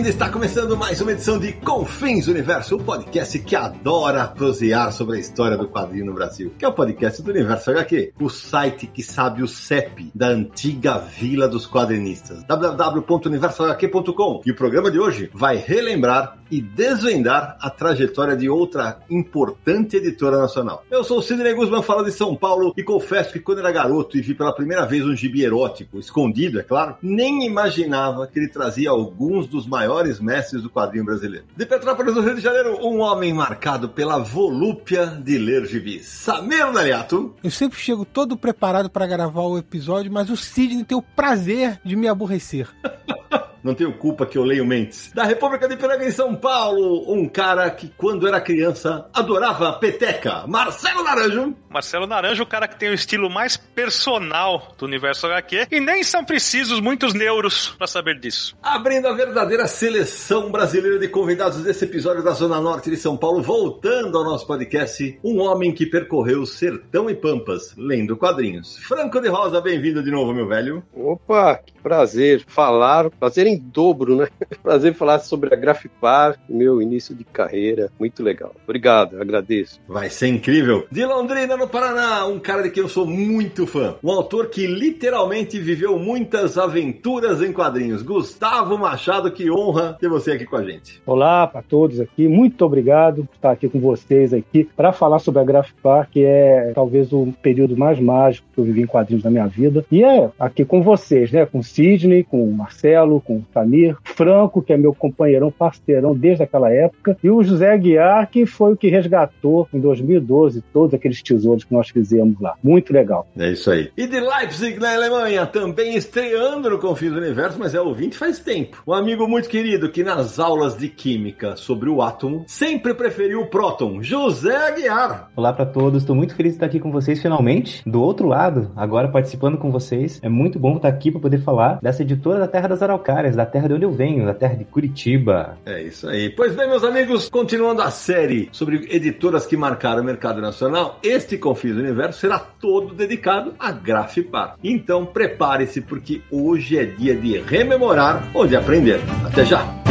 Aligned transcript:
Bem-vindo! 0.00 0.08
Está 0.08 0.30
começando 0.30 0.76
mais 0.76 1.00
uma 1.00 1.12
edição 1.12 1.38
de 1.38 1.52
Confins 1.52 2.26
Universo, 2.26 2.76
o 2.76 2.82
podcast 2.82 3.38
que 3.38 3.54
adora 3.54 4.26
prosear 4.26 4.92
sobre 4.92 5.18
a 5.18 5.20
história 5.20 5.58
do 5.58 5.68
quadrinho 5.68 6.06
no 6.06 6.14
Brasil, 6.14 6.54
que 6.58 6.64
é 6.64 6.68
o 6.68 6.72
podcast 6.72 7.22
do 7.22 7.30
Universo 7.30 7.70
HQ, 7.70 8.14
o 8.18 8.30
site 8.30 8.86
que 8.86 9.02
sabe 9.02 9.42
o 9.42 9.48
CEP 9.48 10.10
da 10.14 10.28
antiga 10.28 10.98
vila 10.98 11.46
dos 11.46 11.66
quadrinistas, 11.66 12.42
www.universohq.com. 12.44 14.42
E 14.46 14.50
o 14.50 14.56
programa 14.56 14.90
de 14.90 14.98
hoje 14.98 15.30
vai 15.34 15.56
relembrar 15.56 16.38
e 16.50 16.60
desvendar 16.60 17.56
a 17.60 17.70
trajetória 17.70 18.36
de 18.36 18.48
outra 18.48 19.00
importante 19.08 19.96
editora 19.96 20.38
nacional. 20.38 20.84
Eu 20.90 21.04
sou 21.04 21.18
o 21.18 21.22
Sidney 21.22 21.54
Guzman, 21.54 21.82
falo 21.82 22.02
de 22.02 22.10
São 22.10 22.34
Paulo 22.34 22.74
e 22.76 22.82
confesso 22.82 23.32
que 23.32 23.38
quando 23.38 23.58
era 23.58 23.70
garoto 23.70 24.16
e 24.16 24.20
vi 24.20 24.34
pela 24.34 24.52
primeira 24.52 24.84
vez 24.84 25.06
um 25.06 25.14
gibi 25.14 25.44
erótico, 25.44 25.98
escondido, 25.98 26.58
é 26.58 26.64
claro, 26.64 26.96
nem 27.00 27.46
imaginava 27.46 28.26
que 28.26 28.38
ele 28.38 28.48
trazia 28.48 28.90
alguns 28.90 29.46
dos 29.46 29.64
maiores 29.64 29.89
mestres 30.20 30.62
do 30.62 30.70
quadrinho 30.70 31.04
brasileiro. 31.04 31.46
De 31.56 31.66
Petrópolis, 31.66 32.14
no 32.14 32.20
Rio 32.20 32.34
de 32.34 32.40
Janeiro, 32.40 32.78
um 32.80 33.00
homem 33.00 33.32
marcado 33.32 33.88
pela 33.88 34.18
volúpia 34.18 35.06
de 35.06 35.38
ler 35.38 35.66
gibis. 35.66 36.06
Samir 36.06 36.70
Naliato. 36.72 37.34
Eu 37.42 37.50
sempre 37.50 37.78
chego 37.78 38.04
todo 38.04 38.36
preparado 38.36 38.88
para 38.88 39.06
gravar 39.06 39.42
o 39.42 39.58
episódio, 39.58 40.12
mas 40.12 40.30
o 40.30 40.36
Sidney 40.36 40.84
tem 40.84 40.96
o 40.96 41.02
prazer 41.02 41.80
de 41.84 41.96
me 41.96 42.08
aborrecer. 42.08 42.68
Não 43.62 43.74
tenho 43.74 43.92
culpa 43.92 44.26
que 44.26 44.38
eu 44.38 44.44
leio 44.44 44.64
mentes. 44.64 45.12
Da 45.14 45.24
República 45.24 45.68
de 45.68 45.76
Piranga 45.76 46.04
em 46.04 46.10
São 46.10 46.34
Paulo, 46.34 47.12
um 47.12 47.28
cara 47.28 47.70
que 47.70 47.92
quando 47.96 48.26
era 48.26 48.40
criança 48.40 49.06
adorava 49.12 49.72
peteca, 49.74 50.46
Marcelo 50.46 51.02
Naranjo. 51.02 51.54
Marcelo 51.68 52.06
Naranjo, 52.06 52.42
o 52.42 52.46
cara 52.46 52.66
que 52.66 52.78
tem 52.78 52.90
o 52.90 52.94
estilo 52.94 53.30
mais 53.30 53.56
personal 53.56 54.74
do 54.78 54.86
universo 54.86 55.26
HQ, 55.26 55.68
e 55.70 55.80
nem 55.80 56.02
são 56.02 56.24
precisos 56.24 56.80
muitos 56.80 57.14
neuros 57.14 57.74
para 57.76 57.86
saber 57.86 58.18
disso. 58.18 58.56
Abrindo 58.62 59.08
a 59.08 59.12
verdadeira 59.12 59.66
seleção 59.66 60.50
brasileira 60.50 60.98
de 60.98 61.08
convidados 61.08 61.62
desse 61.62 61.84
episódio 61.84 62.22
da 62.22 62.32
Zona 62.32 62.60
Norte 62.60 62.90
de 62.90 62.96
São 62.96 63.16
Paulo, 63.16 63.42
voltando 63.42 64.16
ao 64.16 64.24
nosso 64.24 64.46
podcast, 64.46 65.18
um 65.22 65.40
homem 65.40 65.72
que 65.72 65.86
percorreu 65.86 66.46
sertão 66.46 67.08
e 67.10 67.14
pampas, 67.14 67.74
lendo 67.76 68.16
quadrinhos. 68.16 68.78
Franco 68.78 69.20
de 69.20 69.28
Rosa, 69.28 69.60
bem-vindo 69.60 70.02
de 70.02 70.10
novo, 70.10 70.32
meu 70.32 70.46
velho. 70.46 70.82
Opa, 70.94 71.56
que 71.56 71.72
prazer 71.82 72.44
falar, 72.46 73.10
prazer 73.10 73.46
em 73.50 73.58
dobro, 73.58 74.16
né? 74.16 74.28
Prazer 74.62 74.94
falar 74.94 75.18
sobre 75.18 75.52
a 75.52 75.56
Grafipar, 75.56 76.38
meu 76.48 76.80
início 76.80 77.14
de 77.14 77.24
carreira, 77.24 77.90
muito 77.98 78.22
legal. 78.22 78.54
Obrigado, 78.64 79.20
agradeço. 79.20 79.80
Vai 79.88 80.08
ser 80.08 80.28
incrível. 80.28 80.86
De 80.90 81.04
Londrina, 81.04 81.56
no 81.56 81.68
Paraná, 81.68 82.26
um 82.26 82.38
cara 82.38 82.62
de 82.62 82.70
quem 82.70 82.82
eu 82.82 82.88
sou 82.88 83.06
muito 83.06 83.66
fã. 83.66 83.96
Um 84.02 84.10
autor 84.10 84.48
que 84.48 84.66
literalmente 84.66 85.58
viveu 85.58 85.98
muitas 85.98 86.56
aventuras 86.56 87.42
em 87.42 87.52
quadrinhos. 87.52 88.02
Gustavo 88.02 88.78
Machado, 88.78 89.30
que 89.30 89.50
honra 89.50 89.96
ter 90.00 90.08
você 90.08 90.32
aqui 90.32 90.46
com 90.46 90.56
a 90.56 90.64
gente. 90.64 91.02
Olá 91.04 91.46
para 91.46 91.62
todos 91.62 92.00
aqui, 92.00 92.28
muito 92.28 92.64
obrigado 92.64 93.24
por 93.24 93.34
estar 93.34 93.50
aqui 93.50 93.68
com 93.68 93.80
vocês 93.80 94.32
aqui 94.32 94.68
para 94.76 94.92
falar 94.92 95.18
sobre 95.18 95.40
a 95.40 95.44
Grafipar, 95.44 96.08
que 96.10 96.24
é 96.24 96.72
talvez 96.74 97.12
o 97.12 97.32
período 97.42 97.76
mais 97.76 97.98
mágico 97.98 98.46
que 98.54 98.60
eu 98.60 98.64
vivi 98.64 98.82
em 98.82 98.86
quadrinhos 98.86 99.24
na 99.24 99.30
minha 99.30 99.46
vida. 99.46 99.84
E 99.90 100.04
é 100.04 100.30
aqui 100.38 100.64
com 100.64 100.82
vocês, 100.82 101.32
né? 101.32 101.46
Com 101.46 101.58
o 101.58 101.64
Sidney, 101.64 102.24
com 102.24 102.42
o 102.42 102.52
Marcelo, 102.52 103.20
com 103.20 103.39
Samir, 103.52 103.96
Franco, 104.04 104.62
que 104.62 104.72
é 104.72 104.76
meu 104.76 104.94
companheirão, 104.94 105.50
parceirão 105.50 106.14
desde 106.14 106.42
aquela 106.42 106.70
época, 106.72 107.16
e 107.22 107.30
o 107.30 107.42
José 107.42 107.72
Aguiar, 107.72 108.28
que 108.30 108.46
foi 108.46 108.72
o 108.72 108.76
que 108.76 108.88
resgatou 108.88 109.68
em 109.72 109.80
2012 109.80 110.62
todos 110.72 110.94
aqueles 110.94 111.22
tesouros 111.22 111.64
que 111.64 111.72
nós 111.72 111.88
fizemos 111.88 112.40
lá. 112.40 112.54
Muito 112.62 112.92
legal. 112.92 113.26
É 113.36 113.50
isso 113.50 113.70
aí. 113.70 113.90
E 113.96 114.06
de 114.06 114.20
Leipzig, 114.20 114.78
na 114.78 114.94
Alemanha, 114.94 115.46
também 115.46 115.96
estreando 115.96 116.70
no 116.70 116.78
Confins 116.78 117.12
do 117.12 117.18
Universo, 117.18 117.58
mas 117.58 117.74
é 117.74 117.80
ouvinte 117.80 118.16
faz 118.16 118.38
tempo. 118.38 118.82
Um 118.86 118.92
amigo 118.92 119.26
muito 119.28 119.48
querido 119.48 119.90
que 119.90 120.02
nas 120.02 120.38
aulas 120.38 120.76
de 120.76 120.88
química 120.88 121.56
sobre 121.56 121.88
o 121.88 122.02
átomo 122.02 122.44
sempre 122.46 122.94
preferiu 122.94 123.40
o 123.40 123.46
próton, 123.46 124.02
José 124.02 124.56
Aguiar. 124.56 125.30
Olá 125.36 125.52
para 125.52 125.66
todos, 125.66 126.02
estou 126.02 126.16
muito 126.16 126.34
feliz 126.34 126.52
de 126.52 126.56
estar 126.56 126.66
aqui 126.66 126.80
com 126.80 126.90
vocês 126.90 127.20
finalmente. 127.20 127.82
Do 127.86 128.02
outro 128.02 128.26
lado, 128.26 128.70
agora 128.76 129.08
participando 129.08 129.58
com 129.58 129.70
vocês. 129.70 130.20
É 130.22 130.28
muito 130.28 130.58
bom 130.58 130.76
estar 130.76 130.88
aqui 130.88 131.10
para 131.10 131.20
poder 131.20 131.38
falar 131.38 131.78
dessa 131.80 132.02
editora 132.02 132.38
da 132.38 132.48
Terra 132.48 132.68
das 132.68 132.82
Araucárias, 132.82 133.29
da 133.36 133.46
terra 133.46 133.68
de 133.68 133.74
onde 133.74 133.84
eu 133.84 133.92
venho, 133.92 134.26
da 134.26 134.34
terra 134.34 134.54
de 134.54 134.64
Curitiba. 134.64 135.58
É 135.66 135.82
isso 135.82 136.08
aí. 136.08 136.30
Pois 136.30 136.54
bem, 136.54 136.68
meus 136.68 136.84
amigos, 136.84 137.28
continuando 137.28 137.82
a 137.82 137.90
série 137.90 138.48
sobre 138.52 138.88
editoras 138.90 139.46
que 139.46 139.56
marcaram 139.56 140.02
o 140.02 140.04
mercado 140.04 140.40
nacional, 140.40 140.98
este 141.02 141.36
Confis 141.36 141.74
do 141.74 141.80
Universo 141.80 142.20
será 142.20 142.38
todo 142.38 142.94
dedicado 142.94 143.54
a 143.58 143.72
Grafipar. 143.72 144.56
Então 144.62 145.04
prepare-se, 145.04 145.80
porque 145.80 146.22
hoje 146.30 146.78
é 146.78 146.84
dia 146.84 147.14
de 147.14 147.38
rememorar 147.38 148.30
ou 148.34 148.46
de 148.46 148.56
aprender. 148.56 149.00
Até 149.24 149.44
já! 149.44 149.89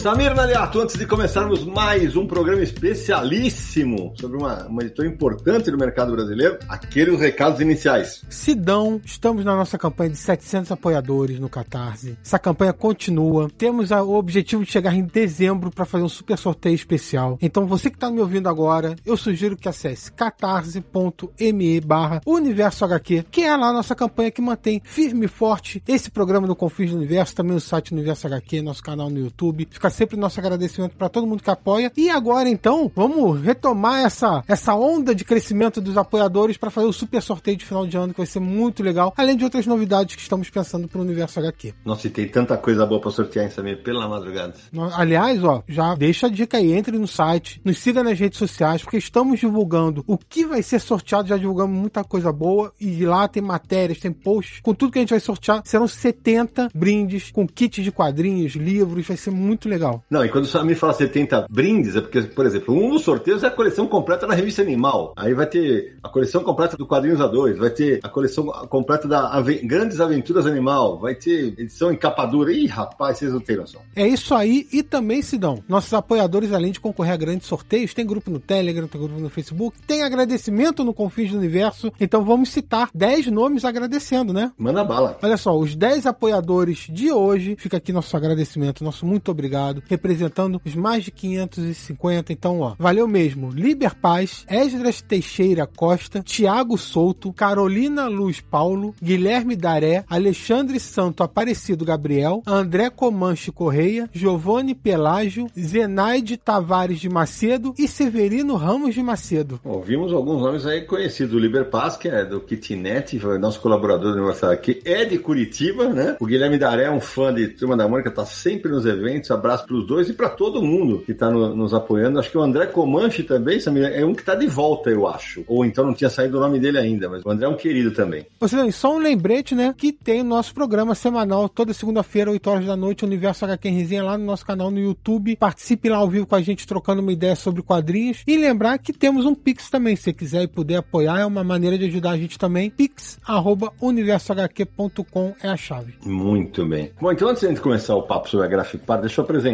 Samir 0.00 0.34
Naliato, 0.34 0.80
antes 0.80 0.96
de 0.96 1.06
começarmos 1.06 1.62
mais 1.62 2.16
um 2.16 2.26
programa 2.26 2.62
especialíssimo 2.62 4.14
sobre 4.18 4.38
uma, 4.38 4.66
uma 4.66 4.80
editora 4.80 5.06
importante 5.06 5.70
do 5.70 5.76
mercado 5.76 6.12
brasileiro, 6.12 6.58
aqueles 6.70 7.20
recados 7.20 7.60
iniciais. 7.60 8.24
Sidão, 8.30 8.98
estamos 9.04 9.44
na 9.44 9.54
nossa 9.54 9.76
campanha 9.76 10.08
de 10.08 10.16
700 10.16 10.72
apoiadores 10.72 11.38
no 11.38 11.50
Catarse. 11.50 12.16
Essa 12.24 12.38
campanha 12.38 12.72
continua. 12.72 13.50
Temos 13.58 13.90
o 13.90 14.14
objetivo 14.14 14.64
de 14.64 14.72
chegar 14.72 14.94
em 14.94 15.04
dezembro 15.04 15.70
para 15.70 15.84
fazer 15.84 16.02
um 16.02 16.08
super 16.08 16.38
sorteio 16.38 16.74
especial. 16.74 17.36
Então, 17.42 17.66
você 17.66 17.90
que 17.90 17.96
está 17.96 18.10
me 18.10 18.22
ouvindo 18.22 18.48
agora, 18.48 18.96
eu 19.04 19.18
sugiro 19.18 19.54
que 19.54 19.68
acesse 19.68 20.10
catarse.me 20.12 21.80
barra 21.82 22.22
Universo 22.24 22.86
HQ, 22.86 23.26
que 23.30 23.42
é 23.42 23.54
lá 23.54 23.68
a 23.68 23.74
nossa 23.74 23.94
campanha 23.94 24.30
que 24.30 24.40
mantém 24.40 24.80
firme 24.82 25.26
e 25.26 25.28
forte 25.28 25.82
esse 25.86 26.10
programa 26.10 26.46
do 26.46 26.56
Confins 26.56 26.90
do 26.90 26.96
Universo, 26.96 27.34
também 27.34 27.54
o 27.54 27.60
site 27.60 27.92
Universo 27.92 28.26
HQ, 28.26 28.62
nosso 28.62 28.82
canal 28.82 29.10
no 29.10 29.18
YouTube. 29.18 29.68
Fica 29.70 29.89
sempre 29.90 30.16
nosso 30.16 30.40
agradecimento 30.40 30.96
para 30.96 31.08
todo 31.08 31.26
mundo 31.26 31.42
que 31.42 31.50
apoia. 31.50 31.92
E 31.96 32.08
agora, 32.08 32.48
então, 32.48 32.90
vamos 32.94 33.40
retomar 33.40 34.04
essa, 34.04 34.42
essa 34.46 34.74
onda 34.74 35.14
de 35.14 35.24
crescimento 35.24 35.80
dos 35.80 35.96
apoiadores 35.96 36.56
para 36.56 36.70
fazer 36.70 36.86
o 36.86 36.92
super 36.92 37.20
sorteio 37.22 37.56
de 37.56 37.64
final 37.64 37.86
de 37.86 37.96
ano, 37.96 38.12
que 38.12 38.18
vai 38.18 38.26
ser 38.26 38.40
muito 38.40 38.82
legal, 38.82 39.12
além 39.16 39.36
de 39.36 39.44
outras 39.44 39.66
novidades 39.66 40.16
que 40.16 40.22
estamos 40.22 40.48
pensando 40.50 40.88
para 40.88 40.98
o 40.98 41.02
universo 41.02 41.38
HQ. 41.38 41.74
Nossa, 41.84 42.06
e 42.06 42.10
tem 42.10 42.28
tanta 42.28 42.56
coisa 42.56 42.86
boa 42.86 43.00
para 43.00 43.10
sortear 43.10 43.46
em 43.46 43.50
Samir, 43.50 43.82
pela 43.82 44.08
madrugada. 44.08 44.54
Aliás, 44.94 45.42
ó, 45.42 45.62
já 45.68 45.94
deixa 45.94 46.26
a 46.26 46.30
dica 46.30 46.58
aí, 46.58 46.72
entre 46.72 46.96
no 46.98 47.06
site, 47.06 47.60
nos 47.64 47.78
siga 47.78 48.02
nas 48.02 48.18
redes 48.18 48.38
sociais, 48.38 48.82
porque 48.82 48.98
estamos 48.98 49.40
divulgando 49.40 50.04
o 50.06 50.16
que 50.16 50.44
vai 50.44 50.62
ser 50.62 50.80
sorteado, 50.80 51.28
já 51.28 51.36
divulgamos 51.36 51.76
muita 51.78 52.04
coisa 52.04 52.32
boa, 52.32 52.72
e 52.80 53.04
lá 53.04 53.26
tem 53.28 53.42
matérias, 53.42 53.98
tem 53.98 54.12
posts, 54.12 54.60
com 54.60 54.74
tudo 54.74 54.92
que 54.92 54.98
a 54.98 55.02
gente 55.02 55.10
vai 55.10 55.20
sortear, 55.20 55.62
serão 55.64 55.88
70 55.88 56.70
brindes 56.74 57.30
com 57.30 57.46
kits 57.46 57.82
de 57.82 57.92
quadrinhos, 57.92 58.52
livros, 58.52 59.06
vai 59.06 59.16
ser 59.16 59.30
muito 59.30 59.68
legal 59.68 59.79
legal. 59.80 60.04
Não, 60.10 60.24
e 60.24 60.28
quando 60.28 60.44
o 60.44 60.46
Samir 60.46 60.76
fala 60.76 60.92
70 60.92 61.46
brindes, 61.50 61.96
é 61.96 62.00
porque, 62.00 62.20
por 62.22 62.44
exemplo, 62.44 62.74
um 62.74 62.90
dos 62.90 63.02
sorteios 63.02 63.42
é 63.42 63.46
a 63.46 63.50
coleção 63.50 63.86
completa 63.86 64.26
da 64.26 64.34
revista 64.34 64.60
Animal. 64.60 65.14
Aí 65.16 65.32
vai 65.32 65.46
ter 65.46 65.96
a 66.02 66.08
coleção 66.08 66.44
completa 66.44 66.76
do 66.76 66.86
Quadrinhos 66.86 67.18
A2, 67.18 67.56
vai 67.56 67.70
ter 67.70 68.00
a 68.02 68.08
coleção 68.08 68.46
completa 68.68 69.08
da 69.08 69.32
Ave 69.32 69.56
Grandes 69.66 70.00
Aventuras 70.00 70.46
Animal, 70.46 70.98
vai 70.98 71.14
ter 71.14 71.58
edição 71.58 71.90
em 71.90 71.96
capa 71.96 72.26
dura. 72.26 72.52
Ih, 72.52 72.66
rapaz, 72.66 73.18
vocês 73.18 73.32
não 73.32 73.40
têm 73.40 73.56
noção. 73.56 73.80
É 73.96 74.06
isso 74.06 74.34
aí, 74.34 74.68
e 74.72 74.82
também, 74.82 75.22
Sidão, 75.22 75.62
nossos 75.66 75.92
apoiadores, 75.94 76.52
além 76.52 76.72
de 76.72 76.80
concorrer 76.80 77.14
a 77.14 77.16
grandes 77.16 77.46
sorteios, 77.46 77.94
tem 77.94 78.04
grupo 78.04 78.30
no 78.30 78.38
Telegram, 78.38 78.86
tem 78.86 79.00
grupo 79.00 79.18
no 79.18 79.30
Facebook, 79.30 79.76
tem 79.86 80.02
agradecimento 80.02 80.84
no 80.84 80.92
Confins 80.92 81.30
do 81.30 81.38
Universo, 81.38 81.92
então 81.98 82.24
vamos 82.24 82.50
citar 82.50 82.90
10 82.94 83.28
nomes 83.28 83.64
agradecendo, 83.64 84.32
né? 84.32 84.52
Manda 84.58 84.84
bala. 84.84 85.18
Olha 85.22 85.36
só, 85.36 85.56
os 85.56 85.74
10 85.74 86.06
apoiadores 86.06 86.86
de 86.90 87.10
hoje, 87.10 87.56
fica 87.58 87.78
aqui 87.78 87.92
nosso 87.92 88.14
agradecimento, 88.16 88.84
nosso 88.84 89.06
muito 89.06 89.30
obrigado 89.30 89.69
representando 89.88 90.60
os 90.64 90.74
mais 90.74 91.04
de 91.04 91.10
550. 91.10 92.32
Então, 92.32 92.60
ó, 92.60 92.74
valeu 92.78 93.06
mesmo. 93.06 93.50
Liber 93.50 93.94
Paz, 93.94 94.44
Esdras 94.48 95.00
Teixeira 95.00 95.66
Costa, 95.66 96.22
Tiago 96.22 96.76
Souto, 96.76 97.32
Carolina 97.32 98.06
Luz 98.08 98.40
Paulo, 98.40 98.94
Guilherme 99.02 99.56
Daré, 99.56 100.04
Alexandre 100.08 100.80
Santo 100.80 101.22
Aparecido 101.22 101.84
Gabriel, 101.84 102.42
André 102.46 102.90
Comanche 102.90 103.52
Correia, 103.52 104.08
Giovanni 104.12 104.74
Pelágio, 104.74 105.46
Zenaide 105.58 106.36
Tavares 106.36 106.98
de 106.98 107.08
Macedo 107.08 107.74
e 107.78 107.86
Severino 107.86 108.56
Ramos 108.56 108.94
de 108.94 109.02
Macedo. 109.02 109.60
Ouvimos 109.64 110.12
alguns 110.12 110.42
nomes 110.42 110.66
aí 110.66 110.82
conhecidos. 110.82 111.34
O 111.34 111.38
Liber 111.38 111.66
Paz, 111.66 111.96
que 111.96 112.08
é 112.08 112.24
do 112.24 112.40
Kitnet, 112.40 113.18
nosso 113.38 113.60
colaborador 113.60 114.12
do 114.12 114.18
aniversário 114.18 114.54
aqui, 114.54 114.80
é 114.84 115.04
de 115.04 115.18
Curitiba, 115.18 115.88
né? 115.88 116.16
O 116.20 116.26
Guilherme 116.26 116.58
Daré 116.58 116.84
é 116.84 116.90
um 116.90 117.00
fã 117.00 117.32
de 117.32 117.48
Turma 117.48 117.76
da 117.76 117.88
Mônica, 117.88 118.10
tá 118.10 118.24
sempre 118.24 118.70
nos 118.70 118.86
eventos. 118.86 119.30
Abraço 119.30 119.59
pros 119.62 119.86
dois 119.86 120.08
e 120.08 120.12
para 120.12 120.28
todo 120.28 120.62
mundo 120.62 121.02
que 121.04 121.14
tá 121.14 121.30
no, 121.30 121.54
nos 121.54 121.74
apoiando. 121.74 122.18
Acho 122.18 122.30
que 122.30 122.38
o 122.38 122.42
André 122.42 122.66
Comanche 122.66 123.22
também, 123.22 123.60
Samir, 123.60 123.84
é 123.84 124.04
um 124.04 124.14
que 124.14 124.24
tá 124.24 124.34
de 124.34 124.46
volta, 124.46 124.90
eu 124.90 125.06
acho. 125.06 125.44
Ou 125.46 125.64
então 125.64 125.84
não 125.84 125.94
tinha 125.94 126.10
saído 126.10 126.38
o 126.38 126.40
nome 126.40 126.58
dele 126.58 126.78
ainda, 126.78 127.08
mas 127.08 127.24
o 127.24 127.30
André 127.30 127.46
é 127.46 127.48
um 127.48 127.56
querido 127.56 127.90
também. 127.90 128.26
Você 128.38 128.72
só 128.72 128.94
um 128.94 128.98
lembrete, 128.98 129.54
né? 129.54 129.74
Que 129.76 129.92
tem 129.92 130.20
o 130.20 130.24
nosso 130.24 130.54
programa 130.54 130.94
semanal 130.94 131.48
toda 131.48 131.72
segunda-feira, 131.72 132.30
8 132.30 132.50
horas 132.50 132.66
da 132.66 132.76
noite, 132.76 133.04
Universo 133.04 133.44
HQ 133.44 133.68
Resenha, 133.68 134.02
lá 134.02 134.18
no 134.18 134.24
nosso 134.24 134.46
canal 134.46 134.70
no 134.70 134.78
YouTube. 134.78 135.36
Participe 135.36 135.88
lá 135.88 135.98
ao 135.98 136.08
vivo 136.08 136.26
com 136.26 136.34
a 136.34 136.40
gente, 136.40 136.66
trocando 136.66 137.02
uma 137.02 137.12
ideia 137.12 137.36
sobre 137.36 137.62
quadrinhos. 137.62 138.22
E 138.26 138.36
lembrar 138.36 138.78
que 138.78 138.92
temos 138.92 139.26
um 139.26 139.34
Pix 139.34 139.70
também. 139.70 139.96
Se 139.96 140.12
quiser 140.12 140.42
e 140.42 140.48
puder 140.48 140.76
apoiar, 140.76 141.20
é 141.20 141.26
uma 141.26 141.44
maneira 141.44 141.78
de 141.78 141.84
ajudar 141.86 142.10
a 142.12 142.16
gente 142.16 142.38
também. 142.38 142.70
pix.universohq.com 142.70 145.34
é 145.42 145.48
a 145.48 145.56
chave. 145.56 145.94
Muito 146.04 146.64
bem. 146.66 146.92
Bom, 147.00 147.10
então 147.12 147.28
antes 147.28 147.40
de 147.40 147.46
a 147.46 147.50
gente 147.50 147.60
começar 147.60 147.94
o 147.94 148.02
papo 148.02 148.28
sobre 148.28 148.46
a 148.46 148.48
Graphic 148.48 148.84
Par, 148.84 149.00
deixa 149.00 149.20
eu 149.20 149.24
apresentar 149.24 149.49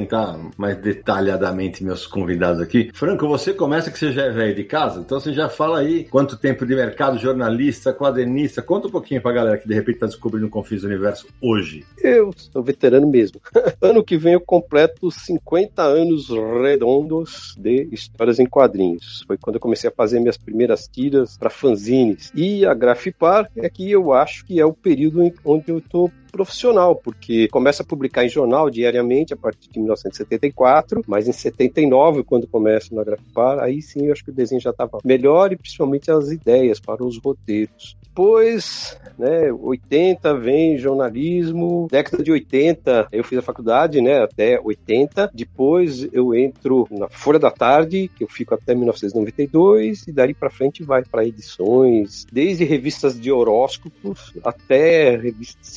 mais 0.56 0.76
detalhadamente 0.78 1.84
meus 1.84 2.06
convidados 2.06 2.60
aqui. 2.60 2.90
Franco, 2.92 3.26
você 3.28 3.54
começa 3.54 3.90
que 3.90 3.98
você 3.98 4.12
já 4.12 4.24
é 4.24 4.30
velho 4.30 4.54
de 4.54 4.64
casa, 4.64 5.00
então 5.00 5.18
você 5.18 5.32
já 5.32 5.48
fala 5.48 5.78
aí 5.78 6.04
quanto 6.04 6.36
tempo 6.36 6.66
de 6.66 6.74
mercado, 6.74 7.18
jornalista, 7.18 7.92
quadernista. 7.92 8.62
Conta 8.62 8.88
um 8.88 8.90
pouquinho 8.90 9.22
pra 9.22 9.32
galera 9.32 9.58
que 9.58 9.68
de 9.68 9.74
repente 9.74 10.00
tá 10.00 10.06
descobrindo 10.06 10.46
o 10.46 10.50
Confins 10.50 10.82
do 10.82 10.88
Universo 10.88 11.26
hoje. 11.40 11.84
Eu 12.02 12.30
sou 12.36 12.62
veterano 12.62 13.06
mesmo. 13.06 13.40
ano 13.80 14.04
que 14.04 14.16
vem 14.16 14.34
eu 14.34 14.40
completo 14.40 15.10
50 15.10 15.82
anos 15.82 16.28
redondos 16.62 17.54
de 17.58 17.88
histórias 17.92 18.38
em 18.38 18.46
quadrinhos. 18.46 19.24
Foi 19.26 19.36
quando 19.36 19.56
eu 19.56 19.60
comecei 19.60 19.88
a 19.88 19.92
fazer 19.92 20.20
minhas 20.20 20.36
primeiras 20.36 20.86
tiras 20.86 21.36
para 21.36 21.50
fanzines. 21.50 22.32
E 22.34 22.64
a 22.64 22.74
Grafipar 22.74 23.50
é 23.56 23.68
que 23.68 23.90
eu 23.90 24.12
acho 24.12 24.44
que 24.44 24.60
é 24.60 24.64
o 24.64 24.72
período 24.72 25.32
onde 25.44 25.68
eu 25.68 25.80
tô 25.80 26.10
profissional, 26.36 26.94
porque 26.94 27.48
começa 27.48 27.82
a 27.82 27.86
publicar 27.86 28.26
em 28.26 28.28
jornal 28.28 28.68
diariamente 28.68 29.32
a 29.32 29.36
partir 29.36 29.70
de 29.70 29.78
1974, 29.78 31.02
mas 31.06 31.26
em 31.26 31.32
79, 31.32 32.22
quando 32.22 32.46
começa 32.46 32.94
na 32.94 33.02
Grafipar, 33.02 33.58
aí 33.58 33.80
sim 33.80 34.06
eu 34.06 34.12
acho 34.12 34.22
que 34.22 34.30
o 34.30 34.34
desenho 34.34 34.60
já 34.60 34.70
estava 34.70 34.98
melhor 35.02 35.50
e 35.50 35.56
principalmente 35.56 36.10
as 36.10 36.30
ideias 36.30 36.78
para 36.78 37.02
os 37.02 37.18
roteiros. 37.18 37.96
Depois, 38.02 38.98
né, 39.18 39.52
80 39.52 40.38
vem 40.38 40.78
jornalismo, 40.78 41.86
década 41.90 42.22
de 42.22 42.32
80 42.32 43.08
eu 43.12 43.22
fiz 43.22 43.38
a 43.38 43.42
faculdade, 43.42 44.00
né, 44.00 44.22
até 44.22 44.58
80. 44.58 45.30
Depois 45.34 46.08
eu 46.12 46.34
entro 46.34 46.86
na 46.90 47.08
Folha 47.10 47.38
da 47.38 47.50
Tarde, 47.50 48.10
que 48.16 48.24
eu 48.24 48.28
fico 48.28 48.54
até 48.54 48.74
1992 48.74 50.06
e 50.06 50.12
daí 50.12 50.32
para 50.32 50.48
frente 50.48 50.82
vai 50.82 51.04
para 51.04 51.26
edições, 51.26 52.26
desde 52.32 52.64
revistas 52.64 53.20
de 53.20 53.30
horóscopos 53.30 54.32
até 54.42 55.16
revistas 55.16 55.62
de 55.62 55.70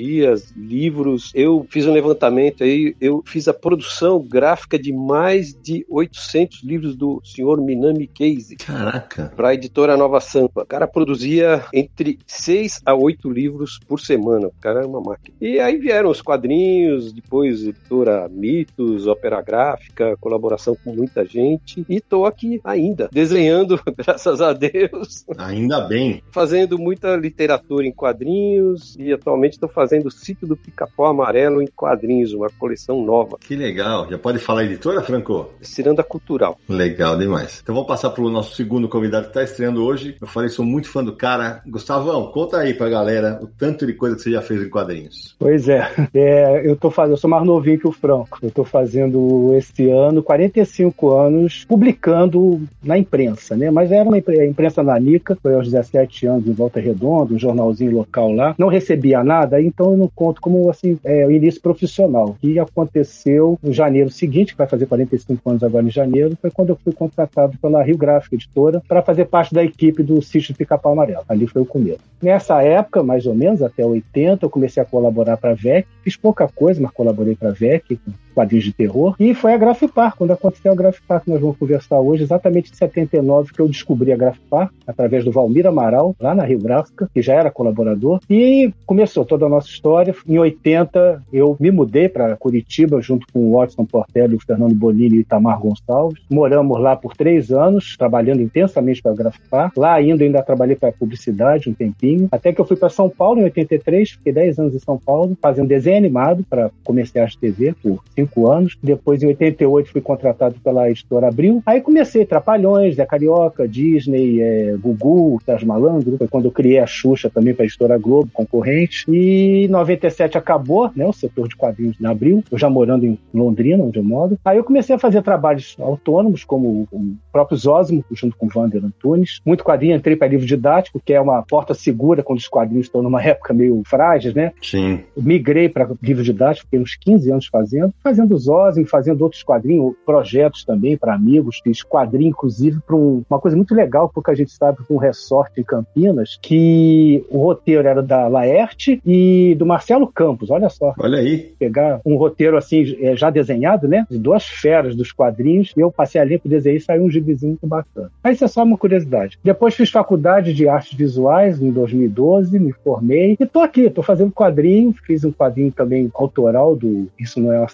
simpatias, 0.00 0.52
livros. 0.56 1.30
Eu 1.34 1.66
fiz 1.68 1.86
um 1.86 1.92
levantamento 1.92 2.64
aí, 2.64 2.96
eu 3.00 3.22
fiz 3.26 3.46
a 3.48 3.54
produção 3.54 4.20
gráfica 4.20 4.78
de 4.78 4.92
mais 4.92 5.54
de 5.54 5.84
800 5.88 6.62
livros 6.62 6.96
do 6.96 7.20
senhor 7.24 7.60
Minami 7.60 8.06
Case. 8.06 8.56
Caraca. 8.56 9.32
Para 9.36 9.48
a 9.48 9.54
editora 9.54 9.96
Nova 9.96 10.20
Sampa. 10.20 10.62
O 10.62 10.66
cara 10.66 10.86
produzia 10.86 11.64
entre 11.72 12.18
seis 12.26 12.80
a 12.84 12.94
oito 12.94 13.30
livros 13.30 13.78
por 13.86 14.00
semana. 14.00 14.48
O 14.48 14.54
cara 14.60 14.82
é 14.82 14.86
uma 14.86 15.00
máquina. 15.00 15.36
E 15.40 15.60
aí 15.60 15.76
vieram 15.76 16.10
os 16.10 16.22
quadrinhos, 16.22 17.12
depois 17.12 17.62
editora 17.62 18.28
Mitos, 18.28 19.06
Ópera 19.06 19.42
Gráfica, 19.42 20.16
colaboração 20.18 20.76
com 20.82 20.94
muita 20.94 21.24
gente. 21.24 21.84
E 21.88 22.00
tô 22.00 22.24
aqui 22.24 22.60
ainda, 22.64 23.08
desenhando, 23.12 23.80
graças 23.96 24.40
a 24.40 24.52
Deus. 24.52 25.24
Ainda 25.36 25.80
bem. 25.80 26.22
Fazendo 26.30 26.78
muita 26.78 27.16
literatura 27.16 27.86
em 27.86 27.92
quadrinhos 27.92 28.96
e 28.98 29.12
atualmente 29.12 29.54
estou 29.54 29.68
fazendo 29.68 29.89
o 29.98 30.10
Sítio 30.10 30.46
do 30.46 30.56
Pica-Pau 30.56 31.06
Amarelo 31.06 31.62
em 31.62 31.66
quadrinhos, 31.66 32.32
uma 32.32 32.48
coleção 32.58 33.02
nova. 33.02 33.38
Que 33.40 33.56
legal. 33.56 34.08
Já 34.08 34.18
pode 34.18 34.38
falar 34.38 34.64
editora, 34.64 35.02
Franco? 35.02 35.50
Ciranda 35.60 36.02
Cultural. 36.02 36.58
Legal 36.68 37.16
demais. 37.18 37.60
Então 37.62 37.74
vamos 37.74 37.88
passar 37.88 38.10
pro 38.10 38.30
nosso 38.30 38.54
segundo 38.54 38.88
convidado 38.88 39.24
que 39.24 39.30
está 39.30 39.42
estreando 39.42 39.84
hoje. 39.84 40.16
Eu 40.20 40.26
falei, 40.26 40.48
sou 40.48 40.64
muito 40.64 40.88
fã 40.88 41.02
do 41.02 41.14
cara. 41.14 41.62
Gustavão, 41.66 42.30
conta 42.30 42.58
aí 42.58 42.74
pra 42.74 42.88
galera 42.88 43.38
o 43.42 43.46
tanto 43.46 43.86
de 43.86 43.94
coisa 43.94 44.16
que 44.16 44.22
você 44.22 44.32
já 44.32 44.42
fez 44.42 44.62
em 44.62 44.68
quadrinhos. 44.68 45.34
Pois 45.38 45.68
é, 45.68 45.88
é 46.14 46.62
eu 46.64 46.76
tô 46.76 46.90
fazendo, 46.90 47.12
eu 47.12 47.16
sou 47.16 47.30
mais 47.30 47.44
novinho 47.44 47.78
que 47.78 47.88
o 47.88 47.92
Franco. 47.92 48.38
Eu 48.42 48.50
tô 48.50 48.64
fazendo 48.64 49.54
este 49.56 49.88
ano 49.88 50.22
45 50.22 51.10
anos 51.14 51.64
publicando 51.68 52.62
na 52.82 52.98
imprensa, 52.98 53.56
né? 53.56 53.70
Mas 53.70 53.90
era 53.90 54.08
uma 54.08 54.18
imprensa 54.18 54.82
nanica, 54.82 55.36
foi 55.42 55.54
aos 55.54 55.70
17 55.70 56.26
anos 56.26 56.46
em 56.46 56.52
Volta 56.52 56.80
Redonda, 56.80 57.34
um 57.34 57.38
jornalzinho 57.38 57.92
local 57.92 58.32
lá. 58.32 58.54
Não 58.58 58.68
recebia 58.68 59.22
nada, 59.24 59.60
então 59.60 59.79
eu 59.88 59.96
não 59.96 60.08
conto 60.08 60.40
como 60.40 60.68
assim, 60.70 60.98
é, 61.04 61.26
o 61.26 61.30
início 61.30 61.60
profissional. 61.60 62.36
que 62.40 62.58
aconteceu 62.58 63.58
no 63.62 63.72
janeiro 63.72 64.10
seguinte, 64.10 64.52
que 64.52 64.58
vai 64.58 64.66
fazer 64.66 64.86
45 64.86 65.50
anos 65.50 65.62
agora 65.62 65.86
em 65.86 65.90
janeiro, 65.90 66.36
foi 66.40 66.50
quando 66.50 66.70
eu 66.70 66.76
fui 66.76 66.92
contratado 66.92 67.56
pela 67.58 67.82
Rio 67.82 67.96
Gráfica 67.96 68.34
Editora 68.34 68.82
para 68.86 69.02
fazer 69.02 69.26
parte 69.26 69.54
da 69.54 69.64
equipe 69.64 70.02
do 70.02 70.20
Sítio 70.22 70.54
Pica-Pau 70.54 70.92
Amarelo. 70.92 71.24
Ali 71.28 71.46
foi 71.46 71.62
o 71.62 71.66
começo. 71.66 72.00
Nessa 72.22 72.62
época, 72.62 73.02
mais 73.02 73.26
ou 73.26 73.34
menos, 73.34 73.62
até 73.62 73.84
80, 73.84 74.44
eu 74.44 74.50
comecei 74.50 74.82
a 74.82 74.86
colaborar 74.86 75.36
para 75.36 75.50
a 75.50 75.54
VEC. 75.54 75.86
Fiz 76.02 76.16
pouca 76.16 76.46
coisa, 76.48 76.80
mas 76.80 76.90
colaborei 76.90 77.34
para 77.34 77.48
a 77.48 77.52
VEC, 77.52 77.98
quadrinhos 78.34 78.64
de 78.64 78.72
terror. 78.72 79.14
E 79.18 79.34
foi 79.34 79.52
a 79.52 79.56
Grafipar, 79.56 80.14
quando 80.16 80.32
aconteceu 80.32 80.72
a 80.72 80.74
Grafipar, 80.74 81.22
que 81.22 81.30
nós 81.30 81.40
vamos 81.40 81.56
conversar 81.56 81.98
hoje, 82.00 82.22
exatamente 82.22 82.70
em 82.72 82.74
79, 82.74 83.52
que 83.52 83.60
eu 83.60 83.68
descobri 83.68 84.12
a 84.12 84.16
Grafipar, 84.16 84.70
através 84.86 85.24
do 85.24 85.32
Valmir 85.32 85.66
Amaral, 85.66 86.14
lá 86.20 86.34
na 86.34 86.44
Rio 86.44 86.60
Gráfica, 86.60 87.08
que 87.12 87.22
já 87.22 87.34
era 87.34 87.50
colaborador. 87.50 88.20
E 88.28 88.72
começou 88.86 89.24
toda 89.24 89.46
a 89.46 89.48
nossa 89.48 89.68
história. 89.68 90.14
Em 90.26 90.38
80, 90.38 91.22
eu 91.32 91.56
me 91.60 91.70
mudei 91.70 92.08
para 92.08 92.36
Curitiba, 92.36 93.00
junto 93.00 93.26
com 93.32 93.40
o 93.40 93.58
Watson 93.58 93.84
Portelli, 93.84 94.36
o 94.36 94.40
Fernando 94.40 94.74
Bolini 94.74 95.16
e 95.16 95.20
Itamar 95.20 95.60
Gonçalves. 95.60 96.22
Moramos 96.30 96.80
lá 96.80 96.96
por 96.96 97.16
três 97.16 97.50
anos, 97.50 97.96
trabalhando 97.96 98.42
intensamente 98.42 99.02
para 99.02 99.12
a 99.12 99.14
Grafipar. 99.14 99.72
Lá 99.76 99.94
ainda, 99.94 100.24
ainda 100.24 100.42
trabalhei 100.42 100.76
para 100.76 100.92
publicidade 100.92 101.68
um 101.68 101.74
tempinho, 101.74 102.28
até 102.30 102.52
que 102.52 102.60
eu 102.60 102.64
fui 102.64 102.76
para 102.76 102.88
São 102.88 103.08
Paulo 103.08 103.40
em 103.40 103.44
83, 103.44 104.10
fiquei 104.12 104.32
10 104.32 104.58
anos 104.58 104.74
em 104.74 104.78
São 104.78 104.98
Paulo, 104.98 105.36
fazendo 105.40 105.68
desenho 105.68 105.98
animado 105.98 106.44
para 106.48 106.70
comerciais 106.84 107.32
de 107.32 107.38
TV 107.38 107.74
por 107.82 108.02
cinco 108.20 108.50
anos. 108.50 108.76
Depois, 108.82 109.22
em 109.22 109.26
88, 109.26 109.90
fui 109.90 110.00
contratado 110.00 110.56
pela 110.62 110.90
editora 110.90 111.28
Abril. 111.28 111.62
Aí 111.64 111.80
comecei 111.80 112.24
Trapalhões, 112.24 112.96
Zé 112.96 113.06
Carioca, 113.06 113.66
Disney, 113.66 114.40
é, 114.40 114.76
Gugu, 114.76 115.40
Sérgio 115.44 115.66
Malandro. 115.66 116.16
Foi 116.18 116.28
quando 116.28 116.46
eu 116.46 116.50
criei 116.50 116.78
a 116.78 116.86
Xuxa 116.86 117.30
também 117.30 117.54
para 117.54 117.64
a 117.64 117.66
editora 117.66 117.98
Globo, 117.98 118.30
concorrente. 118.32 119.04
E 119.10 119.64
em 119.64 119.68
97 119.68 120.36
acabou 120.36 120.90
né, 120.94 121.06
o 121.06 121.12
setor 121.12 121.48
de 121.48 121.56
quadrinhos 121.56 121.96
na 121.98 122.10
Abril, 122.10 122.42
eu 122.50 122.58
já 122.58 122.68
morando 122.68 123.06
em 123.06 123.18
Londrina, 123.32 123.82
onde 123.82 123.98
eu 123.98 124.04
moro. 124.04 124.38
Aí 124.44 124.56
eu 124.58 124.64
comecei 124.64 124.94
a 124.94 124.98
fazer 124.98 125.22
trabalhos 125.22 125.76
autônomos, 125.78 126.44
como 126.44 126.86
o 126.90 127.14
próprio 127.32 127.56
Zósimo, 127.56 128.04
junto 128.12 128.36
com 128.36 128.46
o 128.46 128.50
Wander 128.54 128.84
Antunes. 128.84 129.40
Muito 129.44 129.64
quadrinho, 129.64 129.96
entrei 129.96 130.16
para 130.16 130.28
livro 130.28 130.46
didático, 130.46 131.00
que 131.04 131.12
é 131.12 131.20
uma 131.20 131.42
porta 131.42 131.74
segura 131.74 132.22
quando 132.22 132.38
os 132.38 132.48
quadrinhos 132.48 132.86
estão 132.86 133.02
numa 133.02 133.22
época 133.24 133.54
meio 133.54 133.82
frágeis, 133.86 134.34
né? 134.34 134.52
Sim. 134.62 135.00
Migrei 135.16 135.68
para 135.68 135.88
livro 136.02 136.22
didático, 136.22 136.66
fiquei 136.66 136.80
uns 136.80 136.96
15 136.96 137.30
anos 137.30 137.46
fazendo, 137.46 137.92
fazendo 138.10 138.36
Zósimo, 138.36 138.86
fazendo 138.86 139.22
outros 139.22 139.42
quadrinhos, 139.42 139.94
projetos 140.04 140.64
também 140.64 140.96
para 140.96 141.14
amigos, 141.14 141.60
fiz 141.62 141.82
quadrinho, 141.82 142.30
inclusive, 142.30 142.80
para 142.84 142.96
um, 142.96 143.22
uma 143.30 143.38
coisa 143.38 143.56
muito 143.56 143.72
legal, 143.72 144.10
porque 144.12 144.32
a 144.32 144.34
gente 144.34 144.50
sabe 144.52 144.78
com 144.86 144.94
um 144.94 144.98
resort 144.98 145.52
em 145.60 145.62
Campinas, 145.62 146.38
que 146.42 147.24
o 147.30 147.38
roteiro 147.38 147.86
era 147.86 148.02
da 148.02 148.26
Laerte 148.26 149.00
e 149.06 149.54
do 149.56 149.64
Marcelo 149.64 150.08
Campos, 150.08 150.50
olha 150.50 150.68
só. 150.68 150.92
Olha 150.98 151.18
aí. 151.18 151.52
Pegar 151.58 152.00
um 152.04 152.16
roteiro 152.16 152.56
assim, 152.56 152.96
é, 153.00 153.16
já 153.16 153.30
desenhado, 153.30 153.86
né? 153.86 154.04
De 154.10 154.18
duas 154.18 154.44
feras 154.44 154.96
dos 154.96 155.12
quadrinhos, 155.12 155.72
e 155.76 155.80
eu 155.80 155.92
passei 155.92 156.20
ali 156.20 156.38
pro 156.38 156.50
desenho 156.50 156.76
e 156.76 156.80
saiu 156.80 157.04
um 157.04 157.10
gibizinho 157.10 157.52
muito 157.52 157.66
bacana. 157.66 158.10
Mas 158.24 158.36
isso 158.36 158.44
é 158.44 158.48
só 158.48 158.64
uma 158.64 158.76
curiosidade. 158.76 159.38
Depois 159.44 159.74
fiz 159.74 159.88
faculdade 159.90 160.52
de 160.52 160.68
artes 160.68 160.96
visuais 160.96 161.62
em 161.62 161.70
2012, 161.70 162.58
me 162.58 162.72
formei 162.72 163.36
e 163.38 163.46
tô 163.46 163.60
aqui, 163.60 163.88
tô 163.88 164.02
fazendo 164.02 164.32
quadrinho, 164.32 164.92
fiz 165.06 165.24
um 165.24 165.30
quadrinho 165.30 165.70
também 165.70 166.10
autoral 166.14 166.74
do 166.74 167.08
Isso 167.18 167.40
Não 167.40 167.52
É 167.52 167.60
um 167.60 167.64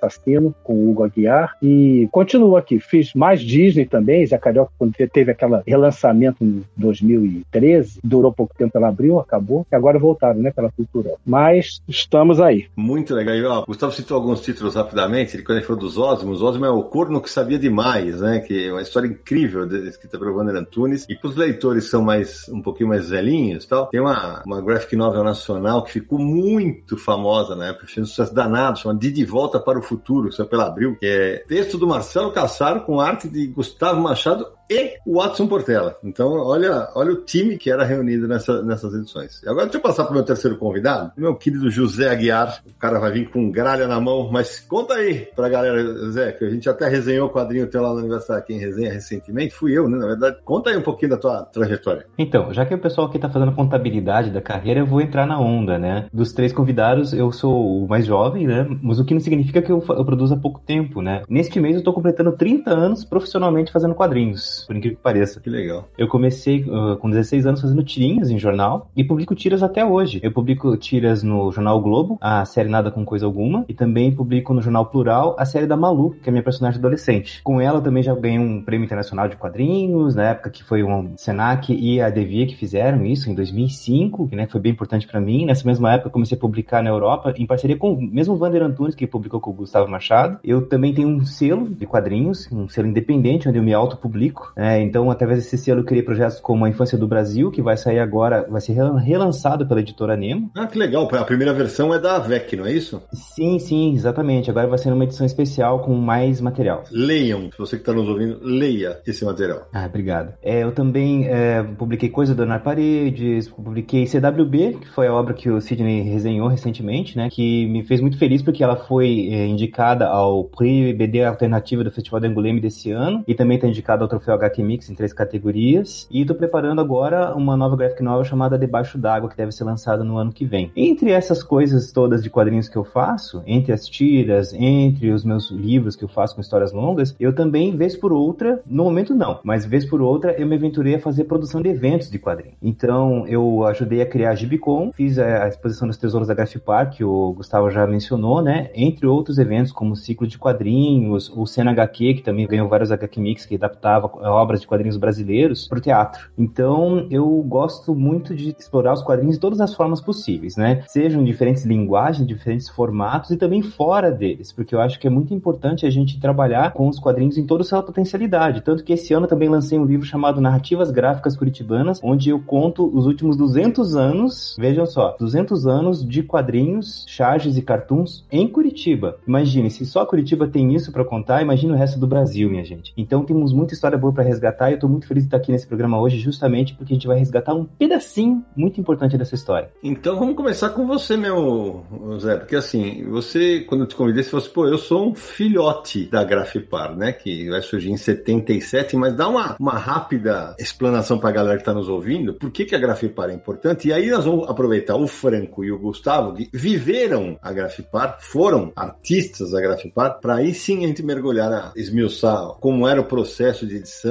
Com 0.63 0.75
o 0.75 0.91
Hugo 0.91 1.05
Aguiar, 1.05 1.57
e 1.63 2.09
continuo 2.11 2.57
aqui. 2.57 2.81
Fiz 2.81 3.13
mais 3.15 3.41
Disney 3.41 3.87
também, 3.87 4.27
Zé 4.27 4.39
Carioca, 4.39 4.73
quando 4.79 4.93
teve 4.93 5.31
aquele 5.31 5.63
relançamento 5.67 6.43
em 6.43 6.65
2013, 6.77 8.01
durou 8.03 8.33
pouco 8.33 8.55
tempo, 8.57 8.77
ela 8.77 8.89
abriu, 8.89 9.21
acabou, 9.21 9.67
e 9.71 9.75
agora 9.75 9.99
voltaram, 9.99 10.41
né, 10.41 10.51
pela 10.51 10.71
cultura. 10.71 11.15
Mas 11.25 11.81
estamos 11.89 12.41
aí. 12.41 12.67
Muito 12.77 13.15
legal. 13.15 13.35
E, 13.37 13.45
ó, 13.45 13.65
Gustavo 13.65 13.93
citou 13.93 14.17
alguns 14.17 14.41
títulos 14.41 14.75
rapidamente, 14.75 15.41
quando 15.43 15.59
ele 15.59 15.67
falou 15.67 15.81
dos 15.81 15.99
Osmos, 15.99 16.43
Osmo 16.43 16.65
é 16.65 16.71
o 16.71 16.83
corno 16.83 17.21
que 17.21 17.31
sabia 17.31 17.59
demais, 17.59 18.21
né, 18.21 18.41
que 18.41 18.67
é 18.67 18.73
uma 18.73 18.83
história 18.83 19.07
incrível, 19.07 19.67
escrita 19.87 20.19
pelo 20.19 20.37
Wander 20.37 20.57
Antunes, 20.57 21.07
e 21.09 21.15
para 21.15 21.29
os 21.29 21.37
leitores 21.37 21.85
são 21.85 22.03
mais, 22.03 22.49
um 22.49 22.61
pouquinho 22.61 22.89
mais 22.89 23.11
velhinhos 23.11 23.67
tal, 23.67 23.87
tem 23.87 24.01
uma, 24.01 24.43
uma 24.45 24.61
graphic 24.61 24.97
novel 24.97 25.23
nacional 25.23 25.83
que 25.83 25.93
ficou 25.93 26.19
muito 26.19 26.97
famosa 26.97 27.55
na 27.55 27.69
época, 27.69 27.87
fez 27.87 28.07
um 28.07 28.09
sucesso 28.09 28.35
danado, 28.35 28.79
chama 28.79 28.99
De 28.99 29.11
De 29.11 29.25
Volta 29.25 29.59
para 29.61 29.79
o 29.79 29.83
Futuro, 29.83 30.16
saiu 30.33 30.49
pela 30.49 30.67
Abril, 30.67 30.97
que 30.99 31.07
é 31.07 31.45
texto 31.47 31.79
do 31.79 31.87
Marcelo 31.87 32.33
Cassaro 32.33 32.83
com 32.83 33.01
arte 33.01 33.29
de 33.29 33.47
Gustavo 33.47 34.01
Machado 34.01 34.47
e 34.71 34.97
o 35.07 35.21
Watson 35.21 35.47
Portela. 35.47 35.97
Então, 36.03 36.29
olha, 36.33 36.89
olha 36.95 37.13
o 37.13 37.23
time 37.23 37.57
que 37.57 37.71
era 37.71 37.85
reunido 37.85 38.27
nessa, 38.27 38.63
nessas 38.63 38.95
edições. 38.95 39.43
E 39.43 39.49
agora 39.49 39.67
deixa 39.67 39.79
eu 39.79 39.83
passar 39.83 40.05
para 40.05 40.13
o 40.13 40.15
meu 40.15 40.25
terceiro 40.25 40.57
convidado, 40.57 41.13
meu 41.17 41.35
querido 41.35 41.71
José 41.71 42.09
Aguiar. 42.09 42.63
O 42.67 42.79
cara 42.79 42.99
vai 42.99 43.13
vir 43.13 43.31
com 43.31 43.51
gralha 43.51 43.87
na 43.87 44.01
mão, 44.01 44.29
mas 44.31 44.61
conta 44.61 44.95
aí 44.95 45.29
pra 45.35 45.49
galera, 45.49 46.11
Zé, 46.11 46.33
que 46.33 46.45
a 46.45 46.51
gente 46.51 46.69
até 46.69 46.89
resenhou 46.89 47.29
o 47.29 47.33
quadrinho 47.33 47.69
teu 47.69 47.83
lá 47.83 47.93
no 47.93 48.01
aniversário, 48.01 48.45
quem 48.45 48.59
resenha 48.59 48.93
recentemente, 48.93 49.55
fui 49.55 49.77
eu, 49.77 49.89
né? 49.89 49.99
Na 49.99 50.07
verdade, 50.07 50.39
conta 50.45 50.71
aí 50.71 50.77
um 50.77 50.83
pouquinho 50.83 51.11
da 51.11 51.17
tua 51.17 51.43
trajetória. 51.45 52.07
Então, 52.19 52.53
já 52.53 52.65
que 52.67 52.75
o 52.75 52.79
pessoal 52.79 53.07
aqui 53.07 53.19
tá 53.19 53.29
fazendo 53.29 53.53
contabilidade 53.53 54.31
da 54.31 54.41
carreira, 54.41 54.81
eu 54.81 54.87
vou 54.87 55.01
entrar 55.01 55.27
na 55.27 55.39
onda, 55.39 55.79
né? 55.79 56.07
Dos 56.13 56.33
três 56.33 56.53
convidados, 56.53 57.13
eu 57.13 57.31
sou 57.33 57.85
o 57.85 57.89
mais 57.89 58.07
jovem, 58.07 58.47
né? 58.47 58.67
Mas 58.83 58.99
o 58.99 59.05
que 59.05 59.15
não 59.15 59.21
significa 59.21 59.63
que 59.63 59.71
eu, 59.71 59.83
eu 59.89 60.05
produzo 60.05 60.35
há 60.35 60.37
pouco 60.37 60.61
tempo, 60.61 61.01
né? 61.01 61.23
Neste 61.29 61.61
mês 61.61 61.77
eu 61.77 61.83
tô 61.83 61.93
completando 61.93 62.33
30 62.33 62.71
anos 62.71 63.05
profissionalmente 63.05 63.73
fazendo 63.73 63.95
quadrinhos 63.95 64.56
por 64.65 64.77
incrível 64.77 64.97
que 64.97 65.03
pareça. 65.03 65.41
Que 65.41 65.51
legal. 65.51 65.89
Eu 65.97 66.09
comecei 66.09 66.63
uh, 66.63 66.97
com 66.97 67.11
16 67.11 67.47
anos 67.47 67.61
fazendo 67.61 67.83
tirinhas 67.83 68.31
em 68.31 68.39
jornal 68.39 68.91
e 68.97 69.05
publico 69.05 69.35
tiras 69.35 69.63
até 69.63 69.85
hoje. 69.85 70.21
Eu 70.23 70.33
publico 70.33 70.77
tiras 70.77 71.23
no 71.23 71.51
Jornal 71.51 71.81
Globo, 71.81 72.19
a 72.21 72.45
série 72.45 72.69
Nada 72.69 72.91
com 72.91 73.05
Coisa 73.05 73.27
Alguma, 73.27 73.65
e 73.69 73.75
também 73.75 74.15
publico 74.15 74.55
no 74.55 74.63
Jornal 74.63 74.87
Plural 74.87 75.37
a 75.39 75.45
série 75.45 75.67
da 75.67 75.77
Malu, 75.77 76.17
que 76.23 76.29
é 76.29 76.33
minha 76.33 76.43
personagem 76.43 76.79
adolescente. 76.79 77.41
Com 77.43 77.61
ela 77.61 77.79
eu 77.79 77.83
também 77.83 78.03
já 78.03 78.15
ganhei 78.15 78.39
um 78.39 78.63
prêmio 78.63 78.85
internacional 78.85 79.29
de 79.29 79.37
quadrinhos, 79.37 80.15
na 80.15 80.31
época 80.31 80.51
que 80.51 80.63
foi 80.63 80.83
um 80.83 81.17
Senac 81.17 81.73
e 81.73 82.01
a 82.01 82.11
Devia 82.11 82.47
que 82.47 82.57
fizeram 82.57 83.05
isso, 83.05 83.31
em 83.31 83.35
2005, 83.35 84.29
que 84.29 84.37
né, 84.37 84.47
foi 84.47 84.61
bem 84.61 84.73
importante 84.73 85.07
para 85.07 85.21
mim. 85.21 85.47
Nessa 85.47 85.67
mesma 85.67 85.93
época 85.93 86.09
eu 86.09 86.13
comecei 86.13 86.37
a 86.37 86.41
publicar 86.41 86.83
na 86.83 86.91
Europa, 86.91 87.35
em 87.37 87.47
parceria 87.47 87.77
com 87.77 87.93
o 87.93 88.01
mesmo 88.01 88.37
Vander 88.37 88.63
Antunes, 88.63 88.95
que 88.95 89.07
publicou 89.07 89.41
com 89.41 89.51
o 89.51 89.55
Gustavo 89.55 89.91
Machado. 89.91 90.39
Eu 90.43 90.67
também 90.67 90.95
tenho 90.95 91.09
um 91.09 91.25
selo 91.25 91.69
de 91.69 91.87
quadrinhos, 91.87 92.51
um 92.51 92.69
selo 92.69 92.89
independente, 92.89 93.49
onde 93.49 93.59
eu 93.59 93.63
me 93.63 93.75
auto-publico. 93.75 94.46
É, 94.55 94.81
então, 94.81 95.11
através 95.11 95.43
desse 95.43 95.59
selo, 95.59 95.81
eu 95.81 95.85
criei 95.85 96.03
projetos 96.03 96.41
como 96.41 96.65
A 96.65 96.69
Infância 96.69 96.97
do 96.99 97.07
Brasil, 97.07 97.51
que 97.51 97.63
vai 97.63 97.77
sair 97.77 97.99
agora, 97.99 98.47
vai 98.49 98.61
ser 98.61 98.75
relançado 98.75 99.67
pela 99.67 99.81
editora 99.81 100.17
Nemo. 100.17 100.51
Ah, 100.57 100.67
que 100.67 100.79
legal. 100.79 101.09
A 101.13 101.25
primeira 101.25 101.53
versão 101.53 101.93
é 101.93 101.99
da 101.99 102.19
VEC, 102.19 102.57
não 102.57 102.67
é 102.67 102.73
isso? 102.73 103.03
Sim, 103.13 103.59
sim, 103.59 103.95
exatamente. 103.95 104.51
Agora 104.51 104.67
vai 104.67 104.79
ser 104.79 104.93
uma 104.93 105.05
edição 105.05 105.27
especial 105.27 105.81
com 105.81 105.95
mais 105.95 106.41
material. 106.41 106.85
Leiam, 106.91 107.51
se 107.51 107.59
você 107.59 107.77
que 107.77 107.83
está 107.83 107.93
nos 107.93 108.09
ouvindo, 108.09 108.39
leia 108.43 109.01
esse 109.07 109.25
material. 109.25 109.69
Ah, 109.73 109.87
obrigado. 109.87 110.35
É, 110.43 110.63
eu 110.63 110.73
também 110.73 111.27
é, 111.29 111.63
publiquei 111.63 112.09
Coisa 112.09 112.35
do 112.35 112.43
Anar 112.43 112.63
Paredes, 112.63 113.49
publiquei 113.49 114.07
CWB, 114.07 114.79
que 114.81 114.89
foi 114.89 115.07
a 115.07 115.15
obra 115.15 115.35
que 115.35 115.51
o 115.51 115.61
Sidney 115.61 116.03
resenhou 116.03 116.49
recentemente, 116.49 117.17
né? 117.17 117.29
Que 117.31 117.67
me 117.67 117.85
fez 117.85 118.01
muito 118.01 118.19
feliz 118.19 118.43
porque 118.43 118.63
ela 118.63 118.77
foi 118.77 119.29
é, 119.31 119.47
indicada 119.47 120.07
ao 120.07 120.45
Prix 120.45 120.97
BD 120.97 121.25
Alternativa 121.25 121.85
do 121.85 121.91
Festival 121.91 122.21
de 122.21 122.27
Anguleme 122.27 122.61
desse 122.61 122.91
ano 122.91 123.25
e 123.27 123.35
também 123.35 123.57
está 123.57 123.69
indicada 123.69 124.03
ao 124.03 124.09
Troféu 124.09 124.35
HQ 124.37 124.63
Mix 124.63 124.91
em 124.91 124.95
três 124.95 125.13
categorias. 125.13 126.07
E 126.11 126.21
estou 126.21 126.37
preparando 126.37 126.81
agora 126.81 127.35
uma 127.35 127.57
nova 127.57 127.77
graphic 127.77 128.03
novel 128.03 128.25
chamada 128.25 128.59
Debaixo 128.59 128.99
d'Água, 128.99 129.29
que 129.29 129.37
deve 129.37 129.53
ser 129.53 129.65
lançada 129.65 130.05
no 130.05 130.17
ano 130.17 130.33
que 130.33 130.45
vem. 130.45 130.71
Entre 130.77 131.11
essas 131.11 131.43
coisas 131.43 131.93
todas 131.93 132.23
de 132.23 132.31
quadrinhos 132.31 132.69
que 132.69 132.77
eu 132.77 132.85
faço, 132.85 133.43
entre 133.47 133.73
as 133.73 133.87
tiras, 133.87 134.53
entre 134.53 135.11
os 135.11 135.25
meus 135.25 135.51
livros 135.51 135.97
que 135.97 136.05
eu 136.05 136.09
faço 136.09 136.35
com 136.35 136.41
histórias 136.41 136.73
longas, 136.73 137.15
eu 137.19 137.35
também, 137.35 137.77
vez 137.77 137.97
por 137.97 138.13
outra, 138.13 138.61
no 138.67 138.85
momento 138.85 139.15
não, 139.15 139.41
mas 139.43 139.65
vez 139.65 139.85
por 139.85 140.01
outra, 140.01 140.33
eu 140.39 140.47
me 140.47 140.57
aventurei 140.57 140.95
a 140.95 141.01
fazer 141.01 141.25
produção 141.25 141.61
de 141.61 141.69
eventos 141.69 142.11
de 142.11 142.19
quadrinhos. 142.19 142.57
Então, 142.63 143.27
eu 143.27 143.65
ajudei 143.65 144.03
a 144.03 144.07
criar 144.07 144.31
a 144.31 144.35
Gibicon, 144.35 144.93
fiz 144.93 145.19
a 145.19 145.49
exposição 145.49 145.89
dos 145.89 145.97
tesouros 145.97 146.29
da 146.29 146.35
Graphic 146.35 146.65
Park, 146.65 146.97
que 146.97 147.05
o 147.05 147.33
Gustavo 147.33 147.71
já 147.71 147.87
mencionou, 147.87 148.43
né? 148.43 148.71
Entre 148.75 149.07
outros 149.07 149.39
eventos, 149.39 149.73
como 149.73 149.93
o 149.93 149.97
ciclo 149.97 150.27
de 150.27 150.39
quadrinhos, 150.39 151.31
o 151.35 151.47
Cena 151.47 151.71
HQ, 151.73 152.15
que 152.15 152.23
também 152.23 152.47
ganhou 152.47 152.69
vários 152.69 152.91
HQ 152.91 153.21
Mix, 153.21 153.47
que 153.47 153.55
adaptava 153.55 154.11
obras 154.27 154.61
de 154.61 154.67
quadrinhos 154.67 154.97
brasileiros 154.97 155.67
para 155.69 155.79
o 155.79 155.81
teatro. 155.81 156.29
Então, 156.37 157.07
eu 157.11 157.27
gosto 157.43 157.95
muito 157.95 158.35
de 158.35 158.55
explorar 158.59 158.93
os 158.93 159.03
quadrinhos 159.03 159.37
de 159.37 159.41
todas 159.41 159.61
as 159.61 159.75
formas 159.75 160.01
possíveis, 160.01 160.57
né? 160.57 160.83
Sejam 160.87 161.25
diferentes 161.25 161.65
linguagens, 161.65 162.27
diferentes 162.27 162.69
formatos 162.69 163.31
e 163.31 163.37
também 163.37 163.63
fora 163.63 164.11
deles, 164.11 164.53
porque 164.53 164.75
eu 164.75 164.81
acho 164.81 164.99
que 164.99 165.07
é 165.07 165.11
muito 165.11 165.33
importante 165.33 165.87
a 165.87 165.91
gente 165.91 166.21
trabalhar 166.21 166.73
com 166.73 166.89
os 166.89 166.99
quadrinhos 166.99 167.39
em 167.39 167.47
toda 167.47 167.63
a 167.63 167.67
sua 167.67 167.83
potencialidade. 167.83 168.63
Tanto 168.63 168.85
que 168.85 168.93
esse 168.93 169.13
ano 169.15 169.27
também 169.27 169.49
lancei 169.49 169.79
um 169.79 169.85
livro 169.85 170.07
chamado 170.07 170.41
Narrativas 170.41 170.91
Gráficas 170.91 171.37
Curitibanas, 171.37 172.01
onde 172.03 172.31
eu 172.31 172.41
conto 172.41 172.91
os 172.93 173.07
últimos 173.07 173.37
200 173.37 173.97
anos, 173.97 174.57
vejam 174.59 174.87
só, 174.87 175.17
200 175.19 175.67
anos 175.67 176.07
de 176.07 176.23
quadrinhos, 176.23 177.05
charges 177.09 177.57
e 177.57 177.63
cartoons 177.63 178.25
em 178.31 178.49
Curitiba. 178.49 179.17
Imagine, 179.27 179.71
se 179.71 179.85
só 179.85 180.05
Curitiba 180.05 180.49
tem 180.49 180.75
isso 180.75 180.93
para 180.93 181.05
contar, 181.05 181.43
imagine 181.43 181.73
o 181.73 181.77
resto 181.77 181.99
do 181.99 182.07
Brasil, 182.07 182.49
minha 182.51 182.65
gente. 182.65 182.93
Então 182.97 183.25
temos 183.25 183.53
muita 183.53 183.75
história 183.75 183.99
boa 183.99 184.13
para 184.17 184.25
resgatar 184.25 184.71
e 184.71 184.75
eu 184.75 184.79
tô 184.79 184.89
muito 184.89 185.07
feliz 185.07 185.25
de 185.25 185.29
estar 185.29 185.37
aqui 185.37 185.53
nesse 185.53 185.67
programa 185.67 186.01
hoje, 186.01 186.19
justamente 186.19 186.75
porque 186.75 186.93
a 186.93 186.97
gente 186.97 187.07
vai 187.07 187.19
resgatar 187.19 187.55
um 187.55 187.65
pedacinho 187.65 188.45
muito 188.57 188.81
importante 188.81 189.17
dessa 189.17 189.35
história. 189.35 189.71
Então 189.83 190.19
vamos 190.19 190.35
começar 190.35 190.71
com 190.71 190.87
você, 190.87 191.17
meu 191.17 191.85
Zé, 192.19 192.37
porque 192.37 192.57
assim, 192.57 193.05
você, 193.09 193.61
quando 193.61 193.83
eu 193.83 193.87
te 193.87 193.95
convidei, 193.95 194.23
você 194.23 194.31
falou 194.31 194.45
assim, 194.45 194.55
pô, 194.55 194.67
eu 194.67 194.79
sou 194.79 195.11
um 195.11 195.15
filhote 195.15 196.07
da 196.07 196.25
Grafipar, 196.25 196.97
né, 196.97 197.13
que 197.13 197.49
vai 197.51 197.61
surgir 197.61 197.91
em 197.91 197.97
77, 197.97 198.97
mas 198.97 199.15
dá 199.15 199.29
uma, 199.29 199.57
uma 199.61 199.79
rápida 199.79 200.57
explanação 200.59 201.19
pra 201.19 201.31
galera 201.31 201.59
que 201.59 201.65
tá 201.65 201.75
nos 201.75 201.89
ouvindo, 201.89 202.35
por 202.35 202.51
que, 202.51 202.65
que 202.65 202.75
a 202.75 202.79
Grafipar 202.79 203.31
é 203.31 203.35
importante, 203.35 203.89
e 203.89 203.93
aí 203.93 204.11
nós 204.11 204.25
vamos 204.25 204.49
aproveitar 204.49 204.97
o 204.97 205.07
Franco 205.07 205.65
e 205.65 205.71
o 205.71 205.79
Gustavo, 205.79 206.35
que 206.35 206.49
viveram 206.53 207.39
a 207.43 207.53
Grafipar, 207.53 208.19
foram 208.21 208.73
artistas 208.75 209.51
da 209.51 209.61
Grafipar, 209.61 210.19
para 210.21 210.37
aí 210.37 210.55
sim 210.55 210.85
a 210.85 210.89
gente 210.89 211.03
mergulhar, 211.03 211.53
a 211.53 211.73
esmiuçar 211.77 212.57
como 212.61 212.87
era 212.89 213.01
o 213.01 213.05
processo 213.05 213.67
de 213.67 213.77
edição, 213.77 214.06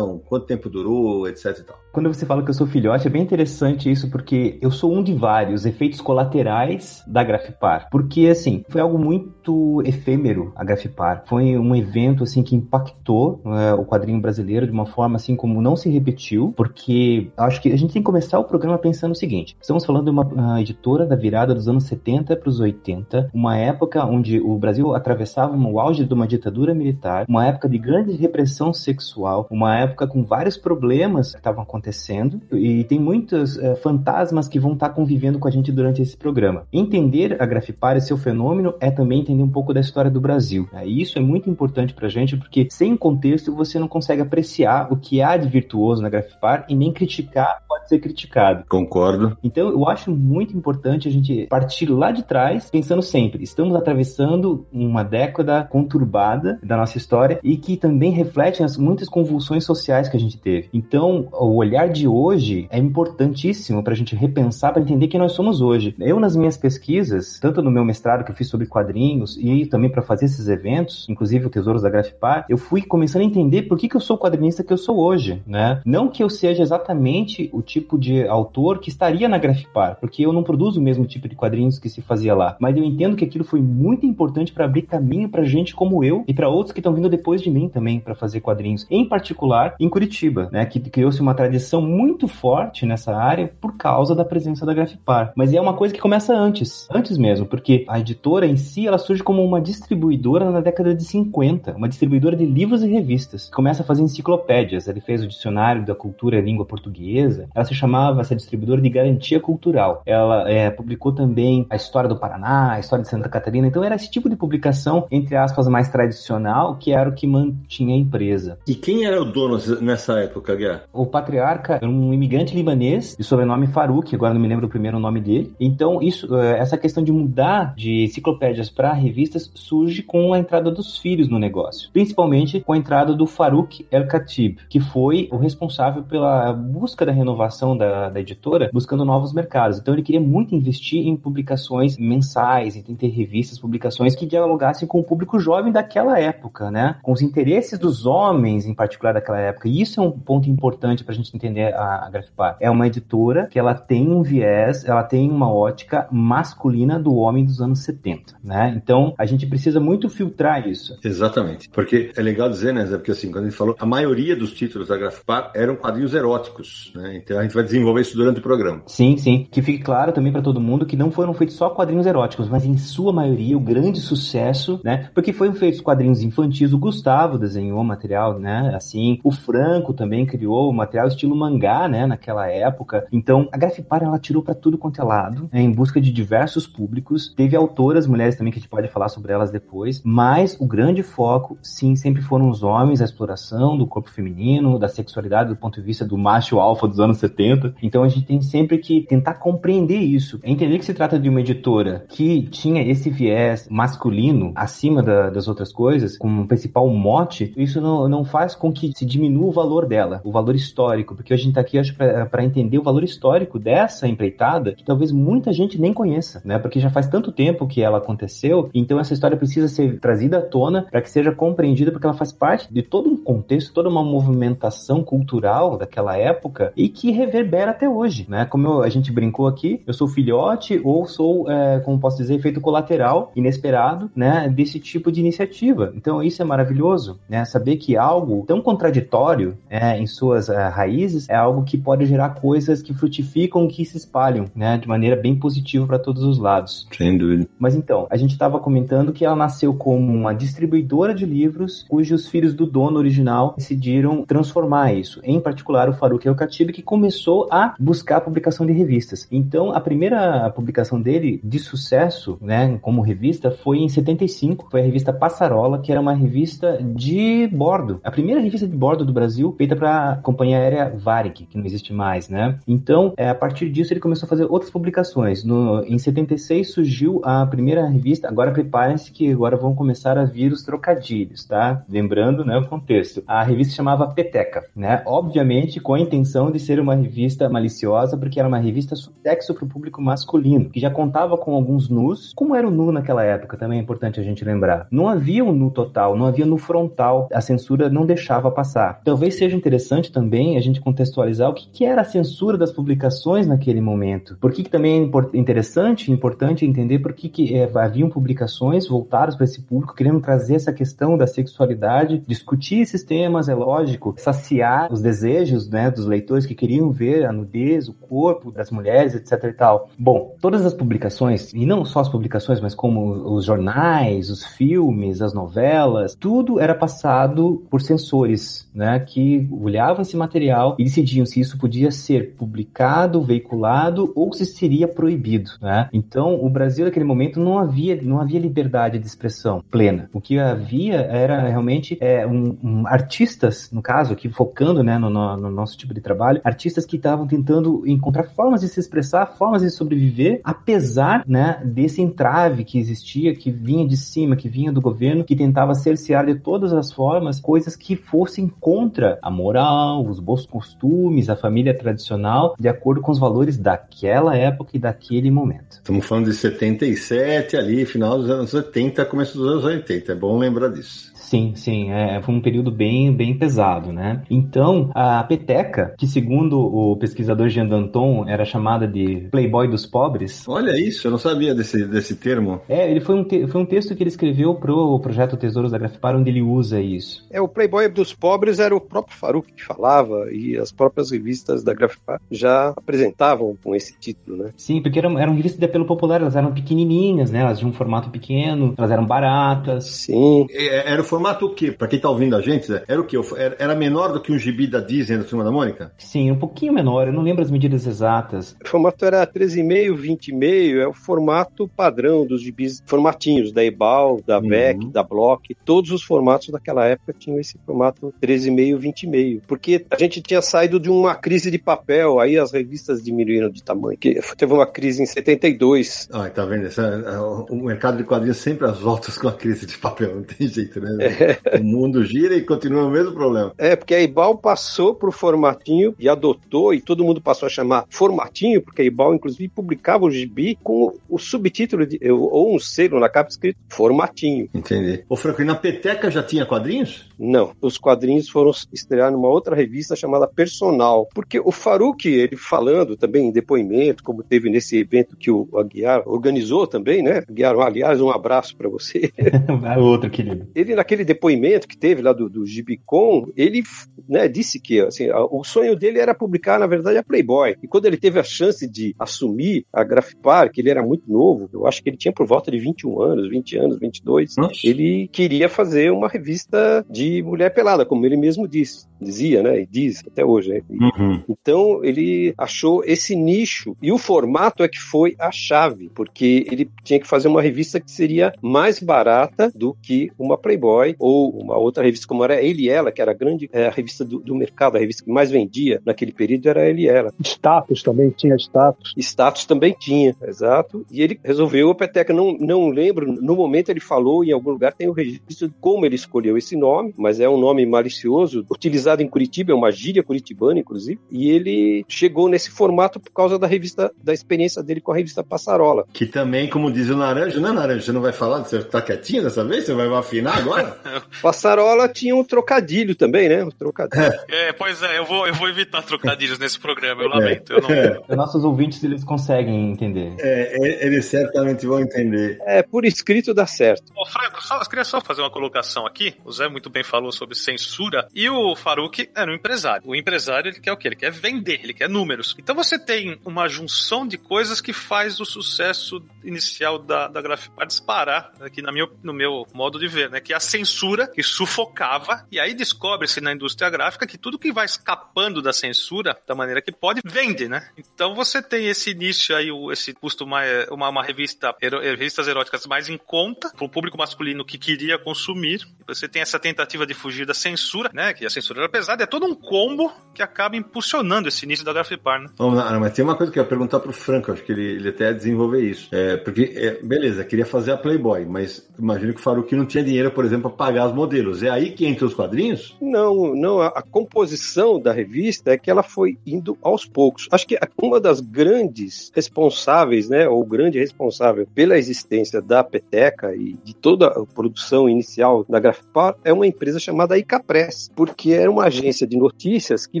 quanto 0.26 0.46
tempo 0.46 0.68
durou, 0.68 1.28
etc 1.28 1.58
e 1.58 1.62
tal. 1.62 1.83
Quando 1.94 2.12
você 2.12 2.26
fala 2.26 2.42
que 2.42 2.50
eu 2.50 2.54
sou 2.54 2.66
filhote, 2.66 3.06
é 3.06 3.10
bem 3.10 3.22
interessante 3.22 3.88
isso, 3.88 4.10
porque 4.10 4.58
eu 4.60 4.72
sou 4.72 4.92
um 4.92 5.00
de 5.00 5.14
vários 5.14 5.64
efeitos 5.64 6.00
colaterais 6.00 7.04
da 7.06 7.22
Grafipar. 7.22 7.86
Porque, 7.88 8.26
assim, 8.26 8.64
foi 8.68 8.80
algo 8.80 8.98
muito 8.98 9.80
efêmero 9.84 10.52
a 10.56 10.64
Grafipar. 10.64 11.22
Foi 11.28 11.56
um 11.56 11.72
evento, 11.72 12.24
assim, 12.24 12.42
que 12.42 12.56
impactou 12.56 13.40
uh, 13.44 13.80
o 13.80 13.86
quadrinho 13.86 14.20
brasileiro 14.20 14.66
de 14.66 14.72
uma 14.72 14.86
forma, 14.86 15.14
assim, 15.14 15.36
como 15.36 15.62
não 15.62 15.76
se 15.76 15.88
repetiu, 15.88 16.52
porque 16.56 17.30
acho 17.36 17.62
que 17.62 17.70
a 17.70 17.78
gente 17.78 17.92
tem 17.92 18.02
que 18.02 18.06
começar 18.06 18.40
o 18.40 18.44
programa 18.44 18.76
pensando 18.76 19.12
o 19.12 19.16
seguinte. 19.16 19.56
Estamos 19.60 19.84
falando 19.84 20.06
de 20.06 20.10
uma 20.10 20.26
uh, 20.26 20.58
editora 20.58 21.06
da 21.06 21.14
virada 21.14 21.54
dos 21.54 21.68
anos 21.68 21.84
70 21.84 22.34
para 22.34 22.48
os 22.48 22.58
80, 22.58 23.30
uma 23.32 23.56
época 23.56 24.04
onde 24.04 24.40
o 24.40 24.58
Brasil 24.58 24.96
atravessava 24.96 25.56
o 25.56 25.78
auge 25.78 26.04
de 26.04 26.12
uma 26.12 26.26
ditadura 26.26 26.74
militar, 26.74 27.24
uma 27.28 27.46
época 27.46 27.68
de 27.68 27.78
grande 27.78 28.16
repressão 28.16 28.74
sexual, 28.74 29.46
uma 29.48 29.78
época 29.78 30.08
com 30.08 30.24
vários 30.24 30.56
problemas 30.56 31.30
que 31.30 31.38
estavam 31.38 31.62
acontecendo 31.62 31.83
acontecendo 31.84 32.40
e 32.52 32.84
tem 32.84 32.98
muitos 32.98 33.56
uh, 33.56 33.76
fantasmas 33.76 34.48
que 34.48 34.58
vão 34.58 34.72
estar 34.72 34.88
tá 34.88 34.94
convivendo 34.94 35.38
com 35.38 35.46
a 35.46 35.50
gente 35.50 35.70
durante 35.70 36.00
esse 36.00 36.16
programa. 36.16 36.66
Entender 36.72 37.36
a 37.40 37.46
Grafipar 37.46 37.96
e 37.96 38.00
seu 38.00 38.16
fenômeno 38.16 38.74
é 38.80 38.90
também 38.90 39.20
entender 39.20 39.42
um 39.42 39.50
pouco 39.50 39.74
da 39.74 39.80
história 39.80 40.10
do 40.10 40.20
Brasil. 40.20 40.68
Né? 40.72 40.86
E 40.86 41.02
isso 41.02 41.18
é 41.18 41.20
muito 41.22 41.50
importante 41.50 41.92
pra 41.92 42.08
gente 42.08 42.36
porque 42.36 42.68
sem 42.70 42.96
contexto 42.96 43.54
você 43.54 43.78
não 43.78 43.86
consegue 43.86 44.22
apreciar 44.22 44.90
o 44.90 44.96
que 44.96 45.20
há 45.20 45.36
de 45.36 45.48
virtuoso 45.48 46.02
na 46.02 46.08
Grafipar 46.08 46.64
e 46.68 46.74
nem 46.74 46.92
criticar 46.92 47.62
pode 47.68 47.88
ser 47.88 47.98
criticado. 47.98 48.64
Concordo. 48.68 49.36
Então 49.42 49.68
eu 49.68 49.88
acho 49.88 50.10
muito 50.10 50.56
importante 50.56 51.08
a 51.08 51.10
gente 51.10 51.46
partir 51.48 51.86
lá 51.86 52.10
de 52.10 52.22
trás 52.22 52.70
pensando 52.70 53.02
sempre, 53.02 53.42
estamos 53.42 53.74
atravessando 53.76 54.66
uma 54.72 55.02
década 55.02 55.64
conturbada 55.64 56.58
da 56.62 56.76
nossa 56.76 56.96
história 56.96 57.38
e 57.42 57.56
que 57.56 57.76
também 57.76 58.10
reflete 58.10 58.62
as 58.62 58.76
muitas 58.76 59.08
convulsões 59.08 59.64
sociais 59.64 60.08
que 60.08 60.16
a 60.16 60.20
gente 60.20 60.38
teve. 60.38 60.68
Então, 60.72 61.28
o 61.32 61.56
olhar 61.56 61.73
olhar 61.74 61.88
de 61.88 62.06
hoje 62.06 62.68
é 62.70 62.78
importantíssimo 62.78 63.82
para 63.82 63.92
a 63.92 63.96
gente 63.96 64.14
repensar, 64.14 64.72
para 64.72 64.80
entender 64.80 65.08
quem 65.08 65.18
nós 65.18 65.32
somos 65.32 65.60
hoje. 65.60 65.94
Eu, 65.98 66.20
nas 66.20 66.36
minhas 66.36 66.56
pesquisas, 66.56 67.40
tanto 67.40 67.60
no 67.60 67.70
meu 67.70 67.84
mestrado 67.84 68.24
que 68.24 68.30
eu 68.30 68.34
fiz 68.34 68.48
sobre 68.48 68.66
quadrinhos 68.66 69.36
e 69.40 69.66
também 69.66 69.90
para 69.90 70.00
fazer 70.00 70.26
esses 70.26 70.46
eventos, 70.46 71.04
inclusive 71.08 71.46
o 71.46 71.50
Tesouros 71.50 71.82
da 71.82 71.90
Grafipar, 71.90 72.46
eu 72.48 72.56
fui 72.56 72.82
começando 72.82 73.22
a 73.22 73.24
entender 73.24 73.62
por 73.62 73.76
que, 73.76 73.88
que 73.88 73.96
eu 73.96 74.00
sou 74.00 74.16
o 74.16 74.18
quadrinista 74.18 74.62
que 74.62 74.72
eu 74.72 74.76
sou 74.76 74.98
hoje, 74.98 75.42
né? 75.44 75.80
Não 75.84 76.08
que 76.08 76.22
eu 76.22 76.30
seja 76.30 76.62
exatamente 76.62 77.50
o 77.52 77.60
tipo 77.60 77.98
de 77.98 78.24
autor 78.28 78.78
que 78.78 78.88
estaria 78.88 79.28
na 79.28 79.38
Grafipar, 79.38 79.96
porque 80.00 80.24
eu 80.24 80.32
não 80.32 80.44
produzo 80.44 80.78
o 80.78 80.82
mesmo 80.82 81.04
tipo 81.06 81.28
de 81.28 81.34
quadrinhos 81.34 81.80
que 81.80 81.88
se 81.88 82.00
fazia 82.00 82.36
lá, 82.36 82.56
mas 82.60 82.76
eu 82.76 82.84
entendo 82.84 83.16
que 83.16 83.24
aquilo 83.24 83.44
foi 83.44 83.60
muito 83.60 84.06
importante 84.06 84.52
para 84.52 84.64
abrir 84.64 84.82
caminho 84.82 85.28
para 85.28 85.42
gente 85.42 85.74
como 85.74 86.04
eu 86.04 86.22
e 86.28 86.32
para 86.32 86.48
outros 86.48 86.72
que 86.72 86.78
estão 86.78 86.94
vindo 86.94 87.08
depois 87.08 87.42
de 87.42 87.50
mim 87.50 87.68
também 87.68 87.98
para 87.98 88.14
fazer 88.14 88.40
quadrinhos, 88.40 88.86
em 88.88 89.04
particular 89.04 89.74
em 89.80 89.88
Curitiba, 89.88 90.48
né? 90.52 90.64
Que 90.66 90.78
criou-se 90.78 91.20
uma 91.20 91.34
tradição 91.34 91.63
muito 91.80 92.28
forte 92.28 92.86
nessa 92.86 93.14
área 93.14 93.52
por 93.60 93.76
causa 93.76 94.14
da 94.14 94.24
presença 94.24 94.66
da 94.66 94.74
Grafipar. 94.74 95.32
Mas 95.36 95.52
é 95.52 95.60
uma 95.60 95.74
coisa 95.74 95.94
que 95.94 96.00
começa 96.00 96.34
antes, 96.34 96.88
antes 96.90 97.16
mesmo, 97.16 97.46
porque 97.46 97.84
a 97.88 97.98
editora 97.98 98.46
em 98.46 98.56
si 98.56 98.86
ela 98.86 98.98
surge 98.98 99.22
como 99.22 99.44
uma 99.44 99.60
distribuidora 99.60 100.50
na 100.50 100.60
década 100.60 100.94
de 100.94 101.04
50, 101.04 101.72
uma 101.72 101.88
distribuidora 101.88 102.36
de 102.36 102.44
livros 102.44 102.82
e 102.82 102.88
revistas. 102.88 103.50
Começa 103.50 103.82
a 103.82 103.86
fazer 103.86 104.02
enciclopédias. 104.02 104.88
Ele 104.88 105.00
fez 105.00 105.22
o 105.22 105.28
dicionário 105.28 105.84
da 105.84 105.94
cultura 105.94 106.38
e 106.38 106.42
língua 106.42 106.64
portuguesa. 106.64 107.48
Ela 107.54 107.64
se 107.64 107.74
chamava 107.74 108.20
essa 108.20 108.34
distribuidora 108.34 108.80
de 108.80 108.88
garantia 108.88 109.40
cultural. 109.40 110.02
Ela 110.06 110.50
é, 110.50 110.70
publicou 110.70 111.12
também 111.12 111.66
a 111.70 111.76
história 111.76 112.08
do 112.08 112.18
Paraná, 112.18 112.72
a 112.72 112.80
história 112.80 113.02
de 113.02 113.08
Santa 113.08 113.28
Catarina. 113.28 113.66
Então 113.66 113.84
era 113.84 113.94
esse 113.94 114.10
tipo 114.10 114.28
de 114.28 114.36
publicação 114.36 115.06
entre 115.10 115.36
aspas 115.36 115.68
mais 115.68 115.88
tradicional 115.88 116.76
que 116.76 116.92
era 116.92 117.08
o 117.08 117.14
que 117.14 117.26
mantinha 117.26 117.94
a 117.94 117.98
empresa. 117.98 118.58
E 118.66 118.74
quem 118.74 119.04
era 119.04 119.20
o 119.20 119.24
dono 119.24 119.58
nessa 119.80 120.18
época, 120.20 120.54
Guerra? 120.54 120.84
O 120.92 121.06
patriarca 121.06 121.53
era 121.74 121.88
um 121.88 122.12
imigrante 122.12 122.54
libanês 122.54 123.16
de 123.16 123.24
sobrenome 123.24 123.66
Farouk, 123.66 124.14
agora 124.14 124.34
não 124.34 124.40
me 124.40 124.48
lembro 124.48 124.66
o 124.66 124.68
primeiro 124.68 124.98
nome 124.98 125.20
dele. 125.20 125.52
Então 125.58 126.02
isso, 126.02 126.34
eh, 126.36 126.58
essa 126.58 126.76
questão 126.76 127.02
de 127.02 127.12
mudar 127.12 127.74
de 127.76 128.04
enciclopédias 128.04 128.70
para 128.70 128.92
revistas 128.92 129.50
surge 129.54 130.02
com 130.02 130.32
a 130.32 130.38
entrada 130.38 130.70
dos 130.70 130.98
filhos 130.98 131.28
no 131.28 131.38
negócio, 131.38 131.90
principalmente 131.92 132.60
com 132.60 132.72
a 132.72 132.76
entrada 132.76 133.14
do 133.14 133.26
Farouk 133.26 133.86
El 133.90 134.06
Khatib, 134.06 134.58
que 134.68 134.80
foi 134.80 135.28
o 135.30 135.36
responsável 135.36 136.02
pela 136.02 136.52
busca 136.52 137.04
da 137.04 137.12
renovação 137.12 137.76
da, 137.76 138.08
da 138.10 138.20
editora, 138.20 138.70
buscando 138.72 139.04
novos 139.04 139.32
mercados. 139.32 139.78
Então 139.78 139.94
ele 139.94 140.02
queria 140.02 140.20
muito 140.20 140.54
investir 140.54 141.06
em 141.06 141.16
publicações 141.16 141.96
mensais, 141.98 142.76
em 142.76 142.94
ter 142.94 143.08
revistas, 143.08 143.58
publicações 143.58 144.14
que 144.14 144.26
dialogassem 144.26 144.86
com 144.86 145.00
o 145.00 145.04
público 145.04 145.38
jovem 145.38 145.72
daquela 145.72 146.18
época, 146.18 146.70
né? 146.70 146.96
Com 147.02 147.12
os 147.12 147.22
interesses 147.22 147.78
dos 147.78 148.06
homens, 148.06 148.66
em 148.66 148.74
particular 148.74 149.12
daquela 149.12 149.38
época. 149.38 149.68
E 149.68 149.80
isso 149.80 150.00
é 150.00 150.02
um 150.02 150.10
ponto 150.10 150.48
importante 150.48 151.04
para 151.04 151.12
a 151.12 151.16
gente 151.16 151.33
entender 151.34 151.74
a, 151.74 152.06
a 152.06 152.10
Grafipar. 152.10 152.56
É 152.60 152.70
uma 152.70 152.86
editora 152.86 153.46
que 153.46 153.58
ela 153.58 153.74
tem 153.74 154.08
um 154.08 154.22
viés, 154.22 154.84
ela 154.84 155.02
tem 155.02 155.30
uma 155.30 155.52
ótica 155.52 156.06
masculina 156.10 156.98
do 156.98 157.14
homem 157.14 157.44
dos 157.44 157.60
anos 157.60 157.80
70, 157.80 158.34
né? 158.42 158.72
Então 158.76 159.14
a 159.18 159.26
gente 159.26 159.46
precisa 159.46 159.80
muito 159.80 160.08
filtrar 160.08 160.66
isso. 160.68 160.98
Exatamente. 161.04 161.68
Porque 161.70 162.12
é 162.16 162.22
legal 162.22 162.48
dizer, 162.48 162.72
né, 162.72 162.84
Zé? 162.86 162.96
Porque 162.96 163.10
assim, 163.10 163.30
quando 163.30 163.44
a 163.44 163.48
gente 163.48 163.56
falou, 163.56 163.76
a 163.78 163.86
maioria 163.86 164.36
dos 164.36 164.52
títulos 164.52 164.88
da 164.88 164.96
Grafipar 164.96 165.50
eram 165.54 165.76
quadrinhos 165.76 166.14
eróticos, 166.14 166.92
né? 166.94 167.16
Então 167.16 167.38
a 167.38 167.42
gente 167.42 167.54
vai 167.54 167.64
desenvolver 167.64 168.02
isso 168.02 168.16
durante 168.16 168.38
o 168.38 168.42
programa. 168.42 168.82
Sim, 168.86 169.16
sim. 169.16 169.46
Que 169.50 169.62
fique 169.62 169.82
claro 169.82 170.12
também 170.12 170.32
para 170.32 170.42
todo 170.42 170.60
mundo 170.60 170.86
que 170.86 170.96
não 170.96 171.10
foram 171.10 171.34
feitos 171.34 171.56
só 171.56 171.70
quadrinhos 171.70 172.06
eróticos, 172.06 172.48
mas 172.48 172.64
em 172.64 172.76
sua 172.76 173.12
maioria 173.12 173.56
o 173.56 173.60
grande 173.60 174.00
sucesso, 174.00 174.80
né? 174.84 175.10
Porque 175.14 175.32
foram 175.32 175.54
feitos 175.54 175.80
quadrinhos 175.80 176.22
infantis, 176.22 176.72
o 176.72 176.78
Gustavo 176.78 177.38
desenhou 177.38 177.82
material, 177.82 178.38
né? 178.38 178.72
Assim, 178.74 179.18
o 179.22 179.30
Franco 179.30 179.92
também 179.92 180.26
criou 180.26 180.72
material 180.72 181.08
estilo 181.24 181.34
mangá, 181.34 181.88
né? 181.88 182.06
Naquela 182.06 182.46
época. 182.48 183.06
Então, 183.10 183.48
a 183.50 183.56
Grafipar, 183.56 184.02
ela 184.02 184.18
tirou 184.18 184.42
para 184.42 184.54
tudo 184.54 184.76
quanto 184.78 185.00
é 185.00 185.04
lado, 185.04 185.48
né, 185.52 185.60
em 185.60 185.72
busca 185.72 186.00
de 186.00 186.12
diversos 186.12 186.66
públicos. 186.66 187.32
Teve 187.34 187.56
autoras, 187.56 188.06
mulheres 188.06 188.36
também, 188.36 188.52
que 188.52 188.58
a 188.58 188.60
gente 188.60 188.68
pode 188.68 188.88
falar 188.88 189.08
sobre 189.08 189.32
elas 189.32 189.50
depois, 189.50 190.02
mas 190.04 190.56
o 190.60 190.66
grande 190.66 191.02
foco, 191.02 191.58
sim, 191.62 191.96
sempre 191.96 192.22
foram 192.22 192.48
os 192.48 192.62
homens, 192.62 193.00
a 193.00 193.04
exploração 193.04 193.76
do 193.76 193.86
corpo 193.86 194.10
feminino, 194.10 194.78
da 194.78 194.88
sexualidade 194.88 195.48
do 195.48 195.56
ponto 195.56 195.80
de 195.80 195.86
vista 195.86 196.04
do 196.04 196.18
macho 196.18 196.60
alfa 196.60 196.86
dos 196.86 197.00
anos 197.00 197.18
70. 197.18 197.74
Então, 197.82 198.02
a 198.02 198.08
gente 198.08 198.26
tem 198.26 198.40
sempre 198.40 198.78
que 198.78 199.02
tentar 199.02 199.34
compreender 199.34 199.98
isso, 199.98 200.38
entender 200.44 200.78
que 200.78 200.84
se 200.84 200.94
trata 200.94 201.18
de 201.18 201.28
uma 201.28 201.40
editora 201.40 202.04
que 202.08 202.42
tinha 202.42 202.82
esse 202.82 203.08
viés 203.08 203.66
masculino 203.70 204.52
acima 204.54 205.02
da, 205.02 205.30
das 205.30 205.48
outras 205.48 205.72
coisas, 205.72 206.18
como 206.18 206.46
principal 206.46 206.88
mote, 206.88 207.52
isso 207.56 207.80
não, 207.80 208.08
não 208.08 208.24
faz 208.24 208.54
com 208.54 208.72
que 208.72 208.92
se 208.94 209.06
diminua 209.06 209.46
o 209.46 209.52
valor 209.52 209.86
dela, 209.86 210.20
o 210.24 210.30
valor 210.30 210.54
histórico, 210.54 211.13
porque 211.14 211.32
a 211.32 211.36
gente 211.36 211.48
está 211.48 211.60
aqui, 211.60 211.78
acho, 211.78 211.94
para 211.94 212.44
entender 212.44 212.78
o 212.78 212.82
valor 212.82 213.04
histórico 213.04 213.58
dessa 213.58 214.08
empreitada, 214.08 214.74
que 214.74 214.84
talvez 214.84 215.12
muita 215.12 215.52
gente 215.52 215.80
nem 215.80 215.92
conheça, 215.92 216.42
né? 216.44 216.58
Porque 216.58 216.80
já 216.80 216.90
faz 216.90 217.08
tanto 217.08 217.32
tempo 217.32 217.66
que 217.66 217.82
ela 217.82 217.98
aconteceu, 217.98 218.70
então 218.74 218.98
essa 218.98 219.14
história 219.14 219.36
precisa 219.36 219.68
ser 219.68 219.98
trazida 220.00 220.38
à 220.38 220.42
tona 220.42 220.86
para 220.90 221.00
que 221.00 221.10
seja 221.10 221.32
compreendida, 221.32 221.90
porque 221.90 222.06
ela 222.06 222.16
faz 222.16 222.32
parte 222.32 222.72
de 222.72 222.82
todo 222.82 223.08
um 223.08 223.16
contexto, 223.16 223.72
toda 223.72 223.88
uma 223.88 224.02
movimentação 224.02 225.02
cultural 225.02 225.76
daquela 225.76 226.16
época 226.16 226.72
e 226.76 226.88
que 226.88 227.10
reverbera 227.10 227.70
até 227.70 227.88
hoje, 227.88 228.26
né? 228.28 228.44
Como 228.44 228.66
eu, 228.66 228.82
a 228.82 228.88
gente 228.88 229.12
brincou 229.12 229.46
aqui, 229.46 229.82
eu 229.86 229.92
sou 229.92 230.08
filhote 230.08 230.80
ou 230.84 231.06
sou, 231.06 231.50
é, 231.50 231.80
como 231.80 231.98
posso 231.98 232.18
dizer, 232.18 232.34
efeito 232.34 232.60
colateral, 232.60 233.32
inesperado, 233.34 234.10
né? 234.14 234.48
Desse 234.48 234.78
tipo 234.80 235.10
de 235.10 235.20
iniciativa. 235.20 235.92
Então 235.94 236.22
isso 236.22 236.42
é 236.42 236.44
maravilhoso, 236.44 237.18
né? 237.28 237.44
Saber 237.44 237.76
que 237.76 237.96
algo 237.96 238.44
tão 238.46 238.60
contraditório 238.60 239.56
é, 239.68 239.98
em 239.98 240.06
suas 240.06 240.48
uh, 240.48 240.54
raízes 240.70 241.03
é 241.28 241.34
algo 241.34 241.64
que 241.64 241.76
pode 241.76 242.06
gerar 242.06 242.30
coisas 242.30 242.82
que 242.82 242.94
frutificam, 242.94 243.68
que 243.68 243.84
se 243.84 243.96
espalham, 243.96 244.46
né? 244.54 244.78
De 244.78 244.88
maneira 244.88 245.16
bem 245.16 245.34
positiva 245.34 245.86
para 245.86 245.98
todos 245.98 246.22
os 246.22 246.38
lados. 246.38 246.86
Sem 246.96 247.16
dúvida. 247.16 247.46
Mas 247.58 247.74
então, 247.74 248.06
a 248.10 248.16
gente 248.16 248.32
estava 248.32 248.58
comentando 248.58 249.12
que 249.12 249.24
ela 249.24 249.36
nasceu 249.36 249.74
como 249.74 250.12
uma 250.12 250.34
distribuidora 250.34 251.14
de 251.14 251.26
livros, 251.26 251.84
cujos 251.88 252.28
filhos 252.28 252.54
do 252.54 252.66
dono 252.66 252.98
original 252.98 253.54
decidiram 253.56 254.24
transformar 254.24 254.92
isso. 254.94 255.20
Em 255.22 255.40
particular, 255.40 255.88
o 255.88 255.92
Farouk 255.92 256.26
El 256.26 256.34
Khatib, 256.34 256.70
que 256.70 256.82
começou 256.82 257.48
a 257.50 257.74
buscar 257.78 258.16
a 258.18 258.20
publicação 258.20 258.66
de 258.66 258.72
revistas. 258.72 259.26
Então, 259.30 259.72
a 259.72 259.80
primeira 259.80 260.50
publicação 260.50 261.00
dele 261.00 261.40
de 261.42 261.58
sucesso, 261.58 262.38
né, 262.40 262.78
como 262.80 263.00
revista, 263.00 263.50
foi 263.50 263.78
em 263.78 263.88
75. 263.88 264.68
Foi 264.70 264.80
a 264.80 264.84
revista 264.84 265.12
Passarola, 265.12 265.80
que 265.80 265.90
era 265.90 266.00
uma 266.00 266.14
revista 266.14 266.78
de 266.82 267.48
bordo. 267.48 268.00
A 268.02 268.10
primeira 268.10 268.40
revista 268.40 268.66
de 268.66 268.76
bordo 268.76 269.04
do 269.04 269.12
Brasil, 269.12 269.54
feita 269.56 269.76
para 269.76 270.12
a 270.12 270.16
companhia 270.16 270.58
aérea 270.58 270.93
Varig, 270.96 271.46
que 271.46 271.56
não 271.56 271.64
existe 271.64 271.92
mais, 271.92 272.28
né? 272.28 272.58
Então, 272.66 273.12
é, 273.16 273.28
a 273.28 273.34
partir 273.34 273.70
disso, 273.70 273.92
ele 273.92 274.00
começou 274.00 274.26
a 274.26 274.30
fazer 274.30 274.44
outras 274.44 274.70
publicações. 274.70 275.44
No, 275.44 275.84
em 275.84 275.98
76 275.98 276.72
surgiu 276.72 277.20
a 277.24 277.46
primeira 277.46 277.86
revista. 277.86 278.28
Agora 278.28 278.52
preparem-se 278.52 279.12
que 279.12 279.30
agora 279.30 279.56
vão 279.56 279.74
começar 279.74 280.18
a 280.18 280.24
vir 280.24 280.52
os 280.52 280.62
trocadilhos, 280.62 281.44
tá? 281.44 281.84
Lembrando, 281.88 282.44
né, 282.44 282.56
o 282.56 282.66
contexto. 282.66 283.22
A 283.26 283.42
revista 283.42 283.74
chamava 283.74 284.06
Peteca, 284.08 284.64
né? 284.74 285.02
Obviamente 285.06 285.80
com 285.80 285.94
a 285.94 286.00
intenção 286.00 286.50
de 286.50 286.58
ser 286.58 286.80
uma 286.80 286.94
revista 286.94 287.48
maliciosa, 287.48 288.16
porque 288.16 288.38
era 288.38 288.48
uma 288.48 288.58
revista 288.58 288.94
sexo 289.22 289.54
para 289.54 289.64
o 289.64 289.68
público 289.68 290.00
masculino, 290.02 290.70
que 290.70 290.80
já 290.80 290.90
contava 290.90 291.36
com 291.36 291.54
alguns 291.54 291.88
nus. 291.88 292.32
Como 292.34 292.54
era 292.54 292.66
o 292.66 292.70
nu 292.70 292.92
naquela 292.92 293.22
época, 293.22 293.56
também 293.56 293.78
é 293.78 293.82
importante 293.82 294.20
a 294.20 294.22
gente 294.22 294.44
lembrar. 294.44 294.86
Não 294.90 295.08
havia 295.08 295.44
um 295.44 295.52
nu 295.52 295.70
total, 295.70 296.16
não 296.16 296.26
havia 296.26 296.46
no 296.46 296.56
frontal. 296.56 297.28
A 297.32 297.40
censura 297.40 297.88
não 297.88 298.06
deixava 298.06 298.50
passar. 298.50 299.00
Talvez 299.04 299.36
seja 299.36 299.56
interessante 299.56 300.10
também 300.10 300.56
a 300.56 300.60
gente 300.60 300.80
contextualizar 300.84 301.50
o 301.50 301.54
que, 301.54 301.68
que 301.68 301.84
era 301.84 302.02
a 302.02 302.04
censura 302.04 302.58
das 302.58 302.70
publicações 302.70 303.46
naquele 303.46 303.80
momento. 303.80 304.36
Por 304.40 304.52
que, 304.52 304.62
que 304.62 304.70
também 304.70 305.10
é 305.10 305.36
interessante, 305.36 306.12
importante 306.12 306.66
entender 306.66 306.98
por 306.98 307.14
que, 307.14 307.28
que 307.28 307.54
é, 307.54 307.70
haviam 307.74 308.10
publicações 308.10 308.86
voltadas 308.86 309.34
para 309.34 309.44
esse 309.44 309.62
público, 309.62 309.94
querendo 309.94 310.20
trazer 310.20 310.56
essa 310.56 310.72
questão 310.72 311.16
da 311.16 311.26
sexualidade, 311.26 312.22
discutir 312.26 312.80
esses 312.80 313.02
temas, 313.02 313.48
é 313.48 313.54
lógico, 313.54 314.14
saciar 314.18 314.92
os 314.92 315.00
desejos 315.00 315.68
né, 315.68 315.90
dos 315.90 316.06
leitores 316.06 316.46
que 316.46 316.54
queriam 316.54 316.90
ver 316.90 317.24
a 317.24 317.32
nudez, 317.32 317.88
o 317.88 317.94
corpo 317.94 318.52
das 318.52 318.70
mulheres, 318.70 319.14
etc 319.14 319.44
e 319.44 319.52
tal. 319.52 319.88
Bom, 319.98 320.34
todas 320.40 320.64
as 320.66 320.74
publicações, 320.74 321.52
e 321.52 321.64
não 321.64 321.84
só 321.84 322.00
as 322.00 322.08
publicações, 322.08 322.60
mas 322.60 322.74
como 322.74 323.34
os 323.34 323.44
jornais, 323.44 324.30
os 324.30 324.44
filmes, 324.44 325.22
as 325.22 325.32
novelas, 325.32 326.14
tudo 326.14 326.60
era 326.60 326.74
passado 326.74 327.64
por 327.70 327.80
censores, 327.80 328.68
né, 328.74 328.98
que 329.00 329.48
olhavam 329.50 330.02
esse 330.02 330.16
material 330.16 330.73
e 330.78 330.84
decidiam 330.84 331.26
se 331.26 331.40
isso 331.40 331.58
podia 331.58 331.90
ser 331.90 332.34
publicado, 332.34 333.22
veiculado 333.22 334.12
ou 334.14 334.32
se 334.32 334.44
seria 334.44 334.88
proibido, 334.88 335.50
né? 335.60 335.88
Então, 335.92 336.34
o 336.44 336.48
Brasil 336.48 336.84
naquele 336.84 337.04
momento 337.04 337.40
não 337.40 337.58
havia 337.58 338.00
não 338.02 338.20
havia 338.20 338.40
liberdade 338.40 338.98
de 338.98 339.06
expressão 339.06 339.62
plena. 339.70 340.08
O 340.12 340.20
que 340.20 340.38
havia 340.38 340.96
era 340.96 341.48
realmente 341.48 341.96
é, 342.00 342.26
um, 342.26 342.56
um, 342.62 342.86
artistas, 342.86 343.70
no 343.72 343.82
caso 343.82 344.12
aqui 344.12 344.28
focando, 344.28 344.82
né, 344.82 344.98
no, 344.98 345.10
no, 345.10 345.36
no 345.36 345.50
nosso 345.50 345.76
tipo 345.76 345.94
de 345.94 346.00
trabalho, 346.00 346.40
artistas 346.44 346.84
que 346.84 346.96
estavam 346.96 347.26
tentando 347.26 347.82
encontrar 347.86 348.24
formas 348.24 348.60
de 348.60 348.68
se 348.68 348.80
expressar, 348.80 349.26
formas 349.26 349.62
de 349.62 349.70
sobreviver, 349.70 350.40
apesar, 350.44 351.24
né, 351.26 351.60
desse 351.64 352.00
entrave 352.00 352.64
que 352.64 352.78
existia, 352.78 353.34
que 353.34 353.50
vinha 353.50 353.86
de 353.86 353.96
cima, 353.96 354.36
que 354.36 354.48
vinha 354.48 354.72
do 354.72 354.80
governo, 354.80 355.24
que 355.24 355.36
tentava 355.36 355.74
cercear 355.74 356.26
de 356.26 356.34
todas 356.36 356.72
as 356.72 356.92
formas 356.92 357.40
coisas 357.40 357.76
que 357.76 357.96
fossem 357.96 358.48
contra 358.48 359.18
a 359.22 359.30
moral, 359.30 360.06
os 360.06 360.20
bons 360.20 360.46
costumes, 360.64 361.28
a 361.28 361.36
família 361.36 361.76
tradicional, 361.76 362.54
de 362.58 362.68
acordo 362.68 363.00
com 363.00 363.12
os 363.12 363.18
valores 363.18 363.56
daquela 363.56 364.36
época 364.36 364.70
e 364.74 364.78
daquele 364.78 365.30
momento. 365.30 365.74
Estamos 365.74 366.06
falando 366.06 366.26
de 366.26 366.34
77 366.34 367.56
ali, 367.56 367.84
final 367.84 368.18
dos 368.18 368.30
anos 368.30 368.50
70, 368.50 369.04
começo 369.04 369.36
dos 369.36 369.46
anos 369.46 369.64
80. 369.64 370.12
É 370.12 370.14
bom 370.14 370.38
lembrar 370.38 370.68
disso. 370.68 371.13
Sim, 371.24 371.54
sim, 371.56 371.90
é, 371.90 372.20
foi 372.22 372.34
um 372.34 372.40
período 372.40 372.70
bem, 372.70 373.12
bem 373.12 373.36
pesado, 373.36 373.92
né? 373.92 374.22
Então, 374.30 374.90
a 374.94 375.24
peteca, 375.24 375.94
que 375.98 376.06
segundo 376.06 376.58
o 376.60 376.96
pesquisador 376.96 377.48
Jean 377.48 377.66
Danton 377.66 378.28
era 378.28 378.44
chamada 378.44 378.86
de 378.86 379.28
Playboy 379.30 379.68
dos 379.68 379.86
pobres. 379.86 380.44
Olha 380.46 380.78
isso, 380.78 381.06
eu 381.06 381.10
não 381.10 381.18
sabia 381.18 381.54
desse, 381.54 381.84
desse 381.86 382.16
termo. 382.16 382.60
É, 382.68 382.90
ele 382.90 383.00
foi 383.00 383.14
um, 383.14 383.24
te, 383.24 383.46
foi 383.46 383.60
um 383.60 383.66
texto 383.66 383.94
que 383.94 384.02
ele 384.02 384.10
escreveu 384.10 384.54
pro 384.54 385.00
projeto 385.00 385.36
Tesouros 385.36 385.72
da 385.72 385.78
Grafipar, 385.78 386.14
onde 386.14 386.30
ele 386.30 386.42
usa 386.42 386.80
isso. 386.80 387.26
É, 387.30 387.40
o 387.40 387.48
Playboy 387.48 387.88
dos 387.88 388.12
pobres 388.12 388.58
era 388.58 388.76
o 388.76 388.80
próprio 388.80 389.16
Faruq 389.16 389.46
que 389.52 389.64
falava 389.64 390.30
e 390.30 390.56
as 390.56 390.70
próprias 390.70 391.10
revistas 391.10 391.64
da 391.64 391.72
Grafipar 391.72 392.20
já 392.30 392.68
apresentavam 392.76 393.56
com 393.62 393.74
esse 393.74 393.98
título, 393.98 394.36
né? 394.36 394.50
Sim, 394.56 394.82
porque 394.82 394.98
eram, 394.98 395.18
eram 395.18 395.34
revistas 395.34 395.58
de 395.58 395.64
apelo 395.64 395.86
popular, 395.86 396.20
elas 396.20 396.36
eram 396.36 396.52
pequenininhas, 396.52 397.30
né? 397.30 397.40
Elas 397.40 397.58
tinham 397.58 397.70
um 397.70 397.74
formato 397.74 398.10
pequeno, 398.10 398.74
elas 398.76 398.90
eram 398.90 399.06
baratas. 399.06 399.86
Sim. 399.86 400.46
É, 400.50 400.92
Era 400.92 401.00
o 401.00 401.04
formato 401.14 401.46
o 401.46 401.54
quê? 401.54 401.70
Pra 401.72 401.88
quem 401.88 401.98
tá 401.98 402.08
ouvindo 402.10 402.36
a 402.36 402.40
gente, 402.40 402.70
era 402.88 403.00
o 403.00 403.04
quê? 403.04 403.16
Era 403.36 403.56
era 403.58 403.74
menor 403.74 404.12
do 404.12 404.20
que 404.20 404.32
um 404.32 404.38
gibi 404.38 404.66
da 404.66 404.80
Disney 404.80 405.16
da 405.18 405.24
Turma 405.24 405.44
da 405.44 405.50
Mônica? 405.50 405.92
Sim, 405.98 406.30
um 406.30 406.38
pouquinho 406.38 406.72
menor, 406.72 407.06
eu 407.06 407.12
não 407.12 407.22
lembro 407.22 407.42
as 407.42 407.50
medidas 407.50 407.86
exatas. 407.86 408.56
O 408.64 408.68
formato 408.68 409.04
era 409.04 409.26
13,5, 409.26 409.96
20,5, 409.96 410.76
é 410.80 410.86
o 410.86 410.92
formato 410.92 411.68
padrão 411.68 412.26
dos 412.26 412.42
gibis 412.42 412.82
formatinhos, 412.86 413.52
da 413.52 413.64
Ebal, 413.64 414.20
da 414.26 414.38
Uhum. 414.38 414.48
VEC, 414.48 414.86
da 414.92 415.02
Block. 415.02 415.54
Todos 415.64 415.90
os 415.90 416.02
formatos 416.02 416.48
daquela 416.48 416.84
época 416.86 417.14
tinham 417.18 417.38
esse 417.40 417.56
formato 417.64 418.12
13,5, 418.22 418.78
20,5. 418.78 419.40
Porque 419.46 419.84
a 419.90 419.96
gente 419.98 420.20
tinha 420.20 420.42
saído 420.42 420.78
de 420.80 420.90
uma 420.90 421.14
crise 421.14 421.50
de 421.50 421.58
papel, 421.58 422.18
aí 422.20 422.38
as 422.38 422.52
revistas 422.52 423.02
diminuíram 423.02 423.48
de 423.50 423.62
tamanho. 423.62 423.96
Que 423.98 424.20
teve 424.36 424.52
uma 424.52 424.66
crise 424.66 425.02
em 425.02 425.06
72. 425.06 426.08
Ah, 426.12 426.28
tá 426.28 426.44
vendo? 426.44 426.66
Essa, 426.66 427.20
o 427.48 427.56
mercado 427.56 427.96
de 427.98 428.04
quadrinhos 428.04 428.38
sempre 428.38 428.66
às 428.66 428.78
voltas 428.78 429.16
com 429.16 429.28
a 429.28 429.32
crise 429.32 429.66
de 429.66 429.78
papel, 429.78 430.16
não 430.16 430.22
tem 430.22 430.46
jeito, 430.48 430.80
né? 430.80 431.03
O 431.60 431.62
mundo 431.62 432.04
gira 432.04 432.34
e 432.34 432.42
continua 432.42 432.84
o 432.84 432.90
mesmo 432.90 433.12
problema. 433.12 433.52
É, 433.58 433.76
porque 433.76 433.94
a 433.94 434.02
Ibal 434.02 434.36
passou 434.36 434.94
pro 434.94 435.12
formatinho 435.12 435.94
e 435.98 436.08
adotou, 436.08 436.74
e 436.74 436.80
todo 436.80 437.04
mundo 437.04 437.20
passou 437.20 437.46
a 437.46 437.50
chamar 437.50 437.84
formatinho, 437.88 438.60
porque 438.60 438.82
a 438.82 438.84
Ibal, 438.84 439.14
inclusive, 439.14 439.48
publicava 439.48 440.04
o 440.04 440.10
gibi 440.10 440.58
com 440.62 440.94
o 441.08 441.18
subtítulo, 441.18 441.86
de, 441.86 441.98
ou 442.10 442.54
um 442.54 442.58
selo 442.58 443.00
na 443.00 443.08
capa 443.08 443.30
escrito 443.30 443.58
formatinho. 443.68 444.48
Entendi. 444.54 445.04
Ô, 445.08 445.16
Franco, 445.16 445.42
e 445.42 445.44
na 445.44 445.54
peteca 445.54 446.10
já 446.10 446.22
tinha 446.22 446.46
quadrinhos? 446.46 447.08
Não, 447.18 447.52
os 447.60 447.78
quadrinhos 447.78 448.28
foram 448.28 448.50
estrear 448.72 449.10
numa 449.10 449.28
outra 449.28 449.54
revista 449.54 449.96
chamada 449.96 450.26
Personal, 450.26 451.08
porque 451.14 451.38
o 451.38 451.50
Faruq, 451.50 452.06
ele 452.06 452.36
falando 452.36 452.96
também 452.96 453.26
em 453.26 453.32
depoimento, 453.32 454.02
como 454.02 454.22
teve 454.22 454.50
nesse 454.50 454.78
evento 454.78 455.16
que 455.16 455.30
o 455.30 455.48
Aguiar 455.56 456.02
organizou 456.06 456.66
também, 456.66 457.02
né? 457.02 457.22
Aguiar, 457.28 457.58
aliás, 457.58 458.00
um 458.00 458.10
abraço 458.10 458.56
para 458.56 458.68
você. 458.68 459.12
É 459.64 459.78
outro, 459.78 460.10
querido. 460.10 460.46
ele 460.54 460.74
naquele 460.74 461.04
depoimento 461.04 461.66
que 461.66 461.76
teve 461.76 462.02
lá 462.02 462.12
do, 462.12 462.28
do 462.28 462.46
Gibicon, 462.46 463.26
ele 463.36 463.62
né, 464.08 464.28
disse 464.28 464.60
que 464.60 464.80
assim, 464.80 465.08
o 465.30 465.42
sonho 465.42 465.74
dele 465.76 465.98
era 465.98 466.14
publicar, 466.14 466.58
na 466.58 466.66
verdade, 466.66 466.98
a 466.98 467.02
Playboy. 467.02 467.56
E 467.62 467.68
quando 467.68 467.86
ele 467.86 467.96
teve 467.96 468.18
a 468.18 468.22
chance 468.22 468.68
de 468.68 468.94
assumir 468.98 469.64
a 469.72 469.82
Grafipar, 469.82 470.50
que 470.50 470.60
ele 470.60 470.70
era 470.70 470.82
muito 470.82 471.10
novo, 471.10 471.48
eu 471.52 471.66
acho 471.66 471.82
que 471.82 471.88
ele 471.88 471.96
tinha 471.96 472.12
por 472.12 472.26
volta 472.26 472.50
de 472.50 472.58
21 472.58 473.00
anos, 473.00 473.28
20 473.28 473.56
anos, 473.56 473.78
22, 473.78 474.36
Nossa. 474.36 474.54
ele 474.64 475.08
queria 475.08 475.48
fazer 475.48 475.90
uma 475.90 476.08
revista 476.08 476.84
de 476.90 477.03
mulher 477.22 477.52
pelada, 477.52 477.84
como 477.84 478.04
ele 478.04 478.16
mesmo 478.16 478.46
disse, 478.46 478.86
dizia, 479.00 479.42
né, 479.42 479.60
e 479.60 479.66
diz 479.66 480.02
até 480.06 480.24
hoje. 480.24 480.50
Né? 480.50 480.62
Uhum. 480.70 481.22
Então 481.28 481.84
ele 481.84 482.34
achou 482.36 482.82
esse 482.84 483.14
nicho 483.14 483.76
e 483.82 483.92
o 483.92 483.98
formato 483.98 484.62
é 484.62 484.68
que 484.68 484.80
foi 484.80 485.14
a 485.18 485.30
chave, 485.30 485.90
porque 485.94 486.46
ele 486.50 486.70
tinha 486.82 487.00
que 487.00 487.06
fazer 487.06 487.28
uma 487.28 487.42
revista 487.42 487.80
que 487.80 487.90
seria 487.90 488.32
mais 488.40 488.80
barata 488.80 489.50
do 489.54 489.74
que 489.74 490.10
uma 490.18 490.38
Playboy 490.38 490.94
ou 490.98 491.30
uma 491.30 491.56
outra 491.56 491.82
revista 491.84 492.06
como 492.06 492.24
era 492.24 492.42
Ele 492.42 492.64
e 492.64 492.68
Ela, 492.68 492.92
que 492.92 493.00
era 493.00 493.10
a 493.10 493.14
grande 493.14 493.48
é, 493.52 493.66
a 493.66 493.70
revista 493.70 494.04
do, 494.04 494.18
do 494.18 494.34
mercado, 494.34 494.76
a 494.76 494.80
revista 494.80 495.04
que 495.04 495.10
mais 495.10 495.30
vendia 495.30 495.80
naquele 495.84 496.12
período 496.12 496.48
era 496.48 496.68
Ele 496.68 496.82
e 496.82 496.88
Ela. 496.88 497.12
Status 497.22 497.82
também 497.82 498.10
tinha 498.10 498.36
status. 498.36 498.94
Status 498.96 499.44
também 499.44 499.74
tinha, 499.78 500.14
exato. 500.22 500.84
E 500.90 501.02
ele 501.02 501.18
resolveu 501.22 501.70
a 501.70 501.74
peteca. 501.74 502.12
Não, 502.12 502.36
não 502.38 502.68
lembro, 502.68 503.06
no 503.06 503.34
momento 503.34 503.70
ele 503.70 503.80
falou, 503.80 504.24
em 504.24 504.32
algum 504.32 504.50
lugar 504.50 504.72
tem 504.72 504.88
o 504.88 504.92
registro 504.92 505.48
de 505.48 505.54
como 505.60 505.84
ele 505.84 505.94
escolheu 505.94 506.36
esse 506.36 506.56
nome, 506.56 506.93
mas 506.96 507.20
é 507.20 507.28
um 507.28 507.38
nome 507.38 507.64
malicioso, 507.66 508.44
utilizado 508.50 509.02
em 509.02 509.08
Curitiba, 509.08 509.52
é 509.52 509.54
uma 509.54 509.70
gíria 509.70 510.02
curitibana, 510.02 510.60
inclusive. 510.60 511.00
E 511.10 511.30
ele 511.30 511.84
chegou 511.88 512.28
nesse 512.28 512.50
formato 512.50 513.00
por 513.00 513.12
causa 513.12 513.38
da 513.38 513.46
revista, 513.46 513.92
da 514.02 514.12
experiência 514.12 514.62
dele 514.62 514.80
com 514.80 514.92
a 514.92 514.96
revista 514.96 515.22
Passarola. 515.22 515.84
Que 515.92 516.06
também, 516.06 516.48
como 516.48 516.70
diz 516.70 516.88
o 516.88 516.96
Naranjo, 516.96 517.40
não 517.40 517.50
é 517.50 517.52
Naranjo? 517.52 517.82
Você 517.82 517.92
não 517.92 518.00
vai 518.00 518.12
falar? 518.12 518.44
Você 518.44 518.62
tá 518.62 518.80
quietinho 518.80 519.22
dessa 519.22 519.44
vez? 519.44 519.64
Você 519.64 519.74
vai 519.74 519.86
afinar 519.94 520.38
agora? 520.38 520.78
Passarola 521.22 521.88
tinha 521.88 522.14
um 522.14 522.24
trocadilho 522.24 522.94
também, 522.94 523.28
né? 523.28 523.44
Um 523.44 523.50
trocadilho. 523.50 524.04
É, 524.28 524.52
pois 524.52 524.82
é, 524.82 524.98
eu 524.98 525.04
vou, 525.04 525.26
eu 525.26 525.34
vou 525.34 525.48
evitar 525.48 525.82
trocadilhos 525.82 526.38
nesse 526.38 526.58
programa, 526.58 527.02
eu 527.02 527.08
lamento. 527.08 527.52
Eu 527.52 527.60
não... 527.60 527.70
É, 527.70 528.16
Nossos 528.16 528.44
ouvintes, 528.44 528.82
eles 528.84 529.04
conseguem 529.04 529.70
entender. 529.72 530.14
é, 530.18 530.86
eles 530.86 531.04
certamente 531.06 531.66
vão 531.66 531.80
entender. 531.80 532.38
É, 532.42 532.62
por 532.62 532.84
escrito 532.84 533.34
dá 533.34 533.46
certo. 533.46 533.92
Ô, 533.96 534.06
Franco, 534.06 534.42
só, 534.42 534.58
eu 534.58 534.68
queria 534.68 534.84
só 534.84 535.00
fazer 535.00 535.20
uma 535.22 535.30
colocação 535.30 535.86
aqui. 535.86 536.14
O 536.24 536.32
Zé 536.32 536.48
muito 536.48 536.70
bem 536.70 536.83
falou 536.84 537.12
sobre 537.12 537.34
censura. 537.34 538.08
E 538.14 538.28
o 538.28 538.54
Faruq 538.54 539.10
era 539.14 539.30
um 539.30 539.34
empresário. 539.34 539.82
O 539.86 539.96
empresário, 539.96 540.50
ele 540.50 540.60
quer 540.60 540.72
o 540.72 540.76
quê? 540.76 540.88
Ele 540.88 540.96
quer 540.96 541.10
vender, 541.10 541.60
ele 541.62 541.74
quer 541.74 541.88
números. 541.88 542.34
Então 542.38 542.54
você 542.54 542.78
tem 542.78 543.18
uma 543.24 543.48
junção 543.48 544.06
de 544.06 544.18
coisas 544.18 544.60
que 544.60 544.72
faz 544.72 545.20
o 545.20 545.24
sucesso 545.24 546.02
inicial 546.22 546.78
da, 546.78 547.08
da 547.08 547.20
Grafipar 547.20 547.66
disparar, 547.66 548.32
aqui 548.40 548.62
na 548.62 548.72
minha, 548.72 548.88
no 549.02 549.12
meu 549.12 549.46
modo 549.52 549.78
de 549.78 549.88
ver, 549.88 550.10
né? 550.10 550.20
Que 550.20 550.32
é 550.32 550.36
a 550.36 550.40
censura 550.40 551.06
que 551.06 551.22
sufocava. 551.22 552.26
E 552.30 552.38
aí 552.38 552.54
descobre-se 552.54 553.20
na 553.20 553.32
indústria 553.32 553.70
gráfica 553.70 554.06
que 554.06 554.18
tudo 554.18 554.38
que 554.38 554.52
vai 554.52 554.64
escapando 554.64 555.42
da 555.42 555.52
censura, 555.52 556.16
da 556.26 556.34
maneira 556.34 556.60
que 556.60 556.72
pode, 556.72 557.00
vende, 557.04 557.48
né? 557.48 557.68
Então 557.76 558.14
você 558.14 558.42
tem 558.42 558.66
esse 558.66 558.90
início 558.90 559.36
aí, 559.36 559.48
esse 559.70 559.92
custo 559.92 560.26
mais, 560.26 560.68
uma, 560.68 560.88
uma 560.88 561.02
revista, 561.02 561.54
revistas 561.60 562.28
eróticas 562.28 562.66
mais 562.66 562.88
em 562.88 562.98
conta, 562.98 563.50
para 563.50 563.64
o 563.64 563.68
público 563.68 563.98
masculino 563.98 564.44
que 564.44 564.58
queria 564.58 564.98
consumir. 564.98 565.66
Você 565.86 566.08
tem 566.08 566.22
essa 566.22 566.38
tentativa 566.38 566.73
de 566.82 566.94
fugir 566.94 567.24
da 567.26 567.34
censura, 567.34 567.90
né? 567.92 568.12
Que 568.12 568.26
a 568.26 568.30
censura 568.30 568.60
era 568.60 568.68
pesada. 568.68 569.04
É 569.04 569.06
todo 569.06 569.26
um 569.26 569.34
combo 569.34 569.92
que 570.12 570.22
acaba 570.22 570.56
impulsionando 570.56 571.28
esse 571.28 571.44
início 571.44 571.64
da 571.64 571.72
Grafipar, 571.72 572.20
né? 572.20 572.28
Vamos 572.36 572.56
lá, 572.56 572.78
mas 572.78 572.92
tem 572.92 573.04
uma 573.04 573.16
coisa 573.16 573.32
que 573.32 573.38
eu 573.38 573.42
ia 573.42 573.48
perguntar 573.48 573.80
pro 573.80 573.92
Franco, 573.92 574.32
acho 574.32 574.42
que 574.42 574.52
ele, 574.52 574.72
ele 574.74 574.88
até 574.88 575.04
ia 575.04 575.14
desenvolver 575.14 575.62
isso. 575.62 575.88
É, 575.92 576.16
porque, 576.16 576.52
é, 576.54 576.82
beleza, 576.82 577.24
queria 577.24 577.46
fazer 577.46 577.72
a 577.72 577.76
Playboy, 577.76 578.24
mas 578.24 578.68
imagino 578.78 579.14
que 579.14 579.20
o 579.20 579.22
Faruq 579.22 579.52
não 579.54 579.66
tinha 579.66 579.84
dinheiro, 579.84 580.10
por 580.10 580.24
exemplo, 580.24 580.50
para 580.50 580.66
pagar 580.66 580.88
os 580.88 580.94
modelos. 580.94 581.42
É 581.42 581.50
aí 581.50 581.72
que 581.72 581.86
entra 581.86 582.06
os 582.06 582.14
quadrinhos? 582.14 582.76
Não, 582.80 583.34
não. 583.34 583.60
A, 583.60 583.68
a 583.68 583.82
composição 583.82 584.80
da 584.80 584.92
revista 584.92 585.52
é 585.52 585.58
que 585.58 585.70
ela 585.70 585.82
foi 585.82 586.18
indo 586.26 586.56
aos 586.62 586.84
poucos. 586.84 587.28
Acho 587.30 587.46
que 587.46 587.58
uma 587.80 588.00
das 588.00 588.20
grandes 588.20 589.10
responsáveis, 589.14 590.08
né, 590.08 590.28
ou 590.28 590.44
grande 590.44 590.78
responsável 590.78 591.46
pela 591.54 591.78
existência 591.78 592.40
da 592.40 592.62
Peteca 592.62 593.34
e 593.34 593.54
de 593.64 593.74
toda 593.74 594.08
a 594.08 594.24
produção 594.26 594.88
inicial 594.88 595.44
da 595.48 595.60
Grafipar 595.60 596.16
é 596.24 596.32
uma 596.32 596.46
empresa 596.46 596.63
chamada 596.78 597.16
Icapress, 597.18 597.90
porque 597.94 598.32
era 598.32 598.50
uma 598.50 598.64
agência 598.64 599.06
de 599.06 599.16
notícias 599.16 599.86
que 599.86 600.00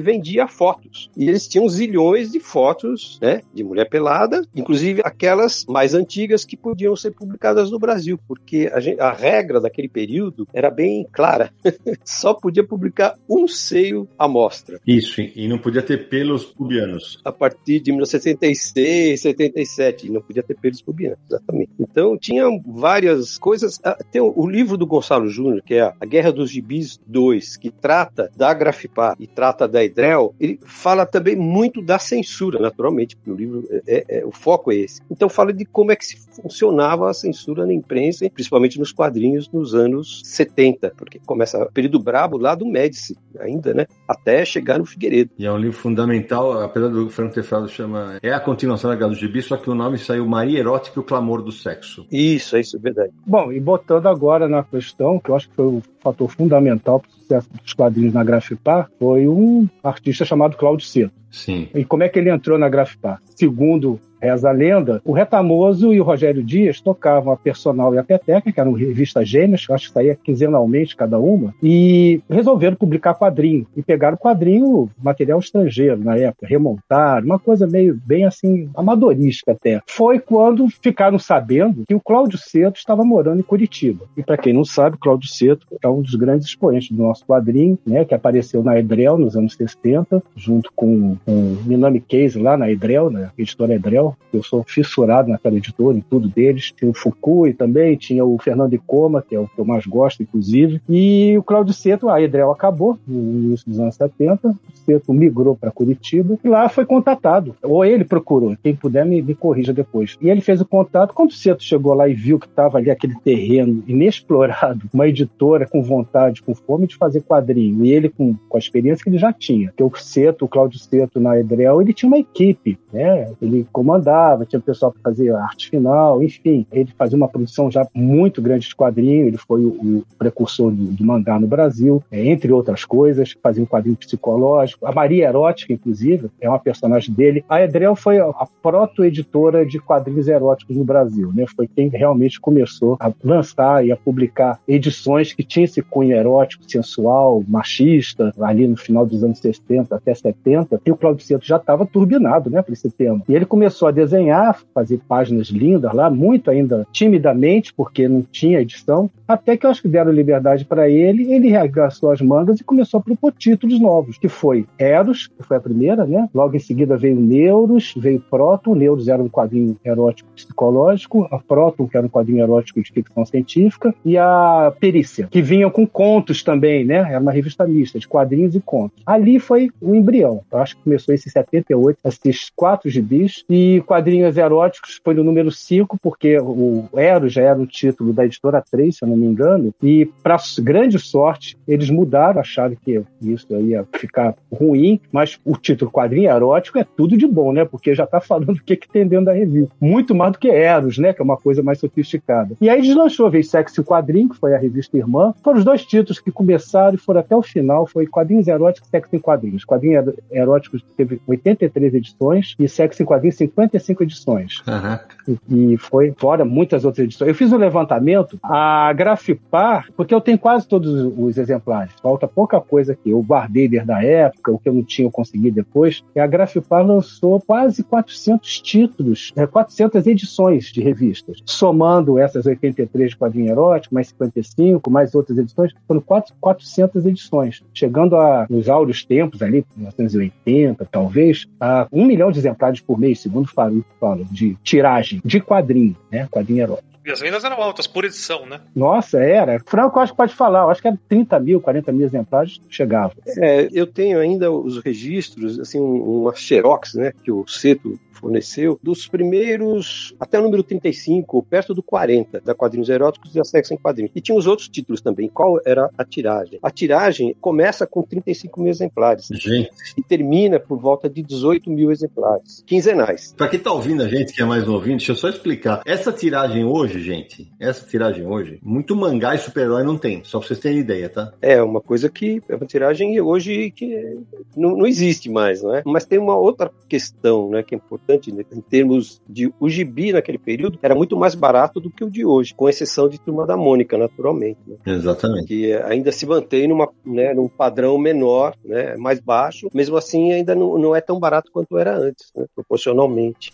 vendia 0.00 0.46
fotos. 0.48 1.10
E 1.16 1.28
eles 1.28 1.46
tinham 1.48 1.68
zilhões 1.68 2.30
de 2.32 2.40
fotos, 2.40 3.18
né, 3.20 3.42
de 3.52 3.62
mulher 3.64 3.88
pelada, 3.88 4.42
inclusive 4.54 5.00
aquelas 5.04 5.64
mais 5.68 5.94
antigas 5.94 6.44
que 6.44 6.56
podiam 6.56 6.94
ser 6.96 7.10
publicadas 7.12 7.70
no 7.70 7.78
Brasil, 7.78 8.18
porque 8.26 8.70
a, 8.72 8.80
gen- 8.80 8.98
a 9.00 9.12
regra 9.12 9.60
daquele 9.60 9.88
período 9.88 10.46
era 10.52 10.70
bem 10.70 11.06
clara 11.12 11.52
só 12.04 12.34
podia 12.34 12.64
publicar 12.64 13.14
um 13.28 13.46
seio 13.48 14.08
à 14.18 14.26
mostra. 14.28 14.80
Isso, 14.86 15.20
e 15.20 15.48
não 15.48 15.58
podia 15.58 15.82
ter 15.82 16.08
pelos 16.08 16.44
pubianos. 16.44 17.20
A 17.24 17.32
partir 17.32 17.80
de 17.80 17.90
1976, 17.92 19.20
77, 19.20 20.06
e 20.06 20.10
não 20.10 20.20
podia 20.20 20.42
ter 20.42 20.56
pelos 20.56 20.80
pubianos, 20.82 21.18
exatamente. 21.28 21.70
Então 21.78 22.16
tinha 22.16 22.44
várias 22.66 23.38
coisas. 23.38 23.78
Ah, 23.84 23.96
Tem 24.10 24.20
o, 24.20 24.46
livro 24.46 24.76
do 24.76 24.86
Gonçalo 24.86 25.28
Júnior, 25.28 25.62
que 25.64 25.74
é 25.74 25.80
a 25.82 25.94
A 26.00 26.06
Guerra 26.06 26.32
dos 26.32 26.50
Gibis 26.54 27.00
2, 27.06 27.56
que 27.56 27.70
trata 27.70 28.30
da 28.36 28.52
Grafipar 28.54 29.16
e 29.18 29.26
trata 29.26 29.66
da 29.66 29.84
Edrel, 29.84 30.34
ele 30.38 30.58
fala 30.64 31.04
também 31.04 31.36
muito 31.36 31.82
da 31.82 31.98
censura, 31.98 32.58
naturalmente, 32.58 33.16
porque 33.16 33.30
o 33.30 33.34
livro 33.34 33.64
é, 33.70 33.82
é- 33.86 34.18
é- 34.18 34.24
o 34.24 34.30
foco 34.30 34.70
é 34.72 34.76
esse. 34.76 35.00
Então 35.10 35.28
fala 35.28 35.52
de 35.52 35.64
como 35.64 35.92
é 35.92 35.96
que 35.96 36.06
se 36.06 36.16
funcionava 36.40 37.10
a 37.10 37.14
censura 37.14 37.66
na 37.66 37.72
imprensa, 37.72 38.28
principalmente 38.30 38.78
nos 38.78 38.92
quadrinhos 38.92 39.50
nos 39.52 39.74
anos 39.74 40.22
70, 40.24 40.92
porque 40.96 41.20
começa 41.26 41.62
o 41.62 41.72
período 41.72 41.98
brabo 41.98 42.36
lá 42.38 42.54
do 42.54 42.66
Médici, 42.66 43.16
ainda, 43.38 43.74
né? 43.74 43.86
Até 44.06 44.44
chegar 44.44 44.78
no 44.78 44.84
Figueiredo. 44.84 45.30
E 45.38 45.46
é 45.46 45.52
um 45.52 45.58
livro 45.58 45.76
fundamental, 45.76 46.62
apesar 46.62 46.88
do 46.88 47.08
Franco 47.10 47.34
ter 47.34 47.42
falado, 47.42 47.68
chama. 47.68 48.18
É 48.22 48.32
a 48.32 48.40
continuação 48.40 48.90
da 48.90 48.96
Guerra 48.96 49.10
do 49.10 49.16
Gibi, 49.16 49.42
só 49.42 49.56
que 49.56 49.68
o 49.70 49.74
nome 49.74 49.98
saiu 49.98 50.26
Maria 50.26 50.58
Erótica 50.58 50.98
e 50.98 51.00
o 51.00 51.04
Clamor 51.04 51.42
do 51.42 51.52
Sexo. 51.52 52.06
Isso, 52.10 52.56
é 52.56 52.60
isso, 52.60 52.76
é 52.76 52.80
verdade. 52.80 53.12
Bom, 53.26 53.52
e 53.52 53.60
botando 53.60 54.06
agora 54.06 54.48
na 54.48 54.62
questão, 54.62 55.18
que 55.18 55.30
eu 55.30 55.36
acho 55.36 55.48
que 55.48 55.54
foi 55.54 55.66
o 55.66 55.82
fator 56.00 56.30
fundamental 56.30 56.43
para 56.48 57.08
o 57.08 57.20
sucesso 57.20 57.48
dos 57.62 57.72
quadrinhos 57.72 58.14
na 58.14 58.24
Grafipar 58.24 58.88
foi 58.98 59.26
um 59.28 59.68
artista 59.82 60.24
chamado 60.24 60.56
Cláudio 60.56 60.86
Seto. 60.86 61.12
Sim. 61.30 61.68
E 61.74 61.84
como 61.84 62.02
é 62.02 62.08
que 62.08 62.18
ele 62.18 62.30
entrou 62.30 62.58
na 62.58 62.68
Grafipar? 62.68 63.20
Segundo 63.34 64.00
reza 64.24 64.48
a 64.48 64.52
lenda, 64.52 65.02
o 65.04 65.12
Retamoso 65.12 65.92
e 65.92 66.00
o 66.00 66.04
Rogério 66.04 66.42
Dias 66.42 66.80
tocavam 66.80 67.32
a 67.32 67.36
Personal 67.36 67.94
e 67.94 67.98
a 67.98 68.04
Peteca, 68.04 68.50
que 68.50 68.60
eram 68.60 68.72
revistas 68.72 69.28
gêmeas, 69.28 69.66
acho 69.68 69.88
que 69.88 69.94
saía 69.94 70.16
quinzenalmente 70.16 70.96
cada 70.96 71.18
uma, 71.18 71.54
e 71.62 72.20
resolveram 72.28 72.76
publicar 72.76 73.14
quadrinho. 73.14 73.66
E 73.76 73.82
pegaram 73.82 74.16
quadrinho, 74.16 74.90
material 75.02 75.38
estrangeiro 75.38 76.02
na 76.02 76.16
época, 76.16 76.46
remontaram, 76.46 77.26
uma 77.26 77.38
coisa 77.38 77.66
meio 77.66 77.98
bem 78.06 78.24
assim, 78.24 78.70
amadorística 78.74 79.52
até. 79.52 79.80
Foi 79.86 80.18
quando 80.18 80.68
ficaram 80.68 81.18
sabendo 81.18 81.84
que 81.86 81.94
o 81.94 82.00
Cláudio 82.00 82.38
Seto 82.38 82.78
estava 82.78 83.04
morando 83.04 83.40
em 83.40 83.44
Curitiba. 83.44 84.06
E 84.16 84.22
para 84.22 84.38
quem 84.38 84.52
não 84.52 84.64
sabe, 84.64 84.98
Cláudio 84.98 85.28
Seto 85.28 85.66
é 85.82 85.88
um 85.88 86.00
dos 86.00 86.14
grandes 86.14 86.48
expoentes 86.48 86.90
do 86.90 87.02
nosso 87.02 87.24
quadrinho, 87.26 87.78
né, 87.86 88.04
que 88.04 88.14
apareceu 88.14 88.62
na 88.62 88.78
Edrel 88.78 89.18
nos 89.18 89.36
anos 89.36 89.54
60, 89.54 90.22
junto 90.36 90.70
com, 90.74 91.16
com 91.24 91.56
Minami 91.64 92.00
Case 92.00 92.38
lá 92.38 92.56
na 92.56 92.70
Edrel, 92.70 93.10
na 93.10 93.30
editora 93.38 93.74
Edrel, 93.74 94.13
eu 94.32 94.42
sou 94.42 94.64
fissurado 94.66 95.30
naquela 95.30 95.56
editora, 95.56 95.96
em 95.96 96.00
tudo 96.00 96.28
deles. 96.28 96.72
Tinha 96.76 96.90
o 96.90 96.94
Fukui 96.94 97.52
também, 97.52 97.96
tinha 97.96 98.24
o 98.24 98.38
Fernando 98.38 98.72
Icoma, 98.72 99.22
que 99.22 99.34
é 99.34 99.40
o 99.40 99.46
que 99.46 99.58
eu 99.58 99.64
mais 99.64 99.86
gosto, 99.86 100.22
inclusive. 100.22 100.80
E 100.88 101.36
o 101.38 101.42
Cláudio 101.42 101.74
Seto, 101.74 102.08
a 102.08 102.20
Edrel 102.20 102.50
acabou 102.50 102.98
no 103.06 103.46
início 103.46 103.68
dos 103.68 103.78
anos 103.78 103.94
70, 103.94 104.48
o 104.48 104.56
Seto 104.84 105.12
migrou 105.12 105.56
para 105.56 105.70
Curitiba 105.70 106.38
e 106.42 106.48
lá 106.48 106.68
foi 106.68 106.84
contatado. 106.84 107.54
Ou 107.62 107.84
ele 107.84 108.04
procurou, 108.04 108.56
quem 108.62 108.74
puder 108.74 109.04
me, 109.04 109.22
me 109.22 109.34
corrija 109.34 109.72
depois. 109.72 110.16
E 110.20 110.28
ele 110.28 110.40
fez 110.40 110.60
o 110.60 110.66
contato. 110.66 111.14
Quando 111.14 111.30
o 111.30 111.34
Seto 111.34 111.62
chegou 111.62 111.94
lá 111.94 112.08
e 112.08 112.14
viu 112.14 112.38
que 112.38 112.46
estava 112.46 112.78
ali 112.78 112.90
aquele 112.90 113.14
terreno 113.20 113.82
inexplorado, 113.86 114.88
uma 114.92 115.08
editora 115.08 115.66
com 115.66 115.82
vontade, 115.82 116.42
com 116.42 116.54
fome 116.54 116.86
de 116.86 116.96
fazer 116.96 117.22
quadrinho, 117.22 117.84
e 117.84 117.92
ele 117.92 118.08
com, 118.08 118.34
com 118.48 118.56
a 118.56 118.60
experiência 118.60 119.02
que 119.02 119.10
ele 119.10 119.18
já 119.18 119.32
tinha, 119.32 119.72
que 119.76 119.82
o 119.82 119.90
Seto, 119.96 120.44
o 120.44 120.48
Cláudio 120.48 120.78
Seto 120.78 121.20
na 121.20 121.38
Edrel, 121.38 121.80
ele 121.80 121.92
tinha 121.92 122.08
uma 122.08 122.18
equipe, 122.18 122.78
né? 122.92 123.32
Ele 123.40 123.66
comandava 123.72 124.03
mandava, 124.04 124.44
tinha 124.44 124.60
pessoal 124.60 124.92
que 124.92 125.00
fazia 125.00 125.36
arte 125.38 125.70
final, 125.70 126.22
enfim. 126.22 126.66
Ele 126.70 126.92
fazia 126.96 127.16
uma 127.16 127.28
produção 127.28 127.70
já 127.70 127.86
muito 127.94 128.42
grande 128.42 128.68
de 128.68 128.76
quadrinho, 128.76 129.26
ele 129.26 129.38
foi 129.38 129.64
o, 129.64 129.68
o 129.68 130.04
precursor 130.18 130.70
do, 130.70 130.84
do, 130.84 131.04
mangá 131.04 131.38
no 131.40 131.46
Brasil, 131.46 132.02
é, 132.12 132.26
entre 132.26 132.52
outras 132.52 132.84
coisas, 132.84 133.34
fazia 133.42 133.62
um 133.62 133.66
quadrinho 133.66 133.96
psicológico. 133.96 134.86
A 134.86 134.92
Maria 134.92 135.28
Erótica, 135.28 135.72
inclusive, 135.72 136.30
é 136.40 136.48
uma 136.48 136.58
personagem 136.58 137.14
dele. 137.14 137.44
A 137.48 137.62
Edrel 137.62 137.96
foi 137.96 138.18
a 138.18 138.46
proto-editora 138.62 139.64
de 139.64 139.78
quadrinhos 139.78 140.28
eróticos 140.28 140.76
no 140.76 140.84
Brasil, 140.84 141.32
né? 141.34 141.44
Foi 141.54 141.66
quem 141.66 141.88
realmente 141.88 142.40
começou 142.40 142.96
a 143.00 143.10
lançar 143.22 143.86
e 143.86 143.92
a 143.92 143.96
publicar 143.96 144.58
edições 144.68 145.32
que 145.32 145.42
tinham 145.42 145.64
esse 145.64 145.80
cunho 145.82 146.16
erótico, 146.16 146.64
sensual, 146.68 147.42
machista, 147.46 148.32
ali 148.40 148.66
no 148.66 148.76
final 148.76 149.06
dos 149.06 149.24
anos 149.24 149.38
60 149.38 149.94
até 149.94 150.14
70, 150.14 150.80
e 150.84 150.90
o 150.90 150.96
Claudio 150.96 151.24
Centro 151.24 151.46
já 151.46 151.56
estava 151.56 151.86
turbinado, 151.86 152.50
né, 152.50 152.60
para 152.60 152.72
esse 152.72 152.90
tema. 152.90 153.22
E 153.28 153.34
ele 153.34 153.46
começou 153.46 153.83
a 153.86 153.90
desenhar, 153.90 154.58
fazer 154.74 155.00
páginas 155.08 155.48
lindas 155.48 155.92
lá, 155.92 156.10
muito 156.10 156.50
ainda 156.50 156.86
timidamente, 156.92 157.72
porque 157.74 158.08
não 158.08 158.22
tinha 158.22 158.60
edição, 158.60 159.10
até 159.26 159.56
que 159.56 159.66
eu 159.66 159.70
acho 159.70 159.82
que 159.82 159.88
deram 159.88 160.12
liberdade 160.12 160.64
para 160.64 160.88
ele, 160.88 161.32
ele 161.32 161.48
regaçou 161.48 162.10
as 162.10 162.20
mangas 162.20 162.60
e 162.60 162.64
começou 162.64 163.00
a 163.00 163.02
propor 163.02 163.32
títulos 163.32 163.80
novos, 163.80 164.18
que 164.18 164.28
foi 164.28 164.66
Eros, 164.78 165.26
que 165.26 165.42
foi 165.42 165.56
a 165.56 165.60
primeira, 165.60 166.04
né? 166.06 166.28
Logo 166.34 166.56
em 166.56 166.60
seguida 166.60 166.96
veio 166.96 167.16
Neuros, 167.16 167.94
veio 167.96 168.20
Proton, 168.20 168.74
Neuros 168.74 169.08
era 169.08 169.22
um 169.22 169.28
quadrinho 169.28 169.76
erótico 169.84 170.28
psicológico, 170.34 171.26
a 171.30 171.38
Proton, 171.38 171.86
que 171.86 171.96
era 171.96 172.06
um 172.06 172.10
quadrinho 172.10 172.42
erótico 172.42 172.82
de 172.82 172.92
ficção 172.92 173.24
científica, 173.24 173.94
e 174.04 174.18
a 174.18 174.72
Perícia, 174.78 175.28
que 175.30 175.42
vinham 175.42 175.70
com 175.70 175.86
contos 175.86 176.42
também, 176.42 176.84
né? 176.84 176.96
Era 176.96 177.20
uma 177.20 177.32
revista 177.32 177.66
mista 177.66 177.98
de 177.98 178.06
quadrinhos 178.06 178.54
e 178.54 178.60
contos. 178.60 179.02
Ali 179.06 179.38
foi 179.38 179.70
o 179.80 179.94
embrião. 179.94 180.42
Eu 180.52 180.58
acho 180.58 180.76
que 180.76 180.84
começou 180.84 181.14
esse 181.14 181.30
78, 181.30 181.98
esses 182.04 182.50
quatro 182.54 182.90
gibis, 182.90 183.44
e 183.48 183.73
quadrinhos 183.80 184.36
eróticos 184.36 185.00
foi 185.02 185.14
no 185.14 185.24
número 185.24 185.50
5, 185.50 185.98
porque 186.00 186.38
o 186.38 186.88
Eros 186.94 187.32
já 187.32 187.42
era 187.42 187.58
um 187.58 187.66
título 187.66 188.12
da 188.12 188.24
editora 188.24 188.62
3, 188.70 188.96
se 188.96 189.04
eu 189.04 189.08
não 189.08 189.16
me 189.16 189.26
engano, 189.26 189.74
e 189.82 190.06
para 190.22 190.36
grande 190.60 190.98
sorte, 190.98 191.56
eles 191.66 191.90
mudaram, 191.90 192.40
acharam 192.40 192.76
que 192.76 193.02
isso 193.22 193.46
ia 193.60 193.86
ficar 193.92 194.34
ruim, 194.52 195.00
mas 195.12 195.38
o 195.44 195.56
título 195.56 195.90
quadrinho 195.90 196.30
erótico 196.30 196.78
é 196.78 196.84
tudo 196.84 197.16
de 197.16 197.26
bom, 197.26 197.52
né? 197.52 197.64
Porque 197.64 197.94
já 197.94 198.06
tá 198.06 198.20
falando 198.20 198.50
o 198.50 198.62
que, 198.62 198.76
que 198.76 198.88
tem 198.88 199.06
dentro 199.06 199.26
da 199.26 199.32
revista. 199.32 199.74
Muito 199.80 200.14
mais 200.14 200.32
do 200.32 200.38
que 200.38 200.48
Eros, 200.48 200.98
né? 200.98 201.12
Que 201.12 201.20
é 201.20 201.24
uma 201.24 201.36
coisa 201.36 201.62
mais 201.62 201.78
sofisticada. 201.78 202.54
E 202.60 202.68
aí 202.68 202.80
deslanchou, 202.82 203.30
veio 203.30 203.44
Sexo 203.44 203.80
e 203.80 203.84
Quadrinho, 203.84 204.28
que 204.28 204.36
foi 204.36 204.54
a 204.54 204.58
revista 204.58 204.96
irmã. 204.96 205.34
Foram 205.42 205.58
os 205.58 205.64
dois 205.64 205.84
títulos 205.84 206.20
que 206.20 206.30
começaram 206.30 206.94
e 206.94 206.98
foram 206.98 207.20
até 207.20 207.34
o 207.34 207.42
final, 207.42 207.86
foi 207.86 208.06
Quadrinhos 208.06 208.48
Eróticos 208.48 208.88
e 208.88 208.90
Sexo 208.90 209.16
em 209.16 209.18
Quadrinhos. 209.18 209.64
Quadrinhos 209.64 210.14
Eróticos 210.30 210.84
teve 210.96 211.20
83 211.26 211.94
edições 211.94 212.54
e 212.58 212.68
Sexo 212.68 213.02
em 213.02 213.06
Quadrinhos 213.06 213.36
50 213.36 213.63
55 213.64 214.02
edições. 214.02 214.62
Uhum. 214.66 215.36
E, 215.48 215.74
e, 215.74 215.76
foi 215.76 216.12
fora 216.16 216.44
muitas 216.44 216.84
outras 216.84 217.04
edições. 217.04 217.28
Eu 217.28 217.34
fiz 217.34 217.52
um 217.52 217.56
levantamento, 217.56 218.38
a 218.42 218.92
Grafipar, 218.92 219.88
porque 219.96 220.14
eu 220.14 220.20
tenho 220.20 220.38
quase 220.38 220.66
todos 220.66 220.90
os 221.16 221.38
exemplares, 221.38 221.92
falta 222.02 222.28
pouca 222.28 222.60
coisa 222.60 222.92
aqui. 222.92 223.10
Eu 223.10 223.22
guardei 223.22 223.68
desde 223.68 223.90
a 223.90 224.02
época, 224.02 224.52
o 224.52 224.58
que 224.58 224.68
eu 224.68 224.74
não 224.74 224.82
tinha 224.82 225.06
eu 225.06 225.10
consegui 225.10 225.50
depois. 225.50 226.02
E 226.14 226.20
a 226.20 226.26
Grafipar 226.26 226.84
lançou 226.86 227.40
quase 227.40 227.82
400 227.82 228.60
títulos, 228.60 229.32
400 229.52 230.06
edições 230.06 230.66
de 230.66 230.80
revistas. 230.80 231.38
Somando 231.44 232.18
essas 232.18 232.46
83 232.46 233.10
de 233.10 233.16
quadrinho 233.16 233.50
erótico, 233.50 233.94
mais 233.94 234.08
55, 234.08 234.90
mais 234.90 235.14
outras 235.14 235.38
edições, 235.38 235.72
foram 235.86 236.02
400 236.40 237.06
edições. 237.06 237.62
Chegando 237.72 238.16
a, 238.16 238.46
nos 238.48 238.68
áureos 238.68 239.04
tempos 239.04 239.42
ali, 239.42 239.64
1980, 239.76 240.86
talvez, 240.90 241.46
a 241.60 241.86
um 241.92 242.04
milhão 242.04 242.30
de 242.30 242.38
exemplares 242.38 242.80
por 242.80 242.98
mês, 242.98 243.20
segundo 243.20 243.48
o 243.54 243.56
Faruco 243.56 243.86
fala, 244.00 244.24
de 244.30 244.56
tiragem, 244.62 245.20
de 245.24 245.40
quadrinho, 245.40 245.96
né? 246.10 246.28
Quadrinho 246.30 246.62
erótico. 246.62 246.94
E 247.06 247.10
as 247.10 247.20
vendas 247.20 247.44
eram 247.44 247.60
altas, 247.60 247.86
por 247.86 248.06
edição, 248.06 248.46
né? 248.46 248.60
Nossa, 248.74 249.18
era. 249.18 249.60
Franco, 249.66 250.00
acho 250.00 250.12
que 250.12 250.16
pode 250.16 250.34
falar. 250.34 250.62
Eu 250.62 250.70
acho 250.70 250.80
que 250.80 250.88
era 250.88 250.98
30 251.06 251.38
mil, 251.38 251.60
40 251.60 251.92
mil 251.92 252.06
exemplares 252.06 252.58
chegava. 252.70 253.12
É, 253.36 253.68
eu 253.72 253.86
tenho 253.86 254.18
ainda 254.18 254.50
os 254.50 254.82
registros, 254.82 255.60
assim, 255.60 255.78
uma 255.78 256.34
xerox, 256.34 256.94
né? 256.94 257.12
Que 257.22 257.30
o 257.30 257.46
Seto 257.46 258.00
forneceu, 258.14 258.78
dos 258.82 259.06
primeiros 259.06 260.14
até 260.18 260.38
o 260.38 260.42
número 260.42 260.62
35, 260.62 261.42
perto 261.42 261.74
do 261.74 261.82
40, 261.82 262.40
da 262.40 262.54
Quadrinhos 262.54 262.88
Eróticos 262.88 263.34
e 263.34 263.40
a 263.40 263.44
Sexo 263.44 263.74
em 263.74 263.76
Quadrinhos. 263.76 264.12
E 264.14 264.20
tinha 264.20 264.36
os 264.36 264.46
outros 264.46 264.68
títulos 264.68 265.00
também. 265.00 265.28
Qual 265.28 265.60
era 265.64 265.90
a 265.96 266.04
tiragem? 266.04 266.58
A 266.62 266.70
tiragem 266.70 267.34
começa 267.40 267.86
com 267.86 268.02
35 268.02 268.60
mil 268.60 268.70
exemplares. 268.70 269.28
Gente. 269.30 269.70
E 269.96 270.02
termina 270.02 270.58
por 270.58 270.78
volta 270.78 271.08
de 271.08 271.22
18 271.22 271.70
mil 271.70 271.90
exemplares. 271.90 272.62
Quinzenais. 272.66 273.34
Pra 273.36 273.48
quem 273.48 273.58
tá 273.58 273.72
ouvindo 273.72 274.02
a 274.02 274.08
gente, 274.08 274.32
que 274.32 274.42
é 274.42 274.44
mais 274.44 274.66
novinho, 274.66 274.96
deixa 274.96 275.12
eu 275.12 275.16
só 275.16 275.28
explicar. 275.28 275.82
Essa 275.84 276.12
tiragem 276.12 276.64
hoje, 276.64 277.00
gente, 277.00 277.50
essa 277.58 277.86
tiragem 277.86 278.26
hoje, 278.26 278.58
muito 278.62 278.94
mangá 278.96 279.34
e 279.34 279.38
super-herói 279.38 279.82
não 279.82 279.98
tem. 279.98 280.22
Só 280.24 280.38
pra 280.38 280.48
vocês 280.48 280.60
terem 280.60 280.78
ideia, 280.78 281.08
tá? 281.08 281.32
É, 281.40 281.62
uma 281.62 281.80
coisa 281.80 282.08
que 282.08 282.42
é 282.48 282.54
uma 282.54 282.66
tiragem 282.66 283.20
hoje 283.20 283.70
que 283.70 284.18
não, 284.56 284.76
não 284.76 284.86
existe 284.86 285.30
mais, 285.30 285.62
não 285.62 285.74
é? 285.74 285.82
Mas 285.84 286.04
tem 286.04 286.18
uma 286.18 286.36
outra 286.36 286.70
questão, 286.88 287.50
né, 287.50 287.62
que 287.62 287.74
é 287.74 287.78
importante 287.78 288.13
importante 288.14 288.32
né? 288.32 288.44
em 288.52 288.60
termos 288.60 289.20
de 289.28 289.52
o 289.58 289.68
gibi 289.68 290.12
naquele 290.12 290.38
período 290.38 290.78
era 290.82 290.94
muito 290.94 291.16
mais 291.16 291.34
barato 291.34 291.80
do 291.80 291.90
que 291.90 292.04
o 292.04 292.10
de 292.10 292.24
hoje, 292.24 292.54
com 292.54 292.68
exceção 292.68 293.08
de 293.08 293.20
Turma 293.20 293.46
da 293.46 293.56
Mônica, 293.56 293.96
naturalmente. 293.98 294.58
Né? 294.66 294.76
Exatamente. 294.86 295.46
Que 295.46 295.72
ainda 295.74 296.12
se 296.12 296.26
mantém 296.26 296.68
numa, 296.68 296.88
né, 297.04 297.34
num 297.34 297.48
padrão 297.48 297.98
menor, 297.98 298.54
né, 298.64 298.96
mais 298.96 299.20
baixo, 299.20 299.68
mesmo 299.74 299.96
assim 299.96 300.32
ainda 300.32 300.54
não, 300.54 300.78
não 300.78 300.96
é 300.96 301.00
tão 301.00 301.18
barato 301.18 301.50
quanto 301.52 301.76
era 301.76 301.96
antes, 301.96 302.30
né, 302.36 302.46
proporcionalmente. 302.54 303.50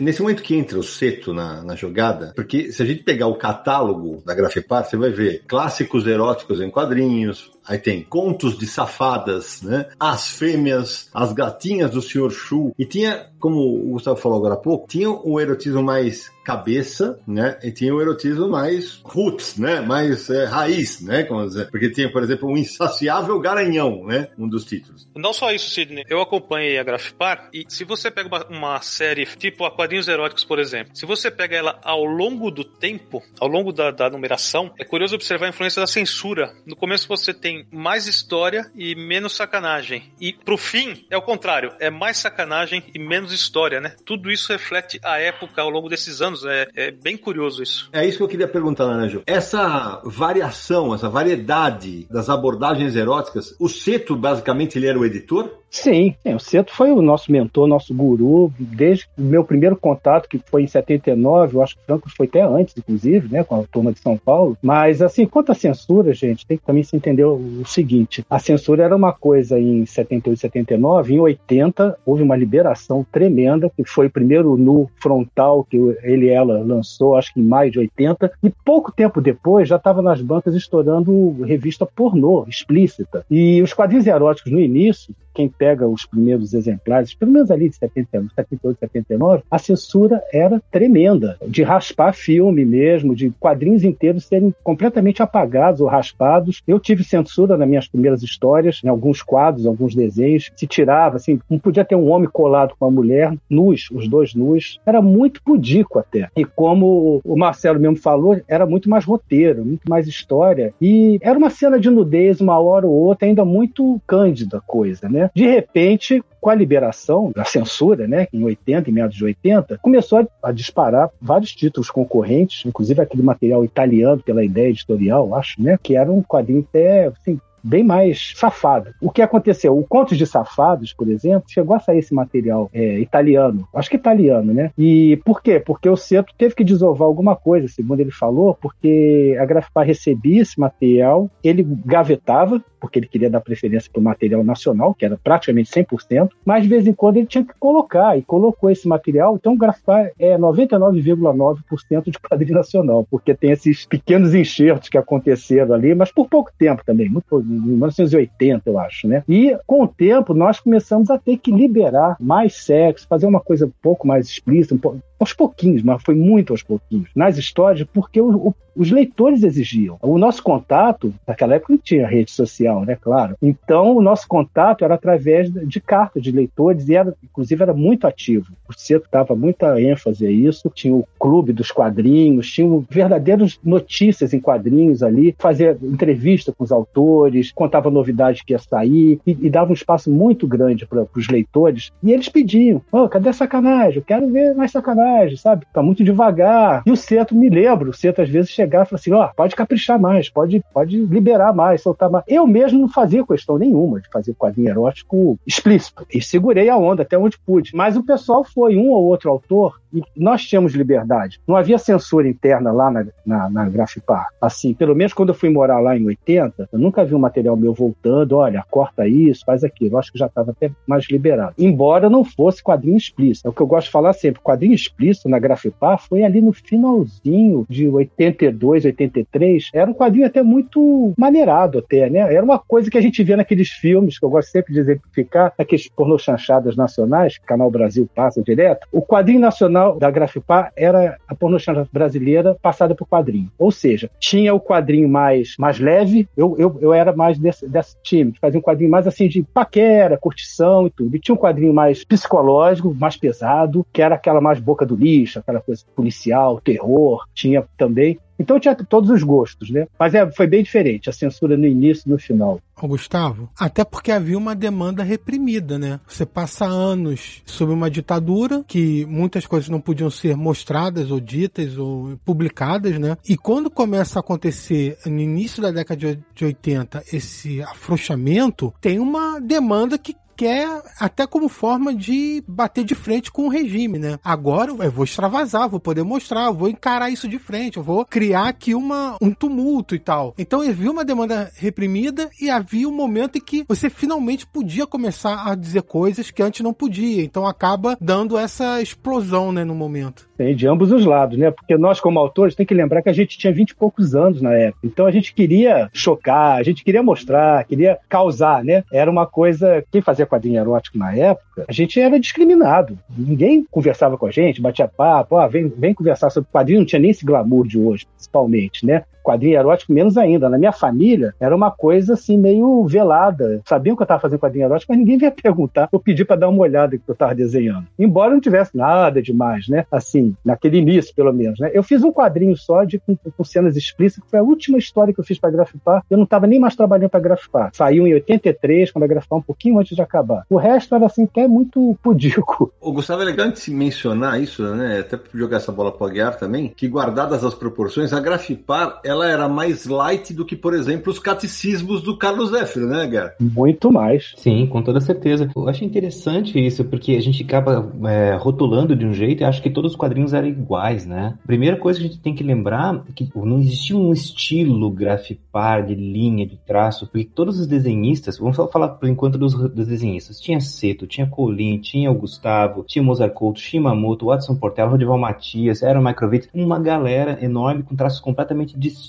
Nesse 0.00 0.20
momento 0.20 0.42
que 0.42 0.56
entra 0.56 0.76
o 0.76 0.82
Seto 0.82 1.32
na, 1.32 1.62
na, 1.62 1.76
jogada, 1.76 2.32
porque 2.34 2.72
se 2.72 2.82
a 2.82 2.84
gente 2.84 3.04
pegar 3.04 3.28
o 3.28 3.36
catálogo 3.36 4.20
da 4.26 4.34
Grafipar, 4.34 4.84
você 4.84 4.96
vai 4.96 5.10
ver 5.10 5.44
clássicos 5.46 6.04
eróticos 6.04 6.60
em 6.60 6.68
quadrinhos, 6.68 7.53
Aí 7.66 7.78
tem 7.78 8.02
contos 8.02 8.58
de 8.58 8.66
safadas, 8.66 9.62
né? 9.62 9.86
As 9.98 10.28
fêmeas, 10.28 11.08
as 11.12 11.32
gatinhas 11.32 11.90
do 11.90 12.02
Sr. 12.02 12.30
Shu. 12.30 12.74
E 12.78 12.84
tinha, 12.84 13.26
como 13.38 13.58
o 13.58 13.92
Gustavo 13.92 14.16
falou 14.16 14.38
agora 14.38 14.54
há 14.54 14.58
pouco, 14.58 14.88
tinha 14.88 15.10
o 15.10 15.40
erotismo 15.40 15.82
mais 15.82 16.32
cabeça, 16.44 17.18
né? 17.26 17.58
E 17.62 17.72
tinha 17.72 17.94
o 17.94 18.00
erotismo 18.00 18.48
mais 18.48 19.00
roots, 19.02 19.56
né? 19.56 19.80
Mais 19.80 20.28
é, 20.28 20.44
raiz, 20.44 21.00
né? 21.00 21.24
Como 21.24 21.46
dizer. 21.46 21.70
Porque 21.70 21.90
tinha, 21.90 22.12
por 22.12 22.22
exemplo, 22.22 22.48
um 22.48 22.56
insaciável 22.56 23.40
garanhão, 23.40 24.04
né? 24.04 24.28
Um 24.38 24.46
dos 24.46 24.64
títulos. 24.64 25.08
Não 25.16 25.32
só 25.32 25.50
isso, 25.50 25.70
Sidney. 25.70 26.04
Eu 26.08 26.20
acompanhei 26.20 26.78
a 26.78 26.82
Grafipar 26.82 27.48
e 27.52 27.64
se 27.68 27.84
você 27.84 28.10
pega 28.10 28.28
uma, 28.28 28.46
uma 28.46 28.82
série 28.82 29.24
tipo 29.24 29.68
Quadrinhos 29.70 30.06
Eróticos, 30.06 30.44
por 30.44 30.58
exemplo, 30.58 30.94
se 30.94 31.06
você 31.06 31.30
pega 31.30 31.56
ela 31.56 31.80
ao 31.82 32.04
longo 32.04 32.50
do 32.50 32.64
tempo, 32.64 33.22
ao 33.40 33.48
longo 33.48 33.72
da, 33.72 33.90
da 33.90 34.10
numeração, 34.10 34.72
é 34.78 34.84
curioso 34.84 35.14
observar 35.14 35.46
a 35.46 35.48
influência 35.48 35.80
da 35.80 35.86
censura. 35.86 36.54
No 36.66 36.76
começo 36.76 37.08
você 37.08 37.32
tem 37.32 37.53
tem 37.54 37.66
mais 37.70 38.06
história 38.06 38.70
e 38.74 38.94
menos 38.94 39.36
sacanagem. 39.36 40.12
E 40.20 40.32
pro 40.32 40.56
fim, 40.56 41.04
é 41.08 41.16
o 41.16 41.22
contrário, 41.22 41.72
é 41.78 41.90
mais 41.90 42.18
sacanagem 42.18 42.82
e 42.92 42.98
menos 42.98 43.32
história, 43.32 43.80
né? 43.80 43.94
Tudo 44.04 44.30
isso 44.30 44.52
reflete 44.52 44.98
a 45.04 45.18
época 45.18 45.62
ao 45.62 45.70
longo 45.70 45.88
desses 45.88 46.20
anos. 46.20 46.44
É, 46.44 46.68
é 46.74 46.90
bem 46.90 47.16
curioso 47.16 47.62
isso. 47.62 47.88
É 47.92 48.04
isso 48.06 48.18
que 48.18 48.24
eu 48.24 48.28
queria 48.28 48.48
perguntar, 48.48 48.86
Naranjo. 48.86 49.22
Essa 49.26 50.00
variação, 50.04 50.94
essa 50.94 51.08
variedade 51.08 52.06
das 52.10 52.28
abordagens 52.28 52.96
eróticas, 52.96 53.54
o 53.60 53.68
Seto, 53.68 54.16
basicamente, 54.16 54.78
ele 54.78 54.86
era 54.86 54.98
o 54.98 55.04
editor? 55.04 55.63
Sim, 55.74 56.14
o 56.24 56.38
Seto 56.38 56.72
foi 56.72 56.92
o 56.92 57.02
nosso 57.02 57.32
mentor, 57.32 57.66
nosso 57.66 57.92
guru, 57.92 58.50
desde 58.56 59.06
o 59.18 59.22
meu 59.22 59.42
primeiro 59.42 59.76
contato, 59.76 60.28
que 60.28 60.40
foi 60.46 60.62
em 60.62 60.68
79, 60.68 61.56
eu 61.56 61.62
acho 61.62 61.74
que 61.74 61.82
o 61.82 61.84
Franco 61.84 62.08
foi 62.16 62.26
até 62.26 62.42
antes, 62.42 62.76
inclusive, 62.78 63.28
né, 63.28 63.42
com 63.42 63.56
a 63.58 63.64
turma 63.64 63.92
de 63.92 63.98
São 63.98 64.16
Paulo. 64.16 64.56
Mas, 64.62 65.02
assim, 65.02 65.26
quanto 65.26 65.50
à 65.50 65.54
censura, 65.54 66.14
gente, 66.14 66.46
tem 66.46 66.56
que 66.56 66.64
também 66.64 66.84
se 66.84 66.94
entender 66.94 67.24
o 67.24 67.64
seguinte: 67.66 68.24
a 68.30 68.38
censura 68.38 68.84
era 68.84 68.94
uma 68.94 69.12
coisa 69.12 69.58
em 69.58 69.84
78, 69.84 70.38
79, 70.38 71.14
em 71.14 71.20
80 71.20 71.98
houve 72.06 72.22
uma 72.22 72.36
liberação 72.36 73.04
tremenda, 73.10 73.68
que 73.76 73.84
foi 73.84 74.06
o 74.06 74.10
primeiro 74.10 74.56
nu 74.56 74.88
frontal 75.02 75.64
que 75.64 75.76
ele 76.04 76.26
e 76.26 76.30
ela 76.30 76.62
lançou, 76.62 77.16
acho 77.16 77.34
que 77.34 77.40
em 77.40 77.44
maio 77.44 77.72
de 77.72 77.80
80, 77.80 78.30
e 78.44 78.50
pouco 78.64 78.92
tempo 78.92 79.20
depois 79.20 79.68
já 79.68 79.76
estava 79.76 80.00
nas 80.00 80.22
bancas 80.22 80.54
estourando 80.54 81.42
revista 81.42 81.84
pornô 81.84 82.46
explícita. 82.46 83.26
E 83.28 83.60
os 83.60 83.72
quadrinhos 83.72 84.06
eróticos 84.06 84.52
no 84.52 84.60
início, 84.60 85.12
quem 85.34 85.48
pega 85.48 85.86
os 85.86 86.06
primeiros 86.06 86.54
exemplares, 86.54 87.14
pelo 87.14 87.32
menos 87.32 87.50
ali 87.50 87.68
de 87.68 87.76
71, 87.76 88.28
78, 88.30 88.78
79, 88.78 89.42
a 89.50 89.58
censura 89.58 90.22
era 90.32 90.62
tremenda, 90.70 91.36
de 91.46 91.62
raspar 91.62 92.14
filme 92.14 92.64
mesmo, 92.64 93.14
de 93.14 93.30
quadrinhos 93.40 93.84
inteiros 93.84 94.26
serem 94.26 94.54
completamente 94.62 95.22
apagados 95.22 95.80
ou 95.80 95.88
raspados. 95.88 96.62
Eu 96.66 96.78
tive 96.78 97.04
censura 97.04 97.56
nas 97.56 97.68
minhas 97.68 97.88
primeiras 97.88 98.22
histórias, 98.22 98.80
em 98.84 98.88
alguns 98.88 99.22
quadros, 99.22 99.66
alguns 99.66 99.94
desenhos, 99.94 100.50
se 100.56 100.66
tirava, 100.66 101.16
assim, 101.16 101.40
não 101.50 101.58
podia 101.58 101.84
ter 101.84 101.96
um 101.96 102.10
homem 102.10 102.28
colado 102.28 102.74
com 102.78 102.86
uma 102.86 102.90
mulher, 102.90 103.34
nus, 103.48 103.90
os 103.90 104.08
dois 104.08 104.34
nus. 104.34 104.78
Era 104.86 105.02
muito 105.02 105.42
pudico 105.42 105.98
até. 105.98 106.28
E 106.36 106.44
como 106.44 107.20
o 107.24 107.36
Marcelo 107.36 107.80
mesmo 107.80 107.96
falou, 107.96 108.40
era 108.46 108.66
muito 108.66 108.88
mais 108.88 109.04
roteiro, 109.04 109.64
muito 109.64 109.88
mais 109.88 110.06
história. 110.06 110.72
E 110.80 111.18
era 111.22 111.38
uma 111.38 111.50
cena 111.50 111.78
de 111.78 111.90
nudez, 111.90 112.40
uma 112.40 112.58
hora 112.58 112.86
ou 112.86 112.92
outra, 112.92 113.26
ainda 113.26 113.44
muito 113.44 114.00
cândida 114.06 114.60
coisa, 114.66 115.08
né? 115.08 115.23
De 115.34 115.46
repente, 115.46 116.22
com 116.40 116.50
a 116.50 116.54
liberação 116.54 117.32
da 117.34 117.44
censura, 117.44 118.06
né, 118.06 118.26
em 118.32 118.44
80, 118.44 118.90
em 118.90 118.92
meados 118.92 119.16
de 119.16 119.24
80, 119.24 119.78
começou 119.78 120.28
a, 120.42 120.52
disparar 120.52 121.10
vários 121.20 121.54
títulos 121.54 121.90
concorrentes, 121.90 122.66
inclusive 122.66 123.00
aquele 123.00 123.22
material 123.22 123.64
italiano 123.64 124.22
pela 124.22 124.44
ideia 124.44 124.68
editorial, 124.68 125.34
acho, 125.34 125.60
né, 125.62 125.78
que 125.82 125.96
era 125.96 126.10
um 126.10 126.22
quadrinho 126.22 126.66
até 126.68 127.06
assim, 127.06 127.40
bem 127.64 127.82
mais 127.82 128.34
safado. 128.36 128.94
O 129.00 129.10
que 129.10 129.22
aconteceu? 129.22 129.76
O 129.76 129.86
Contos 129.86 130.18
de 130.18 130.26
Safados, 130.26 130.92
por 130.92 131.08
exemplo, 131.08 131.44
chegou 131.48 131.74
a 131.74 131.80
sair 131.80 131.98
esse 131.98 132.12
material 132.12 132.70
é, 132.72 132.98
italiano, 132.98 133.66
acho 133.74 133.88
que 133.88 133.96
italiano, 133.96 134.52
né? 134.52 134.70
E 134.76 135.16
por 135.24 135.42
quê? 135.42 135.58
Porque 135.58 135.88
o 135.88 135.96
Centro 135.96 136.34
teve 136.36 136.54
que 136.54 136.64
desovar 136.64 137.06
alguma 137.06 137.34
coisa, 137.34 137.66
segundo 137.68 138.00
ele 138.00 138.10
falou, 138.10 138.56
porque 138.60 139.36
a 139.40 139.44
Grafipar 139.46 139.86
recebia 139.86 140.42
esse 140.42 140.60
material, 140.60 141.30
ele 141.42 141.66
gavetava, 141.84 142.62
porque 142.80 142.98
ele 142.98 143.08
queria 143.08 143.30
dar 143.30 143.40
preferência 143.40 143.90
para 143.90 144.00
o 144.00 144.04
material 144.04 144.44
nacional, 144.44 144.92
que 144.92 145.06
era 145.06 145.18
praticamente 145.22 145.70
100%, 145.70 146.28
mas 146.44 146.62
de 146.62 146.68
vez 146.68 146.86
em 146.86 146.92
quando 146.92 147.16
ele 147.16 147.26
tinha 147.26 147.44
que 147.44 147.54
colocar, 147.58 148.18
e 148.18 148.22
colocou 148.22 148.70
esse 148.70 148.86
material. 148.86 149.36
Então, 149.36 149.54
o 149.54 149.56
Grafipar 149.56 150.10
é 150.18 150.36
99,9% 150.36 152.10
de 152.10 152.18
quadrinho 152.18 152.54
nacional, 152.54 153.06
porque 153.10 153.34
tem 153.34 153.52
esses 153.52 153.86
pequenos 153.86 154.34
enxertos 154.34 154.88
que 154.88 154.98
aconteceram 154.98 155.74
ali, 155.74 155.94
mas 155.94 156.12
por 156.12 156.28
pouco 156.28 156.50
tempo 156.58 156.82
também, 156.84 157.08
muito 157.08 157.24
pouco, 157.24 157.46
1980, 157.54 158.62
eu 158.68 158.78
acho, 158.78 159.08
né? 159.08 159.22
E 159.28 159.56
com 159.66 159.82
o 159.82 159.88
tempo 159.88 160.34
nós 160.34 160.60
começamos 160.60 161.10
a 161.10 161.18
ter 161.18 161.38
que 161.38 161.50
liberar 161.50 162.16
mais 162.20 162.64
sexo, 162.64 163.06
fazer 163.08 163.26
uma 163.26 163.40
coisa 163.40 163.66
um 163.66 163.72
pouco 163.82 164.06
mais 164.06 164.28
explícita, 164.28 164.74
um 164.74 164.78
pouco, 164.78 165.00
aos 165.24 165.32
pouquinhos, 165.32 165.82
mas 165.82 166.02
foi 166.02 166.14
muito 166.14 166.52
aos 166.52 166.62
pouquinhos, 166.62 167.08
nas 167.16 167.38
histórias, 167.38 167.86
porque 167.92 168.20
o, 168.20 168.48
o, 168.48 168.54
os 168.76 168.90
leitores 168.90 169.42
exigiam. 169.42 169.98
O 170.02 170.18
nosso 170.18 170.42
contato, 170.42 171.14
naquela 171.26 171.54
época 171.54 171.72
não 171.72 171.80
tinha 171.80 172.06
rede 172.06 172.30
social, 172.30 172.84
né, 172.84 172.96
claro. 173.00 173.36
Então, 173.40 173.96
o 173.96 174.02
nosso 174.02 174.26
contato 174.28 174.84
era 174.84 174.94
através 174.94 175.50
de 175.50 175.80
cartas 175.80 176.22
de 176.22 176.30
leitores 176.30 176.88
e, 176.88 176.94
era, 176.94 177.14
inclusive, 177.22 177.62
era 177.62 177.72
muito 177.72 178.06
ativo. 178.06 178.52
O 178.68 178.72
Ceto 178.72 179.08
dava 179.10 179.34
muita 179.34 179.80
ênfase 179.80 180.26
a 180.26 180.30
isso. 180.30 180.70
Tinha 180.74 180.94
o 180.94 181.06
clube 181.18 181.52
dos 181.52 181.70
quadrinhos, 181.70 182.50
tinha 182.50 182.84
verdadeiras 182.90 183.58
notícias 183.62 184.34
em 184.34 184.40
quadrinhos 184.40 185.02
ali, 185.02 185.34
fazia 185.38 185.76
entrevista 185.82 186.52
com 186.52 186.64
os 186.64 186.72
autores, 186.72 187.52
contava 187.52 187.90
novidades 187.90 188.42
que 188.42 188.52
ia 188.52 188.58
sair 188.58 189.20
e, 189.26 189.30
e 189.40 189.50
dava 189.50 189.70
um 189.70 189.74
espaço 189.74 190.10
muito 190.10 190.46
grande 190.46 190.86
para 190.86 191.06
os 191.14 191.28
leitores. 191.28 191.92
E 192.02 192.12
eles 192.12 192.28
pediam: 192.28 192.82
oh, 192.90 193.08
cadê 193.08 193.32
sacanagem? 193.32 193.98
Eu 193.98 194.02
quero 194.02 194.28
ver 194.30 194.54
mais 194.54 194.70
sacanagem, 194.70 195.13
sabe? 195.36 195.66
Tá 195.72 195.82
muito 195.82 196.04
devagar. 196.04 196.82
E 196.86 196.90
o 196.90 196.96
Ceto, 196.96 197.34
me 197.34 197.48
lembro, 197.48 197.90
o 197.90 197.94
Ceto 197.94 198.22
às 198.22 198.28
vezes 198.28 198.50
chegar 198.50 198.84
e 198.84 198.88
falar 198.88 198.98
assim: 198.98 199.12
ó, 199.12 199.26
oh, 199.26 199.34
pode 199.34 199.54
caprichar 199.54 199.98
mais, 199.98 200.28
pode, 200.28 200.62
pode 200.72 201.04
liberar 201.04 201.52
mais, 201.52 201.82
soltar 201.82 202.10
mais. 202.10 202.24
Eu 202.28 202.46
mesmo 202.46 202.80
não 202.80 202.88
fazia 202.88 203.24
questão 203.24 203.58
nenhuma 203.58 204.00
de 204.00 204.08
fazer 204.08 204.34
quadrinho 204.34 204.68
erótico 204.68 205.38
explícito. 205.46 206.06
E 206.12 206.20
segurei 206.20 206.68
a 206.68 206.76
onda 206.76 207.02
até 207.02 207.18
onde 207.18 207.38
pude. 207.38 207.70
Mas 207.74 207.96
o 207.96 208.02
pessoal 208.02 208.44
foi 208.44 208.76
um 208.76 208.90
ou 208.90 209.04
outro 209.04 209.30
autor 209.30 209.80
e 209.92 210.02
nós 210.16 210.42
tínhamos 210.42 210.74
liberdade. 210.74 211.40
Não 211.46 211.56
havia 211.56 211.78
censura 211.78 212.28
interna 212.28 212.72
lá 212.72 212.90
na, 212.90 213.06
na, 213.24 213.50
na 213.50 213.68
Grafipar. 213.68 214.28
Assim, 214.40 214.74
pelo 214.74 214.94
menos 214.94 215.12
quando 215.12 215.28
eu 215.28 215.34
fui 215.34 215.48
morar 215.48 215.78
lá 215.78 215.96
em 215.96 216.04
80, 216.04 216.68
eu 216.72 216.78
nunca 216.78 217.04
vi 217.04 217.14
um 217.14 217.18
material 217.18 217.56
meu 217.56 217.72
voltando, 217.72 218.36
olha, 218.36 218.64
corta 218.70 219.06
isso, 219.06 219.44
faz 219.44 219.62
aquilo. 219.62 219.94
Eu 219.94 219.98
acho 219.98 220.12
que 220.12 220.18
já 220.18 220.26
estava 220.26 220.50
até 220.50 220.70
mais 220.86 221.06
liberado. 221.08 221.54
Embora 221.56 222.10
não 222.10 222.24
fosse 222.24 222.62
quadrinho 222.62 222.96
explícito. 222.96 223.46
É 223.46 223.50
o 223.50 223.52
que 223.52 223.60
eu 223.60 223.66
gosto 223.66 223.86
de 223.86 223.92
falar 223.92 224.12
sempre. 224.12 224.42
Quadrinho 224.42 224.74
explícito 224.74 224.93
na 225.26 225.38
Grafipar 225.38 225.98
foi 225.98 226.22
ali 226.22 226.40
no 226.40 226.52
finalzinho 226.52 227.66
de 227.68 227.88
82, 227.88 228.84
83. 228.84 229.70
Era 229.72 229.90
um 229.90 229.94
quadrinho 229.94 230.26
até 230.26 230.42
muito 230.42 231.12
maneirado 231.16 231.78
até, 231.78 232.08
né? 232.08 232.20
Era 232.20 232.44
uma 232.44 232.58
coisa 232.58 232.90
que 232.90 232.98
a 232.98 233.00
gente 233.00 233.22
vê 233.22 233.36
naqueles 233.36 233.70
filmes, 233.70 234.18
que 234.18 234.24
eu 234.24 234.30
gosto 234.30 234.50
sempre 234.50 234.72
de 234.72 234.80
exemplificar, 234.80 235.52
aqueles 235.58 235.88
pornochanchadas 235.88 236.76
nacionais, 236.76 237.38
que 237.38 237.44
o 237.44 237.46
Canal 237.46 237.70
Brasil 237.70 238.08
passa 238.14 238.42
direto. 238.42 238.86
O 238.92 239.02
quadrinho 239.02 239.40
nacional 239.40 239.98
da 239.98 240.10
Grafipar 240.10 240.72
era 240.76 241.16
a 241.26 241.34
pornografia 241.34 241.54
brasileira 241.92 242.56
passada 242.60 242.94
por 242.94 243.06
quadrinho. 243.06 243.50
Ou 243.58 243.70
seja, 243.70 244.10
tinha 244.18 244.54
o 244.54 244.60
quadrinho 244.60 245.08
mais, 245.08 245.54
mais 245.58 245.78
leve, 245.78 246.28
eu, 246.36 246.56
eu, 246.58 246.78
eu 246.80 246.92
era 246.92 247.12
mais 247.14 247.38
desse, 247.38 247.68
desse 247.68 247.96
time, 248.02 248.34
fazia 248.40 248.58
um 248.58 248.62
quadrinho 248.62 248.90
mais 248.90 249.06
assim 249.06 249.28
de 249.28 249.42
paquera, 249.42 250.18
curtição 250.18 250.86
e 250.86 250.90
tudo. 250.90 251.16
E 251.16 251.20
tinha 251.20 251.34
um 251.34 251.38
quadrinho 251.38 251.72
mais 251.72 252.04
psicológico, 252.04 252.94
mais 252.94 253.16
pesado, 253.16 253.86
que 253.92 254.02
era 254.02 254.14
aquela 254.14 254.40
mais 254.40 254.60
boca 254.60 254.83
do 254.84 254.96
lixo, 254.96 255.38
aquela 255.38 255.60
coisa 255.60 255.82
policial, 255.94 256.60
terror. 256.60 257.26
Tinha 257.34 257.64
também 257.76 258.18
então 258.38 258.58
tinha 258.58 258.74
todos 258.74 259.10
os 259.10 259.22
gostos, 259.22 259.70
né? 259.70 259.86
Mas 259.98 260.14
é, 260.14 260.30
foi 260.30 260.46
bem 260.46 260.62
diferente, 260.62 261.08
a 261.08 261.12
censura 261.12 261.56
no 261.56 261.66
início 261.66 262.04
e 262.06 262.10
no 262.10 262.18
final. 262.18 262.60
Ô, 262.80 262.88
Gustavo, 262.88 263.48
até 263.58 263.84
porque 263.84 264.10
havia 264.10 264.36
uma 264.36 264.54
demanda 264.54 265.02
reprimida, 265.02 265.78
né? 265.78 266.00
Você 266.06 266.26
passa 266.26 266.64
anos 266.64 267.42
sob 267.46 267.72
uma 267.72 267.88
ditadura 267.88 268.64
que 268.66 269.06
muitas 269.06 269.46
coisas 269.46 269.68
não 269.68 269.80
podiam 269.80 270.10
ser 270.10 270.36
mostradas 270.36 271.10
ou 271.10 271.20
ditas 271.20 271.78
ou 271.78 272.18
publicadas, 272.24 272.98
né? 272.98 273.16
E 273.28 273.36
quando 273.36 273.70
começa 273.70 274.18
a 274.18 274.20
acontecer 274.20 274.98
no 275.06 275.20
início 275.20 275.62
da 275.62 275.70
década 275.70 276.18
de 276.34 276.44
80 276.44 277.04
esse 277.12 277.62
afrouxamento, 277.62 278.74
tem 278.80 278.98
uma 278.98 279.40
demanda 279.40 279.96
que 279.96 280.16
quer 280.36 280.82
até 280.98 281.26
como 281.26 281.48
forma 281.48 281.94
de 281.94 282.42
bater 282.46 282.84
de 282.84 282.94
frente 282.94 283.30
com 283.30 283.46
o 283.46 283.48
regime, 283.48 283.98
né? 283.98 284.18
Agora 284.24 284.70
eu 284.70 284.90
vou 284.90 285.04
extravasar, 285.04 285.68
vou 285.68 285.80
poder 285.80 286.02
mostrar, 286.02 286.50
vou 286.50 286.68
encarar 286.68 287.10
isso 287.10 287.28
de 287.28 287.38
frente, 287.38 287.76
eu 287.76 287.82
vou 287.82 288.04
criar 288.04 288.48
aqui 288.48 288.74
uma, 288.74 289.16
um 289.20 289.32
tumulto 289.32 289.94
e 289.94 289.98
tal. 289.98 290.34
Então 290.38 290.60
havia 290.60 290.90
uma 290.90 291.04
demanda 291.04 291.50
reprimida 291.56 292.28
e 292.40 292.50
havia 292.50 292.88
um 292.88 292.94
momento 292.94 293.38
em 293.38 293.40
que 293.40 293.64
você 293.68 293.88
finalmente 293.88 294.46
podia 294.46 294.86
começar 294.86 295.50
a 295.50 295.54
dizer 295.54 295.82
coisas 295.82 296.30
que 296.30 296.42
antes 296.42 296.60
não 296.60 296.72
podia. 296.72 297.22
Então 297.22 297.46
acaba 297.46 297.96
dando 298.00 298.36
essa 298.36 298.80
explosão, 298.80 299.52
né, 299.52 299.64
no 299.64 299.74
momento. 299.74 300.28
Tem 300.36 300.54
de 300.54 300.66
ambos 300.66 300.90
os 300.90 301.04
lados, 301.04 301.38
né? 301.38 301.50
Porque 301.50 301.76
nós, 301.76 302.00
como 302.00 302.18
autores, 302.18 302.54
tem 302.54 302.66
que 302.66 302.74
lembrar 302.74 303.02
que 303.02 303.08
a 303.08 303.12
gente 303.12 303.38
tinha 303.38 303.52
vinte 303.52 303.70
e 303.70 303.74
poucos 303.74 304.14
anos 304.14 304.42
na 304.42 304.52
época. 304.52 304.80
Então 304.84 305.06
a 305.06 305.10
gente 305.10 305.32
queria 305.32 305.88
chocar, 305.92 306.58
a 306.58 306.62
gente 306.62 306.82
queria 306.82 307.02
mostrar, 307.02 307.64
queria 307.64 307.98
causar, 308.08 308.64
né? 308.64 308.82
Era 308.92 309.10
uma 309.10 309.26
coisa. 309.26 309.84
Quem 309.92 310.02
fazia 310.02 310.23
quadrinho 310.26 310.58
erótico 310.58 310.98
na 310.98 311.14
época, 311.14 311.64
a 311.68 311.72
gente 311.72 312.00
era 312.00 312.18
discriminado. 312.18 312.98
Ninguém 313.16 313.64
conversava 313.70 314.16
com 314.16 314.26
a 314.26 314.30
gente, 314.30 314.60
batia 314.60 314.88
papo, 314.88 315.36
ah, 315.36 315.46
vem, 315.46 315.68
vem 315.68 315.94
conversar 315.94 316.30
sobre 316.30 316.50
quadrinho, 316.52 316.80
não 316.80 316.86
tinha 316.86 317.00
nem 317.00 317.10
esse 317.10 317.24
glamour 317.24 317.66
de 317.66 317.78
hoje, 317.78 318.06
principalmente, 318.14 318.86
né? 318.86 319.04
Quadrinho 319.24 319.58
erótico 319.58 319.92
menos 319.92 320.16
ainda. 320.16 320.48
Na 320.48 320.58
minha 320.58 320.72
família, 320.72 321.34
era 321.40 321.54
uma 321.54 321.70
coisa 321.70 322.14
assim 322.14 322.36
meio 322.36 322.84
velada. 322.86 323.60
Sabiam 323.64 323.96
que 323.96 324.02
eu 324.02 324.04
estava 324.04 324.20
fazendo 324.20 324.38
quadrinho 324.38 324.66
erótico, 324.66 324.92
mas 324.92 324.98
ninguém 324.98 325.18
vinha 325.18 325.30
perguntar 325.30 325.88
ou 325.90 325.98
pedir 325.98 326.24
para 326.24 326.36
dar 326.36 326.48
uma 326.48 326.62
olhada 326.62 326.96
que 326.96 327.02
eu 327.06 327.12
estava 327.12 327.34
desenhando. 327.34 327.86
Embora 327.98 328.32
não 328.32 328.40
tivesse 328.40 328.76
nada 328.76 329.22
demais, 329.22 329.68
né? 329.68 329.86
Assim, 329.90 330.36
naquele 330.44 330.78
início, 330.78 331.14
pelo 331.14 331.32
menos, 331.32 331.58
né? 331.58 331.70
Eu 331.72 331.82
fiz 331.82 332.02
um 332.02 332.12
quadrinho 332.12 332.56
só 332.56 332.84
de 332.84 332.98
com, 332.98 333.16
com 333.16 333.44
cenas 333.44 333.76
explícitas, 333.76 334.24
que 334.24 334.30
foi 334.30 334.38
a 334.38 334.42
última 334.42 334.78
história 334.78 335.12
que 335.12 335.20
eu 335.20 335.24
fiz 335.24 335.38
para 335.38 335.50
Grafipar. 335.50 336.04
Eu 336.10 336.16
não 336.16 336.24
estava 336.24 336.46
nem 336.46 336.60
mais 336.60 336.76
trabalhando 336.76 337.10
para 337.10 337.20
Grafipar. 337.20 337.70
Saiu 337.72 338.06
em 338.06 338.14
83, 338.14 338.90
quando 338.90 339.04
a 339.04 339.08
Grafipar 339.08 339.38
um 339.38 339.42
pouquinho 339.42 339.78
antes 339.78 339.96
de 339.96 340.02
acabar. 340.02 340.44
O 340.50 340.56
resto 340.56 340.94
era 340.94 341.06
assim, 341.06 341.24
até 341.24 341.48
muito 341.48 341.96
pudico. 342.02 342.72
O 342.80 342.92
Gustavo, 342.92 343.22
é 343.22 343.24
legal 343.24 343.50
de 343.50 343.70
mencionar 343.70 344.40
isso, 344.40 344.62
né? 344.74 345.00
Até 345.00 345.18
jogar 345.32 345.58
essa 345.58 345.72
bola 345.72 345.92
para 345.92 346.12
Guiar 346.12 346.36
também, 346.36 346.68
que 346.68 346.88
guardadas 346.88 347.44
as 347.44 347.54
proporções, 347.54 348.12
a 348.12 348.20
Grafipar, 348.20 349.00
ela 349.14 349.28
era 349.28 349.48
mais 349.48 349.86
light 349.86 350.34
do 350.34 350.44
que, 350.44 350.56
por 350.56 350.74
exemplo, 350.74 351.10
os 351.10 351.18
catecismos 351.18 352.02
do 352.02 352.16
Carlos 352.16 352.50
Zéfiro, 352.50 352.86
né, 352.86 353.06
Guiar? 353.06 353.34
Muito 353.40 353.90
mais. 353.90 354.32
Sim, 354.36 354.66
com 354.66 354.82
toda 354.82 355.00
certeza. 355.00 355.48
Eu 355.54 355.68
acho 355.68 355.84
interessante 355.84 356.58
isso, 356.64 356.84
porque 356.84 357.12
a 357.12 357.20
gente 357.20 357.42
acaba 357.42 357.90
é, 358.06 358.36
rotulando 358.36 358.96
de 358.96 359.06
um 359.06 359.14
jeito 359.14 359.42
e 359.42 359.44
acha 359.44 359.62
que 359.62 359.70
todos 359.70 359.92
os 359.92 359.96
quadrinhos 359.96 360.34
eram 360.34 360.48
iguais, 360.48 361.06
né? 361.06 361.38
Primeira 361.46 361.76
coisa 361.76 361.98
que 361.98 362.06
a 362.06 362.08
gente 362.08 362.20
tem 362.20 362.34
que 362.34 362.42
lembrar 362.42 363.04
é 363.08 363.12
que 363.12 363.30
não 363.34 363.60
existia 363.60 363.96
um 363.96 364.12
estilo 364.12 364.90
grafipar 364.90 365.86
de 365.86 365.94
linha, 365.94 366.46
de 366.46 366.56
traço, 366.56 367.06
porque 367.06 367.24
todos 367.24 367.60
os 367.60 367.66
desenhistas, 367.66 368.38
vamos 368.38 368.56
só 368.56 368.66
falar 368.66 368.88
por 368.88 369.08
enquanto 369.08 369.38
dos, 369.38 369.54
dos 369.54 369.86
desenhistas, 369.86 370.40
tinha 370.40 370.60
Seto, 370.60 371.06
tinha 371.06 371.26
Colin, 371.26 371.78
tinha 371.78 372.10
o 372.10 372.14
Gustavo, 372.14 372.84
tinha 372.84 373.02
Mozart 373.02 373.32
Couto, 373.32 373.60
Shimamoto, 373.60 374.26
Watson 374.26 374.56
Portela, 374.56 374.90
Rodival 374.90 375.18
Matias, 375.18 375.82
Aaron 375.82 376.02
Microvitz, 376.02 376.48
uma 376.52 376.78
galera 376.78 377.38
enorme 377.40 377.82
com 377.82 377.94
traços 377.94 378.20
completamente 378.20 378.78
distintos. 378.78 379.03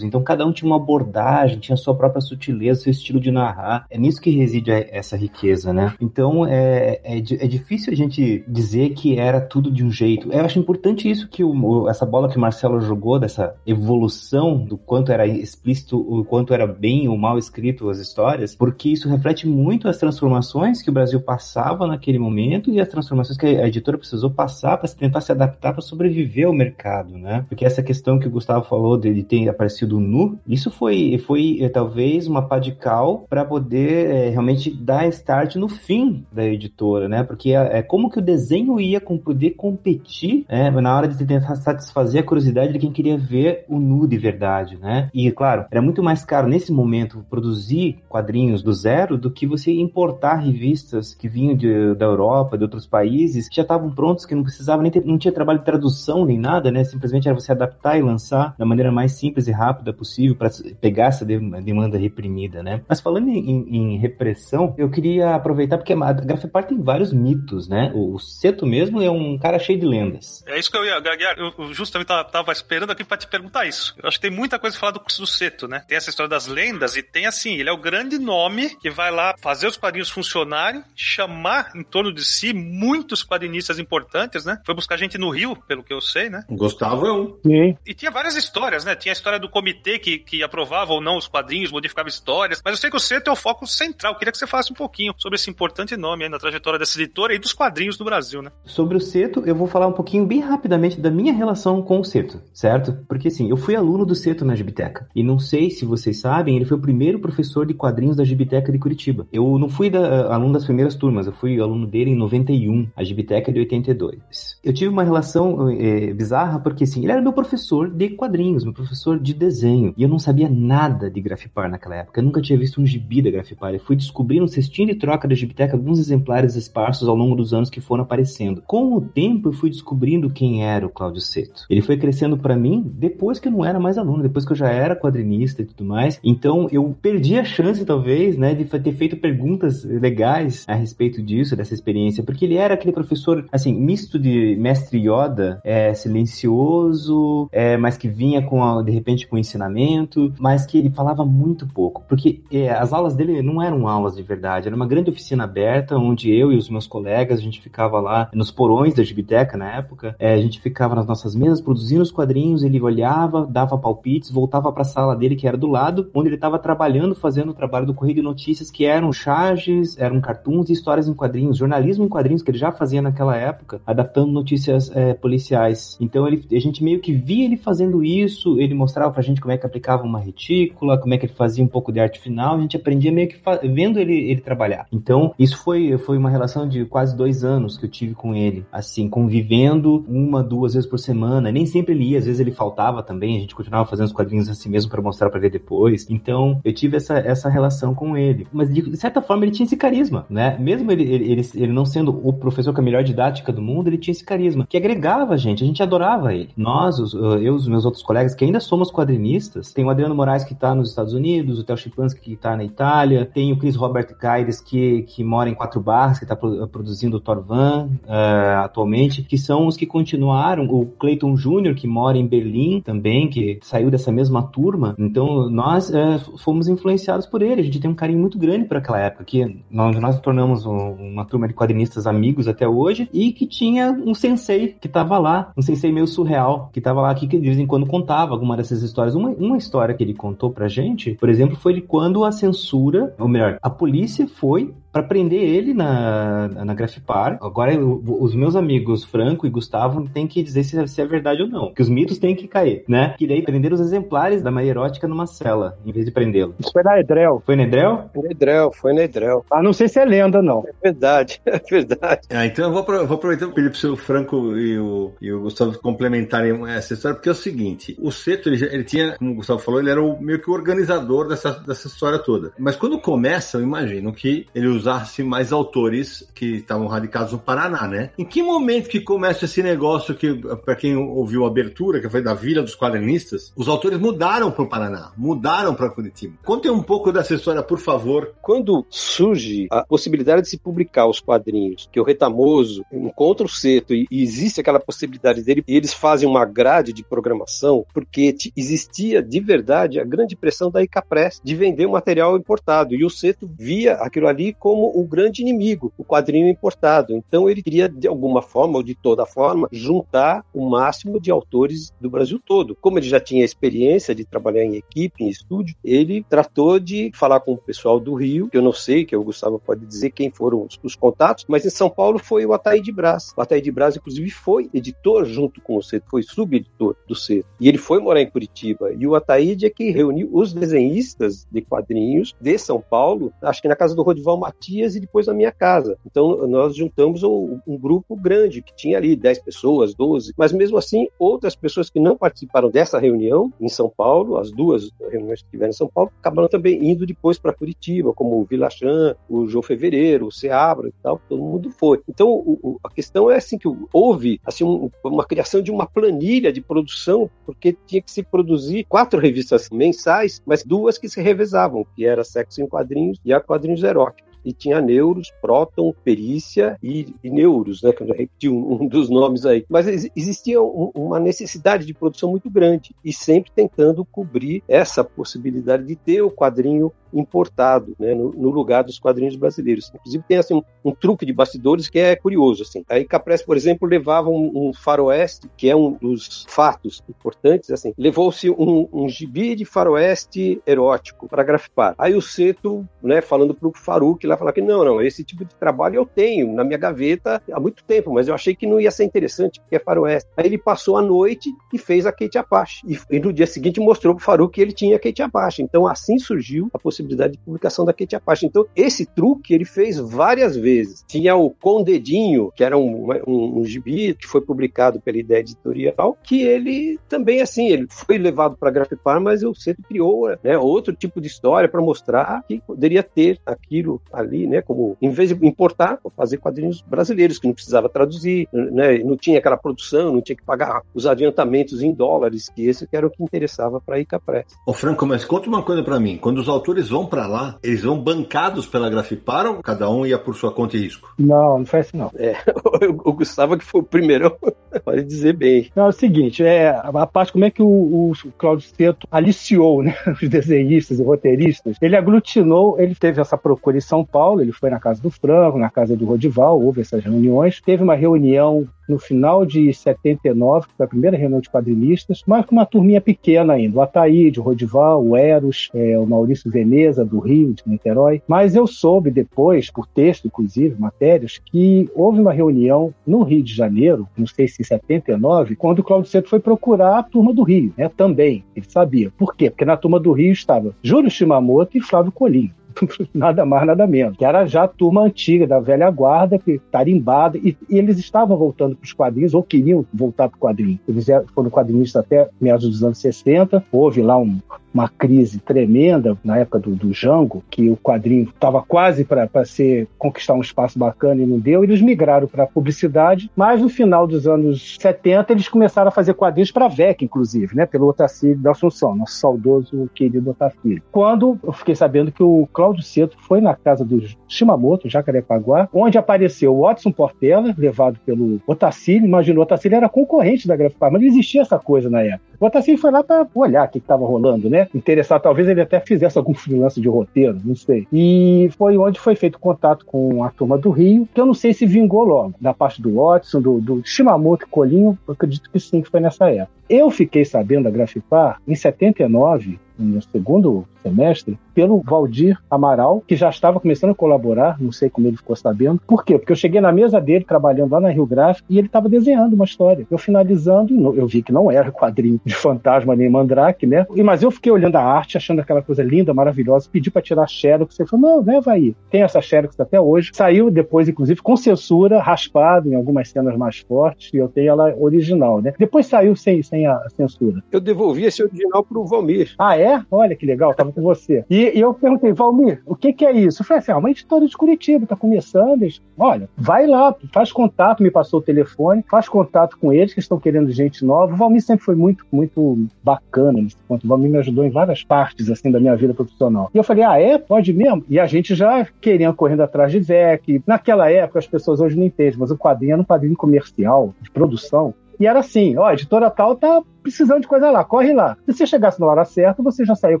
Então 0.02 0.22
cada 0.22 0.46
um 0.46 0.52
tinha 0.52 0.70
uma 0.70 0.76
abordagem, 0.76 1.58
tinha 1.58 1.76
sua 1.76 1.94
própria 1.94 2.20
sutileza, 2.20 2.82
seu 2.82 2.90
estilo 2.90 3.20
de 3.20 3.30
narrar. 3.30 3.86
É 3.90 3.98
nisso 3.98 4.20
que 4.20 4.30
reside 4.30 4.70
essa 4.70 5.16
riqueza, 5.16 5.72
né? 5.72 5.94
Então 6.00 6.46
é, 6.46 7.00
é, 7.04 7.16
é 7.18 7.46
difícil 7.46 7.92
a 7.92 7.96
gente 7.96 8.44
dizer 8.48 8.90
que 8.90 9.18
era 9.18 9.40
tudo 9.40 9.70
de 9.70 9.84
um 9.84 9.90
jeito. 9.90 10.32
Eu 10.32 10.44
acho 10.44 10.58
importante 10.58 11.10
isso 11.10 11.28
que 11.28 11.42
o, 11.44 11.88
essa 11.88 12.06
bola 12.06 12.28
que 12.28 12.36
o 12.36 12.40
Marcelo 12.40 12.80
jogou, 12.80 13.18
dessa 13.18 13.54
evolução 13.66 14.58
do 14.58 14.76
quanto 14.76 15.12
era 15.12 15.26
explícito, 15.26 15.98
o 15.98 16.24
quanto 16.24 16.54
era 16.54 16.66
bem 16.66 17.08
ou 17.08 17.16
mal 17.16 17.38
escrito 17.38 17.88
as 17.88 17.98
histórias, 17.98 18.54
porque 18.54 18.88
isso 18.88 19.08
reflete 19.08 19.46
muito 19.46 19.88
as 19.88 19.98
transformações 19.98 20.82
que 20.82 20.90
o 20.90 20.92
Brasil 20.92 21.20
passava 21.20 21.86
naquele 21.86 22.18
momento 22.18 22.70
e 22.70 22.80
as 22.80 22.88
transformações 22.88 23.38
que 23.38 23.46
a 23.46 23.66
editora 23.66 23.98
precisou 23.98 24.30
passar 24.30 24.76
para 24.78 24.88
tentar 24.88 25.20
se 25.20 25.32
adaptar 25.32 25.72
para 25.72 25.82
sobreviver 25.82 26.46
ao 26.46 26.52
mercado, 26.52 27.16
né? 27.18 27.44
Porque 27.48 27.64
essa 27.64 27.82
questão 27.82 28.18
que 28.18 28.28
o 28.28 28.30
Gustavo 28.30 28.64
falou 28.64 28.96
de 28.96 29.22
ter 29.22 29.36
aparecido 29.48 29.98
nu, 30.00 30.38
isso 30.46 30.70
foi, 30.70 31.18
foi 31.26 31.58
é, 31.60 31.68
talvez 31.68 32.26
uma 32.26 32.42
pá 32.42 32.58
de 32.58 32.72
cal 32.72 33.26
para 33.28 33.44
poder 33.44 34.10
é, 34.10 34.28
realmente 34.30 34.70
dar 34.70 35.06
start 35.08 35.56
no 35.56 35.68
fim 35.68 36.24
da 36.32 36.44
editora, 36.44 37.08
né? 37.08 37.22
Porque 37.22 37.52
é, 37.52 37.78
é 37.78 37.82
como 37.82 38.10
que 38.10 38.18
o 38.18 38.22
desenho 38.22 38.80
ia 38.80 39.00
com, 39.00 39.18
poder 39.18 39.50
competir 39.50 40.44
né? 40.48 40.70
na 40.70 40.96
hora 40.96 41.08
de 41.08 41.24
tentar 41.24 41.54
satisfazer 41.56 42.22
a 42.22 42.26
curiosidade 42.26 42.72
de 42.72 42.78
quem 42.78 42.92
queria 42.92 43.16
ver 43.16 43.64
o 43.68 43.78
nu 43.78 44.06
de 44.06 44.18
verdade, 44.18 44.76
né? 44.76 45.08
E 45.14 45.30
claro, 45.30 45.66
era 45.70 45.82
muito 45.82 46.02
mais 46.02 46.24
caro 46.24 46.48
nesse 46.48 46.72
momento 46.72 47.24
produzir 47.28 47.98
quadrinhos 48.08 48.62
do 48.62 48.72
zero 48.72 49.16
do 49.16 49.30
que 49.30 49.46
você 49.46 49.72
importar 49.72 50.36
revistas 50.36 51.14
que 51.14 51.28
vinham 51.28 51.54
de, 51.54 51.94
da 51.94 52.06
Europa, 52.06 52.56
de 52.56 52.64
outros 52.64 52.86
países, 52.86 53.48
que 53.48 53.56
já 53.56 53.62
estavam 53.62 53.90
prontos, 53.90 54.24
que 54.24 54.34
não 54.34 54.42
precisava 54.42 54.82
nem 54.82 54.90
ter, 54.90 55.04
não 55.04 55.18
tinha 55.18 55.32
trabalho 55.32 55.60
de 55.60 55.64
tradução 55.64 56.24
nem 56.24 56.38
nada, 56.38 56.70
né? 56.70 56.84
Simplesmente 56.84 57.28
era 57.28 57.38
você 57.38 57.52
adaptar 57.52 57.98
e 57.98 58.02
lançar 58.02 58.54
da 58.58 58.64
maneira 58.64 58.90
mais 58.90 59.12
simples 59.12 59.29
e 59.36 59.52
rápida 59.52 59.92
possível 59.92 60.36
para 60.36 60.50
pegar 60.80 61.06
essa 61.06 61.24
demanda 61.24 61.98
reprimida, 61.98 62.62
né? 62.62 62.82
Mas 62.88 63.00
falando 63.00 63.28
em, 63.28 63.66
em, 63.68 63.98
repressão, 63.98 64.74
eu 64.78 64.90
queria 64.90 65.34
aproveitar 65.34 65.78
porque 65.78 65.92
a 65.92 66.12
Grafipar 66.12 66.66
tem 66.66 66.80
vários 66.80 67.12
mitos, 67.12 67.68
né? 67.68 67.90
O, 67.94 68.14
o 68.14 68.18
Seto 68.18 68.66
mesmo 68.66 69.02
é 69.02 69.10
um 69.10 69.38
cara 69.38 69.58
cheio 69.58 69.78
de 69.78 69.86
lendas. 69.86 70.42
É 70.46 70.58
isso 70.58 70.70
que 70.70 70.76
eu 70.76 70.84
ia, 70.84 71.00
Gaguiar, 71.00 71.36
eu 71.38 71.72
justamente 71.72 72.08
tava 72.08 72.52
esperando 72.52 72.90
aqui 72.90 73.04
para 73.04 73.16
te 73.16 73.26
perguntar 73.26 73.66
isso. 73.66 73.94
Eu 74.02 74.08
acho 74.08 74.18
que 74.18 74.28
tem 74.28 74.36
muita 74.36 74.58
coisa 74.58 74.78
falar 74.78 74.92
do, 74.92 75.00
do 75.00 75.26
Seto, 75.26 75.68
né? 75.68 75.82
Tem 75.86 75.96
essa 75.96 76.10
história 76.10 76.28
das 76.28 76.46
lendas 76.46 76.96
e 76.96 77.02
tem 77.02 77.26
assim, 77.26 77.54
ele 77.54 77.68
é 77.68 77.72
o 77.72 77.78
grande 77.78 78.18
nome 78.18 78.76
que 78.80 78.90
vai 78.90 79.10
lá 79.10 79.34
fazer 79.40 79.66
os 79.66 79.76
quadrinhos 79.76 80.10
funcionarem, 80.10 80.82
chamar 80.94 81.72
em 81.74 81.82
torno 81.82 82.12
de 82.12 82.24
si 82.24 82.52
muitos 82.52 83.22
quadrinistas 83.22 83.78
importantes, 83.78 84.44
né? 84.44 84.60
Foi 84.64 84.74
buscar 84.74 84.96
gente 84.96 85.18
no 85.18 85.30
Rio, 85.30 85.56
pelo 85.68 85.82
que 85.82 85.92
eu 85.92 86.00
sei, 86.00 86.30
né? 86.30 86.44
Gustavo 86.48 87.06
é 87.06 87.12
um. 87.12 87.38
Sim. 87.44 87.76
E 87.86 87.94
tinha 87.94 88.10
várias 88.10 88.36
histórias, 88.36 88.84
né? 88.84 88.94
Tinha 88.94 89.12
a 89.12 89.14
história 89.20 89.38
do 89.38 89.48
comitê 89.48 89.98
que, 89.98 90.18
que 90.18 90.42
aprovava 90.42 90.92
ou 90.92 91.00
não 91.00 91.16
os 91.16 91.28
quadrinhos, 91.28 91.70
modificava 91.70 92.08
histórias, 92.08 92.60
mas 92.64 92.74
eu 92.74 92.78
sei 92.78 92.90
que 92.90 92.96
o 92.96 93.00
Seto 93.00 93.28
é 93.28 93.32
o 93.32 93.36
foco 93.36 93.66
central. 93.66 94.12
Eu 94.12 94.18
queria 94.18 94.32
que 94.32 94.38
você 94.38 94.46
falasse 94.46 94.72
um 94.72 94.76
pouquinho 94.76 95.14
sobre 95.16 95.36
esse 95.36 95.50
importante 95.50 95.96
nome 95.96 96.24
aí 96.24 96.30
na 96.30 96.38
trajetória 96.38 96.78
dessa 96.78 97.00
editora 97.00 97.34
e 97.34 97.38
dos 97.38 97.52
quadrinhos 97.52 97.96
do 97.96 98.04
Brasil, 98.04 98.42
né? 98.42 98.50
Sobre 98.64 98.96
o 98.96 99.00
Seto, 99.00 99.42
eu 99.46 99.54
vou 99.54 99.66
falar 99.66 99.86
um 99.86 99.92
pouquinho 99.92 100.26
bem 100.26 100.40
rapidamente 100.40 101.00
da 101.00 101.10
minha 101.10 101.32
relação 101.32 101.82
com 101.82 102.00
o 102.00 102.04
Seto, 102.04 102.42
certo? 102.52 102.96
Porque 103.06 103.28
assim, 103.28 103.50
eu 103.50 103.56
fui 103.56 103.76
aluno 103.76 104.04
do 104.04 104.14
Seto 104.14 104.44
na 104.44 104.54
Gibiteca. 104.54 105.08
E 105.14 105.22
não 105.22 105.38
sei 105.38 105.70
se 105.70 105.84
vocês 105.84 106.20
sabem, 106.20 106.56
ele 106.56 106.64
foi 106.64 106.76
o 106.76 106.80
primeiro 106.80 107.18
professor 107.20 107.66
de 107.66 107.74
quadrinhos 107.74 108.16
da 108.16 108.24
Gibiteca 108.24 108.72
de 108.72 108.78
Curitiba. 108.78 109.26
Eu 109.32 109.58
não 109.58 109.68
fui 109.68 109.90
da, 109.90 110.32
aluno 110.34 110.52
das 110.52 110.64
primeiras 110.64 110.94
turmas, 110.94 111.26
eu 111.26 111.32
fui 111.32 111.60
aluno 111.60 111.86
dele 111.86 112.10
em 112.10 112.16
91, 112.16 112.88
a 112.96 113.04
Gibiteca 113.04 113.52
de 113.52 113.60
82. 113.60 114.58
Eu 114.64 114.72
tive 114.72 114.90
uma 114.90 115.04
relação 115.04 115.68
é, 115.70 116.12
bizarra 116.12 116.58
porque 116.60 116.84
assim, 116.84 117.02
ele 117.02 117.12
era 117.12 117.20
meu 117.20 117.32
professor 117.32 117.90
de 117.90 118.10
quadrinhos, 118.10 118.64
meu 118.64 118.72
professor 118.72 118.99
de 119.20 119.34
desenho. 119.34 119.94
E 119.96 120.02
eu 120.02 120.08
não 120.08 120.18
sabia 120.18 120.48
nada 120.48 121.10
de 121.10 121.20
grafipar 121.20 121.70
naquela 121.70 121.96
época. 121.96 122.20
Eu 122.20 122.24
nunca 122.24 122.40
tinha 122.40 122.58
visto 122.58 122.80
um 122.80 122.86
gibi 122.86 123.22
da 123.22 123.30
grafipar. 123.30 123.72
Eu 123.72 123.80
fui 123.80 123.96
descobrir 123.96 124.40
no 124.40 124.48
cestinho 124.48 124.88
de 124.88 124.94
troca 124.94 125.26
da 125.26 125.34
Gibiteca 125.34 125.76
alguns 125.76 125.98
exemplares 125.98 126.54
esparsos 126.54 127.08
ao 127.08 127.16
longo 127.16 127.34
dos 127.34 127.52
anos 127.54 127.70
que 127.70 127.80
foram 127.80 128.04
aparecendo. 128.04 128.62
Com 128.66 128.94
o 128.94 129.00
tempo, 129.00 129.48
eu 129.48 129.52
fui 129.52 129.70
descobrindo 129.70 130.30
quem 130.30 130.64
era 130.64 130.86
o 130.86 130.90
Cláudio 130.90 131.20
Seto. 131.20 131.64
Ele 131.68 131.82
foi 131.82 131.96
crescendo 131.96 132.36
para 132.36 132.56
mim 132.56 132.82
depois 132.84 133.38
que 133.38 133.48
eu 133.48 133.52
não 133.52 133.64
era 133.64 133.80
mais 133.80 133.98
aluno, 133.98 134.22
depois 134.22 134.44
que 134.44 134.52
eu 134.52 134.56
já 134.56 134.68
era 134.68 134.96
quadrinista 134.96 135.62
e 135.62 135.64
tudo 135.64 135.84
mais. 135.84 136.20
Então, 136.22 136.68
eu 136.70 136.96
perdi 137.00 137.38
a 137.38 137.44
chance, 137.44 137.84
talvez, 137.84 138.36
né, 138.36 138.54
de 138.54 138.64
ter 138.64 138.92
feito 138.92 139.16
perguntas 139.16 139.84
legais 139.84 140.64
a 140.68 140.74
respeito 140.74 141.22
disso, 141.22 141.56
dessa 141.56 141.74
experiência, 141.74 142.22
porque 142.22 142.44
ele 142.44 142.56
era 142.56 142.74
aquele 142.74 142.92
professor, 142.92 143.46
assim, 143.52 143.72
misto 143.74 144.18
de 144.18 144.56
mestre 144.56 144.98
Yoda, 144.98 145.60
é, 145.64 145.94
silencioso, 145.94 147.48
é, 147.52 147.76
mas 147.76 147.96
que 147.96 148.08
vinha 148.08 148.42
com, 148.42 148.62
a, 148.62 148.82
de 148.90 148.94
repente, 148.96 149.26
com 149.26 149.38
ensinamento, 149.38 150.32
mas 150.38 150.66
que 150.66 150.78
ele 150.78 150.90
falava 150.90 151.24
muito 151.24 151.66
pouco, 151.66 152.02
porque 152.08 152.40
é, 152.50 152.70
as 152.70 152.92
aulas 152.92 153.14
dele 153.14 153.40
não 153.42 153.62
eram 153.62 153.86
aulas 153.88 154.16
de 154.16 154.22
verdade, 154.22 154.66
era 154.66 154.76
uma 154.76 154.86
grande 154.86 155.10
oficina 155.10 155.44
aberta, 155.44 155.96
onde 155.96 156.30
eu 156.30 156.52
e 156.52 156.56
os 156.56 156.68
meus 156.68 156.86
colegas, 156.86 157.38
a 157.38 157.42
gente 157.42 157.60
ficava 157.60 158.00
lá 158.00 158.28
nos 158.34 158.50
porões 158.50 158.94
da 158.94 159.02
Gibiteca 159.02 159.56
na 159.56 159.76
época, 159.76 160.14
é, 160.18 160.34
a 160.34 160.40
gente 160.40 160.60
ficava 160.60 160.94
nas 160.94 161.06
nossas 161.06 161.34
mesas 161.34 161.60
produzindo 161.60 162.02
os 162.02 162.10
quadrinhos, 162.10 162.62
ele 162.62 162.80
olhava, 162.80 163.46
dava 163.46 163.78
palpites, 163.78 164.30
voltava 164.30 164.72
para 164.72 164.82
a 164.82 164.84
sala 164.84 165.16
dele, 165.16 165.36
que 165.36 165.46
era 165.46 165.56
do 165.56 165.68
lado, 165.68 166.10
onde 166.14 166.28
ele 166.28 166.34
estava 166.34 166.58
trabalhando, 166.58 167.14
fazendo 167.14 167.50
o 167.50 167.54
trabalho 167.54 167.86
do 167.86 167.94
Correio 167.94 168.16
de 168.16 168.22
Notícias, 168.22 168.70
que 168.70 168.84
eram 168.84 169.12
charges, 169.12 169.96
eram 169.98 170.20
cartoons 170.20 170.68
e 170.68 170.72
histórias 170.72 171.08
em 171.08 171.14
quadrinhos, 171.14 171.56
jornalismo 171.56 172.04
em 172.04 172.08
quadrinhos, 172.08 172.42
que 172.42 172.50
ele 172.50 172.58
já 172.58 172.72
fazia 172.72 173.00
naquela 173.00 173.36
época, 173.36 173.80
adaptando 173.86 174.32
notícias 174.32 174.90
é, 174.94 175.14
policiais. 175.14 175.96
Então 176.00 176.26
ele, 176.26 176.44
a 176.50 176.60
gente 176.60 176.82
meio 176.82 177.00
que 177.00 177.12
via 177.12 177.44
ele 177.44 177.56
fazendo 177.56 178.02
isso, 178.02 178.58
ele 178.58 178.74
mostrava 178.80 179.12
pra 179.12 179.22
gente 179.22 179.40
como 179.40 179.52
é 179.52 179.58
que 179.58 179.66
aplicava 179.66 180.02
uma 180.02 180.18
retícula, 180.18 180.98
como 180.98 181.12
é 181.14 181.18
que 181.18 181.26
ele 181.26 181.32
fazia 181.32 181.62
um 181.62 181.68
pouco 181.68 181.92
de 181.92 182.00
arte 182.00 182.18
final, 182.18 182.56
a 182.56 182.60
gente 182.60 182.76
aprendia 182.76 183.12
meio 183.12 183.28
que 183.28 183.36
vendo 183.68 183.98
ele, 184.00 184.30
ele 184.30 184.40
trabalhar. 184.40 184.86
Então, 184.90 185.34
isso 185.38 185.62
foi, 185.62 185.96
foi 185.98 186.16
uma 186.16 186.30
relação 186.30 186.68
de 186.68 186.84
quase 186.86 187.16
dois 187.16 187.44
anos 187.44 187.76
que 187.76 187.84
eu 187.84 187.90
tive 187.90 188.14
com 188.14 188.34
ele, 188.34 188.64
assim, 188.72 189.08
convivendo 189.08 190.04
uma, 190.08 190.42
duas 190.42 190.74
vezes 190.74 190.88
por 190.88 190.98
semana. 190.98 191.52
Nem 191.52 191.66
sempre 191.66 191.94
ele 191.94 192.10
ia, 192.10 192.18
às 192.18 192.24
vezes 192.24 192.40
ele 192.40 192.52
faltava 192.52 193.02
também, 193.02 193.36
a 193.36 193.40
gente 193.40 193.54
continuava 193.54 193.88
fazendo 193.88 194.06
os 194.06 194.12
quadrinhos 194.12 194.48
assim 194.48 194.68
mesmo 194.68 194.90
para 194.90 195.02
mostrar 195.02 195.30
para 195.30 195.40
ver 195.40 195.50
depois. 195.50 196.08
Então, 196.08 196.60
eu 196.64 196.72
tive 196.72 196.96
essa, 196.96 197.18
essa 197.18 197.48
relação 197.48 197.94
com 197.94 198.16
ele. 198.16 198.46
Mas, 198.52 198.72
de 198.72 198.96
certa 198.96 199.20
forma, 199.20 199.44
ele 199.44 199.52
tinha 199.52 199.66
esse 199.66 199.76
carisma, 199.76 200.24
né? 200.30 200.56
Mesmo 200.58 200.90
ele, 200.90 201.02
ele, 201.02 201.32
ele, 201.32 201.50
ele 201.54 201.72
não 201.72 201.84
sendo 201.84 202.20
o 202.26 202.32
professor 202.32 202.72
com 202.72 202.80
a 202.80 202.84
melhor 202.84 203.04
didática 203.04 203.52
do 203.52 203.60
mundo, 203.60 203.88
ele 203.88 203.98
tinha 203.98 204.12
esse 204.12 204.24
carisma, 204.24 204.66
que 204.68 204.76
agregava 204.76 205.34
a 205.34 205.36
gente, 205.36 205.62
a 205.62 205.66
gente 205.66 205.82
adorava 205.82 206.34
ele. 206.34 206.50
Nós, 206.56 206.98
eu 207.12 207.40
e 207.40 207.50
os 207.50 207.68
meus 207.68 207.84
outros 207.84 208.02
colegas, 208.02 208.34
que 208.34 208.44
ainda 208.44 208.60
somos 208.70 208.90
quadrinistas, 208.90 209.72
tem 209.72 209.84
o 209.84 209.90
Adriano 209.90 210.14
Moraes 210.14 210.44
que 210.44 210.54
tá 210.54 210.72
nos 210.72 210.90
Estados 210.90 211.12
Unidos, 211.12 211.58
o 211.58 211.64
Theo 211.64 211.76
Chipansky 211.76 212.20
que 212.20 212.36
tá 212.36 212.56
na 212.56 212.62
Itália, 212.62 213.26
tem 213.26 213.52
o 213.52 213.58
Chris 213.58 213.74
Robert 213.74 214.16
Gaires 214.16 214.60
que, 214.60 215.02
que 215.02 215.24
mora 215.24 215.50
em 215.50 215.54
Quatro 215.54 215.80
Barras, 215.80 216.20
que 216.20 216.24
tá 216.24 216.36
produzindo 216.36 217.16
o 217.16 217.20
Torvan 217.20 217.88
uh, 218.04 218.62
atualmente, 218.64 219.22
que 219.22 219.36
são 219.36 219.66
os 219.66 219.76
que 219.76 219.86
continuaram, 219.86 220.66
o 220.66 220.86
Clayton 220.86 221.34
Jr., 221.34 221.74
que 221.74 221.88
mora 221.88 222.16
em 222.16 222.26
Berlim 222.26 222.80
também, 222.80 223.28
que 223.28 223.58
saiu 223.62 223.90
dessa 223.90 224.12
mesma 224.12 224.40
turma. 224.40 224.94
Então, 224.96 225.50
nós 225.50 225.90
uh, 225.90 226.38
fomos 226.38 226.68
influenciados 226.68 227.26
por 227.26 227.42
ele, 227.42 227.60
a 227.60 227.64
gente 227.64 227.80
tem 227.80 227.90
um 227.90 227.94
carinho 227.94 228.20
muito 228.20 228.38
grande 228.38 228.66
por 228.66 228.76
aquela 228.76 229.00
época, 229.00 229.24
que 229.24 229.60
nós, 229.68 229.98
nós 229.98 230.20
tornamos 230.20 230.64
um, 230.64 230.92
uma 230.92 231.24
turma 231.24 231.48
de 231.48 231.54
quadrinistas 231.54 232.06
amigos 232.06 232.46
até 232.46 232.68
hoje, 232.68 233.08
e 233.12 233.32
que 233.32 233.46
tinha 233.46 233.90
um 233.90 234.14
sensei 234.14 234.76
que 234.80 234.88
tava 234.88 235.18
lá, 235.18 235.50
um 235.56 235.62
sensei 235.62 235.90
meio 235.90 236.06
surreal, 236.06 236.70
que 236.72 236.80
tava 236.80 237.00
lá, 237.00 237.12
que 237.16 237.26
de 237.26 237.38
vez 237.38 237.58
em 237.58 237.66
quando 237.66 237.84
contava 237.84 238.32
alguma 238.32 238.59
dessas 238.60 238.82
histórias. 238.82 239.14
Uma, 239.14 239.30
uma 239.30 239.56
história 239.56 239.94
que 239.94 240.02
ele 240.02 240.14
contou 240.14 240.50
pra 240.50 240.68
gente, 240.68 241.14
por 241.14 241.28
exemplo, 241.28 241.56
foi 241.56 241.74
de 241.74 241.80
quando 241.80 242.24
a 242.24 242.32
censura, 242.32 243.14
ou 243.18 243.28
melhor, 243.28 243.58
a 243.60 243.70
polícia 243.70 244.28
foi 244.28 244.72
para 244.92 245.02
prender 245.02 245.42
ele 245.42 245.72
na, 245.74 246.48
na 246.48 246.74
Grafipar. 246.74 247.38
Agora, 247.40 247.72
os 247.78 248.34
meus 248.34 248.56
amigos 248.56 249.04
Franco 249.04 249.46
e 249.46 249.50
Gustavo 249.50 250.08
têm 250.08 250.26
que 250.26 250.42
dizer 250.42 250.64
se, 250.64 250.88
se, 250.88 251.00
é 251.00 251.06
verdade 251.06 251.42
ou 251.42 251.48
não. 251.48 251.72
Que 251.72 251.82
os 251.82 251.88
mitos 251.88 252.18
têm 252.18 252.34
que 252.34 252.48
cair, 252.48 252.84
né? 252.88 253.14
Que 253.18 253.26
daí 253.26 253.42
prender 253.42 253.72
os 253.72 253.80
exemplares 253.80 254.42
da 254.42 254.50
Maria 254.50 254.70
Erótica 254.70 255.06
numa 255.06 255.26
cela, 255.26 255.78
em 255.84 255.92
vez 255.92 256.04
de 256.04 256.12
prendê-lo. 256.12 256.54
Isso 256.58 256.72
foi 256.72 256.82
na 256.82 256.98
Edrel. 256.98 257.42
Foi 257.44 257.56
na 257.56 257.62
Edrel? 257.62 258.10
Foi 258.12 258.22
na 258.22 258.30
Edrel, 258.30 258.72
foi 258.72 258.92
na 258.92 259.02
Edrel. 259.02 259.44
Ah, 259.50 259.62
não 259.62 259.72
sei 259.72 259.88
se 259.88 259.98
é 259.98 260.04
lenda, 260.04 260.42
não. 260.42 260.64
É 260.66 260.72
verdade, 260.90 261.40
é 261.46 261.58
verdade. 261.58 262.22
É, 262.28 262.46
então 262.46 262.66
eu 262.66 262.72
vou, 262.72 262.84
vou 263.06 263.16
aproveitar 263.16 263.46
e 263.46 263.52
pedir 263.52 263.70
pro 263.70 263.96
Franco 263.96 264.56
e 264.56 264.78
o, 264.78 265.12
e 265.20 265.32
o 265.32 265.42
Gustavo 265.42 265.78
complementarem 265.78 266.68
essa 266.68 266.94
história, 266.94 267.14
porque 267.14 267.28
é 267.28 267.32
o 267.32 267.34
seguinte, 267.34 267.96
o 268.00 268.10
Seto, 268.10 268.48
ele, 268.48 268.64
ele 268.64 268.84
tinha, 268.84 269.16
como 269.16 269.32
o 269.32 269.34
Gustavo 269.36 269.60
falou, 269.60 269.80
ele 269.80 269.90
era 269.90 270.02
o, 270.02 270.20
meio 270.20 270.40
que 270.40 270.50
o 270.50 270.52
organizador 270.52 271.28
dessa, 271.28 271.52
dessa 271.52 271.86
história 271.86 272.18
toda. 272.18 272.52
Mas 272.58 272.76
quando 272.76 273.00
começa, 273.00 273.58
eu 273.58 273.62
imagino 273.62 274.12
que 274.12 274.46
ele 274.54 274.68
usasse 274.80 275.22
mais 275.22 275.52
autores 275.52 276.26
que 276.34 276.56
estavam 276.56 276.86
radicados 276.86 277.32
no 277.32 277.38
Paraná, 277.38 277.86
né? 277.86 278.10
Em 278.18 278.24
que 278.24 278.42
momento 278.42 278.88
que 278.88 279.00
começa 279.00 279.44
esse 279.44 279.62
negócio 279.62 280.14
que, 280.14 280.34
para 280.64 280.74
quem 280.74 280.96
ouviu 280.96 281.44
a 281.44 281.48
abertura, 281.48 282.00
que 282.00 282.08
foi 282.08 282.22
da 282.22 282.34
Vila 282.34 282.62
dos 282.62 282.76
Quadrinistas, 282.76 283.52
os 283.54 283.68
autores 283.68 283.98
mudaram 283.98 284.50
para 284.50 284.64
o 284.64 284.68
Paraná, 284.68 285.12
mudaram 285.16 285.74
para 285.74 285.90
Curitiba. 285.90 286.34
Conte 286.44 286.68
um 286.68 286.82
pouco 286.82 287.12
dessa 287.12 287.34
história, 287.34 287.62
por 287.62 287.78
favor. 287.78 288.32
Quando 288.40 288.84
surge 288.88 289.66
a 289.70 289.84
possibilidade 289.84 290.42
de 290.42 290.48
se 290.48 290.58
publicar 290.58 291.06
os 291.06 291.20
quadrinhos, 291.20 291.88
que 291.92 292.00
o 292.00 292.04
Retamoso 292.04 292.84
encontra 292.92 293.46
o 293.46 293.48
Seto 293.48 293.94
e 293.94 294.06
existe 294.10 294.60
aquela 294.60 294.80
possibilidade 294.80 295.42
dele, 295.42 295.62
e 295.66 295.76
eles 295.76 295.92
fazem 295.92 296.28
uma 296.28 296.44
grade 296.44 296.92
de 296.92 297.04
programação, 297.04 297.84
porque 297.92 298.34
existia 298.56 299.22
de 299.22 299.40
verdade 299.40 300.00
a 300.00 300.04
grande 300.04 300.34
pressão 300.34 300.70
da 300.70 300.82
Icapress 300.82 301.40
de 301.44 301.54
vender 301.54 301.86
o 301.86 301.92
material 301.92 302.36
importado, 302.36 302.94
e 302.94 303.04
o 303.04 303.10
Seto 303.10 303.50
via 303.58 303.94
aquilo 303.94 304.28
ali 304.28 304.54
como 304.54 304.69
o 304.72 305.04
grande 305.04 305.42
inimigo, 305.42 305.92
o 305.96 306.04
quadrinho 306.04 306.48
importado. 306.48 307.14
Então 307.14 307.48
ele 307.48 307.62
queria, 307.62 307.88
de 307.88 308.06
alguma 308.06 308.42
forma, 308.42 308.76
ou 308.76 308.82
de 308.82 308.94
toda 308.94 309.26
forma, 309.26 309.68
juntar 309.72 310.44
o 310.54 310.68
máximo 310.68 311.20
de 311.20 311.30
autores 311.30 311.92
do 312.00 312.10
Brasil 312.10 312.40
todo. 312.44 312.76
Como 312.76 312.98
ele 312.98 313.08
já 313.08 313.20
tinha 313.20 313.44
experiência 313.44 314.14
de 314.14 314.24
trabalhar 314.24 314.64
em 314.64 314.76
equipe, 314.76 315.24
em 315.24 315.28
estúdio, 315.28 315.74
ele 315.84 316.24
tratou 316.28 316.78
de 316.78 317.10
falar 317.14 317.40
com 317.40 317.52
o 317.52 317.58
pessoal 317.58 318.00
do 318.00 318.14
Rio, 318.14 318.48
que 318.48 318.56
eu 318.56 318.62
não 318.62 318.72
sei, 318.72 319.04
que 319.04 319.16
o 319.16 319.24
Gustavo 319.24 319.58
pode 319.58 319.84
dizer 319.86 320.10
quem 320.10 320.30
foram 320.30 320.64
os, 320.64 320.78
os 320.82 320.94
contatos, 320.94 321.44
mas 321.48 321.64
em 321.64 321.70
São 321.70 321.90
Paulo 321.90 322.18
foi 322.18 322.44
o 322.46 322.52
Ataí 322.52 322.80
de 322.80 322.92
Brás. 322.92 323.32
O 323.36 323.40
Ataí 323.40 323.60
de 323.60 323.70
Brás, 323.70 323.96
inclusive, 323.96 324.30
foi 324.30 324.70
editor 324.72 325.24
junto 325.24 325.60
com 325.60 325.76
o 325.76 325.82
Cedo, 325.82 326.04
foi 326.10 326.22
subeditor 326.22 326.96
do 327.06 327.14
Cedo. 327.14 327.46
E 327.60 327.68
ele 327.68 327.78
foi 327.78 328.00
morar 328.00 328.20
em 328.20 328.30
Curitiba. 328.30 328.92
E 328.92 329.06
o 329.06 329.14
Ataíde 329.14 329.66
é 329.66 329.70
que 329.70 329.90
reuniu 329.90 330.28
os 330.32 330.52
desenhistas 330.52 331.46
de 331.50 331.60
quadrinhos 331.62 332.34
de 332.40 332.58
São 332.58 332.80
Paulo, 332.80 333.32
acho 333.42 333.62
que 333.62 333.68
na 333.68 333.76
casa 333.76 333.94
do 333.94 334.02
Rodival 334.02 334.36
Matias 334.60 334.94
e 334.94 335.00
depois 335.00 335.26
na 335.26 335.32
minha 335.32 335.50
casa. 335.50 335.98
Então 336.04 336.46
nós 336.46 336.76
juntamos 336.76 337.22
um, 337.22 337.58
um 337.66 337.78
grupo 337.78 338.14
grande, 338.14 338.60
que 338.60 338.74
tinha 338.76 338.98
ali 338.98 339.16
10 339.16 339.38
pessoas, 339.40 339.94
12, 339.94 340.34
mas 340.36 340.52
mesmo 340.52 340.76
assim, 340.76 341.08
outras 341.18 341.56
pessoas 341.56 341.88
que 341.88 341.98
não 341.98 342.16
participaram 342.16 342.70
dessa 342.70 342.98
reunião 342.98 343.50
em 343.58 343.68
São 343.68 343.88
Paulo, 343.88 344.36
as 344.36 344.50
duas 344.50 344.90
reuniões 345.10 345.42
que 345.42 345.50
tiveram 345.50 345.70
em 345.70 345.74
São 345.74 345.88
Paulo, 345.88 346.12
acabaram 346.20 346.48
também 346.48 346.90
indo 346.90 347.06
depois 347.06 347.38
para 347.38 347.54
Curitiba, 347.54 348.12
como 348.12 348.38
o 348.38 348.44
Vilachan, 348.44 349.16
o 349.28 349.46
João 349.48 349.62
Fevereiro, 349.62 350.26
o 350.26 350.32
Seabra 350.32 350.88
e 350.88 350.94
tal, 351.02 351.20
todo 351.28 351.42
mundo 351.42 351.70
foi. 351.70 352.02
Então 352.06 352.28
o, 352.28 352.58
o, 352.62 352.80
a 352.84 352.90
questão 352.90 353.30
é 353.30 353.36
assim 353.36 353.56
que 353.56 353.68
houve 353.92 354.40
assim 354.44 354.64
um, 354.64 354.90
uma 355.02 355.24
criação 355.24 355.62
de 355.62 355.70
uma 355.70 355.86
planilha 355.86 356.52
de 356.52 356.60
produção, 356.60 357.30
porque 357.46 357.74
tinha 357.86 358.02
que 358.02 358.10
se 358.10 358.22
produzir 358.22 358.84
quatro 358.84 359.18
revistas 359.18 359.68
mensais, 359.70 360.42
mas 360.44 360.62
duas 360.62 360.98
que 360.98 361.08
se 361.08 361.22
revezavam, 361.22 361.86
que 361.96 362.04
era 362.04 362.22
Sexo 362.22 362.60
em 362.60 362.66
Quadrinhos 362.66 363.18
e 363.24 363.32
a 363.32 363.40
Quadrinhos 363.40 363.82
Eróticos 363.82 364.29
e 364.44 364.52
tinha 364.52 364.80
neuros, 364.80 365.32
próton, 365.40 365.94
perícia 366.04 366.76
e, 366.82 367.14
e 367.22 367.30
neuros, 367.30 367.82
né? 367.82 367.92
Que 367.92 368.02
eu 368.02 368.08
já 368.08 368.14
repeti 368.14 368.48
um, 368.48 368.82
um, 368.82 368.86
dos 368.86 369.08
nomes 369.08 369.44
aí. 369.44 369.64
Mas 369.68 369.86
existia 370.16 370.60
um, 370.62 370.90
uma 370.94 371.20
necessidade 371.20 371.86
de 371.86 371.94
produção 371.94 372.30
muito 372.30 372.50
grande 372.50 372.94
e 373.04 373.12
sempre 373.12 373.50
tentando 373.54 374.04
cobrir 374.04 374.62
essa 374.68 375.04
possibilidade 375.04 375.84
de 375.84 375.96
ter 375.96 376.22
o 376.22 376.30
quadrinho 376.30 376.92
importado, 377.12 377.94
né, 377.98 378.14
no, 378.14 378.30
no, 378.32 378.50
lugar 378.50 378.84
dos 378.84 378.98
quadrinhos 378.98 379.36
brasileiros. 379.36 379.90
Inclusive 379.94 380.24
tem 380.26 380.38
assim, 380.38 380.54
um, 380.54 380.62
um, 380.84 380.92
truque 380.92 381.26
de 381.26 381.32
bastidores 381.32 381.88
que 381.88 381.98
é 381.98 382.16
curioso. 382.16 382.62
Assim. 382.62 382.84
Aí 382.88 383.04
Capress, 383.04 383.42
por 383.42 383.56
exemplo, 383.56 383.88
levava 383.88 384.28
um, 384.28 384.68
um 384.68 384.72
faroeste, 384.72 385.48
que 385.56 385.68
é 385.68 385.76
um 385.76 385.92
dos 385.92 386.44
fatos 386.48 387.02
importantes, 387.08 387.70
assim, 387.70 387.92
levou-se 387.96 388.50
um, 388.50 388.88
um 388.92 389.08
gibi 389.08 389.54
de 389.54 389.64
faroeste 389.64 390.60
erótico 390.66 391.28
para 391.28 391.42
grafipar. 391.42 391.94
Aí 391.98 392.14
o 392.14 392.22
Seto, 392.22 392.86
né, 393.02 393.20
falando 393.20 393.54
para 393.54 393.68
o 393.68 393.72
Faruk 393.74 394.26
lá, 394.26 394.36
falar 394.36 394.52
que 394.52 394.60
não, 394.60 394.84
não, 394.84 395.02
esse 395.02 395.24
tipo 395.24 395.44
de 395.44 395.54
trabalho 395.54 395.96
eu 395.96 396.06
tenho 396.06 396.52
na 396.52 396.64
minha 396.64 396.78
gaveta 396.78 397.42
há 397.52 397.60
muito 397.60 397.82
tempo, 397.84 398.12
mas 398.12 398.28
eu 398.28 398.34
achei 398.34 398.54
que 398.54 398.66
não 398.66 398.80
ia 398.80 398.90
ser 398.90 399.04
interessante, 399.04 399.60
porque 399.60 399.76
é 399.76 399.78
faroeste. 399.78 400.30
Aí 400.36 400.46
ele 400.46 400.58
passou 400.58 400.96
a 400.96 401.02
noite 401.02 401.50
e 401.72 401.78
fez 401.78 402.06
a 402.06 402.12
Kate 402.12 402.38
Apache. 402.38 402.82
E, 402.86 402.98
e 403.10 403.20
no 403.20 403.32
dia 403.32 403.46
seguinte 403.46 403.80
mostrou 403.80 404.14
para 404.14 404.22
o 404.22 404.24
Faruk 404.24 404.54
que 404.54 404.60
ele 404.60 404.72
tinha 404.72 404.96
a 404.96 404.98
Kate 404.98 405.22
Apache. 405.22 405.62
Então 405.62 405.86
assim 405.86 406.18
surgiu 406.18 406.68
a 406.72 406.78
possibilidade 406.78 406.99
possibilidade 407.00 407.32
de 407.32 407.38
publicação 407.38 407.84
da 407.84 407.92
Kate 407.92 408.16
Apache. 408.16 408.46
Então, 408.46 408.66
esse 408.76 409.06
truque 409.06 409.54
ele 409.54 409.64
fez 409.64 409.98
várias 409.98 410.56
vezes. 410.56 411.04
Tinha 411.06 411.34
o 411.36 411.50
Condedinho, 411.50 412.52
que 412.54 412.62
era 412.62 412.76
um, 412.76 413.08
um, 413.26 413.60
um 413.60 413.64
gibi 413.64 414.14
que 414.14 414.26
foi 414.26 414.40
publicado 414.40 415.00
pela 415.00 415.18
ideia 415.18 415.40
editorial, 415.40 416.16
que 416.22 416.42
ele 416.42 416.98
também, 417.08 417.40
assim, 417.40 417.68
ele 417.68 417.86
foi 417.88 418.18
levado 418.18 418.56
para 418.56 418.70
Grafipar, 418.70 419.20
mas 419.20 419.42
o 419.42 419.54
centro 419.54 419.82
criou 419.88 420.28
né, 420.42 420.58
outro 420.58 420.94
tipo 420.94 421.20
de 421.20 421.26
história 421.26 421.68
para 421.68 421.80
mostrar 421.80 422.44
que 422.46 422.60
poderia 422.60 423.02
ter 423.02 423.38
aquilo 423.44 424.00
ali, 424.12 424.46
né, 424.46 424.62
como, 424.62 424.96
em 425.00 425.10
vez 425.10 425.30
de 425.30 425.46
importar, 425.46 425.98
fazer 426.16 426.38
quadrinhos 426.38 426.82
brasileiros, 426.82 427.38
que 427.38 427.46
não 427.46 427.54
precisava 427.54 427.88
traduzir, 427.88 428.48
né, 428.52 428.98
não 428.98 429.16
tinha 429.16 429.38
aquela 429.38 429.56
produção, 429.56 430.12
não 430.12 430.20
tinha 430.20 430.36
que 430.36 430.44
pagar 430.44 430.82
os 430.94 431.06
adiantamentos 431.06 431.82
em 431.82 431.92
dólares, 431.92 432.48
que 432.48 432.66
esse 432.66 432.86
que 432.86 432.96
era 432.96 433.06
o 433.06 433.10
que 433.10 433.22
interessava 433.22 433.80
para 433.80 433.96
a 433.96 434.00
Ica 434.00 434.18
Press. 434.18 434.46
Ô 434.66 434.72
Franco, 434.72 435.06
mas 435.06 435.24
conta 435.24 435.48
uma 435.48 435.62
coisa 435.62 435.82
para 435.82 436.00
mim, 436.00 436.16
quando 436.16 436.38
os 436.38 436.48
autores 436.48 436.89
vão 436.90 437.06
para 437.06 437.26
lá, 437.26 437.56
eles 437.62 437.82
vão 437.82 437.98
bancados 437.98 438.66
pela 438.66 438.90
Grafipar 438.90 439.46
ou 439.46 439.62
cada 439.62 439.88
um 439.88 440.04
ia 440.04 440.18
por 440.18 440.34
sua 440.34 440.52
conta 440.52 440.76
e 440.76 440.80
risco? 440.80 441.14
Não, 441.18 441.58
não 441.58 441.66
foi 441.66 441.80
assim 441.80 441.96
não. 441.96 442.10
É, 442.16 442.36
o 443.04 443.12
Gustavo 443.12 443.56
que 443.56 443.64
foi 443.64 443.80
o 443.80 443.84
primeiro, 443.84 444.36
pode 444.84 445.04
dizer 445.04 445.34
bem. 445.34 445.70
Não, 445.74 445.86
é 445.86 445.88
o 445.88 445.92
seguinte, 445.92 446.44
é, 446.44 446.68
a 446.70 447.06
parte 447.06 447.32
como 447.32 447.44
é 447.44 447.50
que 447.50 447.62
o, 447.62 447.66
o 447.66 448.12
Cláudio 448.38 448.68
Seto 448.68 449.06
aliciou 449.10 449.82
né, 449.82 449.94
os 450.22 450.28
desenhistas 450.28 450.98
e 450.98 451.02
roteiristas, 451.02 451.76
ele 451.80 451.96
aglutinou, 451.96 452.78
ele 452.80 452.94
teve 452.94 453.20
essa 453.20 453.36
procura 453.36 453.76
em 453.76 453.80
São 453.80 454.04
Paulo, 454.04 454.40
ele 454.40 454.52
foi 454.52 454.70
na 454.70 454.80
casa 454.80 455.02
do 455.02 455.10
Franco, 455.10 455.58
na 455.58 455.70
casa 455.70 455.96
do 455.96 456.04
Rodival, 456.04 456.60
houve 456.60 456.80
essas 456.80 457.04
reuniões, 457.04 457.60
teve 457.60 457.82
uma 457.82 457.94
reunião 457.94 458.66
no 458.90 458.98
final 458.98 459.46
de 459.46 459.72
79, 459.72 460.66
que 460.66 460.74
foi 460.76 460.84
a 460.84 460.88
primeira 460.88 461.16
reunião 461.16 461.40
de 461.40 461.48
quadrinistas, 461.48 462.22
mas 462.26 462.44
com 462.44 462.56
uma 462.56 462.66
turminha 462.66 463.00
pequena 463.00 463.52
ainda. 463.52 463.78
O 463.78 463.80
Ataíde, 463.80 464.40
o 464.40 464.42
Rodival, 464.42 465.02
o 465.02 465.16
Eros, 465.16 465.70
é, 465.72 465.96
o 465.96 466.04
Maurício 466.04 466.50
Veneza, 466.50 467.04
do 467.04 467.20
Rio, 467.20 467.54
de 467.54 467.62
Niterói. 467.64 468.20
Mas 468.26 468.56
eu 468.56 468.66
soube 468.66 469.10
depois, 469.10 469.70
por 469.70 469.86
texto, 469.86 470.26
inclusive, 470.26 470.74
matérias, 470.78 471.40
que 471.44 471.88
houve 471.94 472.20
uma 472.20 472.32
reunião 472.32 472.92
no 473.06 473.22
Rio 473.22 473.42
de 473.44 473.54
Janeiro, 473.54 474.08
não 474.18 474.26
sei 474.26 474.48
se 474.48 474.59
em 474.60 474.64
79, 474.64 475.56
quando 475.56 475.80
o 475.80 475.84
Cláudio 475.84 476.10
Seto 476.10 476.28
foi 476.28 476.40
procurar 476.40 476.98
a 476.98 477.02
turma 477.02 477.32
do 477.32 477.42
Rio, 477.42 477.72
né? 477.76 477.90
Também, 477.96 478.44
ele 478.54 478.66
sabia. 478.68 479.10
Por 479.16 479.34
quê? 479.34 479.50
Porque 479.50 479.64
na 479.64 479.76
turma 479.76 479.98
do 479.98 480.12
Rio 480.12 480.32
estava 480.32 480.74
Júlio 480.82 481.10
Shimamoto 481.10 481.76
e 481.76 481.80
Flávio 481.80 482.12
Colinho. 482.12 482.52
nada 483.14 483.44
mais, 483.44 483.66
nada 483.66 483.86
menos. 483.86 484.16
Que 484.16 484.24
era 484.24 484.46
já 484.46 484.64
a 484.64 484.68
turma 484.68 485.02
antiga, 485.02 485.46
da 485.46 485.60
velha 485.60 485.90
guarda, 485.90 486.38
que 486.38 486.58
tarimbada, 486.70 487.38
e, 487.38 487.56
e 487.68 487.78
eles 487.78 487.98
estavam 487.98 488.36
voltando 488.36 488.76
para 488.76 488.84
os 488.84 488.92
quadrinhos, 488.92 489.34
ou 489.34 489.42
queriam 489.42 489.84
voltar 489.92 490.28
para 490.28 490.36
o 490.36 490.40
quadrinho. 490.40 490.78
Eles 490.88 491.06
foram 491.34 491.50
quadrinistas 491.50 492.04
até 492.04 492.28
meados 492.40 492.68
dos 492.68 492.82
anos 492.82 492.98
60, 492.98 493.64
houve 493.72 494.02
lá 494.02 494.16
um, 494.16 494.38
uma 494.72 494.88
crise 494.88 495.38
tremenda 495.38 496.16
na 496.24 496.38
época 496.38 496.58
do, 496.58 496.70
do 496.74 496.92
Jango, 496.92 497.42
que 497.50 497.70
o 497.70 497.76
quadrinho 497.76 498.24
estava 498.24 498.62
quase 498.62 499.04
para 499.04 499.44
ser 499.44 499.88
conquistar 499.98 500.34
um 500.34 500.40
espaço 500.40 500.78
bacana 500.78 501.22
e 501.22 501.26
não 501.26 501.38
deu. 501.38 501.64
Eles 501.64 501.80
migraram 501.80 502.26
para 502.26 502.46
publicidade, 502.46 503.30
mas 503.36 503.60
no 503.60 503.68
final 503.68 504.06
dos 504.06 504.26
anos 504.26 504.76
70 504.80 505.32
eles 505.32 505.48
começaram 505.48 505.88
a 505.88 505.92
fazer 505.92 506.14
quadrinhos 506.14 506.50
para 506.52 506.68
VEC, 506.68 507.04
inclusive, 507.04 507.54
né, 507.54 507.66
pelo 507.66 507.88
Otacílio 507.88 508.38
da 508.38 508.52
Assunção, 508.52 508.94
nosso 508.96 509.14
saudoso 509.14 509.88
querido 509.94 510.30
Otacílio. 510.30 510.82
Quando 510.90 511.38
eu 511.42 511.52
fiquei 511.52 511.74
sabendo 511.74 512.12
que 512.12 512.22
o 512.22 512.48
Cláudio 512.52 512.82
Seto 512.82 513.16
foi 513.20 513.40
na 513.40 513.54
casa 513.54 513.84
do 513.84 514.02
Shimamoto, 514.28 514.88
Jacarepaguá, 514.88 515.68
onde 515.72 515.98
apareceu 515.98 516.54
o 516.54 516.62
Watson 516.62 516.92
Portela, 516.92 517.54
levado 517.56 517.98
pelo 518.04 518.40
Otacílio. 518.46 519.06
Imagina, 519.06 519.38
o 519.38 519.42
Otacílio 519.42 519.76
era 519.76 519.88
concorrente 519.88 520.46
da 520.46 520.56
Grafipar, 520.56 520.90
mas 520.92 521.00
não 521.00 521.08
existia 521.08 521.42
essa 521.42 521.58
coisa 521.58 521.90
na 521.90 522.02
época. 522.02 522.29
O 522.40 522.46
Otacílio 522.46 522.80
foi 522.80 522.90
lá 522.90 523.04
para 523.04 523.28
olhar 523.34 523.66
o 523.66 523.70
que 523.70 523.76
estava 523.76 524.06
rolando, 524.06 524.48
né? 524.48 524.66
Interessar, 524.74 525.20
talvez 525.20 525.46
ele 525.46 525.60
até 525.60 525.78
fizesse 525.78 526.16
algum 526.16 526.32
freelance 526.32 526.80
de 526.80 526.88
roteiro, 526.88 527.38
não 527.44 527.54
sei. 527.54 527.86
E 527.92 528.48
foi 528.56 528.78
onde 528.78 528.98
foi 528.98 529.14
feito 529.14 529.38
contato 529.38 529.84
com 529.84 530.24
a 530.24 530.30
turma 530.30 530.56
do 530.56 530.70
Rio, 530.70 531.06
que 531.12 531.20
eu 531.20 531.26
não 531.26 531.34
sei 531.34 531.52
se 531.52 531.66
vingou 531.66 532.02
logo, 532.02 532.34
da 532.40 532.54
parte 532.54 532.80
do 532.80 532.94
Watson, 532.94 533.42
do, 533.42 533.60
do 533.60 533.82
Shimamoto 533.84 534.48
Colinho, 534.48 534.98
eu 535.06 535.12
acredito 535.12 535.50
que 535.50 535.60
sim, 535.60 535.82
que 535.82 535.90
foi 535.90 536.00
nessa 536.00 536.30
época. 536.30 536.60
Eu 536.66 536.90
fiquei 536.90 537.24
sabendo 537.26 537.64
da 537.64 537.70
Grafipar 537.70 538.40
em 538.48 538.54
79, 538.54 539.58
no 539.82 540.02
segundo 540.02 540.64
semestre, 540.82 541.38
pelo 541.54 541.80
Valdir 541.80 542.38
Amaral, 542.50 543.02
que 543.06 543.16
já 543.16 543.28
estava 543.28 543.60
começando 543.60 543.90
a 543.90 543.94
colaborar, 543.94 544.56
não 544.60 544.72
sei 544.72 544.88
como 544.88 545.06
ele 545.06 545.16
ficou 545.16 545.36
sabendo. 545.36 545.80
Por 545.86 546.04
quê? 546.04 546.18
Porque 546.18 546.32
eu 546.32 546.36
cheguei 546.36 546.60
na 546.60 546.72
mesa 546.72 547.00
dele, 547.00 547.24
trabalhando 547.24 547.72
lá 547.72 547.80
na 547.80 547.90
Rio 547.90 548.06
Gráfico, 548.06 548.46
e 548.48 548.58
ele 548.58 548.66
estava 548.66 548.88
desenhando 548.88 549.34
uma 549.34 549.44
história. 549.44 549.86
Eu 549.90 549.98
finalizando, 549.98 550.94
eu 550.94 551.06
vi 551.06 551.22
que 551.22 551.32
não 551.32 551.50
era 551.50 551.70
quadrinho 551.72 552.20
de 552.24 552.34
fantasma 552.34 552.96
nem 552.96 553.08
mandrake, 553.08 553.66
né? 553.66 553.86
Mas 554.04 554.22
eu 554.22 554.30
fiquei 554.30 554.50
olhando 554.50 554.76
a 554.76 554.82
arte, 554.82 555.16
achando 555.16 555.40
aquela 555.40 555.62
coisa 555.62 555.82
linda, 555.82 556.14
maravilhosa, 556.14 556.68
pedi 556.70 556.90
para 556.90 557.02
tirar 557.02 557.26
xerox, 557.28 557.78
ele 557.78 557.88
falou, 557.88 558.16
não, 558.16 558.24
leva 558.24 558.52
aí. 558.52 558.74
Tem 558.90 559.02
essa 559.02 559.20
xerox 559.20 559.58
até 559.58 559.80
hoje. 559.80 560.10
Saiu 560.14 560.50
depois, 560.50 560.88
inclusive, 560.88 561.20
com 561.20 561.36
censura, 561.36 562.00
raspado 562.00 562.68
em 562.68 562.74
algumas 562.74 563.08
cenas 563.08 563.36
mais 563.36 563.58
fortes, 563.58 564.12
e 564.12 564.16
eu 564.16 564.28
tenho 564.28 564.50
ela 564.50 564.74
original, 564.78 565.40
né? 565.40 565.52
Depois 565.58 565.86
saiu 565.86 566.16
sem, 566.16 566.42
sem 566.42 566.66
a 566.66 566.80
censura. 566.96 567.42
Eu 567.52 567.60
devolvi 567.60 568.04
esse 568.04 568.22
original 568.22 568.64
pro 568.64 568.84
Valmir. 568.84 569.34
Ah, 569.38 569.56
é? 569.56 569.69
Olha 569.90 570.16
que 570.16 570.26
legal, 570.26 570.54
tava 570.54 570.72
com 570.72 570.82
você. 570.82 571.24
E, 571.28 571.52
e 571.56 571.60
eu 571.60 571.74
perguntei, 571.74 572.12
Valmir, 572.12 572.62
o 572.66 572.74
que, 572.74 572.92
que 572.92 573.04
é 573.04 573.12
isso? 573.12 573.42
Eu 573.42 573.46
falei 573.46 573.60
assim, 573.60 573.72
ah, 573.72 573.78
uma 573.78 573.90
editora 573.90 574.26
de 574.26 574.36
Curitiba, 574.36 574.86
tá 574.86 574.96
começando. 574.96 575.62
Eles, 575.62 575.80
Olha, 575.98 576.28
vai 576.36 576.66
lá, 576.66 576.94
faz 577.12 577.30
contato, 577.32 577.82
me 577.82 577.90
passou 577.90 578.20
o 578.20 578.22
telefone, 578.22 578.84
faz 578.90 579.08
contato 579.08 579.58
com 579.58 579.72
eles 579.72 579.92
que 579.92 580.00
estão 580.00 580.18
querendo 580.18 580.50
gente 580.50 580.84
nova. 580.84 581.12
O 581.12 581.16
Valmir 581.16 581.42
sempre 581.42 581.64
foi 581.64 581.74
muito, 581.74 582.06
muito 582.10 582.66
bacana 582.82 583.40
nesse 583.40 583.56
ponto. 583.68 583.84
O 583.84 583.88
Valmir 583.88 584.10
me 584.10 584.18
ajudou 584.18 584.44
em 584.44 584.50
várias 584.50 584.82
partes, 584.82 585.30
assim, 585.30 585.50
da 585.50 585.60
minha 585.60 585.76
vida 585.76 585.92
profissional. 585.92 586.50
E 586.54 586.58
eu 586.58 586.64
falei, 586.64 586.84
ah, 586.84 586.98
é? 586.98 587.18
Pode 587.18 587.52
mesmo? 587.52 587.84
E 587.88 587.98
a 587.98 588.06
gente 588.06 588.34
já 588.34 588.66
querendo 588.80 589.14
correndo 589.14 589.42
atrás 589.42 589.70
de 589.70 589.80
VEC. 589.80 590.42
Naquela 590.46 590.90
época, 590.90 591.18
as 591.18 591.26
pessoas 591.26 591.60
hoje 591.60 591.76
não 591.76 591.84
entendem, 591.84 592.18
mas 592.18 592.30
o 592.30 592.36
quadrinho 592.36 592.72
era 592.72 592.80
um 592.80 592.84
quadrinho 592.84 593.16
comercial, 593.16 593.94
de 594.00 594.10
produção. 594.10 594.74
E 595.00 595.06
era 595.06 595.20
assim, 595.20 595.56
ó, 595.56 595.64
a 595.64 595.72
editora 595.72 596.10
tal 596.10 596.36
tá 596.36 596.62
precisando 596.82 597.22
de 597.22 597.28
coisa 597.28 597.50
lá, 597.50 597.64
corre 597.64 597.92
lá. 597.92 598.16
Se 598.26 598.32
você 598.32 598.46
chegasse 598.46 598.80
na 598.80 598.86
hora 598.86 599.04
certa, 599.04 599.42
você 599.42 599.64
já 599.64 599.74
saiu 599.74 600.00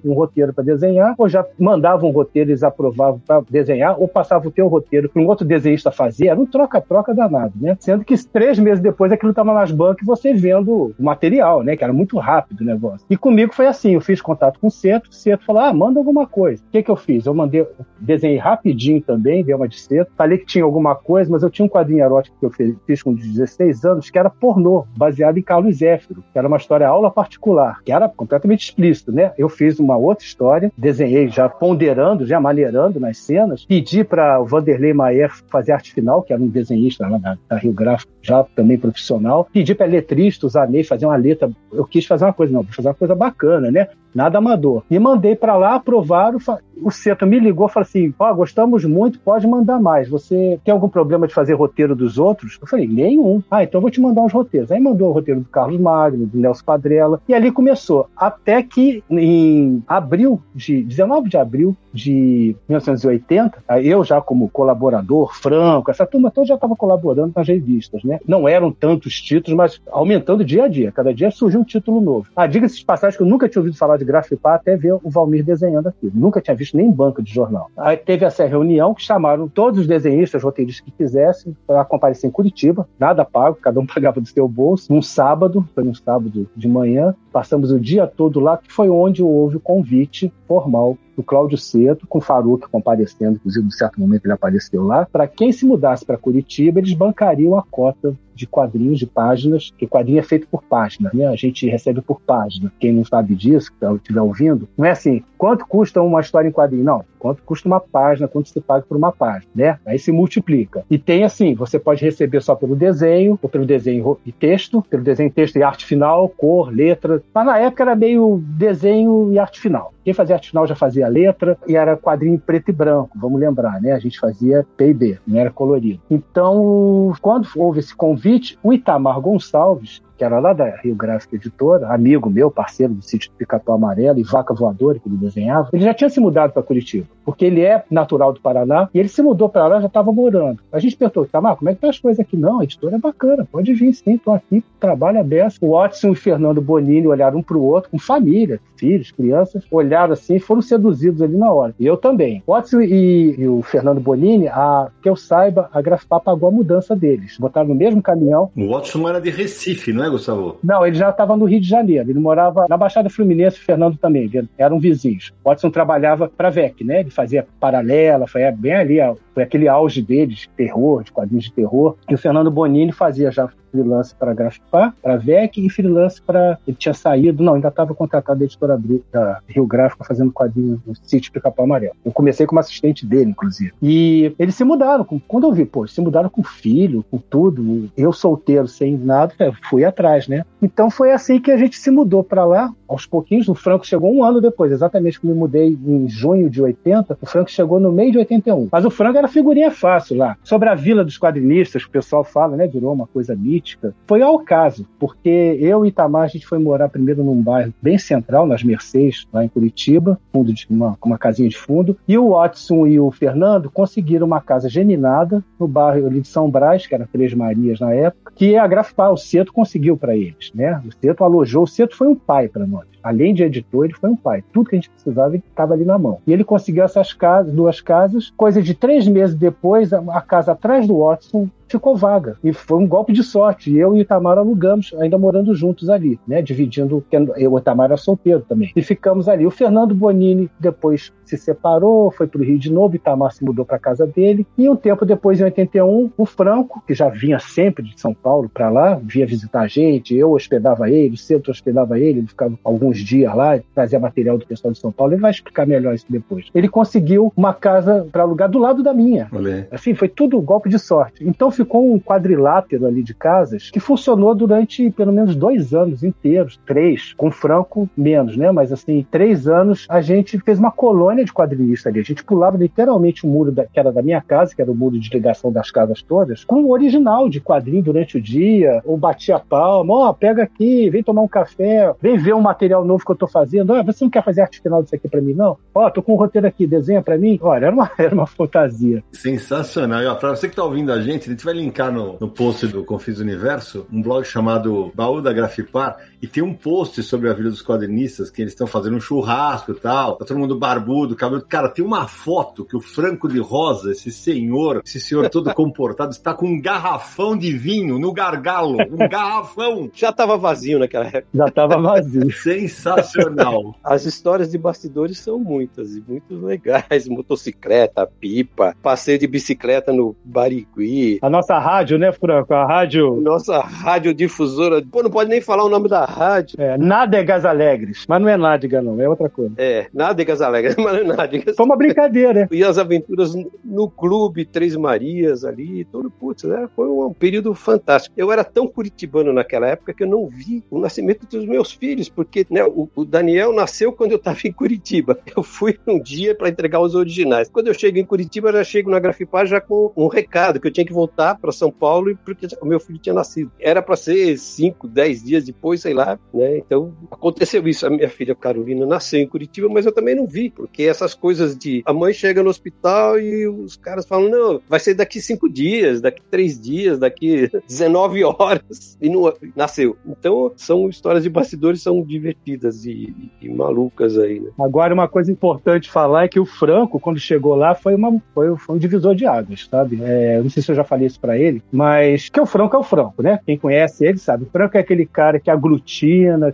com 0.00 0.10
um 0.10 0.14
roteiro 0.14 0.52
para 0.52 0.64
desenhar, 0.64 1.14
ou 1.16 1.28
já 1.28 1.44
mandava 1.58 2.06
um 2.06 2.10
roteiro, 2.10 2.50
eles 2.50 2.62
aprovavam 2.62 3.20
para 3.26 3.42
desenhar, 3.48 4.00
ou 4.00 4.08
passava 4.08 4.48
o 4.48 4.50
teu 4.50 4.66
roteiro 4.68 5.08
para 5.08 5.22
um 5.22 5.26
outro 5.26 5.46
desenhista 5.46 5.90
fazer. 5.90 6.28
Era 6.28 6.40
um 6.40 6.46
troca-troca 6.46 7.14
danado, 7.14 7.52
né? 7.60 7.76
Sendo 7.80 8.04
que 8.04 8.14
três 8.28 8.58
meses 8.58 8.80
depois 8.82 9.12
aquilo 9.12 9.30
estava 9.30 9.52
nas 9.52 9.70
bancas 9.70 10.02
e 10.02 10.06
você 10.06 10.32
vendo 10.34 10.94
o 10.98 11.02
material, 11.02 11.62
né? 11.62 11.76
Que 11.76 11.84
era 11.84 11.92
muito 11.92 12.18
rápido 12.18 12.60
o 12.60 12.64
negócio. 12.64 13.06
E 13.08 13.16
comigo 13.16 13.54
foi 13.54 13.66
assim, 13.66 13.94
eu 13.94 14.00
fiz 14.00 14.20
contato 14.20 14.58
com 14.58 14.66
o 14.66 14.70
Ceto, 14.70 15.10
o 15.10 15.14
Ceto 15.14 15.44
falou, 15.44 15.62
ah, 15.62 15.72
manda 15.72 15.98
alguma 15.98 16.26
coisa. 16.26 16.62
O 16.62 16.70
que 16.70 16.82
que 16.82 16.90
eu 16.90 16.96
fiz? 16.96 17.26
Eu 17.26 17.34
mandei, 17.34 17.66
desenhei 18.00 18.38
rapidinho 18.38 19.02
também, 19.02 19.44
dei 19.44 19.54
uma 19.54 19.68
de 19.68 19.78
Ceto, 19.80 20.12
falei 20.16 20.38
que 20.38 20.46
tinha 20.46 20.64
alguma 20.64 20.94
coisa, 20.94 21.30
mas 21.30 21.42
eu 21.42 21.50
tinha 21.50 21.66
um 21.66 21.68
quadrinho 21.68 22.04
erótico 22.04 22.36
que 22.38 22.46
eu 22.46 22.76
fiz 22.86 23.02
com 23.02 23.14
16 23.14 23.84
anos, 23.84 24.10
que 24.10 24.18
era 24.18 24.30
pornô, 24.30 24.86
baseado 24.96 25.38
em 25.38 25.42
Carlos 25.42 25.76
Zéfiro, 25.76 26.24
que 26.32 26.38
era 26.38 26.48
uma 26.48 26.56
história 26.56 26.86
aula 26.86 27.10
particular, 27.10 27.80
que 27.84 27.92
era 27.92 28.08
completamente 28.08 28.64
explícito, 28.64 29.12
né? 29.12 29.32
Eu 29.38 29.48
fiz 29.48 29.78
uma 29.78 29.96
outra 29.96 30.24
história, 30.24 30.72
desenhei 30.76 31.28
já 31.28 31.48
ponderando, 31.48 32.26
já 32.26 32.40
maneirando 32.40 33.00
nas 33.00 33.18
cenas, 33.18 33.64
pedi 33.64 34.04
para 34.04 34.40
o 34.40 34.46
Vanderlei 34.46 34.92
Maier 34.92 35.30
fazer 35.48 35.72
arte 35.72 35.92
final, 35.92 36.22
que 36.22 36.32
era 36.32 36.42
um 36.42 36.48
desenhista 36.48 37.08
lá 37.08 37.18
da, 37.18 37.38
da 37.48 37.56
Rio 37.56 37.72
Gráfico, 37.72 38.12
já 38.22 38.44
também 38.44 38.78
profissional, 38.78 39.48
pedi 39.52 39.74
para 39.74 39.86
letrista, 39.86 40.46
o 40.46 40.48
Zanei, 40.48 40.84
fazer 40.84 41.06
uma 41.06 41.16
letra, 41.16 41.50
eu 41.72 41.84
quis 41.84 42.06
fazer 42.06 42.24
uma 42.24 42.32
coisa, 42.32 42.52
não, 42.52 42.64
fazer 42.64 42.88
uma 42.88 42.94
coisa 42.94 43.14
bacana, 43.14 43.70
né? 43.70 43.88
Nada 44.14 44.38
amador. 44.38 44.82
E 44.90 44.98
mandei 44.98 45.36
para 45.36 45.56
lá, 45.56 45.74
aprovaram, 45.74 46.38
o 46.82 46.90
Seto 46.90 47.26
me 47.26 47.38
ligou 47.38 47.66
e 47.66 47.70
falou 47.70 47.84
assim: 47.84 48.14
ó, 48.18 48.30
oh, 48.30 48.34
gostamos 48.34 48.84
muito, 48.84 49.20
pode 49.20 49.46
mandar 49.46 49.80
mais. 49.80 50.08
Você 50.08 50.58
tem 50.64 50.72
algum 50.72 50.88
problema 50.88 51.26
de 51.26 51.34
fazer 51.34 51.54
roteiro 51.54 51.94
dos 51.94 52.18
outros? 52.18 52.58
Eu 52.60 52.66
falei: 52.66 52.86
nenhum. 52.86 53.42
Ah, 53.50 53.62
então 53.62 53.78
eu 53.78 53.82
vou 53.82 53.90
te 53.90 54.00
mandar 54.00 54.22
uns 54.22 54.32
roteiros. 54.32 54.70
Aí 54.72 54.80
mandou 54.80 55.10
o 55.10 55.12
roteiro 55.12 55.40
do 55.40 55.48
Carlos 55.48 55.80
Magno, 55.80 56.26
do 56.26 56.38
Nelson 56.38 56.64
Padrella, 56.64 57.20
e 57.28 57.34
ali 57.34 57.52
começou. 57.52 58.08
Até 58.16 58.62
que 58.62 59.02
em 59.10 59.82
abril, 59.86 60.40
de 60.54 60.82
19 60.82 61.28
de 61.28 61.36
abril 61.36 61.76
de 61.92 62.56
1980, 62.68 63.64
eu 63.82 64.04
já 64.04 64.20
como 64.20 64.48
colaborador, 64.48 65.34
Franco, 65.34 65.90
essa 65.90 66.06
turma 66.06 66.30
toda 66.30 66.46
já 66.46 66.54
estava 66.54 66.76
colaborando 66.76 67.32
nas 67.34 67.46
revistas, 67.46 68.02
né? 68.04 68.20
Não 68.26 68.48
eram 68.48 68.70
tantos 68.72 69.20
títulos, 69.20 69.56
mas 69.56 69.80
aumentando 69.90 70.44
dia 70.44 70.64
a 70.64 70.68
dia. 70.68 70.92
Cada 70.92 71.12
dia 71.12 71.30
surgiu 71.30 71.60
um 71.60 71.64
título 71.64 72.00
novo. 72.00 72.26
Ah, 72.34 72.46
diga-se 72.46 72.78
de 72.78 72.84
passagem 72.84 73.16
que 73.16 73.22
eu 73.22 73.28
nunca 73.28 73.48
tinha 73.48 73.60
ouvido 73.60 73.76
falar 73.76 73.96
de 74.00 74.04
Grafipá 74.04 74.54
até 74.54 74.76
ver 74.76 74.94
o 74.94 75.10
Valmir 75.10 75.44
desenhando 75.44 75.88
aquilo. 75.88 76.12
Nunca 76.14 76.40
tinha 76.40 76.56
visto 76.56 76.76
nem 76.76 76.90
banca 76.90 77.22
de 77.22 77.32
jornal. 77.32 77.70
Aí 77.76 77.96
teve 77.96 78.24
essa 78.24 78.44
reunião 78.44 78.94
que 78.94 79.02
chamaram 79.02 79.48
todos 79.48 79.80
os 79.80 79.86
desenhistas, 79.86 80.42
roteiristas 80.42 80.84
que 80.84 80.90
quisessem 80.90 81.56
para 81.66 81.84
comparecer 81.84 82.28
em 82.28 82.32
Curitiba, 82.32 82.88
nada 82.98 83.24
pago, 83.24 83.58
cada 83.60 83.78
um 83.78 83.86
pagava 83.86 84.20
do 84.20 84.26
seu 84.26 84.48
bolso, 84.48 84.92
num 84.92 85.02
sábado, 85.02 85.66
foi 85.74 85.84
um 85.84 85.94
sábado 85.94 86.48
de 86.56 86.68
manhã, 86.68 87.14
passamos 87.32 87.70
o 87.70 87.78
dia 87.78 88.06
todo 88.06 88.40
lá, 88.40 88.56
que 88.56 88.72
foi 88.72 88.88
onde 88.88 89.22
houve 89.22 89.56
o 89.56 89.60
convite 89.60 90.32
formal 90.46 90.96
do 91.20 91.22
Cláudio 91.22 91.58
Ceto, 91.58 92.06
com 92.06 92.18
o 92.18 92.22
Faruque 92.22 92.68
comparecendo, 92.68 93.34
inclusive, 93.34 93.64
no 93.64 93.70
certo 93.70 94.00
momento 94.00 94.24
ele 94.24 94.32
apareceu 94.32 94.84
lá. 94.84 95.06
Para 95.06 95.28
quem 95.28 95.52
se 95.52 95.66
mudasse 95.66 96.04
para 96.04 96.16
Curitiba, 96.16 96.80
eles 96.80 96.94
bancariam 96.94 97.56
a 97.56 97.62
cota 97.62 98.14
de 98.34 98.46
quadrinhos, 98.46 98.98
de 98.98 99.06
páginas, 99.06 99.70
que 99.76 99.86
quadrinho 99.86 100.18
é 100.18 100.22
feito 100.22 100.48
por 100.48 100.62
página, 100.62 101.10
né? 101.12 101.26
A 101.26 101.36
gente 101.36 101.68
recebe 101.68 102.00
por 102.00 102.22
página. 102.22 102.72
Quem 102.80 102.90
não 102.90 103.04
sabe 103.04 103.34
disso, 103.34 103.70
que 103.70 103.84
estiver 103.84 104.22
ouvindo, 104.22 104.66
não 104.78 104.86
é 104.86 104.92
assim, 104.92 105.22
quanto 105.36 105.66
custa 105.66 106.00
uma 106.00 106.22
história 106.22 106.48
em 106.48 106.52
quadrinho? 106.52 106.84
Não, 106.84 107.04
quanto 107.20 107.42
custa 107.42 107.68
uma 107.68 107.78
página, 107.78 108.26
quanto 108.26 108.48
se 108.48 108.60
paga 108.60 108.84
por 108.88 108.96
uma 108.96 109.12
página, 109.12 109.50
né? 109.54 109.78
Aí 109.86 109.98
se 109.98 110.10
multiplica. 110.10 110.84
E 110.90 110.98
tem 110.98 111.22
assim, 111.22 111.54
você 111.54 111.78
pode 111.78 112.02
receber 112.02 112.42
só 112.42 112.54
pelo 112.54 112.74
desenho, 112.74 113.38
ou 113.40 113.48
pelo 113.48 113.66
desenho 113.66 114.18
e 114.24 114.32
texto, 114.32 114.82
pelo 114.88 115.04
desenho, 115.04 115.30
texto 115.30 115.56
e 115.56 115.62
arte 115.62 115.84
final, 115.84 116.28
cor, 116.30 116.74
letra. 116.74 117.22
Mas 117.32 117.46
na 117.46 117.58
época 117.58 117.82
era 117.82 117.94
meio 117.94 118.42
desenho 118.42 119.30
e 119.32 119.38
arte 119.38 119.60
final. 119.60 119.92
Quem 120.02 120.14
fazia 120.14 120.36
arte 120.36 120.48
final 120.48 120.66
já 120.66 120.74
fazia 120.74 121.06
letra 121.08 121.58
e 121.68 121.76
era 121.76 121.96
quadrinho 121.96 122.38
preto 122.38 122.70
e 122.70 122.72
branco, 122.72 123.18
vamos 123.18 123.38
lembrar, 123.38 123.80
né? 123.82 123.92
A 123.92 123.98
gente 123.98 124.18
fazia 124.18 124.66
P&B, 124.76 125.18
não 125.26 125.38
era 125.38 125.50
colorido. 125.50 126.00
Então, 126.10 127.12
quando 127.20 127.46
houve 127.54 127.80
esse 127.80 127.94
convite, 127.94 128.58
o 128.62 128.72
Itamar 128.72 129.20
Gonçalves, 129.20 130.02
que 130.20 130.24
era 130.24 130.38
lá 130.38 130.52
da 130.52 130.68
Rio 130.76 130.94
Gráfica 130.94 131.36
Editora, 131.36 131.94
amigo 131.94 132.28
meu, 132.28 132.50
parceiro 132.50 132.92
do 132.92 133.00
sítio 133.00 133.32
Picatou 133.38 133.74
Amarelo 133.74 134.18
e 134.18 134.22
Vaca 134.22 134.52
Voadora, 134.52 134.98
que 134.98 135.08
ele 135.08 135.16
desenhava, 135.16 135.70
ele 135.72 135.82
já 135.82 135.94
tinha 135.94 136.10
se 136.10 136.20
mudado 136.20 136.52
para 136.52 136.62
Curitiba, 136.62 137.06
porque 137.24 137.46
ele 137.46 137.62
é 137.62 137.82
natural 137.90 138.30
do 138.30 138.38
Paraná, 138.38 138.86
e 138.92 138.98
ele 138.98 139.08
se 139.08 139.22
mudou 139.22 139.48
para 139.48 139.66
lá, 139.66 139.80
já 139.80 139.86
estava 139.86 140.12
morando. 140.12 140.58
A 140.70 140.78
gente 140.78 140.94
perguntou, 140.94 141.24
Tamar, 141.24 141.56
como 141.56 141.70
é 141.70 141.74
que 141.74 141.80
tá 141.80 141.88
as 141.88 141.98
coisas 141.98 142.20
aqui? 142.20 142.36
Não, 142.36 142.60
a 142.60 142.64
editora 142.64 142.96
é 142.96 142.98
bacana, 142.98 143.48
pode 143.50 143.72
vir 143.72 143.94
sim, 143.94 144.16
estou 144.16 144.34
aqui, 144.34 144.62
trabalho 144.78 145.18
aberto. 145.18 145.56
O 145.62 145.70
Watson 145.70 146.08
e 146.08 146.10
o 146.10 146.14
Fernando 146.14 146.60
Bonini 146.60 147.06
olharam 147.06 147.38
um 147.38 147.42
para 147.42 147.56
o 147.56 147.64
outro, 147.64 147.90
com 147.90 147.98
família, 147.98 148.60
filhos, 148.76 149.10
crianças, 149.10 149.64
olharam 149.70 150.12
assim 150.12 150.36
e 150.36 150.40
foram 150.40 150.60
seduzidos 150.60 151.22
ali 151.22 151.36
na 151.36 151.50
hora. 151.50 151.74
E 151.78 151.86
eu 151.86 151.96
também. 151.96 152.42
O 152.46 152.52
Watson 152.52 152.82
e, 152.82 153.36
e, 153.38 153.48
o 153.48 153.62
Fernando 153.62 154.00
Bonini, 154.00 154.48
a, 154.48 154.88
que 155.02 155.08
eu 155.08 155.16
saiba, 155.16 155.70
a 155.72 155.80
Grafipá 155.80 156.20
pagou 156.20 156.50
a 156.50 156.52
mudança 156.52 156.94
deles. 156.94 157.38
Botaram 157.38 157.68
no 157.68 157.74
mesmo 157.74 158.02
caminhão. 158.02 158.50
O 158.54 158.68
Watson 158.68 159.08
era 159.08 159.18
de 159.18 159.30
Recife, 159.30 159.94
não 159.94 160.04
é? 160.04 160.09
Gustavo? 160.10 160.58
Não, 160.62 160.86
ele 160.86 160.96
já 160.96 161.10
estava 161.10 161.36
no 161.36 161.44
Rio 161.44 161.60
de 161.60 161.68
Janeiro. 161.68 162.10
Ele 162.10 162.18
morava 162.18 162.66
na 162.68 162.76
Baixada 162.76 163.08
Fluminense, 163.08 163.58
o 163.58 163.64
Fernando 163.64 163.96
também. 163.96 164.30
Eram 164.58 164.78
vizinhos. 164.78 165.32
Watson 165.44 165.70
trabalhava 165.70 166.28
para 166.28 166.50
VEC, 166.50 166.84
né? 166.84 167.00
Ele 167.00 167.10
fazia 167.10 167.46
paralela, 167.58 168.26
foi 168.26 168.50
bem 168.52 168.74
ali, 168.74 168.96
foi 169.32 169.42
aquele 169.42 169.68
auge 169.68 170.02
dele 170.02 170.34
de 170.34 170.48
terror, 170.50 171.02
de 171.02 171.12
quadrinhos 171.12 171.44
de 171.44 171.52
terror. 171.52 171.96
E 172.08 172.14
o 172.14 172.18
Fernando 172.18 172.50
Bonini 172.50 172.92
fazia 172.92 173.30
já 173.30 173.48
freelance 173.70 174.14
para 174.14 174.34
Grafipar, 174.34 174.94
para 175.02 175.16
VEC 175.16 175.58
e 175.58 175.70
freelance 175.70 176.20
para. 176.20 176.58
Ele 176.66 176.76
tinha 176.76 176.94
saído, 176.94 177.42
não, 177.42 177.54
ainda 177.54 177.68
estava 177.68 177.94
contratado 177.94 178.38
da 178.38 178.44
editora 178.44 178.80
da 179.12 179.40
Rio 179.48 179.66
Gráfico 179.66 180.04
fazendo 180.04 180.32
quadrinhos 180.32 180.80
no 180.86 180.94
sítio 180.94 181.32
Pica-Pau 181.32 181.64
Amarelo. 181.64 181.94
Eu 182.04 182.12
comecei 182.12 182.46
como 182.46 182.60
assistente 182.60 183.06
dele, 183.06 183.30
inclusive. 183.30 183.72
E 183.82 184.34
eles 184.38 184.54
se 184.54 184.64
mudaram. 184.64 185.04
Quando 185.26 185.46
eu 185.46 185.52
vi, 185.52 185.64
pô, 185.64 185.82
eles 185.82 185.92
se 185.92 186.00
mudaram 186.00 186.28
com 186.28 186.42
filho, 186.42 187.04
com 187.10 187.18
tudo. 187.18 187.90
Eu 187.96 188.12
solteiro, 188.12 188.66
sem 188.66 188.96
nada, 188.96 189.34
fui 189.68 189.84
atrás, 189.84 190.28
né? 190.28 190.44
Então 190.60 190.90
foi 190.90 191.12
assim 191.12 191.40
que 191.40 191.50
a 191.50 191.56
gente 191.56 191.78
se 191.78 191.90
mudou 191.90 192.22
para 192.22 192.44
lá, 192.44 192.72
aos 192.90 193.06
pouquinhos. 193.06 193.48
O 193.48 193.54
Franco 193.54 193.86
chegou 193.86 194.12
um 194.12 194.24
ano 194.24 194.40
depois, 194.40 194.72
exatamente 194.72 195.20
eu 195.22 195.30
me 195.30 195.36
mudei 195.36 195.78
em 195.86 196.08
junho 196.08 196.50
de 196.50 196.60
80. 196.60 197.16
O 197.22 197.26
Franco 197.26 197.50
chegou 197.50 197.78
no 197.78 197.92
meio 197.92 198.10
de 198.10 198.18
81. 198.18 198.68
Mas 198.70 198.84
o 198.84 198.90
Franco 198.90 199.16
era 199.16 199.28
figurinha 199.28 199.70
fácil 199.70 200.16
lá. 200.16 200.36
Sobre 200.42 200.68
a 200.68 200.74
Vila 200.74 201.04
dos 201.04 201.18
Quadrinistas, 201.18 201.84
que 201.84 201.88
o 201.88 201.92
pessoal 201.92 202.24
fala, 202.24 202.56
né? 202.56 202.66
Virou 202.66 202.92
uma 202.92 203.06
coisa 203.06 203.36
mítica. 203.60 203.94
Foi 204.06 204.22
ao 204.22 204.38
caso, 204.40 204.86
porque 204.98 205.58
eu 205.60 205.84
e 205.84 205.88
Itamar, 205.88 206.22
a 206.22 206.28
gente 206.28 206.46
foi 206.46 206.58
morar 206.58 206.88
primeiro 206.88 207.22
num 207.22 207.42
bairro 207.42 207.72
bem 207.82 207.98
central, 207.98 208.46
nas 208.46 208.64
Mercedes, 208.64 209.26
lá 209.32 209.44
em 209.44 209.48
Curitiba, 209.48 210.18
fundo 210.32 210.52
de 210.52 210.66
uma, 210.70 210.96
uma 211.04 211.18
casinha 211.18 211.48
de 211.48 211.58
fundo. 211.58 211.96
E 212.08 212.16
o 212.16 212.30
Watson 212.30 212.86
e 212.86 212.98
o 212.98 213.10
Fernando 213.10 213.70
conseguiram 213.70 214.26
uma 214.26 214.40
casa 214.40 214.68
geminada 214.68 215.44
no 215.58 215.68
bairro 215.68 216.06
ali 216.06 216.20
de 216.20 216.28
São 216.28 216.50
Brás, 216.50 216.86
que 216.86 216.94
era 216.94 217.08
Três 217.10 217.34
Marias 217.34 217.78
na 217.78 217.92
época, 217.92 218.32
que 218.34 218.56
a 218.56 218.66
Grafipar, 218.66 219.12
o 219.12 219.16
Ceto, 219.16 219.52
conseguiu 219.52 219.96
para 219.96 220.16
eles. 220.16 220.50
né? 220.54 220.82
O 220.86 220.92
Seto 220.92 221.22
alojou, 221.22 221.64
o 221.64 221.68
Seto 221.68 221.96
foi 221.96 222.08
um 222.08 222.16
pai 222.16 222.48
para 222.48 222.66
nós. 222.66 222.86
Além 223.02 223.34
de 223.34 223.42
editor, 223.42 223.84
ele 223.84 223.94
foi 223.94 224.10
um 224.10 224.16
pai. 224.16 224.44
Tudo 224.52 224.68
que 224.68 224.76
a 224.76 224.78
gente 224.78 224.90
precisava 224.90 225.36
estava 225.36 225.74
ali 225.74 225.84
na 225.84 225.98
mão. 225.98 226.18
E 226.26 226.32
ele 226.32 226.44
conseguiu 226.44 226.84
essas 226.84 227.12
casas, 227.12 227.52
duas 227.52 227.80
casas. 227.80 228.32
Coisa 228.36 228.62
de 228.62 228.74
três 228.74 229.06
meses 229.06 229.34
depois, 229.34 229.92
a 229.92 230.20
casa 230.20 230.52
atrás 230.52 230.86
do 230.86 230.98
Watson 230.98 231.48
ficou 231.70 231.96
vaga. 231.96 232.36
E 232.42 232.52
foi 232.52 232.78
um 232.78 232.86
golpe 232.86 233.12
de 233.12 233.22
sorte. 233.22 233.74
Eu 233.74 233.94
e 233.94 233.98
o 233.98 234.02
Itamar 234.02 234.36
alugamos, 234.36 234.92
ainda 234.98 235.16
morando 235.16 235.54
juntos 235.54 235.88
ali, 235.88 236.18
né? 236.26 236.42
Dividindo. 236.42 237.04
Eu, 237.36 237.52
o 237.52 237.58
Itamar 237.58 237.86
era 237.86 237.96
solteiro 237.96 238.44
também. 238.46 238.72
E 238.74 238.82
ficamos 238.82 239.28
ali. 239.28 239.46
O 239.46 239.50
Fernando 239.50 239.94
Bonini 239.94 240.50
depois 240.58 241.12
se 241.24 241.38
separou, 241.38 242.10
foi 242.10 242.26
para 242.26 242.40
o 242.40 242.44
Rio 242.44 242.58
de 242.58 242.72
novo, 242.72 242.96
Itamar 242.96 243.32
se 243.32 243.44
mudou 243.44 243.64
para 243.64 243.78
casa 243.78 244.06
dele. 244.06 244.46
E 244.58 244.68
um 244.68 244.74
tempo 244.74 245.06
depois, 245.06 245.40
em 245.40 245.44
81, 245.44 246.10
o 246.16 246.26
Franco, 246.26 246.82
que 246.86 246.92
já 246.92 247.08
vinha 247.08 247.38
sempre 247.38 247.84
de 247.84 248.00
São 248.00 248.12
Paulo 248.12 248.50
para 248.52 248.68
lá, 248.68 249.00
via 249.02 249.26
visitar 249.26 249.60
a 249.60 249.68
gente, 249.68 250.14
eu 250.14 250.32
hospedava 250.32 250.90
ele, 250.90 251.14
o 251.14 251.18
centro 251.18 251.52
hospedava 251.52 251.98
ele, 251.98 252.20
ele 252.20 252.26
ficava 252.26 252.58
alguns 252.90 252.98
dias 252.98 253.34
lá, 253.34 253.58
trazia 253.74 253.98
material 253.98 254.36
do 254.36 254.46
pessoal 254.46 254.72
de 254.72 254.78
São 254.78 254.90
Paulo. 254.90 255.14
Ele 255.14 255.20
vai 255.20 255.30
explicar 255.30 255.66
melhor 255.66 255.94
isso 255.94 256.06
depois. 256.08 256.46
Ele 256.54 256.68
conseguiu 256.68 257.32
uma 257.36 257.54
casa 257.54 258.06
para 258.10 258.22
alugar 258.22 258.50
do 258.50 258.58
lado 258.58 258.82
da 258.82 258.92
minha. 258.92 259.28
Olê. 259.32 259.64
Assim, 259.70 259.94
foi 259.94 260.08
tudo 260.08 260.40
golpe 260.40 260.68
de 260.68 260.78
sorte. 260.78 261.26
Então 261.26 261.50
ficou 261.50 261.92
um 261.92 261.98
quadrilátero 261.98 262.86
ali 262.86 263.02
de 263.02 263.14
casas 263.14 263.70
que 263.70 263.80
funcionou 263.80 264.34
durante 264.34 264.90
pelo 264.90 265.12
menos 265.12 265.36
dois 265.36 265.72
anos 265.72 266.02
inteiros, 266.02 266.60
três, 266.66 267.14
com 267.14 267.30
Franco 267.30 267.88
menos, 267.96 268.36
né? 268.36 268.50
Mas 268.50 268.72
assim, 268.72 269.06
três 269.10 269.46
anos 269.46 269.86
a 269.88 270.00
gente 270.00 270.38
fez 270.40 270.58
uma 270.58 270.70
colônia 270.70 271.24
de 271.24 271.32
quadrinista 271.32 271.88
ali. 271.88 272.00
A 272.00 272.04
gente 272.04 272.24
pulava 272.24 272.56
literalmente 272.56 273.24
o 273.24 273.28
muro 273.28 273.52
da, 273.52 273.66
que 273.66 273.78
era 273.78 273.92
da 273.92 274.02
minha 274.02 274.20
casa, 274.20 274.54
que 274.54 274.62
era 274.62 274.70
o 274.70 274.74
muro 274.74 274.98
de 274.98 275.10
ligação 275.10 275.52
das 275.52 275.70
casas 275.70 276.02
todas, 276.02 276.44
com 276.44 276.62
o 276.62 276.70
original 276.70 277.28
de 277.28 277.40
quadrinho 277.40 277.82
durante 277.82 278.16
o 278.16 278.20
dia, 278.20 278.80
ou 278.84 278.96
batia 278.96 279.38
palma, 279.38 279.94
ó, 279.94 280.10
oh, 280.10 280.14
pega 280.14 280.42
aqui, 280.42 280.90
vem 280.90 281.02
tomar 281.02 281.22
um 281.22 281.28
café, 281.28 281.92
vem 282.00 282.16
ver 282.16 282.34
um 282.34 282.40
material 282.40 282.79
novo 282.84 283.04
que 283.04 283.10
eu 283.10 283.16
tô 283.16 283.26
fazendo. 283.26 283.72
Oh, 283.72 283.84
você 283.84 284.04
não 284.04 284.10
quer 284.10 284.24
fazer 284.24 284.42
arte 284.42 284.60
final 284.60 284.82
disso 284.82 284.94
aqui 284.94 285.08
para 285.08 285.20
mim, 285.20 285.32
não? 285.32 285.56
Ó, 285.74 285.90
tô 285.90 286.02
com 286.02 286.14
um 286.14 286.16
roteiro 286.16 286.46
aqui, 286.46 286.66
desenha 286.66 287.02
para 287.02 287.18
mim. 287.18 287.38
Olha, 287.42 287.66
era 287.66 287.74
uma, 287.74 287.90
era 287.98 288.14
uma 288.14 288.26
fantasia. 288.26 289.02
Sensacional. 289.12 290.02
E 290.02 290.06
ó, 290.06 290.14
pra 290.14 290.30
você 290.30 290.48
que 290.48 290.56
tá 290.56 290.64
ouvindo 290.64 290.92
a 290.92 291.00
gente, 291.00 291.28
a 291.28 291.32
gente 291.32 291.44
vai 291.44 291.54
linkar 291.54 291.92
no, 291.92 292.16
no 292.20 292.28
post 292.28 292.66
do 292.68 292.84
Confis 292.84 293.20
Universo 293.20 293.86
um 293.92 294.02
blog 294.02 294.24
chamado 294.24 294.92
Baú 294.94 295.20
da 295.20 295.32
Grafipar 295.32 295.96
e 296.22 296.26
tem 296.26 296.42
um 296.42 296.52
post 296.52 297.02
sobre 297.02 297.30
a 297.30 297.32
vida 297.32 297.48
dos 297.48 297.62
quadrinistas 297.62 298.30
que 298.30 298.42
eles 298.42 298.52
estão 298.52 298.66
fazendo 298.66 298.96
um 298.96 299.00
churrasco 299.00 299.72
e 299.72 299.74
tal. 299.74 300.16
Tá 300.16 300.24
todo 300.24 300.38
mundo 300.38 300.58
barbudo, 300.58 301.16
cabelo. 301.16 301.42
Cara, 301.42 301.68
tem 301.68 301.84
uma 301.84 302.06
foto 302.06 302.64
que 302.64 302.76
o 302.76 302.80
Franco 302.80 303.26
de 303.26 303.38
Rosa, 303.38 303.92
esse 303.92 304.12
senhor, 304.12 304.82
esse 304.84 305.00
senhor 305.00 305.28
todo 305.30 305.52
comportado, 305.54 306.10
está 306.10 306.34
com 306.34 306.46
um 306.46 306.60
garrafão 306.60 307.36
de 307.36 307.52
vinho 307.52 307.98
no 307.98 308.12
gargalo. 308.12 308.76
Um 308.90 309.08
garrafão. 309.08 309.90
Já 309.94 310.12
tava 310.12 310.36
vazio 310.36 310.78
naquela 310.78 311.06
época. 311.06 311.26
Já 311.32 311.48
tava 311.50 311.80
vazio. 311.80 312.30
Sensacional. 312.36 313.74
As 313.82 314.04
histórias 314.04 314.50
de 314.50 314.58
bastidores 314.58 315.18
são 315.18 315.38
muitas 315.38 315.96
e 315.96 316.04
muito 316.06 316.34
legais. 316.34 317.08
Motocicleta, 317.08 318.06
pipa, 318.06 318.76
passeio 318.82 319.18
de 319.18 319.26
bicicleta 319.26 319.92
no 319.92 320.14
Barigui. 320.24 321.18
A 321.22 321.30
nossa 321.30 321.58
rádio, 321.58 321.98
né, 321.98 322.12
Franco? 322.12 322.52
A 322.52 322.66
rádio. 322.66 323.20
Nossa 323.20 323.60
radiodifusora. 323.60 324.82
Pô, 324.82 325.02
não 325.02 325.10
pode 325.10 325.30
nem 325.30 325.40
falar 325.40 325.64
o 325.64 325.68
nome 325.68 325.88
da 325.88 326.09
rádio. 326.10 326.60
É, 326.60 326.76
Nádegas 326.76 327.44
Alegres. 327.44 328.04
Mas 328.08 328.20
não 328.20 328.28
é 328.28 328.36
Nádega, 328.36 328.82
não, 328.82 329.00
é 329.00 329.08
outra 329.08 329.28
coisa. 329.28 329.54
É, 329.56 329.86
Nádegas 329.92 330.40
Alegres, 330.40 330.76
mas 330.78 330.92
não 330.92 331.12
é 331.12 331.16
Nádegas. 331.16 331.56
Foi 331.56 331.66
uma 331.66 331.76
brincadeira. 331.76 332.48
E 332.50 332.62
as 332.64 332.78
aventuras 332.78 333.34
no 333.64 333.88
clube 333.88 334.44
Três 334.44 334.76
Marias 334.76 335.44
ali, 335.44 335.84
tudo, 335.84 336.10
putz, 336.10 336.44
né? 336.44 336.68
foi 336.74 336.88
um 336.88 337.12
período 337.12 337.54
fantástico. 337.54 338.14
Eu 338.16 338.32
era 338.32 338.44
tão 338.44 338.66
curitibano 338.66 339.32
naquela 339.32 339.66
época 339.66 339.94
que 339.94 340.02
eu 340.02 340.08
não 340.08 340.26
vi 340.26 340.62
o 340.70 340.78
nascimento 340.78 341.26
dos 341.26 341.44
meus 341.44 341.72
filhos, 341.72 342.08
porque 342.08 342.46
né, 342.50 342.64
o, 342.64 342.88
o 342.94 343.04
Daniel 343.04 343.52
nasceu 343.52 343.92
quando 343.92 344.12
eu 344.12 344.16
estava 344.16 344.38
em 344.44 344.52
Curitiba. 344.52 345.18
Eu 345.36 345.42
fui 345.42 345.78
um 345.86 346.00
dia 346.00 346.34
para 346.34 346.48
entregar 346.48 346.80
os 346.80 346.94
originais. 346.94 347.48
Quando 347.48 347.68
eu 347.68 347.74
chego 347.74 347.98
em 347.98 348.04
Curitiba, 348.04 348.48
eu 348.48 348.54
já 348.54 348.64
chego 348.64 348.90
na 348.90 348.98
Grafipar 348.98 349.46
já 349.46 349.60
com 349.60 349.92
um 349.96 350.08
recado 350.08 350.60
que 350.60 350.66
eu 350.66 350.72
tinha 350.72 350.84
que 350.84 350.92
voltar 350.92 351.36
para 351.36 351.52
São 351.52 351.70
Paulo 351.70 352.10
porque 352.24 352.46
o 352.60 352.66
meu 352.66 352.80
filho 352.80 352.98
tinha 352.98 353.14
nascido. 353.14 353.50
Era 353.58 353.80
para 353.80 353.96
ser 353.96 354.36
cinco, 354.38 354.88
dez 354.88 355.22
dias 355.22 355.44
depois, 355.44 355.80
sei 355.80 355.94
lá, 355.94 355.99
né? 356.32 356.58
Então 356.58 356.92
aconteceu 357.10 357.66
isso. 357.66 357.86
A 357.86 357.90
minha 357.90 358.08
filha 358.08 358.34
Carolina 358.34 358.86
nasceu 358.86 359.20
em 359.20 359.26
Curitiba, 359.26 359.68
mas 359.68 359.86
eu 359.86 359.92
também 359.92 360.14
não 360.14 360.26
vi, 360.26 360.50
porque 360.50 360.84
essas 360.84 361.14
coisas 361.14 361.56
de 361.56 361.82
a 361.84 361.92
mãe 361.92 362.12
chega 362.12 362.42
no 362.42 362.50
hospital 362.50 363.18
e 363.18 363.46
os 363.48 363.76
caras 363.76 364.06
falam: 364.06 364.30
não, 364.30 364.60
vai 364.68 364.80
ser 364.80 364.94
daqui 364.94 365.20
cinco 365.20 365.48
dias, 365.48 366.00
daqui 366.00 366.22
três 366.30 366.60
dias, 366.60 366.98
daqui 366.98 367.50
19 367.66 368.24
horas, 368.24 368.96
e 369.00 369.08
não 369.08 369.32
nasceu. 369.54 369.96
Então 370.06 370.52
são 370.56 370.88
histórias 370.88 371.22
de 371.22 371.30
bastidores 371.30 371.82
são 371.82 372.02
divertidas 372.02 372.84
e, 372.84 373.14
e, 373.40 373.46
e 373.46 373.48
malucas 373.48 374.18
aí, 374.18 374.40
né? 374.40 374.50
Agora, 374.58 374.94
uma 374.94 375.08
coisa 375.08 375.30
importante 375.30 375.90
falar 375.90 376.24
é 376.24 376.28
que 376.28 376.40
o 376.40 376.46
Franco, 376.46 377.00
quando 377.00 377.18
chegou 377.18 377.54
lá, 377.54 377.74
foi, 377.74 377.94
uma, 377.94 378.20
foi, 378.34 378.56
foi 378.56 378.76
um 378.76 378.78
divisor 378.78 379.14
de 379.14 379.26
águas, 379.26 379.68
sabe? 379.70 379.98
É, 380.02 380.40
não 380.40 380.50
sei 380.50 380.62
se 380.62 380.70
eu 380.70 380.76
já 380.76 380.84
falei 380.84 381.06
isso 381.06 381.20
para 381.20 381.38
ele, 381.38 381.62
mas 381.70 382.28
que 382.28 382.40
o 382.40 382.46
Franco 382.46 382.76
é 382.76 382.78
o 382.78 382.82
Franco, 382.82 383.22
né? 383.22 383.40
Quem 383.44 383.58
conhece 383.58 384.04
ele 384.04 384.18
sabe. 384.18 384.44
O 384.44 384.50
Franco 384.50 384.76
é 384.76 384.80
aquele 384.80 385.06
cara 385.06 385.40
que 385.40 385.50
aglutina, 385.50 385.89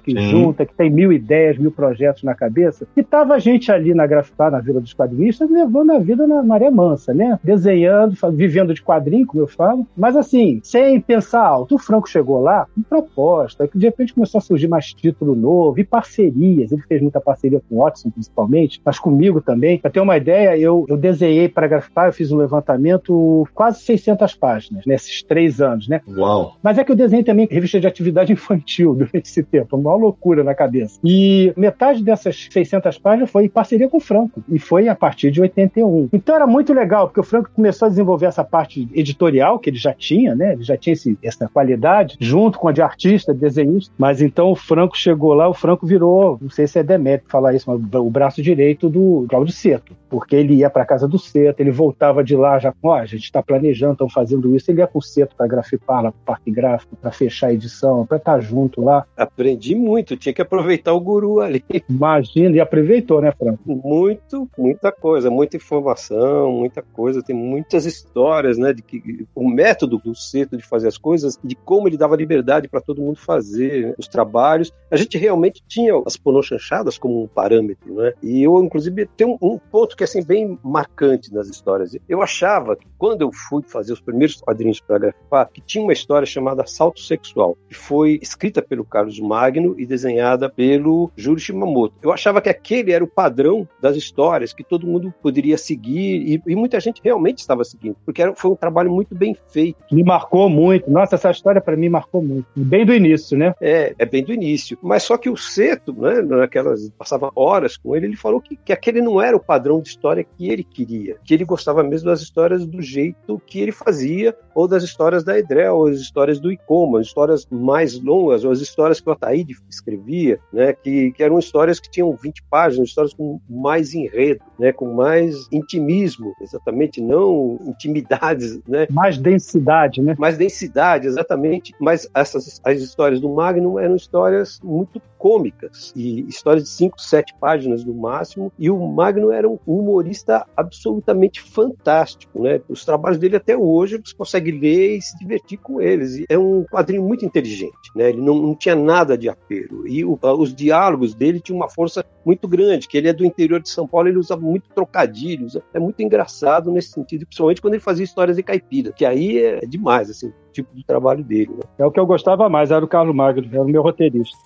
que 0.03 0.13
Sim. 0.13 0.31
junta, 0.31 0.65
que 0.65 0.75
tem 0.75 0.91
mil 0.91 1.13
ideias, 1.13 1.59
mil 1.59 1.71
projetos 1.71 2.23
na 2.23 2.35
cabeça. 2.35 2.87
E 2.97 3.03
tava 3.03 3.35
a 3.35 3.39
gente 3.39 3.71
ali 3.71 3.95
na 3.95 4.07
Grafipar, 4.07 4.51
na 4.51 4.61
Vila 4.61 4.81
dos 4.81 4.95
Quadrinistas, 4.95 5.51
levando 5.51 5.93
a 5.93 5.99
vida 5.99 6.27
na 6.27 6.43
maré 6.43 6.71
mansa, 6.71 7.13
né? 7.13 7.39
Desenhando, 7.43 8.17
vivendo 8.33 8.73
de 8.73 8.83
quadrinho, 8.83 9.27
como 9.27 9.43
eu 9.43 9.47
falo, 9.47 9.87
mas 9.97 10.17
assim, 10.17 10.61
sem 10.63 11.01
pensar 11.01 11.45
alto. 11.47 11.75
O 11.75 11.79
Franco 11.79 12.09
chegou 12.09 12.41
lá 12.41 12.67
com 12.75 12.83
proposta, 12.83 13.69
que 13.69 13.79
de 13.79 13.87
repente 13.87 14.15
começou 14.15 14.39
a 14.39 14.43
surgir 14.43 14.69
mais 14.69 14.93
título 14.93 15.35
novo 15.35 15.79
e 15.79 15.85
parcerias. 15.85 16.73
Ele 16.73 16.83
fez 16.83 17.03
muita 17.03 17.21
parceria 17.21 17.61
com 17.69 17.77
o 17.77 17.79
Watson, 17.79 18.11
principalmente, 18.11 18.81
mas 18.85 18.99
comigo 18.99 19.41
também. 19.41 19.79
Pra 19.79 19.91
ter 19.91 20.01
uma 20.01 20.17
ideia, 20.17 20.57
eu, 20.59 20.87
eu 20.89 20.97
desenhei 20.97 21.49
para 21.49 21.67
Grafipar, 21.67 22.09
eu 22.09 22.13
fiz 22.13 22.33
um 22.33 22.37
levantamento 22.37 23.47
quase 23.55 23.81
600 23.81 24.35
páginas 24.35 24.87
nesses 24.87 25.23
três 25.23 25.61
anos, 25.61 25.89
né? 25.89 26.01
Uau! 26.09 26.57
Mas 26.63 26.79
é 26.79 26.85
que 26.85 26.93
eu 26.93 26.97
desenhei 26.97 27.25
também 27.25 27.49
revista 27.51 27.81
de 27.81 27.87
atividade 27.87 28.33
infantil 28.33 28.95
durante 28.95 29.26
esse 29.27 29.43
tempo, 29.43 29.77
uma 29.77 29.95
loucura 29.95 30.43
na 30.43 30.55
cabeça. 30.55 30.99
E 31.05 31.53
metade 31.57 32.03
dessas 32.03 32.49
600 32.51 32.99
páginas 32.99 33.31
foi 33.31 33.45
em 33.45 33.49
parceria 33.49 33.89
com 33.89 33.99
o 33.99 34.01
Franco, 34.01 34.43
e 34.49 34.59
foi 34.59 34.89
a 34.89 34.95
partir 34.95 35.31
de 35.31 35.41
81. 35.41 36.09
Então 36.13 36.35
era 36.35 36.47
muito 36.47 36.73
legal, 36.73 37.09
porque 37.09 37.21
o 37.21 37.25
Franco 37.25 37.51
começou 37.55 37.87
a 37.87 37.89
desenvolver 37.89 38.27
essa 38.27 38.45
parte 38.45 38.89
editorial 38.95 39.59
que 39.59 39.71
ele 39.71 39.79
já 39.79 39.93
tinha, 39.93 40.35
né? 40.35 40.53
Ele 40.53 40.63
já 40.63 40.77
tinha 40.77 40.95
esse, 40.95 41.19
essa 41.23 41.49
qualidade, 41.49 42.17
junto 42.21 42.59
com 42.59 42.69
a 42.69 42.73
de 42.73 42.83
artista, 42.83 43.35
de 43.35 43.41
desenhista. 43.41 43.93
Mas 43.99 44.21
então 44.21 44.51
o 44.51 44.57
Franco 44.57 44.97
chegou 44.97 45.35
lá, 45.35 45.49
o 45.49 45.55
Franco 45.55 45.87
virou, 45.87 46.39
não 46.41 46.51
sei 46.51 46.67
se 46.67 46.79
é 46.79 46.83
demérito 46.83 47.31
falar 47.31 47.55
isso, 47.55 47.71
mas 47.71 47.81
o 48.01 48.11
braço 48.11 48.43
direito 48.43 48.89
do 48.89 49.27
Claudio 49.29 49.53
Seto, 49.53 49.95
porque 50.09 50.37
ele 50.37 50.55
ia 50.55 50.71
para 50.71 50.85
casa 50.85 51.09
do 51.09 51.19
Seto, 51.19 51.61
ele 51.61 51.71
voltava 51.71 52.23
de 52.23 52.37
lá 52.37 52.59
já 52.59 52.73
com, 52.73 52.89
oh, 52.89 52.93
a 52.93 53.07
gente 53.07 53.25
está 53.25 53.43
planejando, 53.43 53.93
estão 53.93 54.09
fazendo 54.09 54.55
isso, 54.55 54.71
ele 54.71 54.81
ia 54.81 54.87
com 54.87 54.99
o 54.99 55.03
Seto 55.03 55.35
para 55.37 55.47
grafipar 55.47 56.03
lá 56.03 56.13
pro 56.13 56.21
Parque 56.25 56.51
Gráfico, 56.51 56.97
para 56.97 57.11
fechar 57.11 57.49
a 57.49 57.53
edição, 57.53 58.07
para 58.07 58.17
estar 58.19 58.35
tá 58.35 58.41
junto 58.41 58.83
lá. 58.83 59.05
Aprendi 59.17 59.75
muito, 59.75 60.17
tinha 60.17 60.33
que 60.33 60.43
aproveitar 60.43 60.93
o 60.93 61.01
guru 61.01 61.41
ali. 61.41 61.65
Imagina, 61.89 62.57
e 62.57 62.61
aproveitou, 62.61 63.21
né, 63.21 63.33
Franco? 63.33 63.61
Muito, 63.65 64.49
muita 64.57 64.93
coisa, 64.93 65.31
muita 65.31 65.57
informação, 65.57 66.53
muita 66.53 66.83
coisa, 66.83 67.23
tem 67.23 67.35
muitas 67.35 67.87
histórias, 67.87 68.59
né, 68.59 68.73
de 68.73 68.83
que 68.83 69.27
o 69.35 69.49
método 69.49 69.99
do 69.99 70.15
Seto 70.15 70.57
de 70.57 70.63
fazer 70.63 70.89
as 70.89 70.99
coisas, 70.99 71.39
de 71.43 71.55
como 71.55 71.89
ele 71.89 71.97
dava 71.97 72.17
liberdade 72.17 72.69
para 72.69 72.81
todo 72.81 73.03
mundo 73.03 73.17
fazer 73.17 73.87
né, 73.89 73.95
os 73.99 74.09
trabalhos. 74.09 74.73
A 74.91 74.97
gente 74.97 75.17
realmente 75.19 75.63
tinha 75.67 75.93
as 76.05 76.17
ponochanchadas 76.17 76.99
como 76.99 77.23
um 77.23 77.29
parâmetro, 77.29 77.95
né? 77.95 78.13
E 78.23 78.43
eu, 78.43 78.63
inclusive, 78.63 79.07
tenho 79.17 79.39
um, 79.41 79.55
um 79.55 79.59
ponto 79.59 79.97
que 79.97 80.03
é 80.03 80.07
assim, 80.07 80.23
bem 80.23 80.59
marcante 80.63 81.33
nas 81.33 81.49
histórias. 81.49 81.97
Eu 82.09 82.23
achava 82.23 82.77
que 82.77 82.87
quando 82.99 83.23
eu 83.23 83.31
fui 83.33 83.63
fazer 83.63 83.93
os 83.93 84.01
primeiros 84.01 84.41
quadrinhos 84.41 84.81
para 84.81 84.99
grafar, 84.99 85.49
que 85.53 85.61
tinha 85.61 85.83
uma 85.83 85.93
história 85.93 86.27
chamada 86.27 86.67
Salto 86.67 87.01
Sexual, 87.01 87.57
que 87.69 87.75
foi 87.75 88.19
escrita 88.23 88.63
pelo 88.63 88.85
Carlos 88.85 89.06
Magno 89.21 89.75
e 89.79 89.87
desenhada 89.87 90.49
pelo 90.49 91.11
Júlio 91.17 91.39
Shimamoto. 91.39 91.95
Eu 92.03 92.13
achava 92.13 92.41
que 92.41 92.49
aquele 92.49 92.93
era 92.93 93.05
o 93.05 93.09
padrão 93.09 93.69
das 93.81 93.97
histórias 93.97 94.53
que 94.53 94.65
todo 94.65 94.87
mundo 94.87 95.13
poderia 95.23 95.57
seguir 95.59 96.35
e, 96.35 96.43
e 96.47 96.57
muita 96.57 96.81
gente 96.81 97.01
realmente 97.03 97.39
estava 97.39 97.65
seguindo, 97.65 97.97
porque 98.05 98.23
era, 98.23 98.35
foi 98.35 98.51
um 98.51 98.57
trabalho 98.57 98.91
muito 98.91 99.15
bem 99.15 99.37
feito. 99.49 99.79
Me 99.91 100.03
marcou 100.03 100.49
muito. 100.49 100.91
Nossa, 100.91 101.15
essa 101.15 101.31
história 101.31 101.61
para 101.61 101.77
mim 101.77 101.89
marcou 101.89 102.23
muito. 102.23 102.47
Bem 102.57 102.85
do 102.85 102.95
início, 102.95 103.37
né? 103.37 103.55
É, 103.61 103.95
é 103.99 104.07
bem 104.07 104.25
do 104.25 104.33
início. 104.33 104.79
Mas 104.83 105.03
só 105.03 105.17
que 105.17 105.31
o 105.31 105.37
Seto, 105.37 105.93
né, 105.93 106.23
naquelas 106.23 106.91
passava 106.91 107.31
horas 107.35 107.77
com 107.77 107.95
ele, 107.95 108.07
ele 108.07 108.17
falou 108.17 108.41
que, 108.41 108.57
que 108.57 108.73
aquele 108.73 109.01
não 109.01 109.21
era 109.21 109.37
o 109.37 109.41
padrão 109.41 109.81
de 109.81 109.89
história 109.89 110.25
que 110.25 110.49
ele 110.49 110.65
queria, 110.65 111.17
que 111.25 111.35
ele 111.35 111.45
gostava 111.45 111.83
mesmo 111.83 112.09
das 112.09 112.21
histórias 112.21 112.67
do 112.67 112.83
jeito 112.83 113.41
que 113.47 113.61
ele 113.61 113.73
fazia, 113.73 114.37
ou 114.55 114.67
das 114.67 114.83
histórias 114.83 115.23
da 115.23 115.39
Edrel, 115.39 115.77
ou 115.77 115.87
as 115.87 115.99
histórias 115.99 116.41
do 116.41 116.51
Icoma, 116.51 117.01
as 117.01 117.07
histórias 117.07 117.47
mais 117.51 118.01
longas, 118.01 118.45
ou 118.45 118.51
as 118.51 118.61
histórias 118.61 118.96
histórias 118.97 119.01
que 119.01 119.09
o 119.09 119.13
Ataíde 119.13 119.57
escrevia, 119.69 120.39
né, 120.53 120.73
que, 120.73 121.13
que 121.13 121.23
eram 121.23 121.39
histórias 121.39 121.81
que 121.81 121.91
tinham 121.91 122.13
20 122.13 122.43
páginas, 122.51 122.89
histórias 122.89 123.15
com 123.15 123.41
mais 123.49 123.95
enredo, 123.95 124.41
né, 124.59 124.73
com 124.73 124.93
mais 124.95 125.49
intimismo, 125.53 126.35
exatamente, 126.41 127.01
não 127.01 127.59
intimidades, 127.67 128.61
né? 128.67 128.87
Mais 128.91 129.19
densidade, 129.19 130.01
né? 130.03 130.15
Mais 130.19 130.37
densidade, 130.37 131.07
exatamente. 131.07 131.75
Mas 131.81 132.09
essas 132.15 132.61
as 132.65 132.81
histórias 132.81 133.21
do 133.21 133.29
Magnum 133.29 133.79
eram 133.79 133.97
histórias 133.97 134.61
muito 134.63 135.01
cômicas 135.19 135.93
e 135.97 136.21
histórias 136.29 136.65
de 136.65 136.71
5, 136.71 137.01
7 137.01 137.35
páginas 137.41 137.85
no 137.85 137.95
máximo. 137.95 138.53
E 138.59 138.71
o 138.71 138.79
Magno 138.87 139.31
era 139.31 139.49
um 139.49 139.59
humorista 139.67 140.47
absolutamente 140.57 141.41
fantástico, 141.41 142.43
né? 142.43 142.61
Os 142.69 142.85
trabalhos 142.85 143.19
dele 143.19 143.37
até 143.37 143.57
hoje 143.57 144.01
você 144.05 144.15
consegue 144.15 144.51
ler 144.51 144.97
e 144.97 145.03
se 145.03 145.19
divertir 145.19 145.59
com 145.59 145.81
eles. 145.81 146.25
É 146.29 146.39
um 146.39 146.65
quadrinho 146.65 147.03
muito 147.03 147.25
inteligente, 147.25 147.91
né? 147.95 148.11
Ele 148.11 148.21
não, 148.21 148.35
não 148.35 148.55
tinha 148.55 148.75
nada 148.75 149.17
de 149.17 149.29
apelo 149.29 149.87
e 149.87 150.05
o, 150.05 150.19
os 150.39 150.55
diálogos 150.55 151.15
dele 151.15 151.41
tinham 151.41 151.59
uma 151.59 151.69
força 151.69 152.05
muito 152.25 152.49
grande. 152.49 152.89
Que 152.89 152.99
ele 152.99 153.09
é 153.09 153.13
do 153.13 153.25
interior 153.25 153.61
de 153.61 153.69
São 153.69 153.87
Paulo, 153.87 154.09
ele 154.09 154.19
usa 154.19 154.37
muito 154.37 154.69
trocadilhos. 154.75 155.57
É 155.73 155.79
muito 155.79 156.03
engraçado 156.03 156.71
nesse 156.71 156.91
sentido, 156.91 157.27
principalmente 157.27 157.61
quando 157.63 157.75
ele 157.75 157.83
fazia 157.83 158.05
histórias 158.05 158.37
de 158.37 158.43
caipira, 158.43 158.93
que 158.93 159.05
aí 159.05 159.39
é 159.39 159.61
demais, 159.61 160.11
assim, 160.11 160.29
o 160.29 160.53
tipo 160.53 160.75
de 160.75 160.85
trabalho 160.85 161.23
dele. 161.23 161.53
Né? 161.53 161.63
É 161.79 161.87
o 161.87 161.91
que 161.91 162.01
eu 162.01 162.07
gostava 162.07 162.49
mais, 162.49 162.71
era 162.71 162.85
o 162.85 162.89
Carlos 162.89 163.15
Magno, 163.15 163.49
era 163.51 163.63
o 163.63 163.69
meu 163.69 163.83
roteirista. 163.83 164.37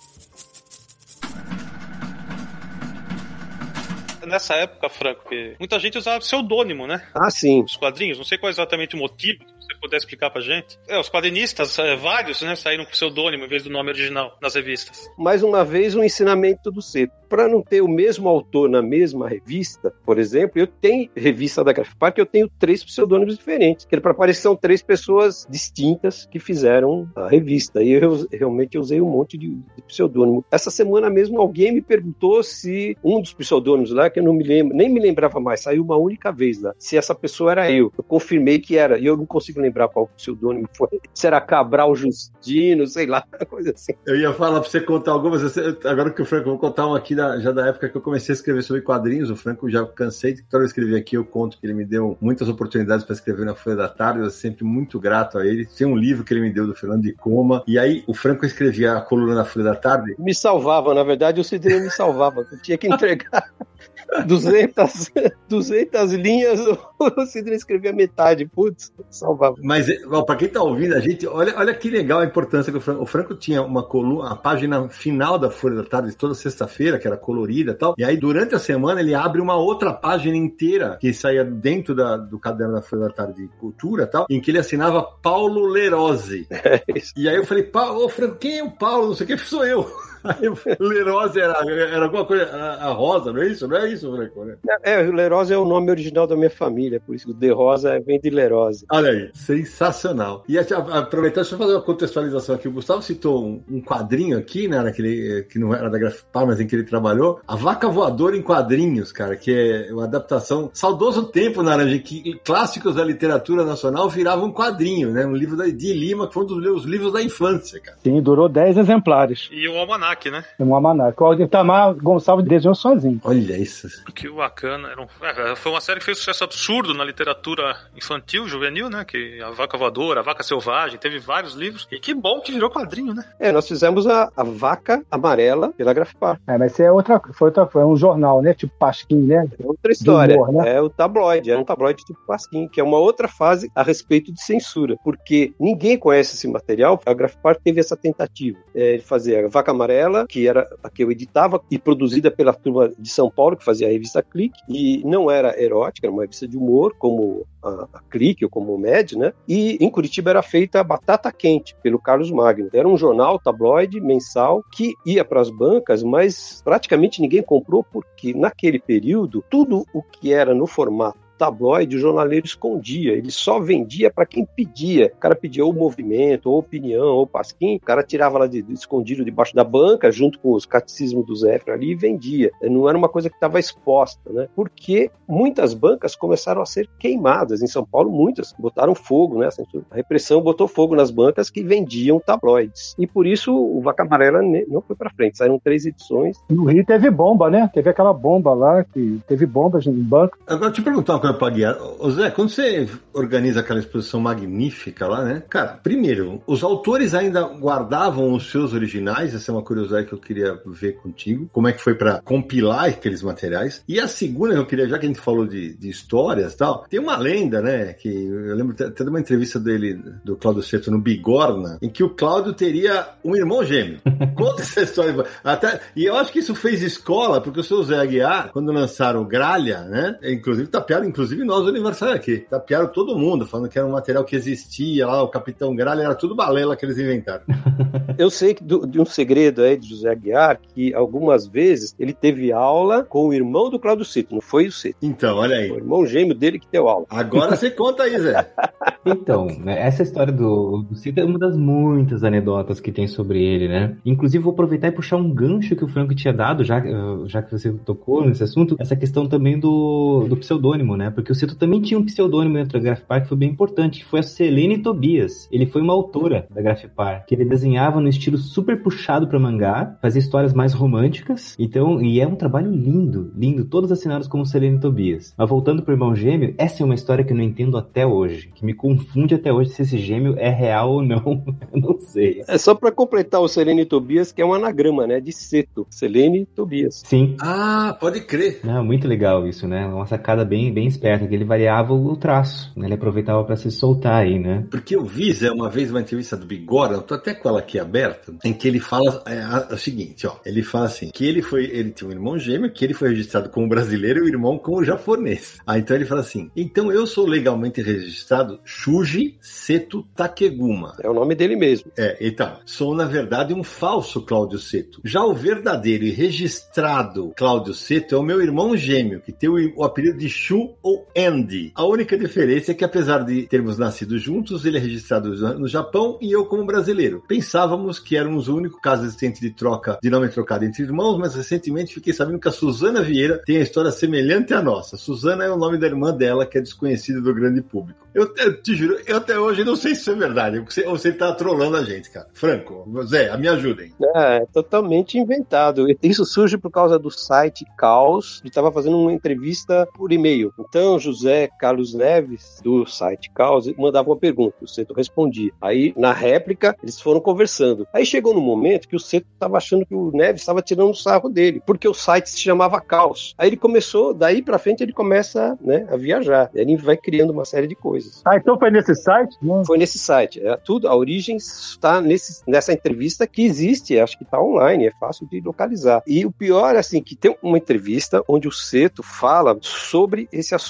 Nessa 4.31 4.55
época, 4.55 4.89
Franco, 4.89 5.29
muita 5.59 5.77
gente 5.77 5.97
usava 5.97 6.19
pseudônimo, 6.19 6.87
né? 6.87 7.05
Ah, 7.13 7.29
sim. 7.29 7.63
Os 7.63 7.75
quadrinhos, 7.75 8.17
não 8.17 8.25
sei 8.25 8.37
qual 8.37 8.49
é 8.49 8.53
exatamente 8.53 8.95
o 8.95 8.97
motivo, 8.97 9.43
você 9.71 9.79
puder 9.79 9.97
explicar 9.97 10.29
pra 10.29 10.41
gente. 10.41 10.77
É, 10.87 10.99
os 10.99 11.09
quadrinistas, 11.09 11.77
é, 11.79 11.95
vários, 11.95 12.41
né, 12.41 12.55
saíram 12.55 12.85
com 12.85 12.91
pseudônimo 12.91 13.45
em 13.45 13.47
vez 13.47 13.63
do 13.63 13.69
nome 13.69 13.89
original 13.89 14.37
nas 14.41 14.55
revistas. 14.55 15.09
Mais 15.17 15.43
uma 15.43 15.63
vez, 15.63 15.95
um 15.95 16.03
ensinamento 16.03 16.71
do 16.71 16.81
Seto. 16.81 17.13
Para 17.29 17.47
não 17.47 17.61
ter 17.61 17.81
o 17.81 17.87
mesmo 17.87 18.27
autor 18.27 18.69
na 18.69 18.81
mesma 18.81 19.29
revista, 19.29 19.93
por 20.05 20.19
exemplo, 20.19 20.59
eu 20.59 20.67
tenho 20.67 21.09
revista 21.15 21.63
da 21.63 21.71
Graphic 21.71 21.97
Park, 21.97 22.17
eu 22.17 22.25
tenho 22.25 22.49
três 22.59 22.83
pseudônimos 22.83 23.37
diferentes, 23.37 23.85
que 23.85 23.99
para 24.01 24.13
parecer 24.13 24.41
são 24.41 24.55
três 24.55 24.81
pessoas 24.81 25.47
distintas 25.49 26.25
que 26.25 26.39
fizeram 26.39 27.09
a 27.15 27.29
revista. 27.29 27.81
E 27.81 27.91
eu 27.91 28.27
realmente 28.31 28.77
usei 28.77 28.99
um 28.99 29.09
monte 29.09 29.37
de, 29.37 29.47
de 29.47 29.81
pseudônimo. 29.87 30.43
Essa 30.51 30.69
semana 30.69 31.09
mesmo 31.09 31.39
alguém 31.39 31.71
me 31.71 31.81
perguntou 31.81 32.43
se 32.43 32.97
um 33.01 33.21
dos 33.21 33.33
pseudônimos 33.33 33.91
lá, 33.91 34.09
que 34.09 34.19
eu 34.19 34.23
não 34.23 34.33
me 34.33 34.43
lembro, 34.43 34.75
nem 34.75 34.89
me 34.89 34.99
lembrava 34.99 35.39
mais, 35.39 35.61
saiu 35.61 35.83
uma 35.83 35.95
única 35.95 36.31
vez 36.31 36.61
lá, 36.61 36.73
se 36.77 36.97
essa 36.97 37.15
pessoa 37.15 37.51
era 37.51 37.71
eu. 37.71 37.93
Eu 37.97 38.03
confirmei 38.03 38.59
que 38.59 38.75
era, 38.75 38.99
e 38.99 39.05
eu 39.05 39.15
não 39.15 39.25
consigo 39.25 39.60
lembrar 39.61 39.87
qual 39.87 40.07
pseudônimo 40.07 40.67
foi. 40.73 40.89
Se 41.13 41.27
era 41.27 41.39
Cabral 41.39 41.95
Justino, 41.95 42.87
sei 42.87 43.05
lá, 43.05 43.23
coisa 43.49 43.71
assim. 43.71 43.93
Eu 44.05 44.17
ia 44.17 44.33
falar 44.33 44.59
para 44.59 44.69
você 44.69 44.81
contar 44.81 45.11
algumas, 45.11 45.57
agora 45.85 46.11
que 46.11 46.21
o 46.21 46.25
Franco, 46.25 46.49
vou 46.49 46.59
contar 46.59 46.87
um 46.87 46.95
aqui 46.95 47.15
da, 47.15 47.39
já 47.39 47.51
da 47.51 47.67
época 47.67 47.89
que 47.89 47.97
eu 47.97 48.01
comecei 48.01 48.33
a 48.33 48.35
escrever 48.35 48.63
sobre 48.63 48.81
quadrinhos. 48.81 49.29
O 49.29 49.35
Franco 49.35 49.69
já 49.69 49.85
cansei 49.85 50.33
de 50.33 50.43
toda 50.43 50.59
vez 50.59 50.73
que 50.73 50.81
escrever 50.81 50.99
aqui, 50.99 51.15
eu 51.15 51.25
conto 51.25 51.59
que 51.59 51.65
ele 51.65 51.73
me 51.73 51.85
deu 51.85 52.17
muitas 52.19 52.49
oportunidades 52.49 53.05
para 53.05 53.13
escrever 53.13 53.45
na 53.45 53.55
Folha 53.55 53.75
da 53.75 53.87
Tarde. 53.87 54.21
Eu 54.21 54.29
sempre 54.29 54.63
muito 54.63 54.99
grato 54.99 55.37
a 55.37 55.45
ele. 55.45 55.65
Tem 55.65 55.85
um 55.85 55.95
livro 55.95 56.23
que 56.23 56.33
ele 56.33 56.41
me 56.41 56.51
deu 56.51 56.65
do 56.65 56.75
Fernando 56.75 57.03
de 57.03 57.13
Coma. 57.13 57.63
E 57.67 57.77
aí 57.77 58.03
o 58.07 58.13
Franco 58.13 58.45
escrevia 58.45 58.97
a 58.97 59.01
coluna 59.01 59.35
na 59.35 59.45
Folha 59.45 59.65
da 59.65 59.75
Tarde. 59.75 60.15
Me 60.17 60.33
salvava, 60.33 60.93
na 60.93 61.03
verdade, 61.03 61.39
o 61.39 61.43
Cidrinho 61.43 61.81
me 61.81 61.91
salvava. 61.91 62.45
Eu 62.51 62.61
tinha 62.61 62.77
que 62.77 62.87
entregar 62.87 63.51
200, 64.25 65.11
200 65.47 66.13
linhas, 66.13 66.59
o 66.99 67.25
Cidre 67.25 67.55
escrevia 67.55 67.93
metade. 67.93 68.45
Putz, 68.45 68.93
salvava. 69.09 69.55
Mas, 69.63 69.87
para 70.25 70.35
quem 70.35 70.49
tá 70.49 70.61
ouvindo 70.61 70.95
a 70.95 70.99
gente, 70.99 71.27
olha, 71.27 71.53
olha 71.57 71.73
que 71.73 71.89
legal 71.89 72.19
a 72.19 72.25
importância 72.25 72.71
que 72.71 72.77
o 72.77 72.81
Franco, 72.81 73.03
o 73.03 73.05
Franco 73.05 73.35
tinha 73.35 73.61
uma 73.61 73.83
coluna, 73.83 74.31
a 74.31 74.35
página 74.35 74.89
final 74.89 75.37
da 75.37 75.49
Folha 75.49 75.75
da 75.75 75.83
Tarde, 75.83 76.15
toda 76.15 76.33
sexta-feira, 76.33 76.99
que 76.99 77.07
era 77.07 77.17
colorida 77.17 77.71
e 77.71 77.75
tal. 77.75 77.95
E 77.97 78.03
aí, 78.03 78.17
durante 78.17 78.55
a 78.55 78.59
semana, 78.59 79.01
ele 79.01 79.13
abre 79.13 79.41
uma 79.41 79.55
outra 79.55 79.93
página 79.93 80.35
inteira, 80.35 80.97
que 80.99 81.13
saía 81.13 81.43
dentro 81.43 81.95
da, 81.95 82.17
do 82.17 82.39
caderno 82.39 82.73
da 82.73 82.81
Folha 82.81 83.07
da 83.07 83.13
Tarde 83.13 83.41
de 83.43 83.47
Cultura 83.59 84.03
e 84.03 84.07
tal, 84.07 84.25
em 84.29 84.39
que 84.39 84.51
ele 84.51 84.59
assinava 84.59 85.03
Paulo 85.21 85.65
Lerose. 85.65 86.47
É 86.61 86.83
e 87.17 87.27
aí 87.27 87.35
eu 87.35 87.45
falei, 87.45 87.69
ô 87.73 88.07
Franco, 88.07 88.35
quem 88.35 88.59
é 88.59 88.63
o 88.63 88.71
Paulo? 88.71 89.07
Não 89.07 89.15
sei 89.15 89.25
o 89.25 89.27
que, 89.27 89.37
sou 89.37 89.65
eu. 89.65 89.89
Aí 90.41 90.77
Lerose 90.79 91.39
era, 91.39 91.59
era 91.67 92.03
alguma 92.03 92.25
coisa, 92.25 92.45
a, 92.45 92.87
a, 92.87 92.91
Rosa, 92.91 93.31
não 93.33 93.41
é 93.41 93.47
isso? 93.47 93.67
Não 93.67 93.77
é 93.77 93.89
isso, 93.89 94.11
Franco? 94.11 94.45
Né? 94.45 94.55
É, 94.83 95.01
o 95.01 95.11
Lerose 95.11 95.53
é 95.53 95.57
o 95.57 95.65
nome 95.65 95.89
original 95.89 96.27
da 96.27 96.35
minha 96.35 96.49
família, 96.49 96.99
por 96.99 97.15
isso 97.15 97.29
o 97.29 97.33
De 97.33 97.51
Rosa 97.51 97.99
vem 97.99 98.19
de 98.19 98.29
Lerose. 98.29 98.85
Olha 98.91 99.09
aí, 99.09 99.29
sensacional. 99.33 100.43
E 100.47 100.57
aproveitar, 100.57 101.41
deixa 101.41 101.55
eu 101.55 101.59
fazer 101.59 101.73
uma 101.73 101.81
contextualização 101.81 102.55
aqui. 102.55 102.67
O 102.67 102.71
Gustavo 102.71 103.01
citou 103.01 103.43
um, 103.43 103.63
um 103.69 103.81
quadrinho 103.81 104.37
aqui, 104.37 104.67
né, 104.67 104.81
naquele, 104.81 105.43
que 105.43 105.59
não 105.59 105.73
era 105.73 105.89
da 105.89 105.97
Grafipar, 105.97 106.45
mas 106.45 106.59
em 106.59 106.67
que 106.67 106.75
ele 106.75 106.83
trabalhou. 106.83 107.39
A 107.47 107.55
Vaca 107.55 107.89
Voadora 107.89 108.35
em 108.35 108.41
Quadrinhos, 108.41 109.11
cara, 109.11 109.35
que 109.35 109.51
é 109.51 109.93
uma 109.93 110.05
adaptação, 110.05 110.69
saudoso 110.73 111.25
tempo, 111.25 111.63
Naranja, 111.63 111.97
que 111.99 112.39
clássicos 112.43 112.95
da 112.95 113.03
literatura 113.03 113.63
nacional 113.63 114.09
viravam 114.09 114.49
um 114.49 114.53
quadrinho, 114.53 115.11
né? 115.11 115.25
Um 115.25 115.35
livro 115.35 115.55
da 115.55 115.67
Edi 115.67 115.93
Lima, 115.93 116.27
que 116.27 116.33
foi 116.33 116.43
um 116.43 116.47
dos 116.47 116.85
livros 116.85 117.13
da 117.13 117.21
infância, 117.21 117.79
cara. 117.79 117.97
Sim, 118.03 118.21
durou 118.21 118.49
10 118.49 118.77
exemplares. 118.77 119.49
E 119.51 119.67
o 119.67 119.77
Almanac 119.77 120.10
almanac, 120.11 120.29
né? 120.29 120.43
Um 120.59 120.75
almanac. 120.75 121.21
O 121.21 121.33
Itamar 121.33 121.93
Gonçalves 121.95 122.45
desenhou 122.45 122.75
sozinho. 122.75 123.19
Olha 123.23 123.57
isso. 123.57 123.87
Que 124.13 124.29
bacana. 124.29 124.89
Era 124.89 125.01
um... 125.01 125.07
é, 125.21 125.55
foi 125.55 125.71
uma 125.71 125.81
série 125.81 125.99
que 125.99 126.05
fez 126.05 126.17
sucesso 126.17 126.43
absurdo 126.43 126.93
na 126.93 127.03
literatura 127.03 127.75
infantil, 127.95 128.47
juvenil, 128.47 128.89
né? 128.89 129.05
Que 129.05 129.41
a 129.41 129.51
Vaca 129.51 129.77
Voadora, 129.77 130.19
a 130.19 130.23
Vaca 130.23 130.43
Selvagem, 130.43 130.99
teve 130.99 131.19
vários 131.19 131.53
livros. 131.53 131.87
E 131.91 131.99
que 131.99 132.13
bom 132.13 132.41
que 132.41 132.51
virou 132.51 132.69
quadrinho, 132.69 133.13
né? 133.13 133.23
É, 133.39 133.51
nós 133.51 133.67
fizemos 133.67 134.05
a, 134.07 134.31
a 134.35 134.43
Vaca 134.43 135.03
Amarela 135.09 135.71
pela 135.71 135.93
Grafipar. 135.93 136.39
É, 136.47 136.57
mas 136.57 136.73
isso 136.73 136.83
é 136.83 136.91
outra, 136.91 137.21
foi, 137.33 137.47
outra, 137.47 137.65
foi 137.67 137.83
um 137.83 137.95
jornal, 137.95 138.41
né? 138.41 138.53
Tipo 138.53 138.73
Pasquim, 138.77 139.21
né? 139.21 139.47
É 139.59 139.65
outra 139.65 139.91
história. 139.91 140.35
Humor, 140.35 140.53
né? 140.53 140.75
É 140.75 140.81
o 140.81 140.89
tabloide, 140.89 141.51
é 141.51 141.57
um 141.57 141.63
tabloide 141.63 142.03
tipo 142.03 142.19
Pasquim, 142.25 142.67
que 142.67 142.79
é 142.79 142.83
uma 142.83 142.97
outra 142.97 143.27
fase 143.27 143.71
a 143.75 143.83
respeito 143.83 144.31
de 144.31 144.41
censura, 144.41 144.95
porque 145.03 145.53
ninguém 145.59 145.97
conhece 145.97 146.35
esse 146.35 146.47
material. 146.47 146.99
A 147.05 147.13
Grafipar 147.13 147.57
teve 147.57 147.79
essa 147.79 147.95
tentativa 147.95 148.57
é, 148.75 148.97
de 148.97 149.03
fazer 149.03 149.45
a 149.45 149.47
Vaca 149.47 149.71
Amarela, 149.71 150.00
que 150.27 150.47
era 150.47 150.67
a 150.83 150.89
que 150.89 151.03
eu 151.03 151.11
editava 151.11 151.61
e 151.69 151.77
produzida 151.77 152.31
pela 152.31 152.53
turma 152.53 152.91
de 152.97 153.09
São 153.09 153.29
Paulo, 153.29 153.57
que 153.57 153.63
fazia 153.63 153.87
a 153.87 153.91
revista 153.91 154.21
Clique, 154.21 154.61
e 154.67 155.01
não 155.05 155.29
era 155.29 155.61
erótica, 155.61 156.07
era 156.07 156.13
uma 156.13 156.23
revista 156.23 156.47
de 156.47 156.57
humor, 156.57 156.95
como 156.97 157.45
a, 157.63 157.87
a 157.93 157.99
Clique 158.09 158.43
ou 158.43 158.49
como 158.49 158.73
o 158.73 158.77
Med, 158.77 159.17
né? 159.17 159.33
E 159.47 159.77
em 159.79 159.89
Curitiba 159.89 160.29
era 160.29 160.41
feita 160.41 160.79
a 160.79 160.83
Batata 160.83 161.31
Quente, 161.31 161.75
pelo 161.81 161.99
Carlos 161.99 162.31
Magno. 162.31 162.69
Era 162.73 162.87
um 162.87 162.97
jornal 162.97 163.39
tabloide 163.39 163.99
mensal 163.99 164.63
que 164.71 164.93
ia 165.05 165.23
para 165.23 165.41
as 165.41 165.49
bancas, 165.49 166.03
mas 166.03 166.61
praticamente 166.63 167.21
ninguém 167.21 167.41
comprou 167.41 167.83
porque 167.83 168.33
naquele 168.33 168.79
período 168.79 169.43
tudo 169.49 169.85
o 169.93 170.01
que 170.01 170.33
era 170.33 170.53
no 170.53 170.67
formato 170.67 171.30
tabloide, 171.41 171.95
o 171.95 171.99
jornaleiro 171.99 172.45
escondia, 172.45 173.13
ele 173.13 173.31
só 173.31 173.59
vendia 173.59 174.11
para 174.11 174.27
quem 174.27 174.45
pedia. 174.45 175.11
O 175.15 175.19
cara 175.19 175.35
pedia 175.35 175.65
ou 175.65 175.73
movimento, 175.73 176.51
ou 176.51 176.59
opinião, 176.59 177.07
ou 177.07 177.25
pasquim, 177.25 177.77
o 177.77 177.79
cara 177.79 178.03
tirava 178.03 178.37
lá 178.37 178.45
de, 178.45 178.61
de 178.61 178.73
escondido 178.73 179.25
debaixo 179.25 179.55
da 179.55 179.63
banca, 179.63 180.11
junto 180.11 180.37
com 180.37 180.53
os 180.53 180.67
catecismos 180.67 181.25
do 181.25 181.35
Zé 181.35 181.59
ali 181.67 181.91
e 181.91 181.95
vendia. 181.95 182.51
Não 182.61 182.87
era 182.87 182.95
uma 182.95 183.09
coisa 183.09 183.27
que 183.27 183.35
estava 183.35 183.59
exposta, 183.59 184.31
né? 184.31 184.47
Porque 184.55 185.09
muitas 185.27 185.73
bancas 185.73 186.15
começaram 186.15 186.61
a 186.61 186.65
ser 186.65 186.87
queimadas. 186.99 187.63
Em 187.63 187.67
São 187.67 187.83
Paulo, 187.83 188.11
muitas 188.11 188.53
botaram 188.59 188.93
fogo, 188.93 189.39
né? 189.39 189.49
A 189.89 189.95
repressão 189.95 190.41
botou 190.41 190.67
fogo 190.67 190.95
nas 190.95 191.09
bancas 191.09 191.49
que 191.49 191.63
vendiam 191.63 192.19
tabloides. 192.19 192.93
E 192.99 193.07
por 193.07 193.25
isso 193.25 193.51
o 193.51 193.81
Vaca 193.81 194.03
Amarela 194.03 194.43
não 194.67 194.81
foi 194.81 194.95
para 194.95 195.09
frente. 195.09 195.39
Saíram 195.39 195.57
três 195.57 195.87
edições. 195.87 196.37
No 196.49 196.65
Rio 196.65 196.85
teve 196.85 197.09
bomba, 197.09 197.49
né? 197.49 197.67
Teve 197.73 197.89
aquela 197.89 198.13
bomba 198.13 198.53
lá, 198.53 198.83
que 198.83 199.19
teve 199.27 199.47
bombas 199.47 199.87
em 199.87 199.91
banco. 199.91 200.37
Agora, 200.45 200.71
te 200.71 200.81
perguntar 200.81 201.13
uma 201.13 201.19
coisa 201.19 201.30
para 201.33 201.53
guiar. 201.53 201.77
Ô 201.99 202.09
Zé, 202.11 202.29
quando 202.31 202.49
você 202.49 202.87
organiza 203.13 203.59
aquela 203.59 203.79
exposição 203.79 204.19
magnífica 204.19 205.07
lá, 205.07 205.23
né? 205.23 205.43
Cara, 205.49 205.79
primeiro, 205.81 206.41
os 206.47 206.63
autores 206.63 207.13
ainda 207.13 207.41
guardavam 207.43 208.33
os 208.33 208.49
seus 208.49 208.73
originais, 208.73 209.33
essa 209.33 209.51
é 209.51 209.53
uma 209.53 209.63
curiosidade 209.63 210.07
que 210.07 210.13
eu 210.13 210.19
queria 210.19 210.59
ver 210.65 210.93
contigo. 210.93 211.49
Como 211.51 211.67
é 211.67 211.73
que 211.73 211.81
foi 211.81 211.95
para 211.95 212.21
compilar 212.21 212.85
aqueles 212.85 213.21
materiais? 213.21 213.83
E 213.87 213.99
a 213.99 214.07
segunda 214.07 214.53
que 214.53 214.59
eu 214.59 214.65
queria, 214.65 214.87
já 214.87 214.97
que 214.97 215.05
a 215.05 215.09
gente 215.09 215.19
falou 215.19 215.45
de, 215.45 215.75
de 215.75 215.89
histórias 215.89 216.53
e 216.53 216.57
tal, 216.57 216.85
tem 216.89 216.99
uma 216.99 217.17
lenda, 217.17 217.61
né? 217.61 217.93
Que 217.93 218.09
eu 218.09 218.55
lembro 218.55 218.73
até 218.73 219.03
de 219.03 219.09
uma 219.09 219.19
entrevista 219.19 219.59
dele, 219.59 220.01
do 220.23 220.35
Cláudio 220.35 220.63
Seto, 220.63 220.91
no 220.91 220.99
Bigorna, 220.99 221.77
em 221.81 221.89
que 221.89 222.03
o 222.03 222.09
Cláudio 222.09 222.53
teria 222.53 223.07
um 223.23 223.35
irmão 223.35 223.63
gêmeo. 223.63 223.99
Conta 224.35 224.61
essa 224.61 224.81
história. 224.81 225.25
Até, 225.43 225.81
e 225.95 226.05
eu 226.05 226.15
acho 226.15 226.31
que 226.31 226.39
isso 226.39 226.55
fez 226.55 226.81
escola, 226.81 227.41
porque 227.41 227.59
o 227.59 227.63
seu 227.63 227.83
Zé 227.83 227.99
Aguiar, 227.99 228.51
quando 228.51 228.71
lançaram 228.71 229.21
o 229.21 229.25
Gralha, 229.25 229.81
né? 229.83 230.17
Inclusive 230.23 230.67
tá 230.67 230.81
piada 230.81 231.05
em 231.05 231.10
inclusive 231.11 231.43
nós, 231.43 231.65
o 231.65 231.69
Universal 231.69 232.13
aqui. 232.13 232.45
Tapearam 232.49 232.87
todo 232.87 233.17
mundo, 233.17 233.45
falando 233.45 233.69
que 233.69 233.77
era 233.77 233.87
um 233.87 233.91
material 233.91 234.23
que 234.23 234.35
existia 234.35 235.05
lá, 235.05 235.21
o 235.21 235.27
Capitão 235.27 235.75
Gralha, 235.75 236.03
era 236.03 236.15
tudo 236.15 236.33
balela 236.33 236.75
que 236.75 236.85
eles 236.85 236.97
inventaram. 236.97 237.43
Eu 238.17 238.29
sei 238.29 238.53
que 238.53 238.63
do, 238.63 238.85
de 238.87 238.99
um 238.99 239.05
segredo 239.05 239.61
aí 239.61 239.77
de 239.77 239.89
José 239.89 240.09
Aguiar, 240.09 240.59
que 240.73 240.93
algumas 240.93 241.47
vezes 241.47 241.95
ele 241.99 242.13
teve 242.13 242.51
aula 242.51 243.03
com 243.03 243.27
o 243.27 243.33
irmão 243.33 243.69
do 243.69 243.79
Cláudio 243.79 244.05
Cito, 244.05 244.33
não 244.33 244.41
foi 244.41 244.67
o 244.67 244.71
Cito. 244.71 244.97
Então, 245.01 245.37
olha 245.37 245.57
aí. 245.57 245.67
Foi 245.67 245.77
o 245.77 245.81
irmão 245.81 246.05
gêmeo 246.05 246.35
dele 246.35 246.59
que 246.59 246.67
deu 246.71 246.87
aula. 246.87 247.05
Agora 247.09 247.55
você 247.55 247.69
conta 247.69 248.03
aí, 248.03 248.17
Zé. 248.17 248.47
Então, 249.03 249.47
né, 249.47 249.81
essa 249.81 250.03
história 250.03 250.31
do, 250.31 250.85
do 250.87 250.95
Cito 250.95 251.19
é 251.19 251.25
uma 251.25 251.39
das 251.39 251.57
muitas 251.57 252.23
anedotas 252.23 252.79
que 252.79 252.91
tem 252.91 253.07
sobre 253.07 253.43
ele, 253.43 253.67
né? 253.67 253.97
Inclusive, 254.05 254.43
vou 254.43 254.53
aproveitar 254.53 254.89
e 254.89 254.91
puxar 254.91 255.17
um 255.17 255.33
gancho 255.33 255.75
que 255.75 255.83
o 255.83 255.87
Franco 255.87 256.13
tinha 256.13 256.31
dado, 256.31 256.63
já, 256.63 256.79
já 257.25 257.41
que 257.41 257.51
você 257.51 257.71
tocou 257.71 258.23
nesse 258.23 258.43
assunto, 258.43 258.75
essa 258.79 258.95
questão 258.95 259.27
também 259.27 259.59
do, 259.59 260.27
do 260.29 260.37
pseudônimo, 260.37 260.95
né? 260.95 261.00
Porque 261.09 261.31
o 261.31 261.35
Cito 261.35 261.55
também 261.55 261.81
tinha 261.81 261.99
um 261.99 262.05
pseudônimo 262.05 262.55
dentro 262.55 262.73
da 262.73 262.79
Grafipar 262.79 263.21
que 263.21 263.29
foi 263.29 263.37
bem 263.37 263.49
importante, 263.49 263.99
que 263.99 264.05
foi 264.05 264.19
a 264.19 264.23
Selene 264.23 264.79
Tobias. 264.79 265.47
Ele 265.51 265.65
foi 265.65 265.81
uma 265.81 265.93
autora 265.93 266.45
da 266.53 266.61
Grafipar, 266.61 267.25
que 267.25 267.33
ele 267.33 267.45
desenhava 267.45 267.99
no 267.99 268.09
estilo 268.09 268.37
super 268.37 268.81
puxado 268.81 269.27
para 269.27 269.39
mangá, 269.39 269.97
fazia 270.01 270.19
histórias 270.19 270.53
mais 270.53 270.73
românticas, 270.73 271.55
então, 271.57 272.01
e 272.01 272.19
é 272.19 272.27
um 272.27 272.35
trabalho 272.35 272.71
lindo, 272.71 273.31
lindo, 273.35 273.65
todos 273.65 273.91
assinados 273.91 274.27
como 274.27 274.45
Selene 274.45 274.79
Tobias. 274.79 275.33
Mas 275.37 275.49
voltando 275.49 275.81
pro 275.81 275.93
Irmão 275.93 276.15
Gêmeo, 276.15 276.53
essa 276.57 276.83
é 276.83 276.85
uma 276.85 276.95
história 276.95 277.23
que 277.23 277.33
eu 277.33 277.37
não 277.37 277.43
entendo 277.43 277.77
até 277.77 278.05
hoje, 278.05 278.51
que 278.53 278.65
me 278.65 278.73
confunde 278.73 279.35
até 279.35 279.51
hoje 279.51 279.71
se 279.71 279.81
esse 279.81 279.97
gêmeo 279.97 280.35
é 280.37 280.49
real 280.49 280.91
ou 280.91 281.01
não, 281.01 281.43
eu 281.71 281.81
não 281.81 281.99
sei. 281.99 282.43
É 282.47 282.57
só 282.57 282.75
para 282.75 282.91
completar 282.91 283.41
o 283.41 283.47
Selene 283.47 283.85
Tobias, 283.85 284.31
que 284.31 284.41
é 284.41 284.45
um 284.45 284.53
anagrama, 284.53 285.07
né, 285.07 285.19
de 285.19 285.31
Seto, 285.31 285.87
Selene 285.89 286.45
Tobias. 286.45 287.01
Sim. 287.05 287.35
Ah, 287.39 287.95
pode 287.99 288.21
crer. 288.21 288.59
Não, 288.63 288.83
muito 288.83 289.07
legal 289.07 289.47
isso, 289.47 289.67
né? 289.67 289.85
Uma 289.87 290.05
sacada 290.05 290.43
bem, 290.43 290.71
bem 290.73 290.87
esperta, 290.91 291.27
que 291.27 291.33
ele 291.33 291.45
variava 291.45 291.93
o 291.93 292.15
traço, 292.15 292.71
né? 292.75 292.85
Ele 292.85 292.95
aproveitava 292.95 293.43
para 293.43 293.55
se 293.55 293.71
soltar 293.71 294.21
aí, 294.23 294.37
né? 294.37 294.65
Porque 294.69 294.95
eu 294.95 295.03
vi, 295.03 295.31
Zé, 295.33 295.51
uma 295.51 295.69
vez 295.69 295.89
uma 295.89 296.01
entrevista 296.01 296.37
do 296.37 296.45
Bigora, 296.45 296.93
eu 296.93 297.01
tô 297.01 297.15
até 297.15 297.33
com 297.33 297.49
ela 297.49 297.59
aqui 297.59 297.79
aberta, 297.79 298.33
em 298.43 298.53
que 298.53 298.67
ele 298.67 298.79
fala 298.79 299.23
é, 299.25 299.35
é, 299.35 299.73
o 299.73 299.77
seguinte, 299.77 300.27
ó, 300.27 300.35
ele 300.45 300.61
fala 300.61 300.85
assim, 300.85 301.09
que 301.11 301.25
ele 301.25 301.41
foi, 301.41 301.65
ele 301.65 301.91
tinha 301.91 302.09
um 302.09 302.13
irmão 302.13 302.37
gêmeo, 302.37 302.71
que 302.71 302.85
ele 302.85 302.93
foi 302.93 303.09
registrado 303.09 303.49
como 303.49 303.67
brasileiro 303.67 304.19
e 304.19 304.23
o 304.23 304.27
irmão 304.27 304.57
como 304.57 304.83
japonês. 304.83 305.57
Ah, 305.65 305.77
então 305.77 305.95
ele 305.95 306.05
fala 306.05 306.21
assim, 306.21 306.49
então 306.55 306.91
eu 306.91 307.07
sou 307.07 307.25
legalmente 307.25 307.81
registrado 307.81 308.59
Shuji 308.63 309.37
Seto 309.41 310.05
Takeguma. 310.15 310.95
É 311.01 311.09
o 311.09 311.13
nome 311.13 311.35
dele 311.35 311.55
mesmo. 311.55 311.91
É, 311.97 312.17
então, 312.21 312.57
sou 312.65 312.95
na 312.95 313.05
verdade 313.05 313.53
um 313.53 313.63
falso 313.63 314.21
Cláudio 314.21 314.59
Seto. 314.59 315.01
Já 315.03 315.23
o 315.23 315.33
verdadeiro 315.33 316.03
e 316.03 316.11
registrado 316.11 317.33
Cláudio 317.35 317.73
Seto 317.73 318.15
é 318.15 318.17
o 318.17 318.23
meu 318.23 318.41
irmão 318.41 318.75
gêmeo, 318.75 319.21
que 319.21 319.31
tem 319.31 319.49
o, 319.49 319.73
o 319.75 319.83
apelido 319.83 320.17
de 320.17 320.29
Shu 320.29 320.75
ou 320.81 321.07
Andy. 321.17 321.71
A 321.75 321.85
única 321.85 322.17
diferença 322.17 322.71
é 322.71 322.75
que 322.75 322.83
apesar 322.83 323.19
de 323.23 323.43
termos 323.43 323.77
nascido 323.77 324.17
juntos, 324.17 324.65
ele 324.65 324.77
é 324.77 324.79
registrado 324.81 325.29
no 325.57 325.67
Japão 325.67 326.17
e 326.21 326.31
eu 326.31 326.45
como 326.45 326.65
brasileiro. 326.65 327.23
Pensávamos 327.27 327.99
que 327.99 328.17
éramos 328.17 328.47
o 328.47 328.55
único 328.55 328.79
caso 328.81 329.03
existente 329.03 329.41
de 329.41 329.51
troca 329.51 329.99
de 330.01 330.09
nome 330.09 330.29
trocado 330.29 330.65
entre 330.65 330.83
irmãos, 330.83 331.17
mas 331.17 331.35
recentemente 331.35 331.93
fiquei 331.93 332.13
sabendo 332.13 332.39
que 332.39 332.47
a 332.47 332.51
Suzana 332.51 333.01
Vieira 333.01 333.41
tem 333.45 333.57
a 333.57 333.61
história 333.61 333.91
semelhante 333.91 334.53
à 334.53 334.61
nossa. 334.61 334.97
Suzana 334.97 335.43
é 335.43 335.51
o 335.51 335.57
nome 335.57 335.77
da 335.77 335.87
irmã 335.87 336.15
dela, 336.15 336.45
que 336.45 336.57
é 336.57 336.61
desconhecida 336.61 337.21
do 337.21 337.33
grande 337.33 337.61
público. 337.61 338.07
Eu, 338.13 338.33
eu 338.37 338.61
te 338.61 338.75
juro, 338.75 338.99
eu 339.07 339.17
até 339.17 339.39
hoje 339.39 339.63
não 339.63 339.75
sei 339.75 339.95
se 339.95 340.01
isso 340.01 340.11
é 340.11 340.15
verdade, 340.15 340.59
ou 340.59 340.65
você, 340.65 340.83
você 340.83 341.11
tá 341.13 341.33
trolando 341.33 341.77
a 341.77 341.83
gente, 341.83 342.11
cara. 342.11 342.27
Franco, 342.33 342.85
Zé, 343.05 343.35
me 343.37 343.47
ajudem. 343.47 343.93
É, 344.15 344.37
é 344.37 344.45
totalmente 344.45 345.17
inventado. 345.17 345.85
Isso 346.03 346.25
surge 346.25 346.57
por 346.57 346.71
causa 346.71 346.99
do 346.99 347.09
site 347.09 347.65
Caos, 347.77 348.39
ele 348.41 348.49
estava 348.49 348.71
fazendo 348.71 348.97
uma 348.97 349.13
entrevista 349.13 349.87
por 349.93 350.11
e-mail. 350.11 350.51
Então, 350.71 350.97
José 350.97 351.49
Carlos 351.59 351.93
Neves, 351.93 352.61
do 352.63 352.85
site 352.85 353.29
Caos, 353.31 353.67
mandava 353.75 354.09
uma 354.09 354.15
pergunta, 354.15 354.55
o 354.61 354.67
Seto 354.67 354.93
respondia. 354.93 355.51
Aí, 355.61 355.93
na 355.97 356.13
réplica, 356.13 356.77
eles 356.81 356.97
foram 356.97 357.19
conversando. 357.19 357.85
Aí 357.93 358.05
chegou 358.05 358.33
no 358.33 358.39
momento 358.39 358.87
que 358.87 358.95
o 358.95 358.99
Seto 358.99 359.27
estava 359.33 359.57
achando 359.57 359.85
que 359.85 359.93
o 359.93 360.11
Neves 360.13 360.41
estava 360.41 360.61
tirando 360.61 360.91
o 360.91 360.95
sarro 360.95 361.27
dele, 361.27 361.61
porque 361.65 361.85
o 361.89 361.93
site 361.93 362.29
se 362.29 362.39
chamava 362.39 362.79
Caos. 362.79 363.35
Aí 363.37 363.49
ele 363.49 363.57
começou, 363.57 364.13
daí 364.13 364.41
para 364.41 364.57
frente 364.57 364.81
ele 364.81 364.93
começa 364.93 365.59
né, 365.59 365.85
a 365.91 365.97
viajar. 365.97 366.49
Ele 366.55 366.77
vai 366.77 366.95
criando 366.95 367.31
uma 367.31 367.43
série 367.43 367.67
de 367.67 367.75
coisas. 367.75 368.21
Ah, 368.23 368.37
então 368.37 368.57
foi 368.57 368.71
nesse 368.71 368.95
site? 368.95 369.35
Não. 369.41 369.65
Foi 369.65 369.77
nesse 369.77 369.99
site. 369.99 370.39
É, 370.41 370.55
tudo, 370.55 370.87
a 370.87 370.95
origem 370.95 371.35
está 371.35 371.99
nesse, 371.99 372.43
nessa 372.47 372.71
entrevista 372.71 373.27
que 373.27 373.43
existe, 373.43 373.99
acho 373.99 374.17
que 374.17 374.23
está 374.23 374.41
online, 374.41 374.87
é 374.87 374.91
fácil 374.97 375.27
de 375.27 375.41
localizar. 375.41 376.01
E 376.07 376.25
o 376.25 376.31
pior, 376.31 376.77
assim, 376.77 377.03
que 377.03 377.13
tem 377.13 377.35
uma 377.43 377.57
entrevista 377.57 378.23
onde 378.25 378.47
o 378.47 378.53
Seto 378.53 379.03
fala 379.03 379.57
sobre 379.59 380.29
esse 380.31 380.55
assunto 380.55 380.60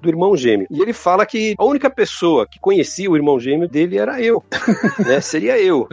do 0.00 0.08
irmão 0.08 0.36
gêmeo. 0.36 0.66
E 0.70 0.80
ele 0.80 0.92
fala 0.92 1.24
que 1.24 1.54
a 1.58 1.64
única 1.64 1.88
pessoa 1.88 2.46
que 2.46 2.58
conhecia 2.58 3.10
o 3.10 3.16
irmão 3.16 3.38
gêmeo 3.38 3.68
dele 3.68 3.98
era 3.98 4.20
eu, 4.20 4.42
né? 5.06 5.20
Seria 5.20 5.58
eu. 5.58 5.88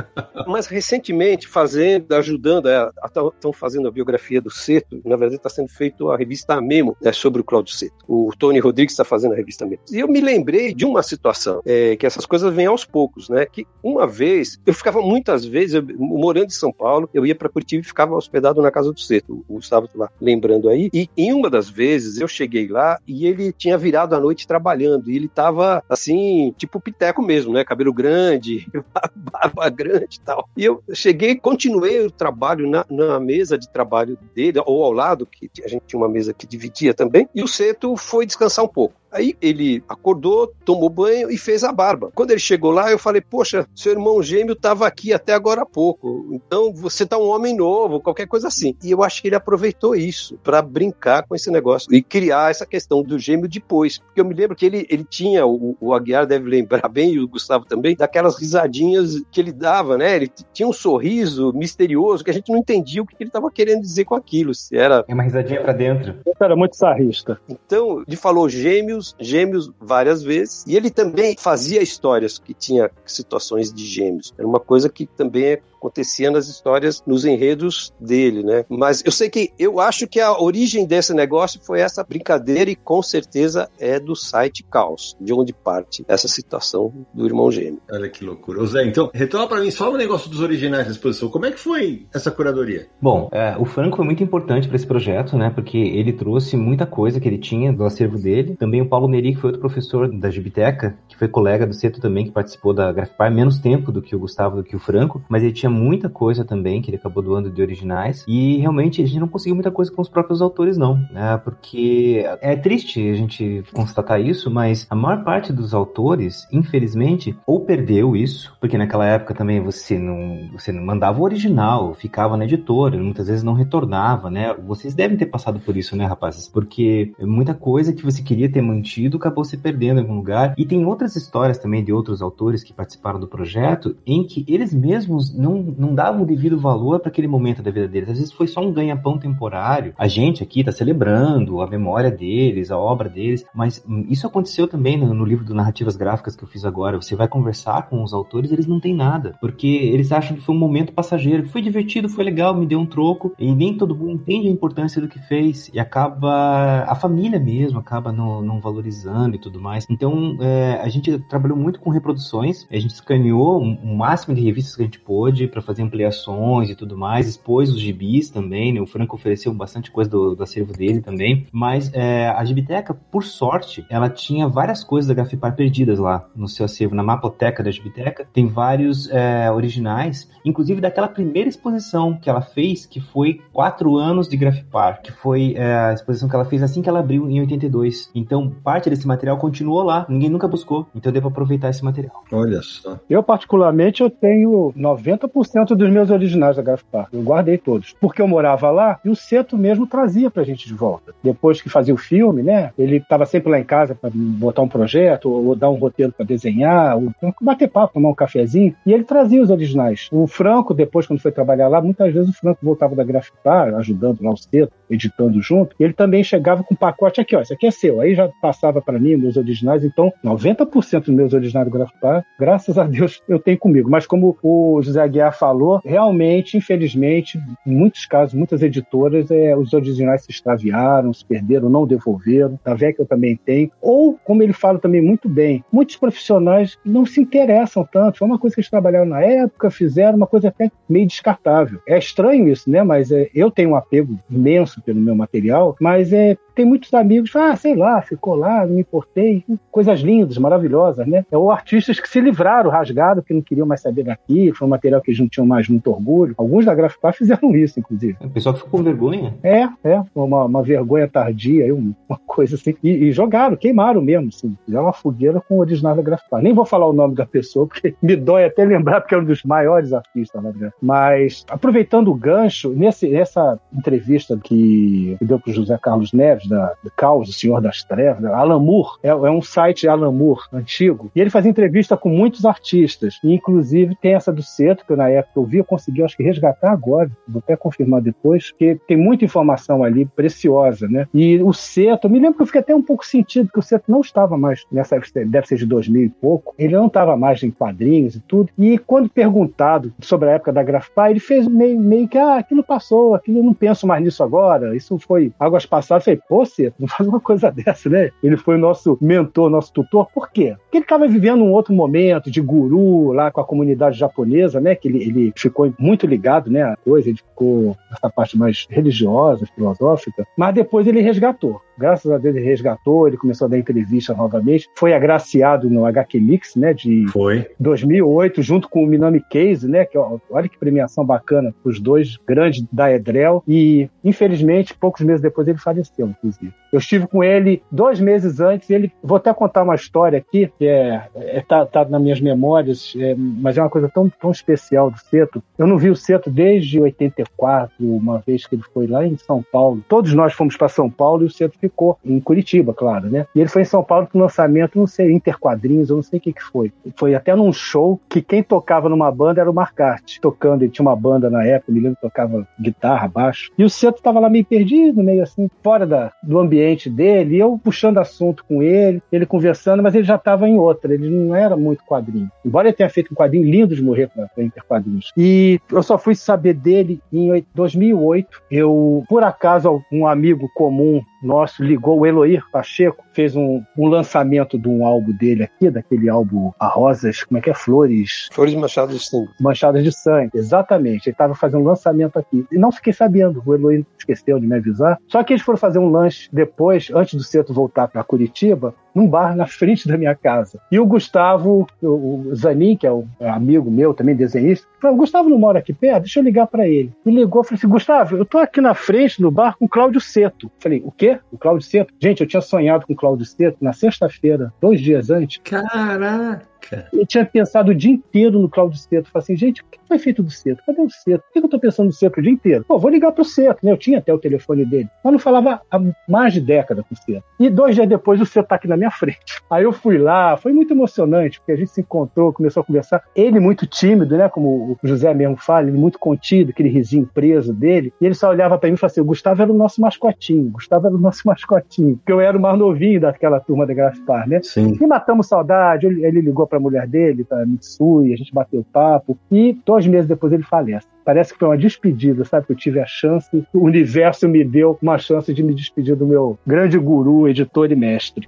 Mas 0.47 0.68
recentemente, 0.68 1.47
fazendo, 1.47 2.14
ajudando, 2.14 2.68
estão 3.06 3.51
é, 3.51 3.54
fazendo 3.54 3.88
a 3.88 3.91
biografia 3.91 4.41
do 4.41 4.49
Seto, 4.49 5.01
na 5.06 5.16
verdade 5.16 5.36
está 5.36 5.49
sendo 5.49 5.70
feito 5.70 6.10
a 6.10 6.18
revista 6.18 6.60
Memo, 6.62 6.95
né, 7.01 7.12
sobre 7.12 7.41
o 7.41 7.43
Claudio 7.43 7.74
Seto. 7.74 7.93
O 8.08 8.32
Tony 8.38 8.60
Rodrigues 8.60 8.93
está 8.93 9.04
fazendo 9.04 9.34
a 9.34 9.36
revista 9.36 9.66
Memo. 9.66 9.82
E 9.91 9.99
eu 9.99 10.08
me 10.08 10.22
lembrei 10.22 10.74
de 10.74 10.86
uma 10.86 11.04
situação, 11.04 11.62
é, 11.66 11.95
que 11.95 12.06
essas 12.06 12.26
coisas 12.26 12.54
vêm 12.54 12.66
aos 12.66 12.86
poucos, 12.86 13.30
né? 13.30 13.45
Que 13.45 13.66
uma 13.82 14.08
vez, 14.08 14.60
eu 14.66 14.74
ficava 14.74 15.01
muitas 15.01 15.45
vezes, 15.45 15.76
eu, 15.76 15.84
morando 15.97 16.47
em 16.47 16.49
São 16.49 16.72
Paulo, 16.72 17.10
eu 17.14 17.26
ia 17.26 17.36
para 17.36 17.49
Curitiba 17.49 17.82
e 17.82 17.88
ficava 17.88 18.16
hospedado 18.16 18.62
na 18.62 18.72
casa 18.72 18.91
do 18.91 18.99
Seto. 18.99 19.43
O 19.47 19.56
Gustavo 19.56 19.88
tá 19.88 19.93
lá 19.95 20.10
lembrando 20.20 20.70
aí. 20.70 20.89
E 20.93 21.10
em 21.18 21.34
uma 21.34 21.49
das 21.49 21.70
vezes 21.70 22.20
eu 22.20 22.28
cheguei 22.28 22.68
lá 22.68 22.99
e 23.08 23.26
ele 23.26 23.43
tinha 23.52 23.78
virado 23.78 24.16
a 24.16 24.20
noite 24.20 24.48
trabalhando. 24.48 25.10
E 25.10 25.16
ele 25.16 25.28
tava 25.28 25.84
assim, 25.89 26.54
tipo 26.58 26.80
piteco 26.80 27.22
mesmo, 27.22 27.54
né? 27.54 27.64
Cabelo 27.64 27.94
grande, 27.94 28.68
barba 29.16 29.70
grande 29.70 30.18
e 30.18 30.22
tal. 30.22 30.48
E 30.56 30.66
eu 30.66 30.84
cheguei, 30.94 31.36
continuei 31.36 32.06
o 32.06 32.12
trabalho 32.12 32.70
na, 32.70 32.86
na 32.89 33.20
mesa 33.20 33.58
de 33.58 33.70
trabalho 33.70 34.18
dele, 34.36 34.62
ou 34.66 34.84
ao 34.84 34.91
lado, 34.91 35.26
que 35.26 35.50
a 35.64 35.68
gente 35.68 35.84
tinha 35.88 36.00
uma 36.00 36.10
mesa 36.10 36.34
que 36.34 36.48
dividia 36.48 36.94
também. 36.94 37.28
E 37.34 37.44
o 37.44 37.48
Seto 37.48 37.96
foi 37.98 38.26
descansar 38.26 38.64
um 38.64 38.68
pouco. 38.68 38.96
Aí 39.14 39.36
ele 39.39 39.84
acordou, 39.88 40.51
tomou 40.66 40.89
banho 40.89 41.30
e 41.30 41.38
fez 41.38 41.64
a 41.64 41.72
barba. 41.72 42.11
Quando 42.16 42.32
ele 42.32 42.39
chegou 42.39 42.72
lá, 42.72 42.91
eu 42.91 42.97
falei: 42.97 43.22
Poxa, 43.22 43.68
seu 43.76 43.91
irmão 43.91 44.22
gêmeo 44.24 44.53
estava 44.53 44.88
aqui 44.88 45.14
até 45.14 45.34
agora 45.34 45.61
há 45.61 45.66
pouco. 45.66 46.30
Então 46.32 46.74
você 46.74 47.05
tá 47.05 47.18
um 47.18 47.28
homem 47.28 47.55
novo, 47.55 48.01
qualquer 48.01 48.28
coisa 48.28 48.47
assim. 48.47 48.76
E 48.84 48.89
eu 48.89 49.03
acho 49.03 49.22
que 49.22 49.28
ele 49.28 49.36
aproveitou 49.36 49.95
isso 49.95 50.38
para 50.43 50.61
brincar 50.61 51.28
com 51.28 51.36
esse 51.36 51.51
negócio 51.51 51.93
e 51.93 52.01
criar 52.01 52.49
essa 52.49 52.66
questão 52.66 53.03
do 53.03 53.20
gêmeo 53.20 53.47
depois. 53.47 53.99
Porque 53.99 54.20
eu 54.20 54.26
me 54.26 54.34
lembro 54.34 54.55
que 54.55 54.66
ele, 54.66 54.88
ele 54.89 55.03
tinha, 55.03 55.45
o, 55.45 55.78
o 55.80 55.93
Aguiar 55.93 56.26
deve 56.26 56.49
lembrar 56.49 56.88
bem, 56.89 57.14
e 57.14 57.20
o 57.20 57.28
Gustavo 57.28 57.66
também, 57.66 57.95
daquelas 57.95 58.39
risadinhas 58.39 59.22
que 59.32 59.39
ele 59.39 59.51
dava, 59.51 59.97
né? 59.97 60.16
Ele 60.16 60.32
tinha 60.51 60.68
um 60.68 60.74
sorriso 60.74 61.53
misterioso 61.53 62.24
que 62.24 62.32
a 62.32 62.34
gente 62.34 62.51
não 62.51 62.57
entendia 62.57 63.01
o 63.01 63.05
que 63.05 63.16
ele 63.20 63.30
estava 63.30 63.51
querendo 63.51 63.82
dizer 63.82 64.05
com 64.05 64.16
aquilo. 64.16 64.55
Se 64.55 64.76
era. 64.76 65.05
É 65.07 65.14
uma 65.14 65.24
risadinha 65.24 65.61
para 65.61 65.74
dentro. 65.74 66.16
Era 66.39 66.55
muito 66.55 66.76
sarrista. 66.76 67.39
Então, 67.47 68.03
ele 68.07 68.18
falou 68.18 68.49
gêmeos 68.49 69.03
gêmeos, 69.04 69.16
gêmeos 69.20 69.72
várias 69.80 70.24
vezes. 70.24 70.64
E 70.68 70.76
ele 70.76 70.89
também 70.89 71.36
fazia 71.38 71.82
histórias 71.82 72.39
que 72.39 72.54
tinha 72.54 72.89
situações 73.06 73.74
de 73.74 73.86
gêmeos. 73.86 74.34
Era 74.38 74.47
uma 74.47 74.60
coisa 74.60 74.89
que 74.89 75.06
também 75.06 75.60
acontecia 75.84 76.32
nas 76.32 76.48
histórias, 76.48 77.04
nos 77.06 77.26
enredos 77.26 77.94
dele, 78.00 78.44
né? 78.44 78.66
Mas 78.70 79.04
eu 79.06 79.12
sei 79.12 79.30
que 79.30 79.52
eu 79.60 79.80
acho 79.80 80.08
que 80.08 80.20
a 80.20 80.40
origem 80.40 80.86
desse 80.86 81.14
negócio 81.14 81.60
foi 81.62 81.82
essa 81.82 82.04
brincadeira 82.04 82.72
e 82.72 82.76
com 82.76 83.02
certeza 83.02 83.70
é 83.80 84.00
do 84.00 84.16
site 84.16 84.64
Caos, 84.64 85.18
de 85.20 85.34
onde 85.34 85.54
parte 85.54 86.06
essa 86.08 86.28
situação 86.28 86.94
do 87.14 87.26
irmão 87.26 87.52
gêmeo. 87.52 87.82
Olha 87.92 88.10
que 88.10 88.24
loucura. 88.24 88.62
Ô 88.62 88.66
Zé, 88.66 88.86
então, 88.86 89.12
retoma 89.14 89.48
para 89.48 89.62
mim 89.62 89.72
só 89.72 89.92
o 89.92 89.98
negócio 89.98 90.30
dos 90.30 90.40
originais 90.40 90.86
da 90.86 90.92
exposição. 90.92 91.30
Como 91.30 91.46
é 91.46 91.52
que 91.52 91.60
foi 91.60 92.06
essa 92.14 92.32
curadoria? 92.32 92.88
Bom, 93.02 93.30
é, 93.32 93.56
o 93.58 93.66
Franco 93.66 93.98
foi 93.98 94.06
muito 94.06 94.24
importante 94.24 94.68
para 94.68 94.78
esse 94.78 94.88
projeto, 94.88 95.38
né? 95.38 95.52
Porque 95.54 95.78
ele 95.78 96.14
trouxe 96.14 96.56
muita 96.56 96.86
coisa 96.86 97.20
que 97.20 97.28
ele 97.28 97.38
tinha 97.38 97.74
do 97.74 97.84
acervo 97.84 98.18
dele. 98.18 98.56
Também 98.56 98.82
o 98.82 98.88
Paulo 98.88 99.08
Neri, 99.08 99.34
que 99.34 99.42
foi 99.42 99.50
outro 99.50 99.62
professor 99.62 100.10
da 100.10 100.30
Gibiteca, 100.30 100.98
que 101.08 101.18
foi 101.18 101.28
colega 101.28 101.68
do 101.68 101.74
Seto 101.74 102.00
também, 102.00 102.26
que 102.26 102.32
participou 102.32 102.74
da 102.74 102.92
Grafipar 102.92 103.34
menos 103.34 103.60
tempo 103.60 103.92
do 103.92 104.02
que 104.02 104.16
o 104.16 104.20
Gustavo, 104.20 104.58
do 104.58 104.64
que 104.64 104.76
o 104.76 104.80
Franco, 104.80 105.24
mas 105.28 105.44
ele 105.44 105.52
tinha 105.52 105.70
muita 105.74 106.10
coisa 106.10 106.46
também 106.46 106.82
que 106.82 106.90
ele 106.90 106.98
acabou 106.98 107.24
doando 107.24 107.52
de 107.52 107.62
originais. 107.62 108.24
E 108.28 108.58
realmente 108.58 109.02
a 109.02 109.06
gente 109.06 109.20
não 109.20 109.28
conseguiu 109.28 109.56
muita 109.56 109.72
coisa 109.72 109.92
com 109.92 110.02
os 110.02 110.10
próprios 110.10 110.42
autores, 110.42 110.78
não. 110.78 110.98
Né? 111.12 111.38
Porque 111.44 112.24
é 112.42 112.56
triste 112.56 113.10
a 113.10 113.16
gente 113.16 113.64
constatar 113.74 114.22
isso, 114.22 114.50
mas 114.50 114.88
a 114.90 114.96
maior 114.96 115.24
parte 115.24 115.52
dos 115.52 115.74
autores, 115.74 116.48
infelizmente, 116.52 117.36
ou 117.46 117.62
perdeu 117.62 118.16
isso, 118.16 118.56
porque 118.60 118.78
naquela 118.78 119.06
época 119.06 119.34
também 119.34 119.62
você 119.62 119.98
não, 119.98 120.50
você 120.52 120.72
não 120.72 120.84
mandava 120.84 121.20
o 121.20 121.24
original, 121.24 121.94
ficava 121.94 122.38
na 122.38 122.46
editora, 122.46 122.98
muitas 122.98 123.28
vezes 123.28 123.44
não 123.44 123.54
retornava, 123.54 124.30
né? 124.30 124.54
Vocês 124.66 124.94
devem 124.94 125.18
ter 125.18 125.26
passado 125.26 125.60
por 125.60 125.76
isso, 125.76 125.96
né, 125.96 126.06
rapazes? 126.06 126.48
Porque 126.48 127.14
muita 127.20 127.54
coisa 127.54 127.94
que 127.94 128.04
você 128.04 128.22
queria 128.22 128.52
ter 128.52 128.62
mantido 128.62 129.18
acabou 129.18 129.44
se 129.44 129.58
perdendo 129.58 130.00
em 130.00 130.02
algum 130.02 130.16
lugar. 130.16 130.54
E 130.58 130.66
tem 130.66 130.86
outras 130.86 131.16
histórias 131.16 131.58
também 131.58 131.84
de 131.84 131.92
outros 131.92 132.22
autores 132.22 132.64
que 132.64 132.74
participaram 132.74 133.20
do 133.20 133.28
projeto 133.28 133.96
em 134.06 134.24
que 134.24 134.46
eles 134.48 134.74
mesmos 134.74 135.34
não 135.36 135.62
não 135.78 135.93
davam 135.93 136.24
o 136.24 136.26
devido 136.26 136.57
valor 136.59 136.99
para 136.99 137.09
aquele 137.09 137.28
momento 137.28 137.61
da 137.61 137.72
vida 137.72 137.88
deles. 137.88 138.09
Às 138.09 138.18
vezes 138.18 138.34
foi 138.34 138.47
só 138.47 138.61
um 138.61 138.72
ganha-pão 138.72 139.18
temporário. 139.18 139.93
A 139.97 140.07
gente 140.07 140.43
aqui 140.43 140.59
está 140.59 140.72
celebrando 140.72 141.61
a 141.61 141.68
memória 141.68 142.11
deles, 142.11 142.72
a 142.72 142.78
obra 142.78 143.09
deles, 143.09 143.45
mas 143.53 143.84
isso 144.09 144.28
aconteceu 144.28 144.68
também 144.68 144.97
no, 144.97 145.14
no 145.14 145.26
livro 145.26 145.45
do 145.45 145.53
Narrativas 145.53 145.95
Gráficas 145.95 146.36
que 146.36 146.43
eu 146.43 146.47
fiz 146.47 146.66
agora. 146.66 147.01
Você 147.01 147.16
vai 147.16 147.28
conversar 147.28 147.89
com 147.89 148.03
os 148.03 148.14
autores, 148.14 148.51
eles 148.51 148.68
não 148.68 148.80
têm 148.80 148.95
nada, 148.95 149.36
porque 149.39 149.68
eles 149.68 150.11
acham 150.11 150.36
que 150.36 150.43
foi 150.43 150.55
um 150.55 150.59
momento 150.59 150.93
passageiro, 150.93 151.47
foi 151.47 151.61
divertido, 151.61 152.09
foi 152.09 152.24
legal, 152.24 152.55
me 152.55 152.66
deu 152.66 152.80
um 152.80 152.86
troco, 152.86 153.34
e 153.38 153.53
nem 153.53 153.78
todo 153.78 153.95
mundo 153.95 154.14
entende 154.14 154.47
a 154.47 154.51
importância 154.51 155.01
do 155.01 155.07
que 155.07 155.20
fez, 155.20 155.70
e 155.74 155.80
acaba 155.80 156.84
a 156.88 156.95
família 156.95 157.39
mesmo 157.39 157.80
acaba 157.80 158.11
não, 158.11 158.41
não 158.41 158.59
valorizando 158.59 159.36
e 159.36 159.39
tudo 159.39 159.59
mais. 159.59 159.86
Então, 159.89 160.38
é, 160.41 160.80
a 160.82 160.89
gente 160.89 161.18
trabalhou 161.30 161.57
muito 161.57 161.80
com 161.80 161.89
reproduções, 161.89 162.68
a 162.72 162.80
gente 162.80 162.93
escaneou 162.93 163.61
o 163.61 163.97
máximo 163.97 164.36
de 164.36 164.41
revistas 164.41 164.76
que 164.76 164.82
a 164.82 164.86
gente 164.86 164.99
pôde 164.99 165.47
para 165.54 165.62
fazer 165.62 165.84
ampliações 165.84 166.70
e 166.70 166.76
tudo 166.76 166.97
mais, 166.97 167.28
expôs 167.28 167.70
os 167.70 167.80
gibis 167.80 168.30
também, 168.30 168.74
né? 168.74 168.82
O 168.82 168.88
Franco 168.88 169.16
ofereceu 169.16 169.54
bastante 169.54 169.91
coisa 169.91 170.10
do, 170.10 170.36
do 170.36 170.43
acervo 170.43 170.74
dele 170.74 170.99
também, 170.99 171.47
mas 171.51 171.91
é, 171.93 172.30
a 172.30 172.43
Gibiteca, 172.43 172.93
por 172.93 173.24
sorte, 173.24 173.86
ela 173.89 174.10
tinha 174.10 174.47
várias 174.47 174.84
coisas 174.84 175.08
da 175.08 175.14
Grafipar 175.14 175.56
perdidas 175.56 175.99
lá 175.99 176.28
no 176.36 176.47
seu 176.47 176.66
acervo, 176.66 176.95
na 176.95 177.04
mapoteca 177.04 177.64
da 177.64 177.70
Gibiteca, 177.70 178.28
tem 178.34 178.47
vários 178.47 179.10
é, 179.12 179.51
originais, 179.51 180.28
inclusive 180.43 180.82
daquela 180.82 181.08
primeira 181.08 181.47
exposição 181.47 182.18
que 182.18 182.30
ela 182.30 182.41
fez, 182.41 182.86
que 182.86 182.99
foi 182.99 183.39
quatro 183.51 183.97
anos 183.97 184.28
de 184.28 184.36
Grafipar, 184.36 185.01
que 185.01 185.12
foi 185.12 185.54
é, 185.56 185.76
a 185.76 185.93
exposição 185.93 186.28
que 186.28 186.36
ela 186.36 186.45
fez 186.45 186.64
assim 186.64 186.82
que 186.82 186.89
ela 186.89 186.99
abriu 186.99 187.30
em 187.30 187.39
82. 187.39 188.10
Então, 188.16 188.49
parte 188.64 188.89
desse 188.89 189.08
material 189.08 189.38
continuou 189.38 189.84
lá, 189.84 190.06
ninguém 190.10 190.30
nunca 190.30 190.47
buscou, 190.47 190.88
então 190.95 191.12
deu 191.12 191.22
para 191.22 191.32
aproveitar 191.32 191.70
esse 191.70 191.84
material. 191.84 192.24
Olha 192.32 192.62
só. 192.62 192.99
Eu, 193.10 193.22
particularmente, 193.22 194.01
eu 194.01 194.10
tenho 194.10 194.74
90% 194.78 195.30
dos 195.76 195.90
meus 195.90 196.10
originais 196.10 196.56
da 196.56 196.62
Grafipar. 196.62 197.08
Eu 197.12 197.22
guardei 197.22 197.58
todos. 197.58 197.96
Porque 198.00 198.22
eu 198.22 198.28
morava 198.28 198.70
lá 198.72 199.00
e 199.04 199.10
o 199.10 199.16
Seto 199.16 199.58
mesmo 199.58 199.88
trazia 199.88 200.30
pra 200.30 200.44
gente 200.44 200.68
de 200.68 200.74
volta. 200.74 201.14
Depois 201.24 201.62
que 201.62 201.70
fazia 201.70 201.94
o 201.94 201.98
filme, 201.98 202.44
né? 202.44 202.72
Ele 202.78 202.98
estava 202.98 203.26
sempre 203.26 203.52
lá 203.52 203.60
em 203.60 203.64
casa 203.64 203.96
para 203.96 204.10
botar 204.14 204.62
um 204.62 204.68
projeto, 204.68 205.30
ou 205.30 205.56
dar 205.56 205.70
um 205.70 205.76
roteiro 205.76 206.12
para 206.12 206.26
desenhar, 206.26 206.98
ou 206.98 207.12
bater 207.42 207.70
papo, 207.70 207.94
tomar 207.94 208.10
um 208.10 208.16
cafezinho. 208.16 208.76
E 208.86 208.94
ele 208.94 209.04
trazia 209.04 209.42
os 209.42 209.50
originais. 209.50 210.08
O 210.12 210.28
Franco, 210.28 210.74
depois, 210.74 211.08
quando 211.08 211.22
foi 211.22 211.32
trabalhar 211.32 211.68
lá, 211.68 211.82
muitas 211.82 212.14
vezes 212.14 212.30
o 212.30 212.34
Franco 212.34 212.60
voltava 212.62 212.96
da 212.96 213.04
Grafipar, 213.04 213.74
ajudando 213.76 214.22
lá 214.22 214.32
o 214.32 214.38
Seto, 214.38 214.72
editando 214.90 215.42
junto. 215.42 215.76
Ele 215.80 215.94
também 215.94 216.24
chegava 216.24 216.64
com 216.64 216.74
um 216.74 216.78
pacote 216.78 217.22
aqui, 217.22 217.36
ó, 217.36 217.42
esse 217.42 217.54
aqui 217.54 217.68
é 217.68 217.72
seu. 217.72 218.02
Aí 218.02 218.16
já 218.16 218.30
passava 218.42 218.82
para 218.82 219.00
mim 219.00 219.16
meus 219.16 219.38
originais. 219.38 219.84
Então, 219.84 220.12
90% 220.24 221.06
dos 221.06 221.16
meus 221.16 221.34
originais 221.34 221.68
do 221.68 221.74
Grafipar, 221.74 222.26
graças 222.40 222.78
a 222.78 222.84
Deus, 222.84 223.22
eu 223.28 223.40
tenho 223.40 223.58
comigo. 223.58 223.90
Mas 223.90 224.06
como 224.06 224.38
o 224.42 224.82
José 224.82 225.02
Aguiar 225.02 225.38
falou, 225.38 225.82
realmente, 225.84 226.58
infelizmente, 226.58 227.40
em 227.66 227.74
muitos 227.74 228.06
casos, 228.06 228.34
muitas 228.34 228.62
editoras, 228.62 229.30
é, 229.32 229.56
os 229.56 229.74
originais 229.74 230.24
se 230.24 230.32
extraviaram, 230.32 231.14
se 231.14 231.26
perderam, 231.26 231.70
não 231.70 231.86
devolveram. 231.86 232.60
A 232.66 232.74
VEC 232.74 233.00
eu 233.00 233.06
também 233.06 233.36
tenho. 233.36 233.72
Ou, 233.82 234.18
como 234.24 234.44
ele 234.44 234.54
fala 234.54 234.80
também 234.80 235.02
muito 235.02 235.28
bem, 235.28 235.64
muitos 235.72 235.96
profissionais 235.96 236.78
não 236.86 237.06
se 237.06 237.22
interessam 237.22 237.88
tanto. 237.92 238.20
Foi 238.20 238.28
uma 238.28 238.40
coisa 238.40 238.56
que 238.56 238.62
eles 238.62 238.70
trabalharam 238.70 239.06
na 239.06 239.22
época, 239.22 239.70
fizeram 239.70 240.18
uma 240.18 240.28
coisa 240.28 240.50
até 240.50 240.72
meio 240.88 241.08
descartável. 241.08 241.80
É 241.88 241.98
estranho 241.98 242.48
isso, 242.48 242.70
né? 242.70 242.84
Mas 242.84 243.12
é, 243.12 243.30
eu 243.34 243.50
tenho 243.50 243.72
um 243.72 243.76
apego 243.76 244.20
imenso 244.30 244.82
pelo 244.86 245.02
meu 245.02 245.16
material, 245.16 245.76
mas 245.80 246.14
é 246.14 246.38
tem 246.56 246.66
muitos 246.66 246.93
amigos, 246.93 247.36
ah, 247.36 247.56
sei 247.56 247.76
lá, 247.76 248.01
ficou 248.01 248.36
lá, 248.36 248.66
não 248.66 248.76
me 248.76 248.82
importei. 248.82 249.43
Coisas 249.72 249.99
lindas, 250.01 250.38
maravilhosas, 250.38 251.06
né? 251.08 251.26
Ou 251.32 251.51
artistas 251.51 251.99
que 251.99 252.08
se 252.08 252.22
livraram, 252.22 252.70
rasgaram, 252.70 253.22
que 253.22 253.34
não 253.34 253.41
queriam 253.41 253.68
mais 253.68 253.82
saber 253.82 254.04
daqui, 254.04 254.51
foi 254.54 254.68
um 254.68 254.70
material 254.70 255.01
que 255.01 255.12
eles 255.12 255.20
não 255.20 255.28
tinham 255.28 255.45
mais 255.45 255.68
muito 255.68 255.89
orgulho. 255.89 256.34
Alguns 256.38 256.66
da 256.66 256.76
Grafipar 256.76 257.14
fizeram 257.14 257.56
isso, 257.56 257.80
inclusive. 257.80 258.18
O 258.22 258.30
pessoal 258.30 258.54
que 258.54 258.62
ficou 258.62 258.80
com 258.80 258.84
vergonha? 258.84 259.34
É, 259.43 259.64
é, 259.84 260.04
uma, 260.16 260.45
uma 260.45 260.64
vergonha 260.64 261.08
tardia, 261.08 261.74
uma 261.74 262.20
coisa 262.26 262.56
assim. 262.56 262.76
E, 262.84 262.89
e, 262.89 263.12
jogaram, 263.12 263.56
queimaram 263.56 264.01
mesmo, 264.01 264.30
assim. 264.30 264.56
Fizeram 264.66 264.86
uma 264.86 264.93
fogueira 264.93 265.41
com 265.41 265.56
o 265.56 265.60
original 265.60 265.95
da 265.95 266.01
Grafipar. 266.01 266.41
Nem 266.41 266.54
vou 266.54 266.66
falar 266.66 266.88
o 266.88 266.93
nome 266.93 267.16
da 267.16 267.26
pessoa, 267.26 267.68
porque 267.68 267.95
me 268.01 268.16
dói 268.16 268.45
até 268.45 268.64
lembrar, 268.64 269.01
porque 269.01 269.16
é 269.16 269.18
um 269.18 269.26
dos 269.26 269.43
maiores 269.43 269.93
artistas 269.93 270.41
lá 270.43 270.51
né? 270.51 270.72
Mas, 270.82 271.45
aproveitando 271.49 272.10
o 272.10 272.16
gancho, 272.16 272.70
nesse, 272.70 273.10
nessa 273.10 273.60
entrevista 273.74 274.39
que 274.41 275.18
deu 275.22 275.39
para 275.39 275.51
o 275.51 275.54
José 275.54 275.78
Carlos 275.82 276.14
Neves, 276.14 276.43
da, 276.48 276.74
do 276.84 276.91
Caos, 276.96 277.30
o 277.30 277.34
Senhor 277.34 277.62
das 277.62 277.84
Trevas, 277.84 278.24
Alan 278.26 278.60
Moore, 278.60 278.98
é, 279.02 279.10
é, 279.10 279.14
um 279.14 279.41
site 279.41 279.88
Alan 279.88 280.12
Moore 280.12 280.41
antigo, 280.52 281.12
e 281.16 281.22
ele 281.22 281.30
fazia 281.30 281.52
entrevista 281.52 281.98
com 281.98 282.10
muitos 282.10 282.46
artistas, 282.46 283.20
e 283.24 283.34
inclusive 283.34 283.96
tem 284.02 284.14
essa 284.14 284.32
do 284.32 284.44
Seto, 284.44 284.86
que 284.86 284.94
eu, 284.94 284.98
na 284.98 285.10
época 285.10 285.39
eu 285.39 285.46
vi, 285.46 285.58
eu 285.58 285.66
consegui, 285.66 286.04
acho 286.04 286.18
que 286.18 286.24
resgatar 286.24 286.72
agora, 286.72 287.10
vou 287.28 287.41
até 287.44 287.56
confirmar 287.56 288.02
depois, 288.02 288.52
porque 288.52 288.80
tem 288.88 288.98
muita 288.98 289.26
informação 289.26 289.84
ali 289.84 290.06
preciosa, 290.06 290.88
né? 290.88 291.08
E 291.14 291.41
o 291.41 291.54
Seto, 291.54 292.08
eu 292.08 292.12
me 292.12 292.20
lembro 292.20 292.36
que 292.36 292.41
eu 292.41 292.48
fiquei 292.48 292.62
até 292.62 292.76
um 292.76 292.82
pouco 292.82 293.06
sentido 293.06 293.50
que 293.52 293.60
o 293.60 293.64
Seto 293.64 293.91
não 293.91 294.02
estava 294.02 294.38
mais 294.38 294.64
nessa 294.72 294.94
deve 295.26 295.48
ser 295.48 295.58
de 295.58 295.66
2000 295.66 296.04
e 296.04 296.10
pouco, 296.10 296.54
ele 296.58 296.76
não 296.76 296.88
estava 296.88 297.18
mais 297.18 297.41
em 297.44 297.52
quadrinhos 297.52 298.16
e 298.16 298.20
tudo, 298.22 298.50
e 298.58 298.78
quando 298.78 299.10
perguntado 299.10 299.94
sobre 300.00 300.30
a 300.30 300.34
época 300.34 300.54
da 300.54 300.64
Grafipar, 300.64 301.12
ele 301.12 301.20
fez 301.20 301.48
meio, 301.48 301.80
meio 301.80 302.08
que, 302.08 302.18
ah, 302.18 302.38
aquilo 302.38 302.64
passou, 302.64 303.16
aquilo 303.16 303.39
eu 303.39 303.44
não 303.44 303.54
penso 303.54 303.88
mais 303.88 304.04
nisso 304.04 304.24
agora, 304.24 304.76
isso 304.76 304.98
foi 305.00 305.32
águas 305.39 305.66
passadas, 305.66 306.08
eu 306.08 306.16
falei, 306.18 306.22
você, 306.34 306.74
não 306.80 306.88
faz 306.88 307.08
uma 307.08 307.20
coisa 307.20 307.50
dessa, 307.54 307.90
né? 307.90 308.12
Ele 308.24 308.38
foi 308.38 308.56
o 308.56 308.60
nosso 308.60 308.98
mentor, 309.02 309.50
nosso 309.50 309.72
tutor. 309.72 310.08
Por 310.14 310.32
quê? 310.32 310.56
Porque 310.64 310.78
ele 310.78 310.86
estava 310.86 311.08
vivendo 311.08 311.44
um 311.44 311.52
outro 311.52 311.74
momento 311.74 312.32
de 312.32 312.42
guru 312.42 313.12
lá 313.12 313.32
com 313.32 313.42
a 313.42 313.46
comunidade 313.46 313.98
japonesa, 313.98 314.60
né? 314.60 314.76
Que 314.76 314.88
ele, 314.88 315.04
ele 315.04 315.34
ficou 315.36 315.72
muito 315.78 316.08
ligado, 316.08 316.50
né? 316.50 316.64
A 316.64 316.78
coisa, 316.78 317.10
ele 317.10 317.18
ficou 317.18 317.76
nessa 317.92 318.10
parte 318.10 318.38
mais 318.38 318.66
religiosa, 318.70 319.48
filosófica. 319.56 320.26
Mas 320.38 320.56
depois 320.56 320.88
ele 320.88 321.02
resgatou. 321.02 321.62
Graças 321.78 322.12
a 322.12 322.18
Deus 322.18 322.36
ele 322.36 322.46
resgatou, 322.46 323.08
ele 323.08 323.18
começou 323.18 323.46
a 323.46 323.50
dar 323.50 323.58
entrevista 323.58 324.14
novamente. 324.14 324.70
Foi 324.76 324.94
agraciado 324.94 325.70
no 325.70 325.86
HQ 325.86 326.20
Mix, 326.20 326.56
né? 326.56 326.74
De 326.74 327.06
Foi. 327.08 327.48
2008, 327.60 328.42
junto 328.42 328.70
com 328.70 328.84
o 328.84 328.88
Minami 328.88 329.22
Case, 329.22 329.68
né? 329.68 329.86
Que 329.86 329.98
olha 329.98 330.50
que 330.50 330.58
premiação 330.58 331.06
bacana, 331.06 331.54
os 331.64 331.80
dois 331.80 332.18
grandes 332.26 332.66
da 332.72 332.92
Edrel. 332.92 333.44
E 333.48 333.90
infelizmente, 334.04 334.74
poucos 334.74 335.02
meses 335.02 335.22
depois 335.22 335.48
ele 335.48 335.58
faleceu, 335.58 336.08
inclusive. 336.08 336.54
Eu 336.72 336.80
estive 336.80 337.06
com 337.06 337.24
ele 337.24 337.62
dois 337.72 338.00
meses 338.00 338.40
antes. 338.40 338.68
ele, 338.70 338.92
vou 339.02 339.18
até 339.18 339.32
contar 339.32 339.62
uma 339.62 339.76
história 339.76 340.18
aqui 340.18 340.52
que 340.58 340.68
é, 340.68 341.04
é 341.16 341.42
tá, 341.42 341.66
tá 341.68 341.86
nas 341.86 342.02
minhas 342.02 342.20
memórias, 342.20 342.96
é, 342.98 343.14
mas 343.16 343.58
é 343.58 343.62
uma 343.62 343.70
coisa 343.70 343.88
tão, 343.88 344.10
tão 344.10 344.32
especial 344.32 344.90
do 344.90 344.98
Seto. 344.98 345.44
Eu 345.56 345.68
não 345.68 345.78
vi 345.78 345.92
o 345.92 345.96
Seto 345.96 346.32
desde 346.32 346.80
84, 346.80 347.76
uma 347.80 348.20
vez 348.26 348.48
que 348.48 348.56
ele 348.56 348.64
foi 348.74 348.88
lá 348.88 349.06
em 349.06 349.16
São 349.18 349.44
Paulo. 349.44 349.84
Todos 349.88 350.14
nós 350.14 350.34
fomos 350.34 350.58
para 350.58 350.68
São 350.68 350.90
Paulo 350.90 351.24
e 351.24 351.26
o 351.28 351.30
Seto 351.32 351.60
ficou 351.64 351.97
em 352.03 352.20
Curitiba, 352.20 352.74
claro, 352.74 353.09
né? 353.09 353.26
E 353.34 353.39
ele 353.39 353.49
foi 353.49 353.61
em 353.61 353.66
São 353.66 353.84
Paulo 353.84 354.07
para 354.07 354.18
o 354.18 354.22
lançamento, 354.22 354.78
não 354.78 354.88
sei, 354.88 355.11
Interquadrinhos, 355.14 355.89
eu 355.89 355.95
não 355.95 356.03
sei 356.03 356.20
o 356.20 356.22
que, 356.22 356.34
que 356.34 356.43
foi. 356.43 356.72
Foi 356.97 357.16
até 357.16 357.34
num 357.36 357.53
show 357.53 357.99
que 358.09 358.22
quem 358.22 358.43
tocava 358.43 358.89
numa 358.89 359.11
banda 359.11 359.39
era 359.39 359.49
o 359.49 359.53
Marcarte, 359.53 360.20
tocando. 360.20 360.64
Ele 360.64 360.72
tinha 360.72 360.86
uma 360.86 360.95
banda 360.95 361.30
na 361.30 361.45
época, 361.45 361.72
me 361.72 361.80
lembro 361.80 361.95
que 361.95 362.01
tocava 362.01 362.47
guitarra, 362.59 363.07
baixo. 363.07 363.51
E 363.57 363.64
o 363.64 363.70
Seto 363.70 363.97
estava 363.97 364.20
lá 364.20 364.30
meio 364.30 364.45
perdido, 364.45 365.03
meio 365.03 365.24
assim, 365.24 365.49
fora 365.61 365.86
da, 365.86 366.11
do 366.22 366.39
ambiente 366.39 366.89
dele, 366.89 367.36
e 367.36 367.39
eu 367.39 367.59
puxando 367.64 367.97
assunto 367.97 368.43
com 368.45 368.61
ele, 368.61 369.01
ele 369.11 369.26
conversando, 369.26 369.82
mas 369.82 369.95
ele 369.95 370.03
já 370.03 370.16
estava 370.16 370.47
em 370.47 370.57
outra, 370.57 370.93
ele 370.93 371.09
não 371.09 371.36
era 371.36 371.55
muito 371.55 371.84
quadrinho. 371.86 372.30
Embora 372.45 372.68
ele 372.68 372.76
tenha 372.76 372.89
feito 372.89 373.11
um 373.11 373.16
quadrinho 373.16 373.49
lindo 373.49 373.76
de 373.76 373.84
morrer 373.84 374.09
para 374.09 374.43
Interquadrinhos. 374.43 375.11
E 375.16 375.59
eu 375.72 375.84
só 375.84 375.97
fui 375.97 376.16
saber 376.16 376.53
dele 376.53 377.01
em 377.11 377.45
2008. 377.53 378.41
Eu, 378.51 379.03
por 379.07 379.24
acaso, 379.24 379.82
um 379.91 380.05
amigo 380.05 380.49
comum 380.53 381.01
nosso 381.24 381.64
ligou 381.64 382.00
o 382.00 382.06
Eloir 382.06 382.44
Pacheco, 382.52 383.04
fez 383.14 383.36
um, 383.36 383.64
um 383.78 383.88
lançamento 383.88 384.58
de 384.58 384.68
um 384.68 384.86
álbum 384.86 385.12
dele 385.12 385.44
aqui, 385.44 385.70
daquele 385.70 386.10
álbum 386.10 386.52
A 386.60 386.68
Rosas, 386.68 387.24
como 387.24 387.38
é 387.38 387.42
que 387.42 387.50
é? 387.50 387.54
Flores. 387.54 388.28
Flores 388.32 388.54
Manchadas 388.56 388.96
de 388.96 389.06
Sangue. 389.06 389.30
Manchadas 389.40 389.84
de 389.84 389.92
Sangue, 389.92 390.32
exatamente. 390.36 391.08
Ele 391.08 391.14
estava 391.14 391.36
fazendo 391.36 391.62
um 391.62 391.68
lançamento 391.68 392.18
aqui. 392.18 392.46
E 392.52 392.58
não 392.58 392.72
fiquei 392.72 392.94
sabendo, 392.94 393.42
o 393.46 393.54
Eloir 393.54 393.86
esqueceu 393.98 394.40
de 394.40 394.48
me 394.48 394.56
avisar. 394.56 395.00
Só 395.08 395.24
que 395.24 395.34
eles 395.34 395.44
foram 395.44 395.58
fazer 395.58 395.80
um 395.80 395.90
lanche 395.90 396.30
depois, 396.32 396.92
antes 396.94 397.14
do 397.16 397.24
Ceto 397.24 397.54
voltar 397.54 397.88
para 397.88 398.04
Curitiba, 398.04 398.76
num 398.94 399.08
bar 399.08 399.36
na 399.36 399.48
frente 399.48 399.88
da 399.88 399.98
minha 399.98 400.16
casa. 400.16 400.60
E 400.72 400.80
o 400.80 400.86
Gustavo, 400.86 401.68
o 401.82 402.32
Zanin, 402.34 402.76
que 402.76 402.88
é 402.88 402.91
um 402.91 403.08
amigo 403.20 403.70
meu, 403.70 403.94
também 403.94 404.16
desenhista, 404.16 404.68
falou: 404.80 404.98
Gustavo 404.98 405.30
não 405.30 405.38
mora 405.38 405.60
aqui 405.60 405.74
perto, 405.74 406.04
deixa 406.04 406.20
eu 406.20 406.24
ligar 406.24 406.48
para 406.48 406.68
ele. 406.68 406.91
E 407.06 407.12
ligou, 407.12 407.44
falei 407.44 407.58
assim: 407.58 407.68
Gustavo, 407.68 408.18
eu 408.18 408.26
tô 408.26 408.38
aqui 408.38 408.62
na 408.62 408.74
frente 408.74 409.22
no 409.22 409.32
bar 409.32 409.58
com 409.58 409.66
o 409.66 409.70
Cláudio 409.70 410.02
Seto. 410.02 410.52
Falei: 410.60 410.82
o 410.86 410.91
quê? 410.91 411.20
O 411.32 411.38
Cláudio 411.38 411.66
Seto? 411.66 411.94
Gente, 412.00 412.22
eu 412.22 412.28
tinha 412.28 412.41
sonhado 412.41 412.86
com 412.86 412.94
o 412.94 412.96
Cláudio 412.96 413.26
Seto 413.26 413.58
na 413.62 413.74
sexta-feira, 413.74 414.54
dois 414.62 414.80
dias 414.80 415.10
antes. 415.10 415.41
Caraca! 415.44 416.53
Caraca! 416.70 416.88
Eu 416.93 417.05
tinha 417.05 417.26
pensado 417.26 417.72
o 417.72 417.76
dia 417.76 417.91
inteiro 417.91 418.39
no 418.39 418.49
Cláudio 418.49 418.78
Seto. 418.78 419.09
Falei 419.11 419.24
assim, 419.24 419.36
gente, 419.36 419.61
o 419.61 419.66
que 419.70 419.80
foi 419.88 419.99
feito 419.99 420.24
do 420.24 420.32
Seto? 420.32 420.64
Cadê 420.66 420.82
o 420.82 420.89
Seto? 420.89 421.24
Por 421.24 421.34
que 421.34 421.39
eu 421.39 421.49
tô 421.49 421.59
pensando 421.59 421.88
no 421.88 421.91
Seto 421.91 422.20
o 422.20 422.24
dia 422.24 422.32
inteiro? 422.32 422.66
Pô, 422.68 422.80
vou 422.80 422.89
ligar 422.89 423.11
pro 423.11 423.26
Seto, 423.26 423.59
né? 423.64 423.72
Eu 423.72 423.78
tinha 423.78 423.99
até 423.99 424.14
o 424.14 424.18
telefone 424.18 424.66
dele. 424.66 424.89
Mas 425.03 425.14
não 425.14 425.20
falava 425.20 425.61
há 425.70 425.80
mais 426.07 426.34
de 426.34 426.41
década 426.41 426.84
com 426.84 426.93
o 426.93 426.97
Seto. 426.97 427.24
E 427.39 427.49
dois 427.49 427.76
dias 427.76 427.88
depois 427.88 428.20
o 428.22 428.26
Seto 428.26 428.47
tá 428.47 428.55
aqui 428.55 428.68
na 428.68 428.78
minha 428.78 428.91
frente. 428.91 429.41
Aí 429.49 429.64
eu 429.64 429.72
fui 429.72 429.97
lá, 429.97 430.38
foi 430.38 430.53
muito 430.53 430.74
emocionante, 430.74 431.39
porque 431.39 431.51
a 431.51 431.55
gente 431.55 431.72
se 431.72 431.82
encontrou, 431.82 432.34
começou 432.34 432.61
a 432.61 432.64
conversar. 432.66 433.03
Ele 433.16 433.39
muito 433.39 433.68
tímido, 433.68 434.18
né? 434.18 434.30
Como 434.30 434.78
o 434.82 434.88
José 434.88 435.14
mesmo 435.14 435.38
fala, 435.38 435.68
ele 435.68 435.78
muito 435.78 435.99
contido, 435.99 436.51
aquele 436.51 436.70
risinho 436.70 437.09
preso 437.14 437.53
dele. 437.53 437.93
E 437.99 438.05
ele 438.05 438.16
só 438.16 438.30
olhava 438.30 438.57
para 438.57 438.70
mim 438.70 438.76
e 438.76 438.78
falava 438.78 438.91
assim: 438.91 439.01
o 439.01 439.05
Gustavo 439.05 439.41
era 439.41 439.51
o 439.51 439.55
nosso 439.55 439.82
mascotinho, 439.82 440.47
o 440.47 440.51
Gustavo 440.51 440.88
era 440.88 440.95
o 440.95 440.99
nosso 440.99 441.22
mascotinho. 441.28 441.97
Porque 441.97 442.11
eu 442.11 442.20
era 442.20 442.38
o 442.38 442.41
mais 442.41 442.57
novinho 442.57 443.01
daquela 443.01 443.39
turma 443.39 443.66
da 443.66 443.74
Grafipar, 443.74 444.28
né? 444.28 444.39
Sim. 444.43 444.78
E 444.80 444.88
matamos 444.88 445.28
saudade. 445.28 445.86
Ele, 445.86 446.05
ele 446.05 446.22
ligou 446.54 446.54
pra 446.54 446.60
mulher 446.60 446.88
dele, 446.88 447.24
pra 447.24 447.45
Mitsui, 447.45 448.14
a 448.14 448.16
gente 448.16 448.34
bateu 448.34 448.66
papo. 448.72 449.18
E 449.32 449.58
dois 449.66 449.88
meses 449.88 450.08
depois 450.08 450.32
ele 450.32 450.43
falece. 450.43 450.88
Parece 451.04 451.34
que 451.34 451.39
foi 451.39 451.49
uma 451.49 451.58
despedida, 451.58 452.24
sabe? 452.24 452.45
Que 452.45 452.54
eu 452.54 452.58
tive 452.58 452.80
a 452.80 452.86
chance, 452.86 453.45
o 453.54 453.60
universo 453.60 454.28
me 454.28 454.43
deu 454.43 454.78
uma 454.82 454.97
chance 454.97 455.34
de 455.34 455.43
me 455.43 455.54
despedir 455.54 455.95
do 455.95 456.06
meu 456.06 456.38
grande 456.45 456.78
guru, 456.78 457.28
editor 457.28 457.72
e 457.72 457.76
mestre. 457.76 458.28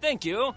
Thank 0.00 0.28
you. 0.28 0.52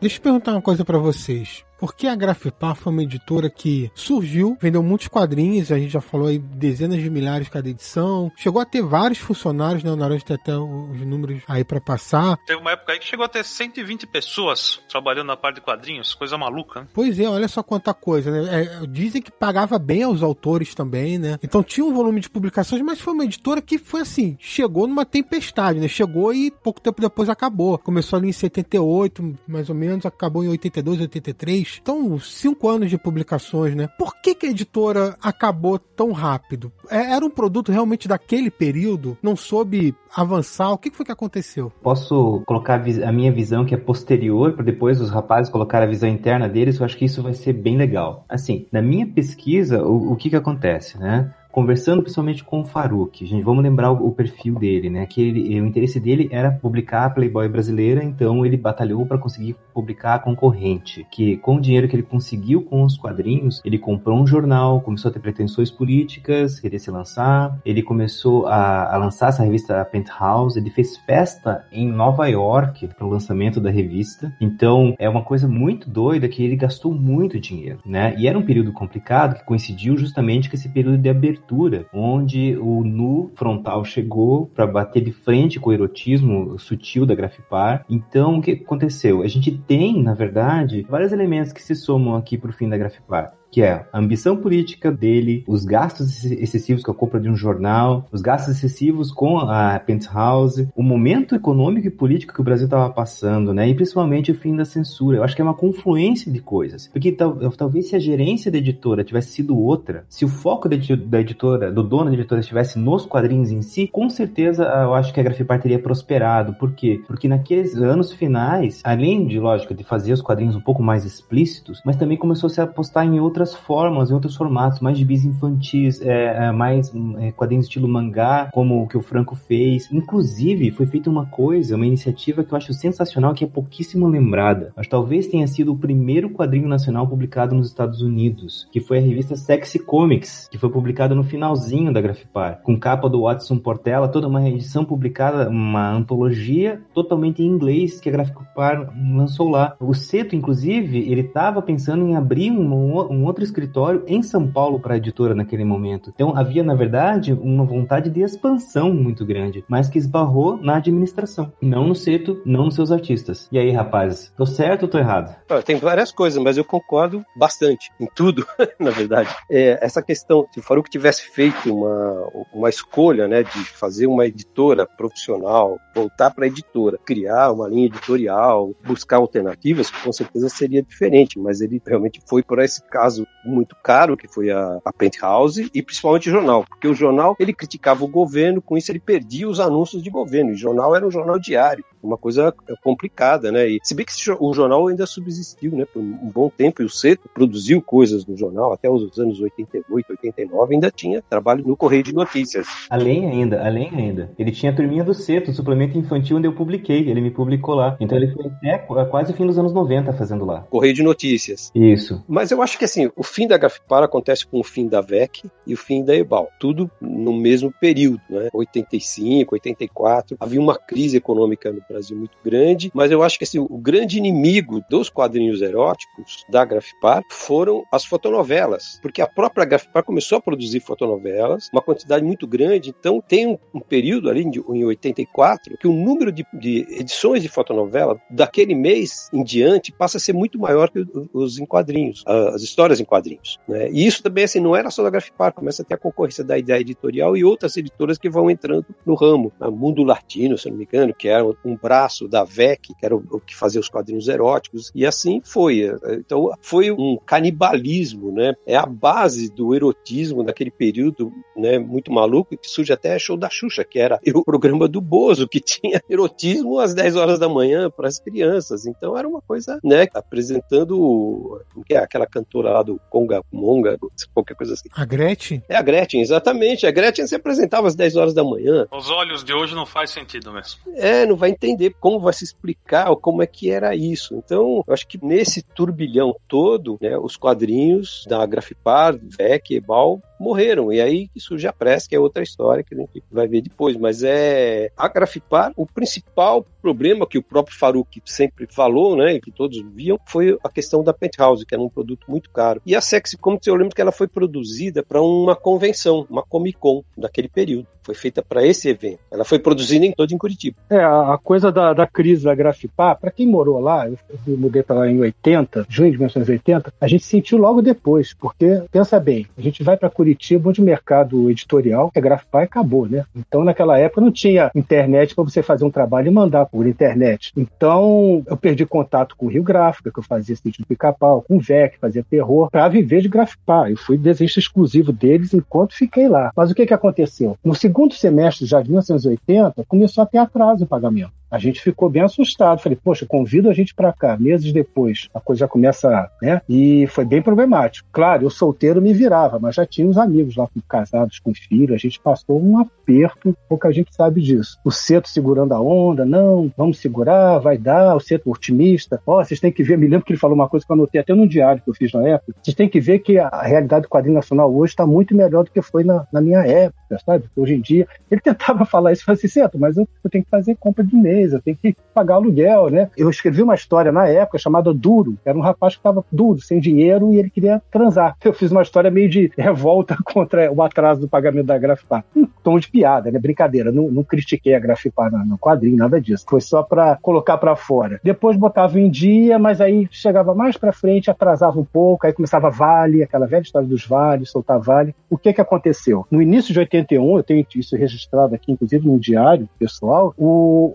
Deixa 0.00 0.18
eu 0.18 0.22
perguntar 0.22 0.52
uma 0.52 0.62
coisa 0.62 0.84
para 0.84 0.98
vocês. 0.98 1.64
Porque 1.80 2.06
a 2.06 2.14
Grafipar 2.14 2.74
foi 2.74 2.92
uma 2.92 3.02
editora 3.02 3.48
que 3.48 3.90
surgiu, 3.94 4.54
vendeu 4.60 4.82
muitos 4.82 5.08
quadrinhos, 5.08 5.72
a 5.72 5.78
gente 5.78 5.90
já 5.90 6.00
falou 6.02 6.26
aí 6.26 6.38
dezenas 6.38 7.00
de 7.00 7.08
milhares 7.08 7.48
cada 7.48 7.70
edição, 7.70 8.30
chegou 8.36 8.60
a 8.60 8.66
ter 8.66 8.82
vários 8.82 9.18
funcionários, 9.18 9.82
né? 9.82 9.90
O 9.90 9.96
Naranjo 9.96 10.22
tem 10.22 10.36
até 10.36 10.54
os 10.54 11.00
números 11.00 11.42
aí 11.48 11.64
para 11.64 11.80
passar. 11.80 12.36
Teve 12.46 12.60
uma 12.60 12.72
época 12.72 12.92
aí 12.92 12.98
que 12.98 13.06
chegou 13.06 13.24
a 13.24 13.28
ter 13.28 13.42
120 13.42 14.06
pessoas 14.08 14.78
trabalhando 14.90 15.28
na 15.28 15.38
parte 15.38 15.56
de 15.56 15.62
quadrinhos, 15.62 16.14
coisa 16.14 16.36
maluca. 16.36 16.80
Né? 16.82 16.88
Pois 16.92 17.18
é, 17.18 17.26
olha 17.26 17.48
só 17.48 17.62
quanta 17.62 17.94
coisa, 17.94 18.30
né? 18.30 18.62
É, 18.62 18.86
dizem 18.86 19.22
que 19.22 19.30
pagava 19.30 19.78
bem 19.78 20.02
aos 20.02 20.22
autores 20.22 20.74
também, 20.74 21.18
né? 21.18 21.38
Então 21.42 21.62
tinha 21.62 21.86
um 21.86 21.94
volume 21.94 22.20
de 22.20 22.28
publicações, 22.28 22.82
mas 22.82 23.00
foi 23.00 23.14
uma 23.14 23.24
editora 23.24 23.62
que 23.62 23.78
foi 23.78 24.02
assim, 24.02 24.36
chegou 24.38 24.86
numa 24.86 25.06
tempestade, 25.06 25.80
né? 25.80 25.88
Chegou 25.88 26.34
e 26.34 26.50
pouco 26.50 26.78
tempo 26.78 27.00
depois 27.00 27.30
acabou. 27.30 27.78
Começou 27.78 28.18
ali 28.18 28.28
em 28.28 28.32
78, 28.32 29.38
mais 29.48 29.70
ou 29.70 29.74
menos, 29.74 30.04
acabou 30.04 30.44
em 30.44 30.48
82, 30.48 31.00
83. 31.00 31.69
Então, 31.80 32.18
cinco 32.18 32.68
anos 32.68 32.90
de 32.90 32.98
publicações, 32.98 33.74
né? 33.74 33.88
Por 33.98 34.20
que, 34.20 34.34
que 34.34 34.46
a 34.46 34.50
editora 34.50 35.16
acabou 35.22 35.78
tão 35.78 36.12
rápido? 36.12 36.72
É, 36.90 37.12
era 37.12 37.24
um 37.24 37.30
produto 37.30 37.70
realmente 37.70 38.08
daquele 38.08 38.50
período? 38.50 39.16
Não 39.22 39.36
soube 39.36 39.94
avançar? 40.14 40.72
O 40.72 40.78
que 40.78 40.90
foi 40.90 41.04
que 41.04 41.12
aconteceu? 41.12 41.72
Posso 41.82 42.42
colocar 42.46 42.80
a 42.80 43.12
minha 43.12 43.32
visão 43.32 43.64
que 43.64 43.74
é 43.74 43.78
posterior, 43.78 44.52
para 44.54 44.64
depois 44.64 45.00
os 45.00 45.10
rapazes 45.10 45.50
colocar 45.50 45.82
a 45.82 45.86
visão 45.86 46.08
interna 46.08 46.48
deles? 46.48 46.78
Eu 46.78 46.86
acho 46.86 46.96
que 46.96 47.04
isso 47.04 47.22
vai 47.22 47.34
ser 47.34 47.52
bem 47.52 47.76
legal. 47.76 48.24
Assim, 48.28 48.66
na 48.72 48.82
minha 48.82 49.06
pesquisa, 49.06 49.82
o, 49.82 50.12
o 50.12 50.16
que 50.16 50.30
que 50.30 50.36
acontece, 50.36 50.98
né? 50.98 51.32
Conversando 51.50 52.02
principalmente 52.02 52.44
com 52.44 52.60
o 52.60 52.64
Farouk. 52.64 53.24
Gente, 53.26 53.42
vamos 53.42 53.62
lembrar 53.62 53.90
o, 53.90 54.06
o 54.06 54.12
perfil 54.12 54.58
dele, 54.58 54.88
né? 54.88 55.06
Que 55.06 55.22
ele, 55.22 55.60
o 55.60 55.66
interesse 55.66 55.98
dele 55.98 56.28
era 56.30 56.50
publicar 56.50 57.06
a 57.06 57.10
Playboy 57.10 57.48
brasileira, 57.48 58.02
então 58.04 58.44
ele 58.46 58.56
batalhou 58.56 59.04
para 59.04 59.18
conseguir 59.18 59.56
publicar 59.74 60.14
a 60.14 60.18
concorrente. 60.18 61.06
Que 61.10 61.36
com 61.38 61.56
o 61.56 61.60
dinheiro 61.60 61.88
que 61.88 61.96
ele 61.96 62.02
conseguiu 62.02 62.62
com 62.62 62.82
os 62.82 62.96
quadrinhos, 62.96 63.60
ele 63.64 63.78
comprou 63.78 64.20
um 64.20 64.26
jornal, 64.26 64.80
começou 64.80 65.10
a 65.10 65.12
ter 65.12 65.20
pretensões 65.20 65.70
políticas, 65.70 66.60
queria 66.60 66.78
se 66.78 66.90
lançar. 66.90 67.58
Ele 67.64 67.82
começou 67.82 68.46
a, 68.46 68.94
a 68.94 68.96
lançar 68.96 69.28
essa 69.28 69.42
revista 69.42 69.84
Penthouse. 69.84 70.58
Ele 70.58 70.70
fez 70.70 70.96
festa 70.98 71.64
em 71.72 71.88
Nova 71.88 72.26
York 72.28 72.88
para 72.88 73.06
o 73.06 73.10
lançamento 73.10 73.60
da 73.60 73.70
revista. 73.70 74.32
Então 74.40 74.94
é 74.98 75.08
uma 75.08 75.22
coisa 75.22 75.48
muito 75.48 75.88
doida 75.90 76.28
que 76.28 76.44
ele 76.44 76.56
gastou 76.56 76.92
muito 76.92 77.40
dinheiro, 77.40 77.80
né? 77.84 78.14
E 78.16 78.26
era 78.26 78.38
um 78.38 78.42
período 78.42 78.72
complicado 78.72 79.36
que 79.36 79.44
coincidiu 79.44 79.96
justamente 79.96 80.48
com 80.48 80.56
esse 80.56 80.68
período 80.68 80.98
de 80.98 81.08
abertura 81.08 81.39
abertura, 81.40 81.86
onde 81.92 82.56
o 82.58 82.84
nu 82.84 83.30
frontal 83.34 83.84
chegou 83.84 84.46
para 84.46 84.66
bater 84.66 85.02
de 85.02 85.12
frente 85.12 85.58
com 85.58 85.70
o 85.70 85.72
erotismo 85.72 86.58
sutil 86.58 87.06
da 87.06 87.14
Grafipar. 87.14 87.84
Então, 87.88 88.38
o 88.38 88.42
que 88.42 88.52
aconteceu? 88.52 89.22
A 89.22 89.28
gente 89.28 89.50
tem, 89.50 90.02
na 90.02 90.14
verdade, 90.14 90.86
vários 90.88 91.12
elementos 91.12 91.52
que 91.52 91.62
se 91.62 91.74
somam 91.74 92.14
aqui 92.14 92.36
para 92.36 92.50
o 92.50 92.52
fim 92.52 92.68
da 92.68 92.76
Grafipar 92.76 93.39
que 93.50 93.62
é 93.62 93.86
a 93.92 93.98
ambição 93.98 94.36
política 94.36 94.90
dele, 94.90 95.44
os 95.46 95.64
gastos 95.64 96.24
excessivos 96.24 96.82
com 96.82 96.92
a 96.92 96.94
compra 96.94 97.20
de 97.20 97.28
um 97.28 97.36
jornal, 97.36 98.06
os 98.12 98.20
gastos 98.20 98.56
excessivos 98.56 99.10
com 99.10 99.38
a 99.38 99.78
Penthouse, 99.78 100.68
o 100.74 100.82
momento 100.82 101.34
econômico 101.34 101.86
e 101.86 101.90
político 101.90 102.32
que 102.32 102.40
o 102.40 102.44
Brasil 102.44 102.66
estava 102.66 102.88
passando, 102.90 103.52
né? 103.52 103.68
E 103.68 103.74
principalmente 103.74 104.30
o 104.30 104.34
fim 104.34 104.54
da 104.54 104.64
censura. 104.64 105.18
Eu 105.18 105.24
acho 105.24 105.34
que 105.34 105.42
é 105.42 105.44
uma 105.44 105.54
confluência 105.54 106.30
de 106.30 106.40
coisas. 106.40 106.88
Porque 106.88 107.12
tal, 107.12 107.36
talvez 107.52 107.88
se 107.88 107.96
a 107.96 107.98
gerência 107.98 108.50
da 108.50 108.58
editora 108.58 109.04
tivesse 109.04 109.32
sido 109.32 109.58
outra, 109.58 110.04
se 110.08 110.24
o 110.24 110.28
foco 110.28 110.68
da, 110.68 110.76
da 111.06 111.20
editora, 111.20 111.72
do 111.72 111.82
dono 111.82 112.10
da 112.10 112.14
editora 112.14 112.40
estivesse 112.40 112.78
nos 112.78 113.04
quadrinhos 113.06 113.50
em 113.50 113.62
si, 113.62 113.88
com 113.88 114.08
certeza 114.08 114.64
eu 114.64 114.94
acho 114.94 115.12
que 115.12 115.20
a 115.20 115.22
Grafipar 115.22 115.60
teria 115.60 115.78
prosperado. 115.78 116.54
Por 116.54 116.72
quê? 116.72 117.00
Porque 117.06 117.28
naqueles 117.28 117.74
anos 117.76 118.12
finais, 118.12 118.80
além 118.84 119.26
de, 119.26 119.38
lógico, 119.38 119.74
de 119.74 119.84
fazer 119.84 120.12
os 120.12 120.22
quadrinhos 120.22 120.56
um 120.56 120.60
pouco 120.60 120.82
mais 120.82 121.04
explícitos, 121.04 121.80
mas 121.84 121.96
também 121.96 122.16
começou 122.16 122.46
a 122.46 122.50
se 122.50 122.60
apostar 122.60 123.04
em 123.06 123.18
outras 123.20 123.39
outras 123.40 123.54
formas, 123.54 124.10
em 124.10 124.14
outros 124.14 124.36
formatos, 124.36 124.80
mais 124.80 124.98
gibis 124.98 125.24
infantis, 125.24 126.00
é, 126.02 126.46
é, 126.46 126.52
mais 126.52 126.92
é, 127.18 127.32
quadrinhos 127.32 127.64
estilo 127.64 127.88
mangá, 127.88 128.50
como 128.52 128.82
o 128.82 128.86
que 128.86 128.98
o 128.98 129.02
Franco 129.02 129.34
fez. 129.34 129.90
Inclusive, 129.90 130.70
foi 130.70 130.86
feita 130.86 131.08
uma 131.08 131.26
coisa, 131.26 131.76
uma 131.76 131.86
iniciativa 131.86 132.44
que 132.44 132.52
eu 132.52 132.56
acho 132.56 132.72
sensacional, 132.74 133.34
que 133.34 133.44
é 133.44 133.46
pouquíssimo 133.46 134.06
lembrada. 134.06 134.72
Mas 134.76 134.86
talvez 134.86 135.26
tenha 135.26 135.46
sido 135.46 135.72
o 135.72 135.78
primeiro 135.78 136.30
quadrinho 136.30 136.68
nacional 136.68 137.06
publicado 137.06 137.54
nos 137.54 137.68
Estados 137.68 138.02
Unidos, 138.02 138.68
que 138.70 138.80
foi 138.80 138.98
a 138.98 139.00
revista 139.00 139.36
Sexy 139.36 139.78
Comics, 139.78 140.48
que 140.50 140.58
foi 140.58 140.70
publicada 140.70 141.14
no 141.14 141.24
finalzinho 141.24 141.92
da 141.92 142.00
Grafipar, 142.00 142.60
com 142.62 142.78
capa 142.78 143.08
do 143.08 143.22
Watson 143.22 143.58
Portela, 143.58 144.08
toda 144.08 144.28
uma 144.28 144.46
edição 144.48 144.84
publicada, 144.84 145.48
uma 145.48 145.90
antologia 145.90 146.82
totalmente 146.92 147.42
em 147.42 147.46
inglês 147.46 148.00
que 148.00 148.08
a 148.08 148.12
Grafipar 148.12 148.92
lançou 149.14 149.48
lá. 149.48 149.76
O 149.80 149.94
Seto, 149.94 150.36
inclusive, 150.36 150.98
ele 151.10 151.22
estava 151.22 151.62
pensando 151.62 152.06
em 152.06 152.16
abrir 152.16 152.50
um, 152.50 152.70
um 153.10 153.29
outro 153.30 153.44
escritório 153.44 154.04
em 154.06 154.22
São 154.22 154.46
Paulo 154.46 154.78
para 154.78 154.94
a 154.94 154.96
editora 154.96 155.34
naquele 155.34 155.64
momento. 155.64 156.10
Então 156.14 156.36
havia, 156.36 156.62
na 156.62 156.74
verdade, 156.74 157.32
uma 157.32 157.64
vontade 157.64 158.10
de 158.10 158.20
expansão 158.20 158.92
muito 158.92 159.24
grande, 159.24 159.64
mas 159.68 159.88
que 159.88 159.98
esbarrou 159.98 160.56
na 160.56 160.76
administração, 160.76 161.52
não 161.60 161.86
no 161.86 161.94
seto, 161.94 162.42
não 162.44 162.66
nos 162.66 162.74
seus 162.74 162.90
artistas. 162.90 163.48
E 163.50 163.58
aí, 163.58 163.70
rapazes, 163.70 164.32
tô 164.36 164.44
certo 164.44 164.82
ou 164.82 164.88
tô 164.88 164.98
errado? 164.98 165.34
Tem 165.64 165.76
várias 165.76 166.12
coisas, 166.12 166.42
mas 166.42 166.56
eu 166.56 166.64
concordo 166.64 167.24
bastante 167.36 167.90
em 168.00 168.06
tudo, 168.14 168.46
na 168.78 168.90
verdade. 168.90 169.30
É, 169.50 169.78
essa 169.80 170.02
questão, 170.02 170.46
se 170.52 170.60
o 170.60 170.62
Faruq 170.62 170.88
tivesse 170.90 171.22
feito 171.30 171.74
uma, 171.74 172.46
uma 172.52 172.68
escolha, 172.68 173.28
né, 173.28 173.42
de 173.42 173.64
fazer 173.64 174.06
uma 174.06 174.26
editora 174.26 174.86
profissional, 174.86 175.78
voltar 175.94 176.30
para 176.30 176.44
a 176.44 176.48
editora, 176.48 176.98
criar 177.04 177.52
uma 177.52 177.68
linha 177.68 177.86
editorial, 177.86 178.72
buscar 178.84 179.16
alternativas, 179.16 179.90
com 179.90 180.12
certeza 180.12 180.48
seria 180.48 180.82
diferente, 180.82 181.38
mas 181.38 181.60
ele 181.60 181.80
realmente 181.86 182.20
foi 182.28 182.42
por 182.42 182.58
esse 182.58 182.82
caso 182.88 183.19
caso 183.24 183.39
muito 183.44 183.76
caro, 183.82 184.16
que 184.16 184.28
foi 184.28 184.50
a, 184.50 184.78
a 184.84 184.92
Penthouse, 184.92 185.70
e 185.74 185.82
principalmente 185.82 186.28
o 186.28 186.32
jornal, 186.32 186.64
porque 186.68 186.88
o 186.88 186.94
jornal 186.94 187.36
ele 187.38 187.52
criticava 187.52 188.04
o 188.04 188.08
governo, 188.08 188.62
com 188.62 188.76
isso 188.76 188.90
ele 188.90 189.00
perdia 189.00 189.48
os 189.48 189.60
anúncios 189.60 190.02
de 190.02 190.10
governo. 190.10 190.50
E 190.50 190.54
o 190.54 190.58
jornal 190.58 190.94
era 190.94 191.06
um 191.06 191.10
jornal 191.10 191.38
diário, 191.38 191.84
uma 192.02 192.16
coisa 192.16 192.54
complicada, 192.82 193.52
né? 193.52 193.68
E 193.68 193.78
se 193.82 193.94
bem 193.94 194.04
que 194.04 194.12
o 194.38 194.54
jornal 194.54 194.88
ainda 194.88 195.06
subsistiu, 195.06 195.72
né, 195.72 195.84
por 195.84 196.00
um 196.00 196.30
bom 196.30 196.50
tempo, 196.50 196.82
e 196.82 196.84
o 196.84 196.90
Seto 196.90 197.28
produziu 197.32 197.80
coisas 197.82 198.26
no 198.26 198.36
jornal 198.36 198.72
até 198.72 198.88
os 198.88 199.18
anos 199.18 199.40
88, 199.40 200.10
89, 200.10 200.74
ainda 200.74 200.90
tinha 200.90 201.22
trabalho 201.22 201.66
no 201.66 201.76
Correio 201.76 202.02
de 202.02 202.14
Notícias. 202.14 202.66
Além 202.88 203.26
ainda, 203.26 203.64
além 203.64 203.90
ainda. 203.94 204.30
Ele 204.38 204.50
tinha 204.50 204.72
a 204.72 204.74
turminha 204.74 205.04
do 205.04 205.14
Seto, 205.14 205.52
suplemento 205.52 205.98
infantil, 205.98 206.36
onde 206.36 206.46
eu 206.46 206.54
publiquei, 206.54 207.08
ele 207.08 207.20
me 207.20 207.30
publicou 207.30 207.74
lá. 207.74 207.96
Então 208.00 208.16
ele 208.16 208.32
foi 208.32 208.46
até 208.46 208.78
quase 208.78 209.32
fim 209.32 209.46
dos 209.46 209.58
anos 209.58 209.72
90 209.72 210.12
fazendo 210.12 210.44
lá. 210.44 210.60
Correio 210.70 210.94
de 210.94 211.02
Notícias. 211.02 211.70
Isso. 211.74 212.22
Mas 212.28 212.50
eu 212.50 212.62
acho 212.62 212.78
que 212.78 212.84
assim, 212.84 213.10
o 213.16 213.22
fim 213.30 213.46
da 213.46 213.56
Grafipar 213.56 214.02
acontece 214.02 214.46
com 214.46 214.58
o 214.58 214.64
fim 214.64 214.88
da 214.88 215.00
VEC 215.00 215.44
e 215.66 215.72
o 215.72 215.76
fim 215.76 216.04
da 216.04 216.14
EBAL, 216.14 216.50
tudo 216.58 216.90
no 217.00 217.32
mesmo 217.32 217.72
período, 217.80 218.20
né? 218.28 218.48
85, 218.52 219.54
84. 219.54 220.36
Havia 220.40 220.60
uma 220.60 220.76
crise 220.76 221.16
econômica 221.16 221.72
no 221.72 221.82
Brasil 221.88 222.16
muito 222.16 222.36
grande, 222.44 222.90
mas 222.92 223.10
eu 223.10 223.22
acho 223.22 223.38
que 223.38 223.44
assim, 223.44 223.58
o 223.58 223.78
grande 223.78 224.18
inimigo 224.18 224.82
dos 224.90 225.08
quadrinhos 225.08 225.62
eróticos 225.62 226.44
da 226.48 226.64
Grafipar 226.64 227.22
foram 227.30 227.84
as 227.92 228.04
fotonovelas, 228.04 228.98
porque 229.00 229.22
a 229.22 229.28
própria 229.28 229.64
Grafipar 229.64 230.04
começou 230.04 230.38
a 230.38 230.42
produzir 230.42 230.80
fotonovelas, 230.80 231.68
uma 231.72 231.82
quantidade 231.82 232.24
muito 232.24 232.46
grande, 232.46 232.90
então 232.90 233.22
tem 233.26 233.46
um, 233.46 233.58
um 233.72 233.80
período 233.80 234.28
ali 234.28 234.42
em 234.42 234.84
84 234.84 235.78
que 235.78 235.86
o 235.86 235.92
número 235.92 236.32
de, 236.32 236.44
de 236.52 236.86
edições 236.90 237.42
de 237.42 237.48
fotonovela 237.48 238.20
daquele 238.28 238.74
mês 238.74 239.28
em 239.32 239.44
diante 239.44 239.92
passa 239.92 240.16
a 240.16 240.20
ser 240.20 240.32
muito 240.32 240.58
maior 240.58 240.90
que 240.90 241.06
os 241.32 241.58
em 241.58 241.66
quadrinhos. 241.66 242.24
As 242.26 242.62
histórias 242.62 242.98
em 242.98 243.04
quadrinhos 243.04 243.19
quadrinhos. 243.20 243.58
Né? 243.68 243.90
E 243.90 244.06
isso 244.06 244.22
também 244.22 244.44
assim, 244.44 244.60
não 244.60 244.74
era 244.74 244.90
só 244.90 245.02
da 245.02 245.10
Grafipar, 245.10 245.52
começa 245.52 245.82
a 245.82 245.84
ter 245.84 245.94
a 245.94 245.98
concorrência 245.98 246.42
da 246.42 246.58
ideia 246.58 246.80
editorial 246.80 247.36
e 247.36 247.44
outras 247.44 247.76
editoras 247.76 248.18
que 248.18 248.30
vão 248.30 248.50
entrando 248.50 248.86
no 249.04 249.14
ramo. 249.14 249.52
A 249.60 249.70
Mundo 249.70 250.02
Latino, 250.02 250.56
se 250.56 250.70
não 250.70 250.76
me 250.76 250.84
engano, 250.84 251.14
que 251.14 251.28
era 251.28 251.44
um 251.64 251.76
braço 251.76 252.26
da 252.26 252.44
VEC, 252.44 252.94
que 252.98 253.06
era 253.06 253.14
o 253.14 253.40
que 253.40 253.54
fazia 253.54 253.80
os 253.80 253.88
quadrinhos 253.88 254.28
eróticos, 254.28 254.90
e 254.94 255.06
assim 255.06 255.40
foi. 255.44 255.90
Então 256.10 256.50
foi 256.60 256.90
um 256.90 257.18
canibalismo, 257.24 258.32
né? 258.32 258.54
É 258.66 258.76
a 258.76 258.86
base 258.86 259.50
do 259.50 259.74
erotismo 259.74 260.42
naquele 260.42 260.70
período 260.70 261.32
né, 261.56 261.78
muito 261.78 262.12
maluco, 262.12 262.56
que 262.56 262.68
surge 262.68 262.92
até 262.92 263.18
show 263.18 263.36
da 263.36 263.50
Xuxa, 263.50 263.84
que 263.84 263.98
era 263.98 264.18
o 264.34 264.44
programa 264.44 264.88
do 264.88 265.00
Bozo, 265.00 265.48
que 265.48 265.60
tinha 265.60 266.02
erotismo 266.08 266.78
às 266.78 266.94
10 266.94 267.16
horas 267.16 267.38
da 267.38 267.48
manhã 267.48 267.90
para 267.90 268.08
as 268.08 268.18
crianças. 268.18 268.86
Então 268.86 269.16
era 269.16 269.28
uma 269.28 269.42
coisa, 269.42 269.78
né, 269.84 270.06
apresentando 270.14 271.60
que 271.86 271.94
é 271.94 271.98
aquela 271.98 272.26
cantora 272.26 272.70
lá 272.70 272.82
do 272.82 273.00
Conga 273.10 273.42
Monga, 273.52 273.98
qualquer 274.32 274.54
coisa 274.54 274.74
assim. 274.74 274.88
A 274.92 275.04
Gretchen? 275.04 275.62
É 275.68 275.76
a 275.76 275.82
Gretchen, 275.82 276.20
exatamente. 276.20 276.86
A 276.86 276.90
Gretchen 276.90 277.26
se 277.26 277.34
apresentava 277.34 277.88
às 277.88 277.94
10 277.94 278.16
horas 278.16 278.34
da 278.34 278.44
manhã. 278.44 278.86
Os 278.90 279.10
olhos 279.10 279.44
de 279.44 279.52
hoje 279.52 279.74
não 279.74 279.84
faz 279.84 280.10
sentido 280.10 280.52
mesmo. 280.52 280.80
É, 280.94 281.26
não 281.26 281.36
vai 281.36 281.50
entender 281.50 281.94
como 282.00 282.20
vai 282.20 282.32
se 282.32 282.44
explicar 282.44 283.14
como 283.16 283.42
é 283.42 283.46
que 283.46 283.70
era 283.70 283.94
isso. 283.94 284.34
Então, 284.36 284.84
eu 284.86 284.94
acho 284.94 285.06
que 285.06 285.18
nesse 285.22 285.62
turbilhão 285.62 286.34
todo, 286.48 286.96
né, 287.00 287.18
os 287.18 287.36
quadrinhos 287.36 288.24
da 288.28 288.46
Grafipar, 288.46 289.18
VEC, 289.20 289.74
Ebal, 289.74 290.22
morreram. 290.40 290.92
E 290.92 291.00
aí 291.00 291.28
que 291.28 291.38
surge 291.38 291.66
a 291.66 291.72
pressa, 291.72 292.08
que 292.08 292.16
é 292.16 292.18
outra 292.18 292.42
história 292.42 292.82
que 292.82 292.94
a 292.94 292.98
gente 292.98 293.22
vai 293.30 293.46
ver 293.46 293.60
depois. 293.60 293.96
Mas 293.96 294.22
é 294.22 294.90
a 294.96 295.08
Grafipar, 295.08 295.72
o 295.76 295.86
principal 295.86 296.64
problema 296.80 297.26
que 297.26 297.38
o 297.38 297.42
próprio 297.42 297.76
Farouk 297.76 298.20
sempre 298.24 298.66
falou, 298.66 299.16
né, 299.16 299.34
e 299.34 299.40
que 299.40 299.50
todos 299.50 299.78
viam, 299.94 300.18
foi 300.26 300.58
a 300.64 300.68
questão 300.68 301.04
da 301.04 301.12
Penthouse, 301.12 301.66
que 301.66 301.74
era 301.74 301.82
um 301.82 301.88
produto 301.88 302.24
muito 302.28 302.50
caro. 302.50 302.80
E 302.84 302.96
a 302.96 303.00
Sexy 303.00 303.36
Comics, 303.36 303.66
eu 303.66 303.74
lembro 303.74 303.94
que 303.94 304.00
ela 304.00 304.12
foi 304.12 304.26
produzida 304.26 305.02
para 305.02 305.20
uma 305.20 305.54
convenção, 305.54 306.26
uma 306.30 306.42
Comic 306.42 306.78
Con 306.78 307.04
daquele 307.16 307.48
período. 307.48 307.86
Foi 308.02 308.14
feita 308.14 308.42
para 308.42 308.66
esse 308.66 308.88
evento. 308.88 309.20
Ela 309.30 309.44
foi 309.44 309.58
produzida 309.58 310.06
em 310.06 310.12
todo 310.12 310.32
em 310.32 310.38
Curitiba. 310.38 310.76
É, 310.88 311.04
a 311.04 311.38
coisa 311.42 311.70
da, 311.70 311.92
da 311.92 312.06
crise 312.06 312.44
da 312.44 312.54
Grafipar, 312.54 313.18
para 313.20 313.30
quem 313.30 313.46
morou 313.46 313.78
lá, 313.78 314.08
eu, 314.08 314.18
mudei 314.56 314.82
para 314.82 315.00
lá 315.00 315.08
em 315.08 315.20
80, 315.20 315.86
junho 315.88 316.10
de 316.10 316.16
1980, 316.16 316.94
a 316.98 317.06
gente 317.06 317.24
sentiu 317.24 317.58
logo 317.58 317.82
depois, 317.82 318.32
porque, 318.32 318.82
pensa 318.90 319.20
bem, 319.20 319.46
a 319.56 319.60
gente 319.60 319.82
vai 319.82 319.96
para 319.96 320.08
Curitiba, 320.08 320.29
onde 320.64 320.80
o 320.80 320.84
mercado 320.84 321.50
editorial 321.50 322.10
é 322.14 322.20
Grafipar 322.20 322.62
e 322.62 322.64
acabou, 322.64 323.08
né? 323.08 323.24
Então, 323.34 323.64
naquela 323.64 323.98
época, 323.98 324.20
não 324.20 324.30
tinha 324.30 324.70
internet 324.74 325.34
para 325.34 325.44
você 325.44 325.62
fazer 325.62 325.84
um 325.84 325.90
trabalho 325.90 326.28
e 326.28 326.30
mandar 326.30 326.66
por 326.66 326.86
internet. 326.86 327.52
Então, 327.56 328.42
eu 328.46 328.56
perdi 328.56 328.86
contato 328.86 329.36
com 329.36 329.46
o 329.46 329.48
Rio 329.48 329.62
Gráfica, 329.62 330.10
que 330.12 330.18
eu 330.18 330.22
fazia 330.22 330.56
sítio 330.56 330.82
do 330.82 330.86
pica-pau, 330.86 331.42
com 331.42 331.56
o 331.56 331.60
VEC, 331.60 331.98
fazia 331.98 332.24
terror, 332.28 332.70
para 332.70 332.88
viver 332.88 333.22
de 333.22 333.28
Grafipar. 333.28 333.90
Eu 333.90 333.96
fui 333.96 334.16
desenhista 334.18 334.60
exclusivo 334.60 335.12
deles 335.12 335.54
enquanto 335.54 335.94
fiquei 335.94 336.28
lá. 336.28 336.52
Mas 336.56 336.70
o 336.70 336.74
que, 336.74 336.86
que 336.86 336.94
aconteceu? 336.94 337.56
No 337.64 337.74
segundo 337.74 338.14
semestre 338.14 338.66
já 338.66 338.80
de 338.80 338.90
1980, 338.90 339.84
começou 339.86 340.22
a 340.22 340.26
ter 340.26 340.38
atraso 340.38 340.84
o 340.84 340.88
pagamento. 340.88 341.39
A 341.50 341.58
gente 341.58 341.80
ficou 341.80 342.08
bem 342.08 342.22
assustado. 342.22 342.80
Falei, 342.80 342.98
poxa, 343.02 343.26
convido 343.26 343.68
a 343.68 343.72
gente 343.72 343.94
para 343.94 344.12
cá. 344.12 344.36
Meses 344.38 344.72
depois, 344.72 345.28
a 345.34 345.40
coisa 345.40 345.60
já 345.60 345.68
começa, 345.68 346.30
né? 346.40 346.60
E 346.68 347.06
foi 347.08 347.24
bem 347.24 347.42
problemático. 347.42 348.08
Claro, 348.12 348.44
eu 348.44 348.50
solteiro 348.50 349.02
me 349.02 349.12
virava, 349.12 349.58
mas 349.58 349.74
já 349.74 349.84
tinha 349.84 350.06
os 350.06 350.16
amigos 350.16 350.56
lá 350.56 350.68
casados 350.88 351.38
com 351.38 351.52
filho. 351.54 351.94
A 351.94 351.98
gente 351.98 352.20
passou 352.20 352.62
um 352.62 352.78
aperto, 352.78 353.56
pouca 353.68 353.92
gente 353.92 354.14
sabe 354.14 354.40
disso. 354.40 354.78
O 354.84 354.90
Ceto 354.90 355.28
segurando 355.28 355.72
a 355.72 355.80
onda, 355.80 356.24
não, 356.24 356.70
vamos 356.76 356.98
segurar, 356.98 357.58
vai 357.58 357.76
dar. 357.76 358.16
O 358.16 358.20
Ceto 358.20 358.50
otimista. 358.50 359.20
Ó, 359.26 359.40
oh, 359.40 359.44
vocês 359.44 359.60
têm 359.60 359.72
que 359.72 359.82
ver, 359.82 359.98
me 359.98 360.06
lembro 360.06 360.24
que 360.24 360.32
ele 360.32 360.38
falou 360.38 360.54
uma 360.54 360.68
coisa 360.68 360.84
que 360.86 360.92
eu 360.92 360.94
anotei 360.94 361.20
até 361.20 361.34
no 361.34 361.48
diário 361.48 361.82
que 361.82 361.90
eu 361.90 361.94
fiz 361.94 362.12
na 362.12 362.26
época. 362.26 362.54
Vocês 362.62 362.74
têm 362.74 362.88
que 362.88 363.00
ver 363.00 363.20
que 363.20 363.38
a 363.38 363.62
realidade 363.62 364.02
do 364.02 364.08
quadrinho 364.08 364.34
nacional 364.34 364.72
hoje 364.74 364.92
está 364.92 365.06
muito 365.06 365.34
melhor 365.34 365.64
do 365.64 365.70
que 365.70 365.82
foi 365.82 366.04
na, 366.04 366.26
na 366.32 366.40
minha 366.40 366.60
época, 366.60 367.18
sabe? 367.24 367.44
Porque 367.44 367.60
hoje 367.60 367.74
em 367.74 367.80
dia, 367.80 368.06
ele 368.30 368.40
tentava 368.40 368.84
falar 368.86 369.12
isso, 369.12 369.22
eu 369.22 369.26
falei 369.26 369.38
assim, 369.38 369.48
Ceto, 369.48 369.78
mas 369.78 369.96
eu, 369.96 370.08
eu 370.22 370.30
tenho 370.30 370.44
que 370.44 370.50
fazer 370.50 370.76
compra 370.76 371.04
de 371.04 371.16
tenho 371.60 371.76
que 371.76 371.96
pagar 372.14 372.34
aluguel, 372.34 372.90
né? 372.90 373.10
Eu 373.16 373.30
escrevi 373.30 373.62
uma 373.62 373.74
história 373.74 374.12
na 374.12 374.26
época 374.28 374.58
chamada 374.58 374.92
Duro, 374.92 375.38
era 375.44 375.56
um 375.56 375.62
rapaz 375.62 375.94
que 375.94 376.00
estava 376.00 376.24
duro, 376.30 376.60
sem 376.60 376.80
dinheiro, 376.80 377.32
e 377.32 377.38
ele 377.38 377.50
queria 377.50 377.80
transar. 377.90 378.36
Eu 378.44 378.52
fiz 378.52 378.70
uma 378.70 378.82
história 378.82 379.10
meio 379.10 379.28
de 379.28 379.50
revolta 379.56 380.16
contra 380.24 380.70
o 380.72 380.82
atraso 380.82 381.20
do 381.20 381.28
pagamento 381.28 381.66
da 381.66 381.78
Grafipar. 381.78 382.24
Um 382.34 382.46
tom 382.62 382.78
de 382.78 382.90
piada, 382.90 383.30
né? 383.30 383.38
Brincadeira, 383.38 383.90
não, 383.90 384.10
não 384.10 384.22
critiquei 384.22 384.74
a 384.74 384.78
Grafipar 384.78 385.30
no 385.46 385.58
quadrinho, 385.58 385.96
nada 385.96 386.20
disso. 386.20 386.44
Foi 386.48 386.60
só 386.60 386.82
para 386.82 387.18
colocar 387.22 387.58
para 387.58 387.76
fora. 387.76 388.20
Depois 388.22 388.56
botava 388.56 388.98
em 388.98 389.10
dia, 389.10 389.58
mas 389.58 389.80
aí 389.80 390.08
chegava 390.10 390.54
mais 390.54 390.76
para 390.76 390.92
frente, 390.92 391.30
atrasava 391.30 391.78
um 391.78 391.84
pouco, 391.84 392.26
aí 392.26 392.32
começava 392.32 392.70
Vale, 392.70 393.22
aquela 393.22 393.46
velha 393.46 393.62
história 393.62 393.86
dos 393.86 394.06
vales, 394.06 394.50
soltar 394.50 394.80
Vale. 394.80 395.14
O 395.28 395.38
que 395.38 395.52
que 395.52 395.60
aconteceu? 395.60 396.26
No 396.30 396.40
início 396.42 396.72
de 396.72 396.78
81, 396.78 397.36
eu 397.36 397.42
tenho 397.42 397.66
isso 397.74 397.96
registrado 397.96 398.54
aqui, 398.54 398.72
inclusive 398.72 399.06
no 399.06 399.18
diário 399.18 399.68
pessoal, 399.78 400.34
o 400.36 400.94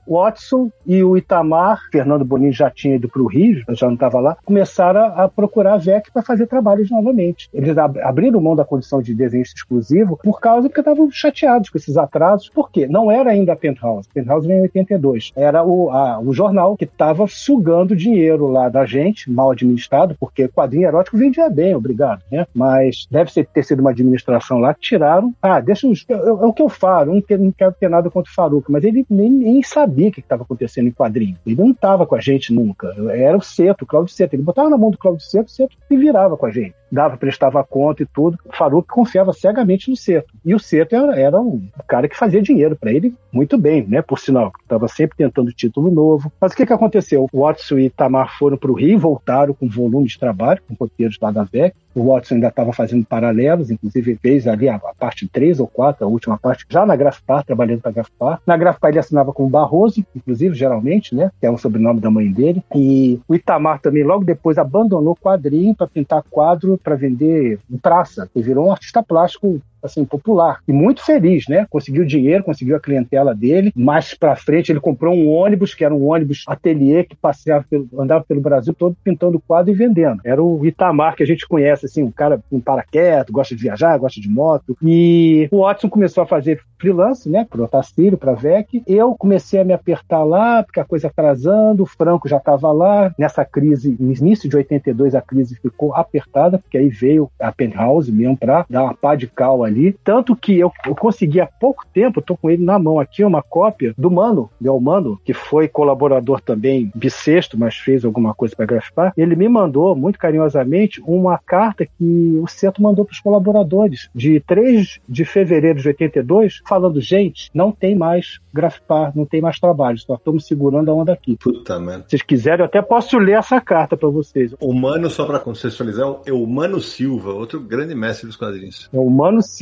E 0.85 1.03
o 1.03 1.17
Itamar, 1.17 1.81
Fernando 1.91 2.25
Bonini 2.25 2.51
já 2.51 2.69
tinha 2.69 2.95
ido 2.95 3.09
para 3.09 3.21
o 3.21 3.27
Rio, 3.27 3.63
já 3.69 3.87
não 3.87 3.95
estava 3.95 4.19
lá, 4.19 4.37
começaram 4.45 5.13
a, 5.15 5.27
procurar 5.27 5.73
a 5.73 5.77
VEC 5.77 6.11
para 6.11 6.21
fazer 6.21 6.47
trabalhos 6.47 6.89
novamente. 6.89 7.49
Eles 7.53 7.77
ab 7.77 7.99
abriram 7.99 8.41
mão 8.41 8.55
da 8.55 8.65
condição 8.65 9.01
de 9.01 9.13
desenhista 9.13 9.55
exclusivo 9.55 10.19
por 10.23 10.39
causa 10.39 10.69
que 10.69 10.79
estavam 10.79 11.09
chateados 11.11 11.69
com 11.69 11.77
esses 11.77 11.97
atrasos. 11.97 12.49
Por 12.49 12.69
quê? 12.69 12.87
Não 12.87 13.11
era 13.11 13.31
ainda 13.31 13.53
a 13.53 13.55
Penthouse. 13.55 14.07
Penthouse 14.13 14.47
veio 14.47 14.59
em 14.59 14.63
82. 14.63 15.31
Era 15.35 15.63
o, 15.63 15.89
a, 15.89 16.19
o 16.19 16.33
jornal 16.33 16.75
que 16.77 16.85
estava 16.85 17.25
sugando 17.27 17.95
dinheiro 17.95 18.47
lá 18.47 18.69
da 18.69 18.85
gente, 18.85 19.31
mal 19.31 19.51
administrado, 19.51 20.15
porque 20.19 20.47
quadrinho 20.47 20.87
erótico 20.87 21.17
vendia 21.17 21.49
bem, 21.49 21.75
obrigado, 21.75 22.21
né? 22.31 22.45
Mas 22.53 23.07
deve 23.09 23.31
ser, 23.31 23.45
ter 23.47 23.63
sido 23.63 23.79
uma 23.79 23.91
administração 23.91 24.59
lá 24.59 24.73
que 24.73 24.81
tiraram. 24.81 25.33
Ah, 25.41 25.59
deixa 25.59 25.87
os. 25.87 26.05
É 26.07 26.15
o 26.15 26.53
que 26.53 26.61
eu 26.61 26.69
falo, 26.69 27.13
não, 27.13 27.21
quero 27.21 27.73
ter 27.79 27.89
nada 27.89 28.09
contra 28.09 28.31
o 28.31 28.35
Faruco, 28.35 28.71
mas 28.71 28.83
ele 28.83 29.05
nem, 29.09 29.29
nem 29.29 29.63
sabia 29.63 30.11
que 30.11 30.21
estava 30.25 30.43
acontecendo 30.43 30.87
em 30.87 30.91
quadrinho. 30.91 31.37
Ele 31.45 31.55
não 31.55 31.71
estava 31.71 32.05
com 32.05 32.15
a 32.15 32.19
gente 32.19 32.53
nunca. 32.53 32.93
Era 33.11 33.37
o 33.37 33.41
Seto, 33.41 33.83
o 33.83 33.87
Claudio 33.87 34.13
Seto. 34.13 34.33
Ele 34.33 34.43
botava 34.43 34.69
na 34.69 34.77
mão 34.77 34.91
do 34.91 34.97
Claudio 34.97 35.25
Seto, 35.25 35.47
o 35.47 35.51
Seto 35.51 35.75
se 35.87 35.97
virava 35.97 36.37
com 36.37 36.45
a 36.45 36.51
gente. 36.51 36.75
Dava, 36.91 37.17
prestava 37.17 37.63
conta 37.63 38.03
e 38.03 38.05
tudo. 38.05 38.37
O 38.45 38.55
Faruque 38.55 38.89
confiava 38.89 39.33
cegamente 39.33 39.89
no 39.89 39.95
Seto. 39.95 40.33
E 40.45 40.53
o 40.53 40.59
Seto 40.59 40.95
era, 40.95 41.19
era 41.19 41.39
um 41.41 41.67
cara 41.87 42.07
que 42.07 42.17
fazia 42.17 42.41
dinheiro 42.41 42.75
para 42.75 42.91
ele 42.91 43.13
muito 43.31 43.57
bem, 43.57 43.85
né? 43.85 44.01
Por 44.01 44.17
sinal, 44.17 44.51
estava 44.61 44.87
sempre 44.87 45.17
tentando 45.17 45.51
título 45.51 45.91
novo. 45.91 46.31
Mas 46.39 46.53
o 46.53 46.55
que, 46.55 46.65
que 46.65 46.73
aconteceu? 46.73 47.27
O 47.33 47.41
Watson 47.41 47.79
e 47.79 47.89
Tamar 47.89 48.37
foram 48.37 48.57
para 48.57 48.71
o 48.71 48.73
Rio, 48.73 48.97
voltaram 48.97 49.53
com 49.53 49.67
volume 49.67 50.07
de 50.07 50.17
trabalho, 50.17 50.61
com 50.67 50.73
roteiros 50.73 51.17
lá 51.21 51.31
da 51.31 51.43
VEC. 51.43 51.75
O 51.93 52.11
Watson 52.11 52.35
ainda 52.35 52.47
estava 52.47 52.73
fazendo 52.73 53.05
paralelos, 53.05 53.71
inclusive 53.71 54.17
fez 54.21 54.47
ali 54.47 54.67
a, 54.67 54.75
a, 54.75 54.93
parte 54.93 55.27
3 55.27 55.59
ou 55.61 55.67
4, 55.67 56.05
a 56.05 56.09
última 56.09 56.37
parte, 56.37 56.65
já 56.69 56.85
na 56.85 56.95
Grafpar, 56.95 57.43
trabalhando 57.45 57.81
para 57.81 57.91
a 57.91 57.93
Grafpar. 57.93 58.41
Na 58.45 58.57
Grafpar 58.57 58.91
ele 58.91 58.99
assinava 58.99 59.31
com 59.31 59.49
Barroso, 59.49 60.05
inclusive, 60.15 60.55
geralmente, 60.55 61.13
né? 61.13 61.31
Que 61.39 61.45
é 61.45 61.51
o 61.51 61.57
sobrenome 61.57 61.99
da 61.99 62.09
mãe 62.09 62.31
dele. 62.31 62.63
E 62.73 63.19
o 63.27 63.35
Itamar 63.35 63.79
também, 63.79 64.03
logo 64.03 64.23
depois, 64.23 64.57
abandonou 64.57 65.15
quadrinho 65.15 65.75
para 65.75 65.87
pintar 65.87 66.23
quadro 66.29 66.79
para 66.83 66.95
vender 66.95 67.59
em 67.69 67.77
praça. 67.77 68.29
Ele 68.35 68.45
virou 68.45 68.67
um 68.67 68.71
artista 68.71 69.03
plástico 69.03 69.61
assim, 69.85 70.05
popular. 70.05 70.59
E 70.67 70.73
muito 70.73 71.03
feliz, 71.05 71.45
né? 71.47 71.65
Conseguiu 71.69 72.05
dinheiro, 72.05 72.43
conseguiu 72.43 72.75
a 72.75 72.79
clientela 72.79 73.33
dele. 73.33 73.71
Mais 73.75 74.13
pra 74.13 74.35
frente, 74.35 74.71
ele 74.71 74.79
comprou 74.79 75.15
um 75.15 75.29
ônibus, 75.29 75.73
que 75.73 75.83
era 75.83 75.93
um 75.93 76.09
ônibus 76.09 76.43
ateliê 76.47 77.03
que 77.03 77.15
passeava 77.15 77.65
pelo, 77.69 77.87
andava 77.97 78.23
pelo 78.23 78.41
Brasil 78.41 78.73
todo 78.73 78.95
pintando 79.03 79.39
quadro 79.39 79.71
e 79.71 79.75
vendendo. 79.75 80.21
Era 80.23 80.43
o 80.43 80.65
Itamar, 80.65 81.15
que 81.15 81.23
a 81.23 81.27
gente 81.27 81.47
conhece, 81.47 81.85
assim, 81.85 82.03
um 82.03 82.11
cara 82.11 82.41
um 82.51 82.59
paraquedo, 82.59 83.31
gosta 83.31 83.55
de 83.55 83.61
viajar, 83.61 83.97
gosta 83.97 84.19
de 84.19 84.29
moto. 84.29 84.77
E 84.81 85.47
o 85.51 85.61
Watson 85.61 85.89
começou 85.89 86.23
a 86.23 86.27
fazer 86.27 86.61
freelance, 86.79 87.29
né? 87.29 87.45
Pro 87.49 87.63
Otacílio, 87.63 88.17
pra 88.17 88.33
VEC. 88.33 88.83
Eu 88.87 89.15
comecei 89.15 89.59
a 89.59 89.63
me 89.63 89.73
apertar 89.73 90.23
lá, 90.23 90.63
porque 90.63 90.79
a 90.79 90.85
coisa 90.85 91.07
atrasando, 91.07 91.83
o 91.83 91.85
Franco 91.85 92.27
já 92.27 92.37
estava 92.37 92.71
lá. 92.71 93.13
Nessa 93.17 93.45
crise, 93.45 93.95
no 93.99 94.13
início 94.13 94.49
de 94.49 94.55
82, 94.55 95.15
a 95.15 95.21
crise 95.21 95.55
ficou 95.55 95.93
apertada, 95.93 96.57
porque 96.57 96.77
aí 96.77 96.89
veio 96.89 97.29
a 97.39 97.51
Penthouse 97.51 98.11
mesmo 98.11 98.37
para 98.37 98.65
dar 98.69 98.83
uma 98.83 98.93
pá 98.93 99.15
de 99.15 99.27
cal 99.27 99.63
ali 99.63 99.74
ali. 99.75 99.91
Tanto 100.03 100.35
que 100.35 100.57
eu, 100.57 100.71
eu 100.85 100.95
consegui 100.95 101.41
há 101.41 101.45
pouco 101.45 101.85
tempo, 101.93 102.21
tô 102.21 102.37
com 102.37 102.49
ele 102.49 102.63
na 102.63 102.79
mão 102.79 102.99
aqui, 102.99 103.23
uma 103.23 103.43
cópia 103.43 103.93
do 103.97 104.09
Mano, 104.09 104.49
Del 104.59 104.79
Mano, 104.79 105.19
que 105.23 105.33
foi 105.33 105.67
colaborador 105.67 106.39
também 106.39 106.91
bissexto, 106.95 107.59
mas 107.59 107.75
fez 107.75 108.05
alguma 108.05 108.33
coisa 108.33 108.55
para 108.55 108.65
Grafipar. 108.65 109.13
Ele 109.17 109.35
me 109.35 109.49
mandou, 109.49 109.95
muito 109.95 110.17
carinhosamente, 110.17 111.01
uma 111.05 111.37
carta 111.37 111.85
que 111.85 112.39
o 112.41 112.47
Centro 112.47 112.81
mandou 112.81 113.03
para 113.03 113.13
os 113.13 113.19
colaboradores, 113.19 114.09
de 114.15 114.39
3 114.39 114.99
de 115.07 115.25
fevereiro 115.25 115.79
de 115.79 115.87
82, 115.87 116.61
falando: 116.67 117.01
gente, 117.01 117.49
não 117.53 117.71
tem 117.71 117.95
mais 117.95 118.39
Grafipar, 118.53 119.11
não 119.15 119.25
tem 119.25 119.41
mais 119.41 119.59
trabalho, 119.59 119.97
só 119.97 120.15
estamos 120.15 120.47
segurando 120.47 120.89
a 120.89 120.93
onda 120.93 121.11
aqui. 121.11 121.37
Puta 121.37 121.77
merda. 121.79 122.03
Se 122.03 122.11
vocês 122.11 122.21
quiserem, 122.21 122.59
eu 122.61 122.65
até 122.65 122.81
posso 122.81 123.17
ler 123.17 123.33
essa 123.33 123.59
carta 123.59 123.97
para 123.97 124.07
vocês. 124.07 124.53
O 124.61 124.73
Mano, 124.73 125.09
só 125.09 125.25
para 125.25 125.39
contextualizar, 125.39 126.21
é 126.25 126.31
o 126.31 126.45
Mano 126.45 126.79
Silva, 126.79 127.33
outro 127.33 127.59
grande 127.59 127.93
mestre 127.93 128.27
dos 128.27 128.35
quadrinhos. 128.35 128.89
É 128.93 128.97
o 128.97 129.09
Mano 129.09 129.41
Silva. 129.41 129.54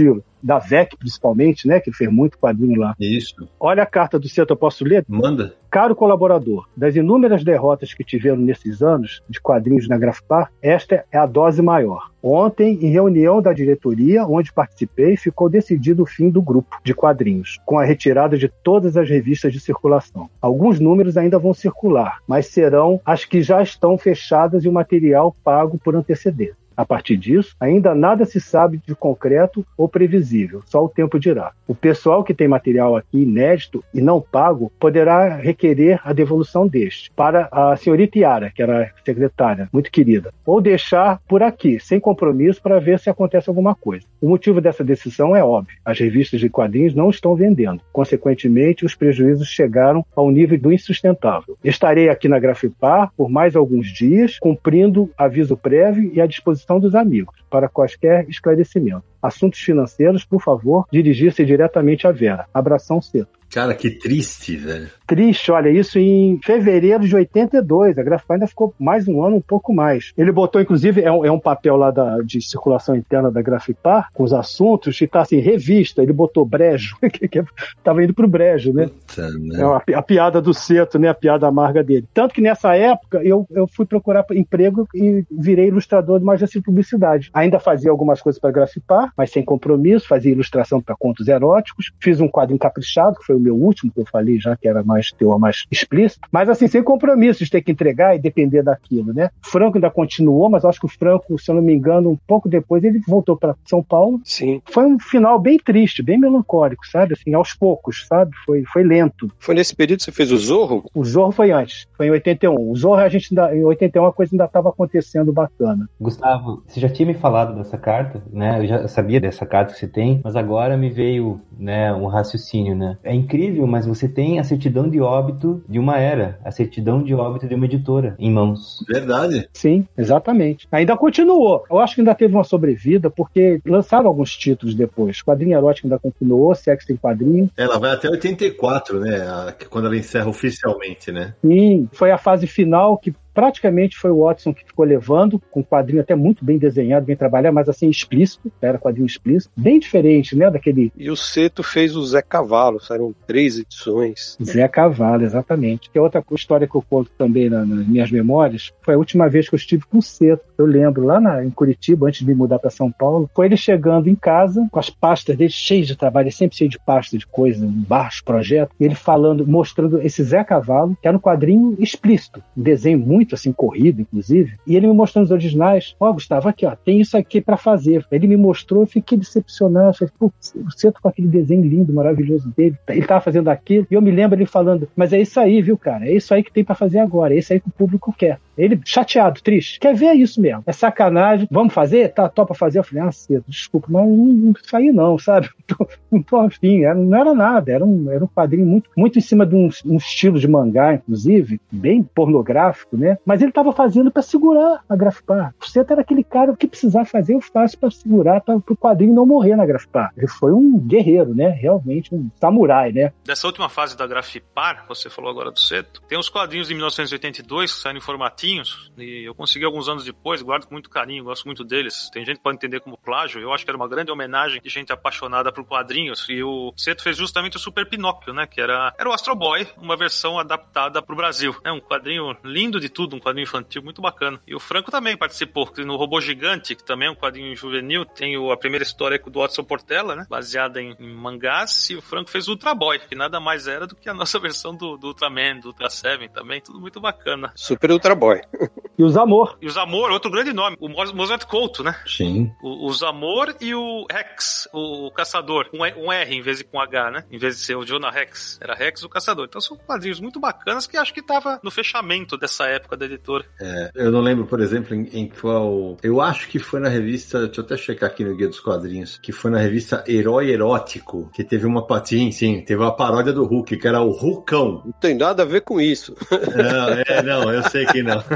Da 0.44 0.60
VEC 0.60 0.98
principalmente, 0.98 1.68
né? 1.68 1.80
Que 1.80 1.92
fez 1.92 2.12
muito 2.12 2.38
quadrinho 2.38 2.80
lá. 2.80 2.94
Isso. 3.00 3.48
Olha 3.60 3.84
a 3.84 3.86
carta 3.86 4.20
do 4.20 4.28
Seto, 4.28 4.52
eu 4.52 4.58
posso 4.58 4.84
ler? 4.84 5.06
Manda. 5.08 5.56
Caro 5.72 5.96
colaborador, 5.96 6.68
das 6.78 6.96
inúmeras 6.96 7.44
derrotas 7.44 7.96
que 7.96 8.04
tiveram 8.04 8.38
nesses 8.38 8.84
anos 8.84 9.24
de 9.28 9.42
quadrinhos 9.42 9.88
na 9.88 9.98
Grafipar, 9.98 10.52
esta 10.62 11.04
é 11.12 11.18
a 11.18 11.26
dose 11.26 11.64
maior. 11.64 12.12
Ontem, 12.22 12.78
em 12.80 12.92
reunião 12.92 13.42
da 13.42 13.52
diretoria, 13.52 14.24
onde 14.24 14.54
participei, 14.54 15.18
ficou 15.18 15.50
decidido 15.50 16.04
o 16.04 16.06
fim 16.06 16.30
do 16.30 16.44
grupo 16.44 16.78
de 16.84 16.94
quadrinhos, 16.94 17.60
com 17.66 17.80
a 17.80 17.84
retirada 17.84 18.38
de 18.38 18.48
todas 18.64 18.96
as 18.96 19.10
revistas 19.10 19.52
de 19.52 19.60
circulação. 19.60 20.30
Alguns 20.40 20.80
números 20.80 21.18
ainda 21.18 21.40
vão 21.40 21.56
circular, 21.56 22.20
mas 22.28 22.48
serão 22.48 23.02
as 23.04 23.26
que 23.26 23.42
já 23.42 23.62
estão 23.64 23.98
fechadas 23.98 24.64
e 24.64 24.70
o 24.70 24.74
material 24.74 25.36
pago 25.44 25.80
por 25.84 25.96
antecedência. 25.96 26.63
A 26.76 26.86
partir 26.86 27.18
disso, 27.18 27.56
ainda 27.60 27.94
nada 27.94 28.26
se 28.26 28.42
sabe 28.42 28.82
de 28.86 28.96
concreto 28.96 29.66
ou 29.78 29.88
previsível, 29.88 30.62
só 30.66 30.84
o 30.84 30.90
tempo 30.90 31.20
dirá. 31.20 31.52
O 31.68 31.76
pessoal 31.76 32.24
que 32.24 32.34
tem 32.34 32.48
material 32.48 32.96
aqui 32.96 33.22
inédito 33.22 33.84
e 33.94 34.02
não 34.02 34.20
pago 34.20 34.72
poderá 34.80 35.36
requerer 35.36 36.02
a 36.04 36.12
devolução 36.14 36.68
deste 36.68 37.12
para 37.16 37.48
a 37.52 37.76
senhorita 37.76 38.20
Yara, 38.20 38.52
que 38.54 38.62
era 38.62 38.92
secretária, 39.06 39.70
muito 39.72 39.92
querida, 39.92 40.34
ou 40.46 40.60
deixar 40.60 41.22
por 41.28 41.44
aqui, 41.44 41.80
sem 41.80 42.00
compromisso, 42.00 42.62
para 42.62 42.80
ver 42.80 43.00
se 43.00 43.10
acontece 43.10 43.50
alguma 43.50 43.76
coisa. 43.76 44.06
O 44.22 44.28
motivo 44.28 44.60
dessa 44.60 44.84
decisão 44.84 45.36
é 45.36 45.44
óbvio: 45.44 45.78
as 45.86 46.00
revistas 46.00 46.40
de 46.40 46.50
quadrinhos 46.50 46.96
não 46.96 47.10
estão 47.10 47.36
vendendo. 47.36 47.82
Consequentemente, 47.92 48.86
os 48.86 48.96
prejuízos 48.96 49.48
chegaram 49.48 50.06
ao 50.16 50.32
nível 50.32 50.60
do 50.60 50.72
insustentável. 50.72 51.58
Estarei 51.64 52.10
aqui 52.10 52.28
na 52.28 52.40
Grafipar 52.40 53.12
por 53.16 53.30
mais 53.30 53.56
alguns 53.56 53.88
dias, 53.88 54.38
cumprindo 54.40 55.10
aviso 55.18 55.56
prévio 55.56 56.12
e 56.14 56.22
à 56.22 56.26
disposição 56.26 56.63
dos 56.80 56.96
amigos 56.96 57.36
para 57.50 57.68
quaisquer 57.68 58.30
esclarecimento. 58.30 59.13
Assuntos 59.24 59.60
financeiros, 59.60 60.26
por 60.26 60.42
favor, 60.42 60.86
dirigir-se 60.92 61.46
diretamente 61.46 62.06
à 62.06 62.12
Vera. 62.12 62.46
Abração 62.54 63.02
cedo. 63.02 63.30
Cara, 63.54 63.76
que 63.76 63.92
triste, 63.92 64.56
velho. 64.56 64.90
Triste, 65.06 65.52
olha, 65.52 65.70
isso 65.70 66.00
em 66.00 66.40
fevereiro 66.44 67.08
de 67.08 67.16
82. 67.16 68.00
A 68.00 68.04
Grafipar 68.04 68.36
ainda 68.36 68.48
ficou 68.48 68.74
mais 68.80 69.08
um 69.08 69.24
ano, 69.24 69.36
um 69.36 69.42
pouco 69.42 69.72
mais. 69.72 70.12
Ele 70.18 70.32
botou, 70.32 70.60
inclusive, 70.60 71.04
é 71.04 71.12
um, 71.12 71.24
é 71.24 71.32
um 71.32 71.40
papel 71.40 71.76
lá 71.76 71.92
da, 71.92 72.18
de 72.22 72.42
circulação 72.42 72.96
interna 72.96 73.30
da 73.30 73.44
Grafipar, 73.44 74.10
com 74.12 74.24
os 74.24 74.34
assuntos, 74.34 75.00
e 75.00 75.08
tá 75.08 75.22
assim, 75.22 75.38
revista. 75.38 76.02
Ele 76.02 76.12
botou 76.12 76.44
brejo, 76.44 76.98
que 77.14 77.44
tava 77.84 78.04
indo 78.04 78.12
pro 78.12 78.28
brejo, 78.28 78.74
né? 78.74 78.88
Puta, 78.88 79.30
né? 79.30 79.62
É 79.62 79.66
uma, 79.66 79.84
a 79.94 80.02
piada 80.02 80.42
do 80.42 80.54
Seto, 80.54 80.98
né? 80.98 81.10
A 81.10 81.14
piada 81.14 81.46
amarga 81.46 81.84
dele. 81.84 82.08
Tanto 82.12 82.34
que 82.34 82.42
nessa 82.42 82.76
época 82.76 83.22
eu, 83.24 83.46
eu 83.52 83.68
fui 83.68 83.86
procurar 83.86 84.26
emprego 84.32 84.88
e 84.96 85.24
virei 85.30 85.68
ilustrador 85.68 86.18
de 86.18 86.24
uma 86.24 86.34
agência 86.34 86.60
de 86.60 86.66
publicidade. 86.66 87.30
Ainda 87.32 87.60
fazia 87.60 87.92
algumas 87.92 88.20
coisas 88.20 88.42
para 88.42 88.50
Grafipar, 88.50 89.13
mas 89.18 89.32
sem 89.32 89.44
compromisso, 89.44 90.08
fazia 90.08 90.32
ilustração 90.32 90.82
para 90.82 90.96
contos 90.96 91.28
eróticos. 91.28 91.92
Fiz 92.00 92.20
um 92.20 92.28
quadro 92.28 92.56
encaprichado, 92.56 93.18
que 93.18 93.26
foi 93.26 93.36
o 93.36 93.40
meu 93.40 93.56
último, 93.56 93.92
que 93.92 94.00
eu 94.00 94.06
falei 94.06 94.40
já, 94.40 94.56
que 94.56 94.68
era 94.68 94.84
mais 94.84 95.12
teor 95.12 95.40
mais 95.40 95.66
explícito, 95.70 96.28
mas 96.32 96.50
assim, 96.50 96.68
sem 96.68 96.84
compromisso 96.84 97.44
de 97.44 97.50
ter 97.50 97.62
que 97.62 97.72
entregar 97.72 98.16
e 98.16 98.20
depender 98.20 98.64
daquilo, 98.64 99.14
né? 99.14 99.30
Franco 99.42 99.78
ainda 99.78 99.90
continuou, 99.90 100.50
mas 100.50 100.66
acho 100.66 100.80
que 100.80 100.86
o 100.86 100.90
Franco, 100.90 101.38
se 101.38 101.50
eu 101.50 101.56
não 101.56 101.62
me 101.62 101.74
engano, 101.74 102.12
um 102.12 102.18
pouco 102.28 102.48
depois 102.48 102.84
ele 102.84 103.00
voltou 103.08 103.36
para 103.38 103.56
São 103.66 103.84
Paulo. 103.84 104.22
Sim. 104.24 104.62
Foi 104.66 104.86
um 104.86 105.00
final 105.00 105.40
bem 105.40 105.58
triste, 105.58 106.02
bem 106.02 106.20
melancólico, 106.20 106.86
sabe? 106.88 107.14
Assim, 107.14 107.34
aos 107.34 107.54
poucos, 107.54 108.06
sabe? 108.08 108.32
Foi, 108.46 108.64
foi 108.72 108.84
lento. 108.84 109.32
Foi 109.40 109.56
nesse 109.56 109.76
período 109.76 110.00
que 110.00 110.06
você 110.06 110.12
fez 110.12 110.32
o 110.32 110.38
Zorro? 110.38 110.86
O 110.94 111.04
Zorro 111.04 111.32
foi 111.32 111.52
antes, 111.52 111.88
foi 111.96 112.08
em 112.08 112.12
81. 112.12 112.72
O 112.72 112.76
Zorro, 112.76 113.02
a 113.02 113.10
gente 113.10 113.28
ainda, 113.32 113.56
em 113.56 113.64
81 113.64 114.06
a 114.06 114.14
coisa 114.14 114.34
ainda 114.34 114.46
estava 114.46 114.70
acontecendo 114.70 115.32
bacana. 115.34 115.90
Gustavo, 116.00 116.64
você 116.66 116.80
já 116.80 116.90
tinha 116.90 117.08
me 117.08 117.14
falado 117.14 117.56
dessa 117.56 117.78
carta, 117.78 118.24
né? 118.32 118.60
Eu 118.60 118.68
já 118.68 118.88
sabia 118.88 119.03
dessa 119.20 119.46
carta 119.46 119.74
que 119.74 119.80
você 119.80 119.88
tem, 119.88 120.22
mas 120.24 120.36
agora 120.36 120.78
me 120.78 120.90
veio, 120.90 121.40
né, 121.58 121.94
um 121.94 122.08
raciocínio, 122.08 122.76
né? 122.76 122.98
É 123.04 123.14
incrível, 123.14 123.66
mas 123.68 123.86
você 123.86 124.08
tem 124.08 124.40
a 124.40 124.44
certidão 124.44 124.90
de 124.90 125.00
óbito 125.02 125.64
de 125.68 125.80
uma 125.80 125.98
era, 126.00 126.40
a 126.44 126.52
certidão 126.52 127.02
de 127.04 127.14
óbito 127.14 127.48
de 127.48 127.56
uma 127.56 127.66
editora 127.66 128.16
em 128.18 128.32
mãos. 128.32 128.78
Verdade. 128.88 129.48
Sim, 129.54 129.88
exatamente. 129.98 130.68
Ainda 130.72 130.96
continuou. 130.98 131.64
Eu 131.70 131.80
acho 131.80 131.96
que 131.96 132.02
ainda 132.02 132.16
teve 132.16 132.34
uma 132.34 132.44
sobrevida, 132.44 133.10
porque 133.10 133.60
lançaram 133.66 134.08
alguns 134.08 134.36
títulos 134.36 134.76
depois. 134.76 135.22
Quadrinho 135.22 135.58
erótico 135.58 135.88
ainda 135.88 136.00
continuou, 136.00 136.54
sexo 136.56 136.92
em 136.92 136.98
quadrinho. 136.98 137.50
Ela 137.58 137.80
vai 137.80 137.92
até 137.92 138.10
84, 138.10 139.00
né? 139.00 139.18
a- 139.22 139.54
quando 139.70 139.86
ela 139.86 139.98
encerra 139.98 140.30
oficialmente, 140.30 141.12
né? 141.12 141.34
E 141.44 141.86
foi 141.92 142.12
a 142.12 142.18
fase 142.18 142.48
final 142.48 142.98
que 142.98 143.14
praticamente 143.34 143.98
foi 143.98 144.12
o 144.12 144.24
Watson 144.24 144.54
que 144.54 144.66
ficou 144.66 144.86
levando, 144.86 145.42
com 145.52 145.60
um 145.62 145.64
quadrinho 145.64 146.02
até 146.02 146.16
muito 146.16 146.44
bem 146.44 146.58
desenhado, 146.58 147.06
bem 147.06 147.16
trabalhado, 147.16 147.54
mas 147.56 147.70
assim 147.70 147.90
explícito, 147.90 148.52
era 148.62 148.78
quadrinho 148.78 149.06
explícito, 149.06 149.52
bem 149.56 149.80
diferente, 149.80 150.36
né, 150.36 150.50
daquele 150.50 150.92
E 150.98 151.10
o 151.10 151.16
Seto 151.16 151.64
fez 151.64 151.96
o 151.96 152.04
Zé 152.06 152.22
Cavalo, 152.22 152.80
saíram 152.80 153.14
três 153.26 153.58
edições. 153.58 154.38
Zé 154.44 154.68
Cavalo, 154.68 155.24
exatamente. 155.24 155.90
Que 155.90 155.98
é 155.98 156.02
outra 156.02 156.24
história 156.32 156.68
que 156.68 156.76
eu 156.76 156.82
conto 156.82 157.12
também 157.18 157.50
na- 157.50 157.66
nas 157.66 157.88
minhas 157.88 158.12
memórias. 158.12 158.72
Foi 158.82 158.94
a 158.94 158.98
última 158.98 159.30
vez 159.30 159.48
que 159.48 159.56
eu 159.56 159.58
estive 159.58 159.84
com 159.86 159.98
o 159.98 160.02
Seto. 160.02 160.44
Eu 160.58 160.66
lembro, 160.66 161.04
lá 161.06 161.20
na- 161.20 161.44
em 161.44 161.50
Curitiba, 161.50 162.08
antes 162.08 162.20
de 162.22 162.28
me 162.28 162.34
mudar 162.36 162.60
para 162.60 162.70
São 162.70 162.92
Paulo, 162.92 163.30
foi 163.36 163.46
ele 163.48 163.58
chegando 163.58 164.10
em 164.10 164.16
casa, 164.16 164.68
com 164.72 164.80
as 164.80 164.90
pastas 164.90 165.36
dele 165.36 165.50
cheias 165.50 165.88
de 165.88 165.96
trabalho, 165.96 166.32
sempre 166.32 166.58
cheio 166.58 166.70
de 166.70 166.80
pasta 166.80 167.18
de 167.18 167.26
coisa, 167.28 167.68
baixo, 167.68 168.24
projeto, 168.24 168.72
e 168.80 168.86
ele 168.86 168.96
falando, 168.96 169.46
mostrando 169.48 170.02
esse 170.02 170.24
Zé 170.24 170.44
Cavalo, 170.44 170.98
que 171.02 171.08
era 171.08 171.18
um 171.18 171.20
quadrinho 171.20 171.76
explícito, 171.80 172.42
um 172.58 172.62
desenho 172.62 173.00
muito 173.00 173.23
assim, 173.34 173.52
corrido, 173.54 174.02
inclusive, 174.02 174.54
e 174.68 174.76
ele 174.76 174.88
me 174.88 174.94
mostrando 174.94 175.26
os 175.26 175.32
originais. 175.32 175.96
Ó, 176.00 176.12
Gustavo, 176.12 176.48
aqui, 176.50 176.66
ó, 176.66 176.76
tem 176.76 177.00
isso 177.00 177.16
aqui 177.18 177.40
para 177.42 177.58
fazer. 177.58 178.06
Ele 178.12 178.28
me 178.28 178.38
mostrou, 178.38 178.84
eu 178.84 178.88
fiquei 178.88 179.18
decepcionado. 179.18 179.90
Eu 179.90 179.94
falei, 179.94 180.14
putz, 180.20 180.54
o 180.56 180.72
Seto 180.72 181.00
com 181.02 181.08
aquele 181.08 181.28
desenho 181.28 181.64
lindo, 181.64 181.94
maravilhoso 181.94 182.52
dele, 182.56 182.76
ele 182.90 183.06
tava 183.06 183.22
fazendo 183.22 183.50
aquilo, 183.50 183.88
e 183.90 183.94
eu 183.94 184.02
me 184.02 184.12
lembro 184.12 184.38
ele 184.38 184.46
falando, 184.46 184.88
mas 184.96 185.14
é 185.14 185.22
isso 185.22 185.40
aí, 185.40 185.62
viu, 185.62 185.78
cara? 185.78 186.08
É 186.08 186.14
isso 186.14 186.34
aí 186.34 186.44
que 186.44 186.52
tem 186.52 186.64
para 186.64 186.76
fazer 186.76 187.00
agora, 187.00 187.34
é 187.34 187.38
isso 187.38 187.54
aí 187.54 187.60
que 187.60 187.68
o 187.70 187.72
público 187.72 188.14
quer. 188.18 188.40
Ele 188.58 188.80
chateado, 188.86 189.42
triste, 189.42 189.80
quer 189.80 189.96
ver 189.96 190.14
isso 190.14 190.40
mesmo. 190.40 190.64
É 190.68 190.72
sacanagem, 190.72 191.48
vamos 191.50 191.74
fazer? 191.74 192.10
Tá, 192.14 192.30
topa 192.30 192.54
fazer? 192.54 192.80
Eu 192.80 192.84
falei, 192.84 193.04
ah, 193.04 193.12
Seto, 193.12 193.46
desculpa, 193.48 193.88
mas 193.90 194.04
não, 194.08 194.16
não 194.16 194.52
isso 194.52 194.76
aí 194.78 194.92
não, 194.92 195.18
sabe? 195.18 195.50
Tô- 195.66 195.88
Não 196.12 196.22
tô 196.22 196.38
afim, 196.38 196.84
era, 196.84 196.94
não 196.94 197.18
era 197.18 197.34
nada, 197.34 197.72
era 197.72 197.84
um, 197.84 198.10
era 198.12 198.24
um 198.24 198.28
quadrinho 198.28 198.66
muito, 198.66 198.90
muito 198.96 199.18
em 199.18 199.22
cima 199.22 199.46
de 199.46 199.56
um, 199.56 199.70
um 199.86 199.98
estilo 199.98 200.40
de 200.40 200.48
mangá, 200.48 200.94
inclusive, 200.94 201.60
bem 201.72 202.04
pornográfico, 202.04 202.96
né? 202.98 203.13
Mas 203.26 203.42
ele 203.42 203.50
estava 203.50 203.72
fazendo 203.72 204.12
para 204.12 204.22
segurar 204.22 204.84
a 204.88 204.96
Grafipar. 204.96 205.54
O 205.62 205.66
Seto 205.66 205.92
era 205.92 206.02
aquele 206.02 206.24
cara 206.24 206.56
que 206.56 206.68
precisar 206.68 207.06
fazer, 207.06 207.34
eu 207.34 207.42
faço 207.42 207.78
para 207.78 207.92
segurar, 207.92 208.42
para 208.42 208.56
o 208.56 208.78
quadrinho 208.78 209.14
não 209.14 209.26
morrer 209.26 209.56
na 209.56 209.66
Grafipar. 209.66 210.12
Ele 210.18 210.28
foi 210.28 210.52
um 210.52 210.80
guerreiro, 210.80 211.34
né? 211.34 211.50
Realmente 211.50 212.14
um 212.14 212.30
samurai, 212.40 212.92
né? 212.92 213.12
Dessa 213.24 213.48
última 213.48 213.70
fase 213.70 213.98
da 213.98 214.08
Grafipar, 214.08 214.86
você 214.88 215.10
falou 215.10 215.30
agora 215.30 215.52
do 215.52 215.60
Seto, 215.60 216.02
tem 216.08 216.18
uns 216.18 216.30
quadrinhos 216.30 216.68
de 216.68 216.74
1982 216.74 217.74
que 217.74 217.80
saíram 217.80 217.98
em 217.98 218.02
formatinhos, 218.02 218.92
e 218.98 219.28
eu 219.28 219.36
consegui 219.36 219.66
alguns 219.66 219.88
anos 219.88 220.06
depois, 220.06 220.42
guardo 220.42 220.66
com 220.66 220.74
muito 220.74 220.90
carinho, 220.90 221.24
gosto 221.24 221.46
muito 221.46 221.64
deles. 221.64 222.10
Tem 222.12 222.26
gente 222.26 222.38
que 222.38 222.44
pode 222.44 222.58
entender 222.58 222.80
como 222.80 222.98
plágio, 222.98 223.42
eu 223.42 223.54
acho 223.54 223.64
que 223.64 223.72
era 223.72 223.78
uma 223.78 223.88
grande 223.88 224.12
homenagem 224.12 224.62
de 224.62 224.70
gente 224.70 224.92
apaixonada 224.92 225.52
por 225.52 225.66
quadrinhos, 225.66 226.26
e 226.30 226.44
o 226.44 226.74
Seto 226.76 227.04
fez 227.04 227.18
justamente 227.18 227.58
o 227.58 227.60
Super 227.60 227.88
Pinóquio, 227.88 228.34
né, 228.34 228.48
que 228.48 228.62
era, 228.62 228.94
era 228.98 229.10
o 229.10 229.14
Astro 229.14 229.36
Boy, 229.36 229.68
uma 229.78 229.96
versão 229.96 230.40
adaptada 230.40 231.02
pro 231.02 231.16
Brasil. 231.16 231.56
É 231.64 231.72
um 231.72 231.80
quadrinho 231.80 232.36
lindo 232.44 232.80
de 232.80 232.90
tudo, 232.90 233.03
um 233.16 233.20
quadrinho 233.20 233.44
infantil 233.44 233.82
muito 233.84 234.02
bacana. 234.02 234.40
E 234.48 234.56
o 234.56 234.60
Franco 234.60 234.92
também 234.92 235.18
participou, 235.18 235.70
no 235.86 235.96
Robô 235.96 236.20
Gigante, 236.22 236.76
que 236.76 236.84
também 236.84 237.08
é 237.08 237.12
um 237.12 237.16
quadrinho 237.16 237.56
juvenil, 237.56 238.06
tem 238.06 238.38
o- 238.38 238.52
a 238.52 238.58
primeira 238.58 238.84
história 238.84 239.20
do 239.20 239.40
Watson 239.40 239.64
Portela, 239.64 240.16
né, 240.16 240.26
baseada 240.30 240.82
em, 240.82 240.96
em 241.00 241.14
mangás, 241.14 241.90
e 241.90 241.96
o 241.96 242.02
Franco 242.02 242.30
fez 242.30 242.48
o 242.48 242.52
Ultra 242.52 242.74
Boy, 242.74 243.00
que 243.00 243.16
nada 243.16 243.40
mais 243.40 243.68
era 243.68 243.86
do 243.88 243.96
que 243.96 244.10
a 244.10 244.14
nossa 244.14 244.40
versão 244.40 244.76
do, 244.76 244.98
do 244.98 245.08
Ultraman, 245.08 245.60
do 245.60 245.68
Ultra 245.70 245.90
Seven 245.90 246.30
também, 246.30 246.62
tudo 246.62 246.80
muito 246.80 247.00
bacana. 247.02 247.52
Super 247.56 247.92
Ultra 247.92 248.16
Boy. 248.16 248.42
E 248.96 249.04
os 249.04 249.18
Amor. 249.18 249.58
E 249.60 249.66
o 249.66 249.72
Zamor, 249.72 250.12
outro 250.12 250.30
grande 250.30 250.54
nome, 250.54 250.78
o 250.80 250.88
Mo- 250.88 251.14
Mozart 251.16 251.46
Couto, 251.48 251.84
né? 251.84 252.00
Sim. 252.06 252.54
O, 252.62 252.86
o 252.88 252.94
Zamor 252.94 253.56
e 253.60 253.74
o 253.74 254.06
Rex, 254.08 254.70
o, 254.72 255.08
o 255.08 255.12
caçador. 255.12 255.68
Um, 255.74 255.80
um 256.06 256.12
R 256.14 256.36
em 256.36 256.44
vez 256.44 256.60
de 256.60 256.64
com 256.64 256.80
H, 256.80 257.10
né? 257.10 257.26
Em 257.32 257.40
vez 257.40 257.58
de 257.58 257.64
ser 257.64 257.76
o 257.76 257.84
Jonah 257.84 258.12
Rex. 258.12 258.60
Era 258.62 258.76
Rex 258.76 259.02
o 259.02 259.10
caçador. 259.10 259.46
Então 259.50 259.60
são 259.60 259.76
quadrinhos 259.78 260.20
muito 260.20 260.40
bacanas 260.40 260.86
que 260.86 260.96
acho 260.96 261.12
que 261.12 261.24
tava 261.24 261.60
no 261.64 261.72
fechamento 261.72 262.38
dessa 262.38 262.68
época 262.68 262.93
da 262.96 263.06
editora. 263.06 263.46
É, 263.60 263.92
eu 263.96 264.12
não 264.12 264.22
lembro, 264.22 264.46
por 264.46 264.60
exemplo, 264.60 264.96
em, 264.96 265.10
em 265.14 265.30
qual. 265.30 265.98
Eu 266.04 266.22
acho 266.22 266.48
que 266.48 266.60
foi 266.60 266.80
na 266.80 266.90
revista. 266.90 267.46
Deixa 267.46 267.62
eu 267.62 267.66
até 267.66 267.78
checar 267.78 268.10
aqui 268.10 268.24
no 268.24 268.36
Guia 268.36 268.48
dos 268.48 268.60
Quadrinhos. 268.60 269.20
Que 269.22 269.32
foi 269.32 269.52
na 269.52 269.60
revista 269.60 270.04
Herói 270.08 270.52
Erótico. 270.52 271.30
Que 271.34 271.44
teve 271.44 271.66
uma 271.66 271.86
patinha, 271.86 272.32
sim. 272.32 272.62
Teve 272.62 272.82
uma 272.82 272.96
paródia 272.96 273.34
do 273.34 273.46
Hulk, 273.46 273.78
que 273.78 273.88
era 273.88 274.02
o 274.02 274.12
Hulkão. 274.12 274.84
Não 274.86 274.94
tem 274.94 275.16
nada 275.16 275.44
a 275.44 275.46
ver 275.46 275.62
com 275.62 275.80
isso. 275.80 276.16
Não, 276.32 276.90
é, 276.90 277.22
não, 277.24 277.52
eu 277.52 277.64
sei 277.70 277.86
que 277.86 278.02
não. 278.04 278.24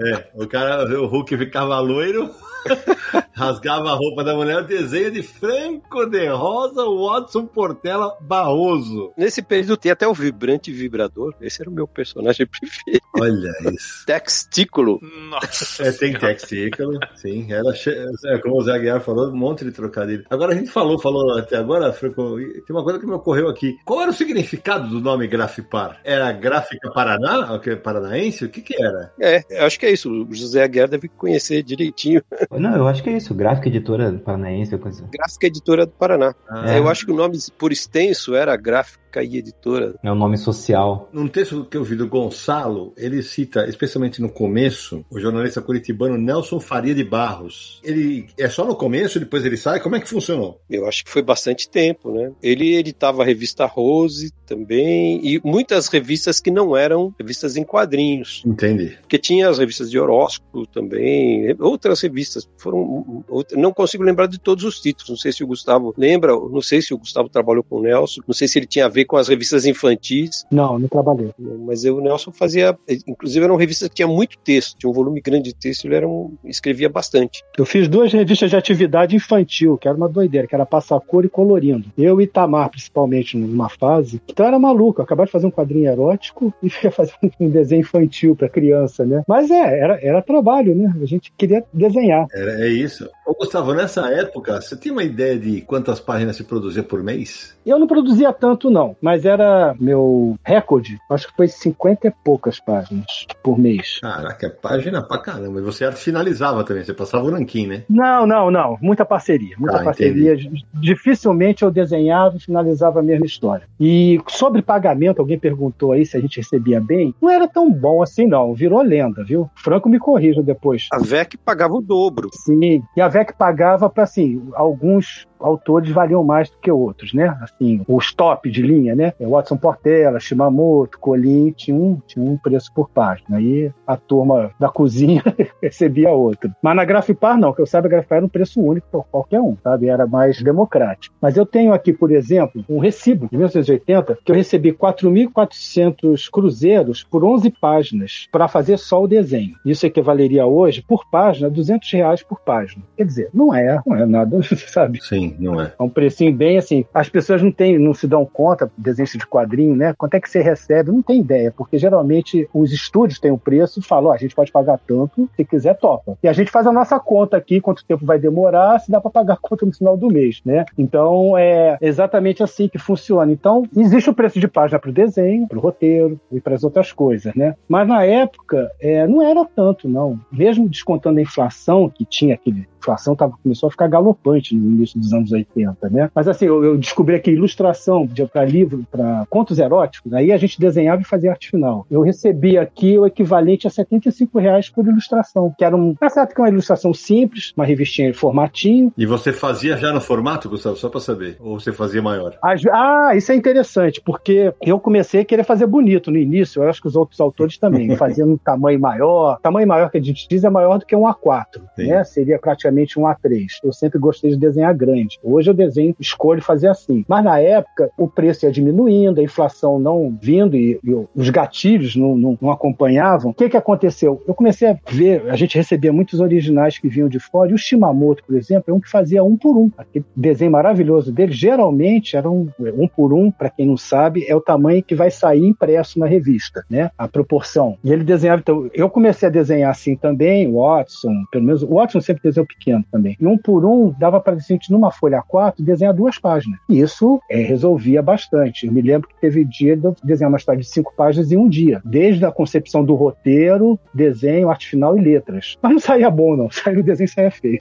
É, 0.00 0.30
o 0.34 0.46
cara, 0.46 0.84
o 1.00 1.06
Hulk 1.06 1.36
ficava 1.36 1.78
loiro. 1.80 2.30
Rasgava 3.34 3.90
a 3.90 3.94
roupa 3.94 4.22
da 4.22 4.34
mulher, 4.34 4.58
o 4.58 4.66
desenho 4.66 5.10
de 5.10 5.22
Franco 5.22 6.06
de 6.06 6.28
Rosa 6.28 6.84
Watson 6.84 7.46
Portela 7.46 8.16
Barroso. 8.20 9.12
Nesse 9.16 9.42
período 9.42 9.76
tem 9.76 9.90
até 9.90 10.06
o 10.06 10.14
vibrante 10.14 10.70
vibrador. 10.70 11.34
Esse 11.40 11.62
era 11.62 11.70
o 11.70 11.72
meu 11.72 11.88
personagem 11.88 12.46
preferido. 12.46 13.02
Olha 13.18 13.50
isso. 13.72 14.04
Textículo. 14.06 15.00
Nossa. 15.28 15.82
É, 15.82 15.92
tem 15.92 16.12
textículo, 16.18 16.98
sim. 17.16 17.52
Ela 17.52 17.74
che... 17.74 17.90
é, 17.90 18.38
como 18.38 18.58
o 18.58 18.62
Zé 18.62 18.72
Aguiar 18.72 19.00
falou, 19.00 19.28
um 19.28 19.36
monte 19.36 19.64
de 19.64 19.72
trocadilho. 19.72 20.24
Agora 20.30 20.52
a 20.52 20.56
gente 20.56 20.70
falou, 20.70 20.98
falou 20.98 21.38
até 21.38 21.56
agora, 21.56 21.92
Franco, 21.92 22.36
tem 22.36 22.76
uma 22.76 22.84
coisa 22.84 22.98
que 22.98 23.06
me 23.06 23.12
ocorreu 23.12 23.48
aqui. 23.48 23.76
Qual 23.84 24.00
era 24.00 24.10
o 24.10 24.14
significado 24.14 24.88
do 24.88 25.00
nome 25.00 25.26
Grafipar? 25.26 26.00
Era 26.04 26.30
Gráfica 26.32 26.90
Paraná? 26.90 27.54
O 27.54 27.60
que, 27.60 27.76
Paranaense? 27.76 28.44
O 28.44 28.48
que 28.48 28.60
que 28.62 28.82
era? 28.82 29.12
É, 29.20 29.42
eu 29.50 29.66
acho 29.66 29.78
que 29.78 29.86
é 29.86 29.90
isso. 29.90 30.10
O 30.10 30.34
José 30.34 30.62
Aguiar 30.62 30.88
deve 30.88 31.08
conhecer 31.08 31.62
direitinho. 31.62 32.22
Não, 32.58 32.76
eu 32.76 32.86
acho 32.86 33.02
que 33.02 33.10
é 33.10 33.16
isso. 33.16 33.34
Gráfica 33.34 33.68
editora 33.68 34.12
paranaense, 34.24 34.76
coisa. 34.78 35.08
Gráfica 35.10 35.46
Editora 35.46 35.86
do 35.86 35.92
Paraná. 35.92 36.34
Ah, 36.48 36.76
Eu 36.76 36.88
acho 36.88 37.06
que 37.06 37.12
o 37.12 37.16
nome, 37.16 37.38
por 37.58 37.72
extenso, 37.72 38.34
era 38.34 38.56
Gráfica 38.56 39.01
e 39.20 39.38
Editora. 39.38 39.94
É 40.02 40.10
o 40.10 40.14
nome 40.14 40.38
social. 40.38 41.08
Num 41.12 41.26
texto 41.26 41.64
que 41.64 41.76
eu 41.76 41.82
vi 41.82 41.96
do 41.96 42.06
Gonçalo, 42.06 42.92
ele 42.96 43.22
cita, 43.22 43.66
especialmente 43.68 44.22
no 44.22 44.30
começo, 44.30 45.04
o 45.10 45.18
jornalista 45.18 45.60
curitibano 45.60 46.16
Nelson 46.16 46.60
Faria 46.60 46.94
de 46.94 47.02
Barros. 47.02 47.80
Ele 47.82 48.26
é 48.38 48.48
só 48.48 48.64
no 48.64 48.76
começo, 48.76 49.18
depois 49.18 49.44
ele 49.44 49.56
sai? 49.56 49.80
Como 49.80 49.96
é 49.96 50.00
que 50.00 50.08
funcionou? 50.08 50.60
Eu 50.70 50.86
acho 50.86 51.04
que 51.04 51.10
foi 51.10 51.22
bastante 51.22 51.68
tempo, 51.68 52.12
né? 52.12 52.32
Ele 52.42 52.76
editava 52.76 53.22
a 53.22 53.24
revista 53.24 53.66
Rose 53.66 54.32
também, 54.46 55.20
e 55.24 55.40
muitas 55.44 55.88
revistas 55.88 56.40
que 56.40 56.50
não 56.50 56.76
eram 56.76 57.14
revistas 57.18 57.56
em 57.56 57.64
quadrinhos. 57.64 58.42
Entendi. 58.46 58.98
Porque 59.00 59.18
tinha 59.18 59.48
as 59.48 59.58
revistas 59.58 59.90
de 59.90 59.98
horóscopo 59.98 60.66
também, 60.66 61.56
outras 61.58 62.00
revistas. 62.00 62.48
Foram. 62.56 63.24
Não 63.52 63.72
consigo 63.72 64.04
lembrar 64.04 64.26
de 64.26 64.38
todos 64.38 64.64
os 64.64 64.80
títulos. 64.80 65.10
Não 65.10 65.16
sei 65.16 65.32
se 65.32 65.42
o 65.42 65.46
Gustavo 65.46 65.94
lembra, 65.96 66.32
não 66.32 66.60
sei 66.60 66.82
se 66.82 66.92
o 66.92 66.98
Gustavo 66.98 67.28
trabalhou 67.28 67.62
com 67.62 67.76
o 67.76 67.82
Nelson, 67.82 68.20
não 68.26 68.34
sei 68.34 68.46
se 68.46 68.58
ele 68.58 68.66
tinha 68.66 68.86
a 68.86 68.88
ver 68.88 69.01
com 69.04 69.16
as 69.16 69.28
revistas 69.28 69.64
infantis, 69.66 70.44
Não, 70.50 70.78
não 70.78 70.88
trabalhei. 70.88 71.30
mas 71.66 71.84
eu, 71.84 71.96
o 71.96 72.00
Nelson 72.00 72.32
fazia. 72.32 72.76
Inclusive 73.06 73.44
eram 73.44 73.56
revistas 73.56 73.88
que 73.88 73.96
tinha 73.96 74.08
muito 74.08 74.38
texto, 74.38 74.76
tinha 74.78 74.90
um 74.90 74.92
volume 74.92 75.20
grande 75.20 75.50
de 75.50 75.54
texto, 75.54 75.84
ele 75.86 75.94
era 75.94 76.08
um, 76.08 76.34
escrevia 76.44 76.88
bastante. 76.88 77.42
Eu 77.56 77.64
fiz 77.64 77.88
duas 77.88 78.12
revistas 78.12 78.50
de 78.50 78.56
atividade 78.56 79.16
infantil, 79.16 79.76
que 79.76 79.88
era 79.88 79.96
uma 79.96 80.08
doideira, 80.08 80.46
que 80.46 80.54
era 80.54 80.66
passar 80.66 80.98
cor 81.00 81.24
e 81.24 81.28
colorindo. 81.28 81.88
Eu 81.96 82.20
e 82.20 82.24
Itamar, 82.24 82.70
principalmente, 82.70 83.36
numa 83.36 83.68
fase. 83.68 84.20
Então 84.28 84.46
era 84.46 84.58
maluco, 84.58 85.00
eu 85.00 85.04
acabava 85.04 85.26
de 85.26 85.32
fazer 85.32 85.46
um 85.46 85.50
quadrinho 85.50 85.90
erótico 85.90 86.52
e 86.62 86.70
ia 86.82 86.90
fazer 86.90 87.12
um 87.40 87.48
desenho 87.48 87.80
infantil 87.80 88.34
para 88.36 88.48
criança, 88.48 89.04
né? 89.04 89.22
Mas 89.26 89.50
é, 89.50 89.78
era, 89.78 89.98
era 90.02 90.22
trabalho, 90.22 90.74
né? 90.74 90.92
A 91.00 91.06
gente 91.06 91.32
queria 91.36 91.64
desenhar. 91.72 92.26
Era, 92.32 92.64
é 92.64 92.68
isso. 92.68 93.08
Ô, 93.26 93.34
Gustavo, 93.34 93.74
nessa 93.74 94.06
época, 94.08 94.60
você 94.60 94.76
tem 94.76 94.92
uma 94.92 95.04
ideia 95.04 95.38
de 95.38 95.60
quantas 95.62 96.00
páginas 96.00 96.36
se 96.36 96.44
produzia 96.44 96.82
por 96.82 97.02
mês? 97.02 97.56
Eu 97.64 97.78
não 97.78 97.86
produzia 97.86 98.32
tanto, 98.32 98.70
não, 98.92 98.96
mas 99.00 99.24
era 99.24 99.74
meu 99.78 100.36
recorde, 100.44 100.98
acho 101.10 101.28
que 101.28 101.36
foi 101.36 101.48
50 101.48 102.08
e 102.08 102.10
poucas 102.24 102.60
páginas 102.60 103.26
por 103.42 103.58
mês. 103.58 103.98
Caraca, 104.00 104.46
é 104.46 104.50
página 104.50 105.02
pra 105.02 105.18
caramba. 105.18 105.60
E 105.60 105.62
você 105.62 105.90
finalizava 105.92 106.64
também, 106.64 106.84
você 106.84 106.94
passava 106.94 107.24
o 107.24 107.30
ranking, 107.30 107.66
né? 107.66 107.84
Não, 107.88 108.26
não, 108.26 108.50
não. 108.50 108.78
Muita 108.80 109.04
parceria. 109.04 109.56
Muita 109.58 109.80
Ah, 109.80 109.84
parceria. 109.84 110.36
Dificilmente 110.74 111.62
eu 111.62 111.70
desenhava 111.70 112.36
e 112.36 112.40
finalizava 112.40 113.00
a 113.00 113.02
mesma 113.02 113.26
história. 113.26 113.66
E 113.78 114.20
sobre 114.28 114.62
pagamento, 114.62 115.20
alguém 115.20 115.38
perguntou 115.38 115.92
aí 115.92 116.04
se 116.04 116.16
a 116.16 116.20
gente 116.20 116.38
recebia 116.38 116.80
bem. 116.80 117.14
Não 117.20 117.30
era 117.30 117.48
tão 117.48 117.70
bom 117.70 118.02
assim, 118.02 118.26
não. 118.26 118.54
Virou 118.54 118.82
lenda, 118.82 119.24
viu? 119.24 119.50
Franco 119.54 119.88
me 119.88 119.98
corrija 119.98 120.42
depois. 120.42 120.88
A 120.92 120.98
VEC 120.98 121.36
pagava 121.36 121.74
o 121.74 121.80
dobro. 121.80 122.28
Sim. 122.32 122.82
E 122.96 123.00
a 123.00 123.08
VEC 123.08 123.32
pagava 123.36 123.88
para, 123.88 124.04
assim, 124.04 124.42
alguns 124.54 125.26
autores 125.42 125.90
valiam 125.90 126.24
mais 126.24 126.50
do 126.50 126.56
que 126.58 126.70
outros, 126.70 127.12
né? 127.12 127.36
Assim, 127.40 127.82
os 127.88 128.12
top 128.12 128.50
de 128.50 128.62
linha, 128.62 128.94
né? 128.94 129.12
Watson 129.20 129.56
Portela, 129.56 130.20
Shimamoto, 130.20 130.98
Colin, 130.98 131.52
tinha 131.52 131.76
um, 131.76 132.00
tinha 132.06 132.24
um 132.24 132.36
preço 132.36 132.72
por 132.74 132.88
página. 132.88 133.38
Aí 133.38 133.70
a 133.86 133.96
turma 133.96 134.50
da 134.58 134.68
cozinha 134.68 135.22
recebia 135.62 136.10
outro. 136.10 136.50
Mas 136.62 136.76
na 136.76 136.84
Grafipar, 136.84 137.38
não, 137.38 137.52
que 137.52 137.60
eu 137.60 137.66
saiba, 137.66 137.88
a 137.88 137.90
Grafipar 137.90 138.16
era 138.16 138.26
um 138.26 138.28
preço 138.28 138.60
único 138.60 138.86
para 138.90 139.00
qualquer 139.02 139.40
um, 139.40 139.56
sabe? 139.62 139.88
Era 139.88 140.06
mais 140.06 140.40
democrático. 140.42 141.14
Mas 141.20 141.36
eu 141.36 141.46
tenho 141.46 141.72
aqui, 141.72 141.92
por 141.92 142.10
exemplo, 142.10 142.64
um 142.68 142.78
recibo 142.78 143.28
de 143.30 143.36
1980 143.36 144.18
que 144.24 144.32
eu 144.32 144.36
recebi 144.36 144.72
4.400 144.72 146.30
cruzeiros 146.30 147.02
por 147.04 147.24
11 147.24 147.50
páginas 147.50 148.28
para 148.30 148.48
fazer 148.48 148.78
só 148.78 149.02
o 149.02 149.08
desenho. 149.08 149.56
Isso 149.64 149.86
equivaleria 149.86 150.46
hoje, 150.46 150.82
por 150.82 151.04
página, 151.10 151.50
200 151.50 151.90
reais 151.92 152.22
por 152.22 152.40
página. 152.40 152.82
Quer 152.96 153.04
dizer, 153.04 153.30
não 153.32 153.54
é, 153.54 153.80
não 153.86 153.96
é 153.96 154.06
nada, 154.06 154.40
sabe? 154.68 155.02
Sim, 155.02 155.31
não 155.38 155.60
é. 155.60 155.72
É 155.78 155.82
um 155.82 155.88
precinho 155.88 156.32
bem 156.32 156.58
assim. 156.58 156.84
As 156.92 157.08
pessoas 157.08 157.42
não 157.42 157.50
têm, 157.50 157.78
não 157.78 157.94
se 157.94 158.06
dão 158.06 158.24
conta, 158.24 158.70
desenho 158.76 159.08
de 159.08 159.26
quadrinho, 159.26 159.74
né? 159.74 159.94
Quanto 159.96 160.14
é 160.14 160.20
que 160.20 160.30
você 160.30 160.40
recebe? 160.40 160.90
Não 160.90 161.02
tem 161.02 161.20
ideia, 161.20 161.52
porque 161.56 161.78
geralmente 161.78 162.48
os 162.52 162.72
estúdios 162.72 163.18
têm 163.18 163.30
um 163.30 163.38
preço 163.38 163.80
e 163.80 163.82
falam, 163.82 164.10
ó, 164.10 164.14
a 164.14 164.16
gente 164.16 164.34
pode 164.34 164.52
pagar 164.52 164.78
tanto, 164.86 165.28
se 165.34 165.44
quiser, 165.44 165.76
topa. 165.76 166.16
E 166.22 166.28
a 166.28 166.32
gente 166.32 166.50
faz 166.50 166.66
a 166.66 166.72
nossa 166.72 166.98
conta 167.00 167.36
aqui, 167.36 167.60
quanto 167.60 167.84
tempo 167.84 168.06
vai 168.06 168.18
demorar, 168.18 168.78
se 168.78 168.90
dá 168.90 169.00
para 169.00 169.10
pagar 169.10 169.34
a 169.34 169.38
conta 169.38 169.66
no 169.66 169.72
final 169.72 169.96
do 169.96 170.08
mês, 170.08 170.40
né? 170.44 170.64
Então 170.78 171.36
é 171.36 171.76
exatamente 171.80 172.42
assim 172.42 172.68
que 172.68 172.78
funciona. 172.78 173.32
Então, 173.32 173.64
existe 173.76 174.10
o 174.10 174.14
preço 174.14 174.38
de 174.38 174.48
página 174.48 174.78
para 174.78 174.90
o 174.90 174.92
desenho, 174.92 175.48
para 175.48 175.58
o 175.58 175.60
roteiro 175.60 176.20
e 176.30 176.40
para 176.40 176.54
as 176.54 176.64
outras 176.64 176.92
coisas, 176.92 177.34
né? 177.34 177.54
Mas 177.68 177.86
na 177.88 178.04
época 178.04 178.70
é, 178.80 179.06
não 179.06 179.22
era 179.22 179.44
tanto, 179.44 179.88
não. 179.88 180.18
Mesmo 180.30 180.68
descontando 180.68 181.18
a 181.18 181.22
inflação 181.22 181.88
que 181.88 182.04
tinha 182.04 182.34
aquele 182.34 182.68
inflação 182.82 183.14
tava, 183.14 183.34
começou 183.42 183.68
a 183.68 183.70
ficar 183.70 183.86
galopante 183.86 184.54
no 184.54 184.70
início 184.70 184.98
dos 184.98 185.12
anos 185.12 185.32
80, 185.32 185.88
né? 185.88 186.10
Mas 186.14 186.26
assim, 186.28 186.46
eu, 186.46 186.62
eu 186.64 186.76
descobri 186.76 187.18
que 187.20 187.30
ilustração 187.30 188.08
para 188.32 188.44
livro, 188.44 188.84
para 188.90 189.24
contos 189.30 189.58
eróticos, 189.58 190.12
aí 190.12 190.32
a 190.32 190.36
gente 190.36 190.58
desenhava 190.60 191.02
e 191.02 191.04
fazia 191.04 191.30
arte 191.30 191.50
final. 191.50 191.86
Eu 191.90 192.02
recebi 192.02 192.58
aqui 192.58 192.98
o 192.98 193.06
equivalente 193.06 193.66
a 193.66 193.70
75 193.70 194.38
reais 194.38 194.68
por 194.68 194.86
ilustração, 194.86 195.54
que 195.56 195.64
era 195.64 195.76
um, 195.76 195.94
tá 195.94 196.08
certo 196.08 196.34
que 196.34 196.40
é 196.40 196.44
uma 196.44 196.50
ilustração 196.50 196.92
simples, 196.92 197.52
uma 197.56 197.64
revistinha 197.64 198.08
em 198.08 198.12
formatinho. 198.12 198.92
E 198.96 199.06
você 199.06 199.32
fazia 199.32 199.76
já 199.76 199.92
no 199.92 200.00
formato, 200.00 200.48
Gustavo, 200.48 200.76
só 200.76 200.88
pra 200.88 201.00
saber? 201.00 201.36
Ou 201.40 201.58
você 201.60 201.72
fazia 201.72 202.02
maior? 202.02 202.36
As- 202.42 202.66
ah, 202.66 203.12
isso 203.14 203.30
é 203.32 203.34
interessante, 203.34 204.00
porque 204.00 204.52
eu 204.60 204.78
comecei 204.80 205.20
a 205.20 205.24
querer 205.24 205.44
fazer 205.44 205.66
bonito 205.66 206.10
no 206.10 206.18
início, 206.18 206.62
eu 206.62 206.68
acho 206.68 206.80
que 206.80 206.88
os 206.88 206.96
outros 206.96 207.20
autores 207.20 207.58
também, 207.58 207.94
faziam 207.96 208.30
um 208.30 208.36
tamanho 208.36 208.80
maior. 208.80 209.38
Tamanho 209.42 209.68
maior 209.68 209.90
que 209.90 209.98
a 209.98 210.02
gente 210.02 210.26
diz 210.28 210.44
é 210.44 210.50
maior 210.50 210.78
do 210.78 210.86
que 210.86 210.96
um 210.96 211.02
A4, 211.02 211.60
Sim. 211.76 211.88
né? 211.88 212.04
Seria 212.04 212.38
praticamente 212.38 212.71
um 212.98 213.02
A3. 213.02 213.46
Eu 213.64 213.72
sempre 213.72 213.98
gostei 213.98 214.30
de 214.30 214.36
desenhar 214.36 214.74
grande. 214.74 215.18
Hoje 215.22 215.50
eu 215.50 215.54
desenho, 215.54 215.94
escolho 215.98 216.42
fazer 216.42 216.68
assim. 216.68 217.04
Mas 217.08 217.24
na 217.24 217.38
época, 217.38 217.90
o 217.96 218.08
preço 218.08 218.44
ia 218.46 218.52
diminuindo, 218.52 219.20
a 219.20 219.24
inflação 219.24 219.78
não 219.78 220.16
vindo 220.20 220.56
e, 220.56 220.78
e 220.84 220.94
os 221.14 221.30
gatilhos 221.30 221.96
não, 221.96 222.16
não- 222.16 222.38
não 222.40 222.50
acompanhavam. 222.50 223.30
O 223.30 223.34
que 223.34 223.48
que 223.48 223.56
aconteceu? 223.56 224.22
Eu 224.26 224.34
comecei 224.34 224.68
a 224.68 224.76
ver, 224.90 225.28
a 225.30 225.36
gente 225.36 225.56
recebia 225.56 225.92
muitos 225.92 226.20
originais 226.20 226.78
que 226.78 226.88
vinham 226.88 227.08
de 227.08 227.18
fora, 227.18 227.50
e 227.50 227.54
o 227.54 227.58
Shimamoto, 227.58 228.24
por 228.24 228.36
exemplo, 228.36 228.64
é 228.68 228.72
um 228.72 228.80
que 228.80 228.90
fazia 228.90 229.22
um 229.22 229.36
por 229.36 229.56
um. 229.56 229.70
Aquele 229.76 230.04
desenho 230.16 230.50
maravilhoso 230.50 231.12
dele, 231.12 231.32
geralmente 231.32 232.16
era 232.16 232.30
um, 232.30 232.48
um 232.58 232.88
por 232.88 233.12
um, 233.12 233.30
para 233.30 233.50
quem 233.50 233.66
não 233.66 233.76
sabe, 233.76 234.24
é 234.26 234.34
o 234.34 234.40
tamanho 234.40 234.82
que 234.82 234.94
vai 234.94 235.10
sair 235.10 235.44
impresso 235.46 235.98
na 235.98 236.06
revista, 236.06 236.64
né? 236.68 236.90
A 236.96 237.06
proporção. 237.08 237.76
E 237.84 237.92
ele 237.92 238.04
desenhava, 238.04 238.40
então, 238.40 238.68
eu 238.74 238.88
comecei 238.88 239.28
a 239.28 239.30
desenhar 239.32 239.70
assim 239.70 239.96
também, 239.96 240.46
o 240.48 240.60
Watson, 240.60 241.12
pelo 241.30 241.44
menos, 241.44 241.62
o 241.62 241.74
Watson 241.74 242.00
sempre 242.00 242.22
desenhou 242.22 242.46
pequeno 242.46 242.61
também. 242.90 243.16
E 243.20 243.26
um 243.26 243.36
por 243.36 243.64
um, 243.64 243.94
dava 243.98 244.20
para 244.20 244.38
gente, 244.38 244.70
numa 244.70 244.90
folha 244.90 245.22
A4, 245.22 245.54
desenhar 245.58 245.94
duas 245.94 246.18
páginas. 246.18 246.58
E 246.68 246.80
isso 246.80 247.20
é, 247.30 247.42
resolvia 247.42 248.02
bastante. 248.02 248.66
Eu 248.66 248.72
me 248.72 248.80
lembro 248.80 249.08
que 249.08 249.20
teve 249.20 249.44
dia 249.44 249.76
de 249.76 249.84
eu 249.84 249.96
desenhar 250.02 250.30
uma 250.30 250.38
história 250.38 250.60
de 250.60 250.66
cinco 250.66 250.92
páginas 250.96 251.30
em 251.32 251.36
um 251.36 251.48
dia. 251.48 251.80
Desde 251.84 252.24
a 252.24 252.30
concepção 252.30 252.84
do 252.84 252.94
roteiro, 252.94 253.78
desenho, 253.94 254.50
arte 254.50 254.68
final 254.68 254.96
e 254.96 255.00
letras. 255.00 255.56
Mas 255.62 255.72
não 255.72 255.78
saía 255.78 256.10
bom, 256.10 256.36
não. 256.36 256.50
Saía 256.62 256.78
o 256.78 256.82
desenho 256.82 257.08
saía 257.08 257.30
feio. 257.30 257.60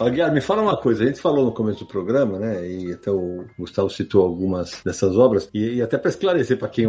Aguiar, 0.00 0.32
me 0.32 0.40
fala 0.40 0.60
uma 0.60 0.76
coisa. 0.76 1.04
A 1.04 1.06
gente 1.06 1.20
falou 1.20 1.44
no 1.44 1.52
começo 1.52 1.80
do 1.80 1.86
programa, 1.86 2.36
né? 2.38 2.68
E 2.68 2.92
até 2.92 3.12
o 3.12 3.44
Gustavo 3.56 3.88
citou 3.88 4.22
algumas 4.24 4.82
dessas 4.84 5.16
obras. 5.16 5.48
E, 5.54 5.74
e 5.76 5.82
até 5.82 5.96
para 5.96 6.10
esclarecer 6.10 6.58
para 6.58 6.68
quem 6.68 6.84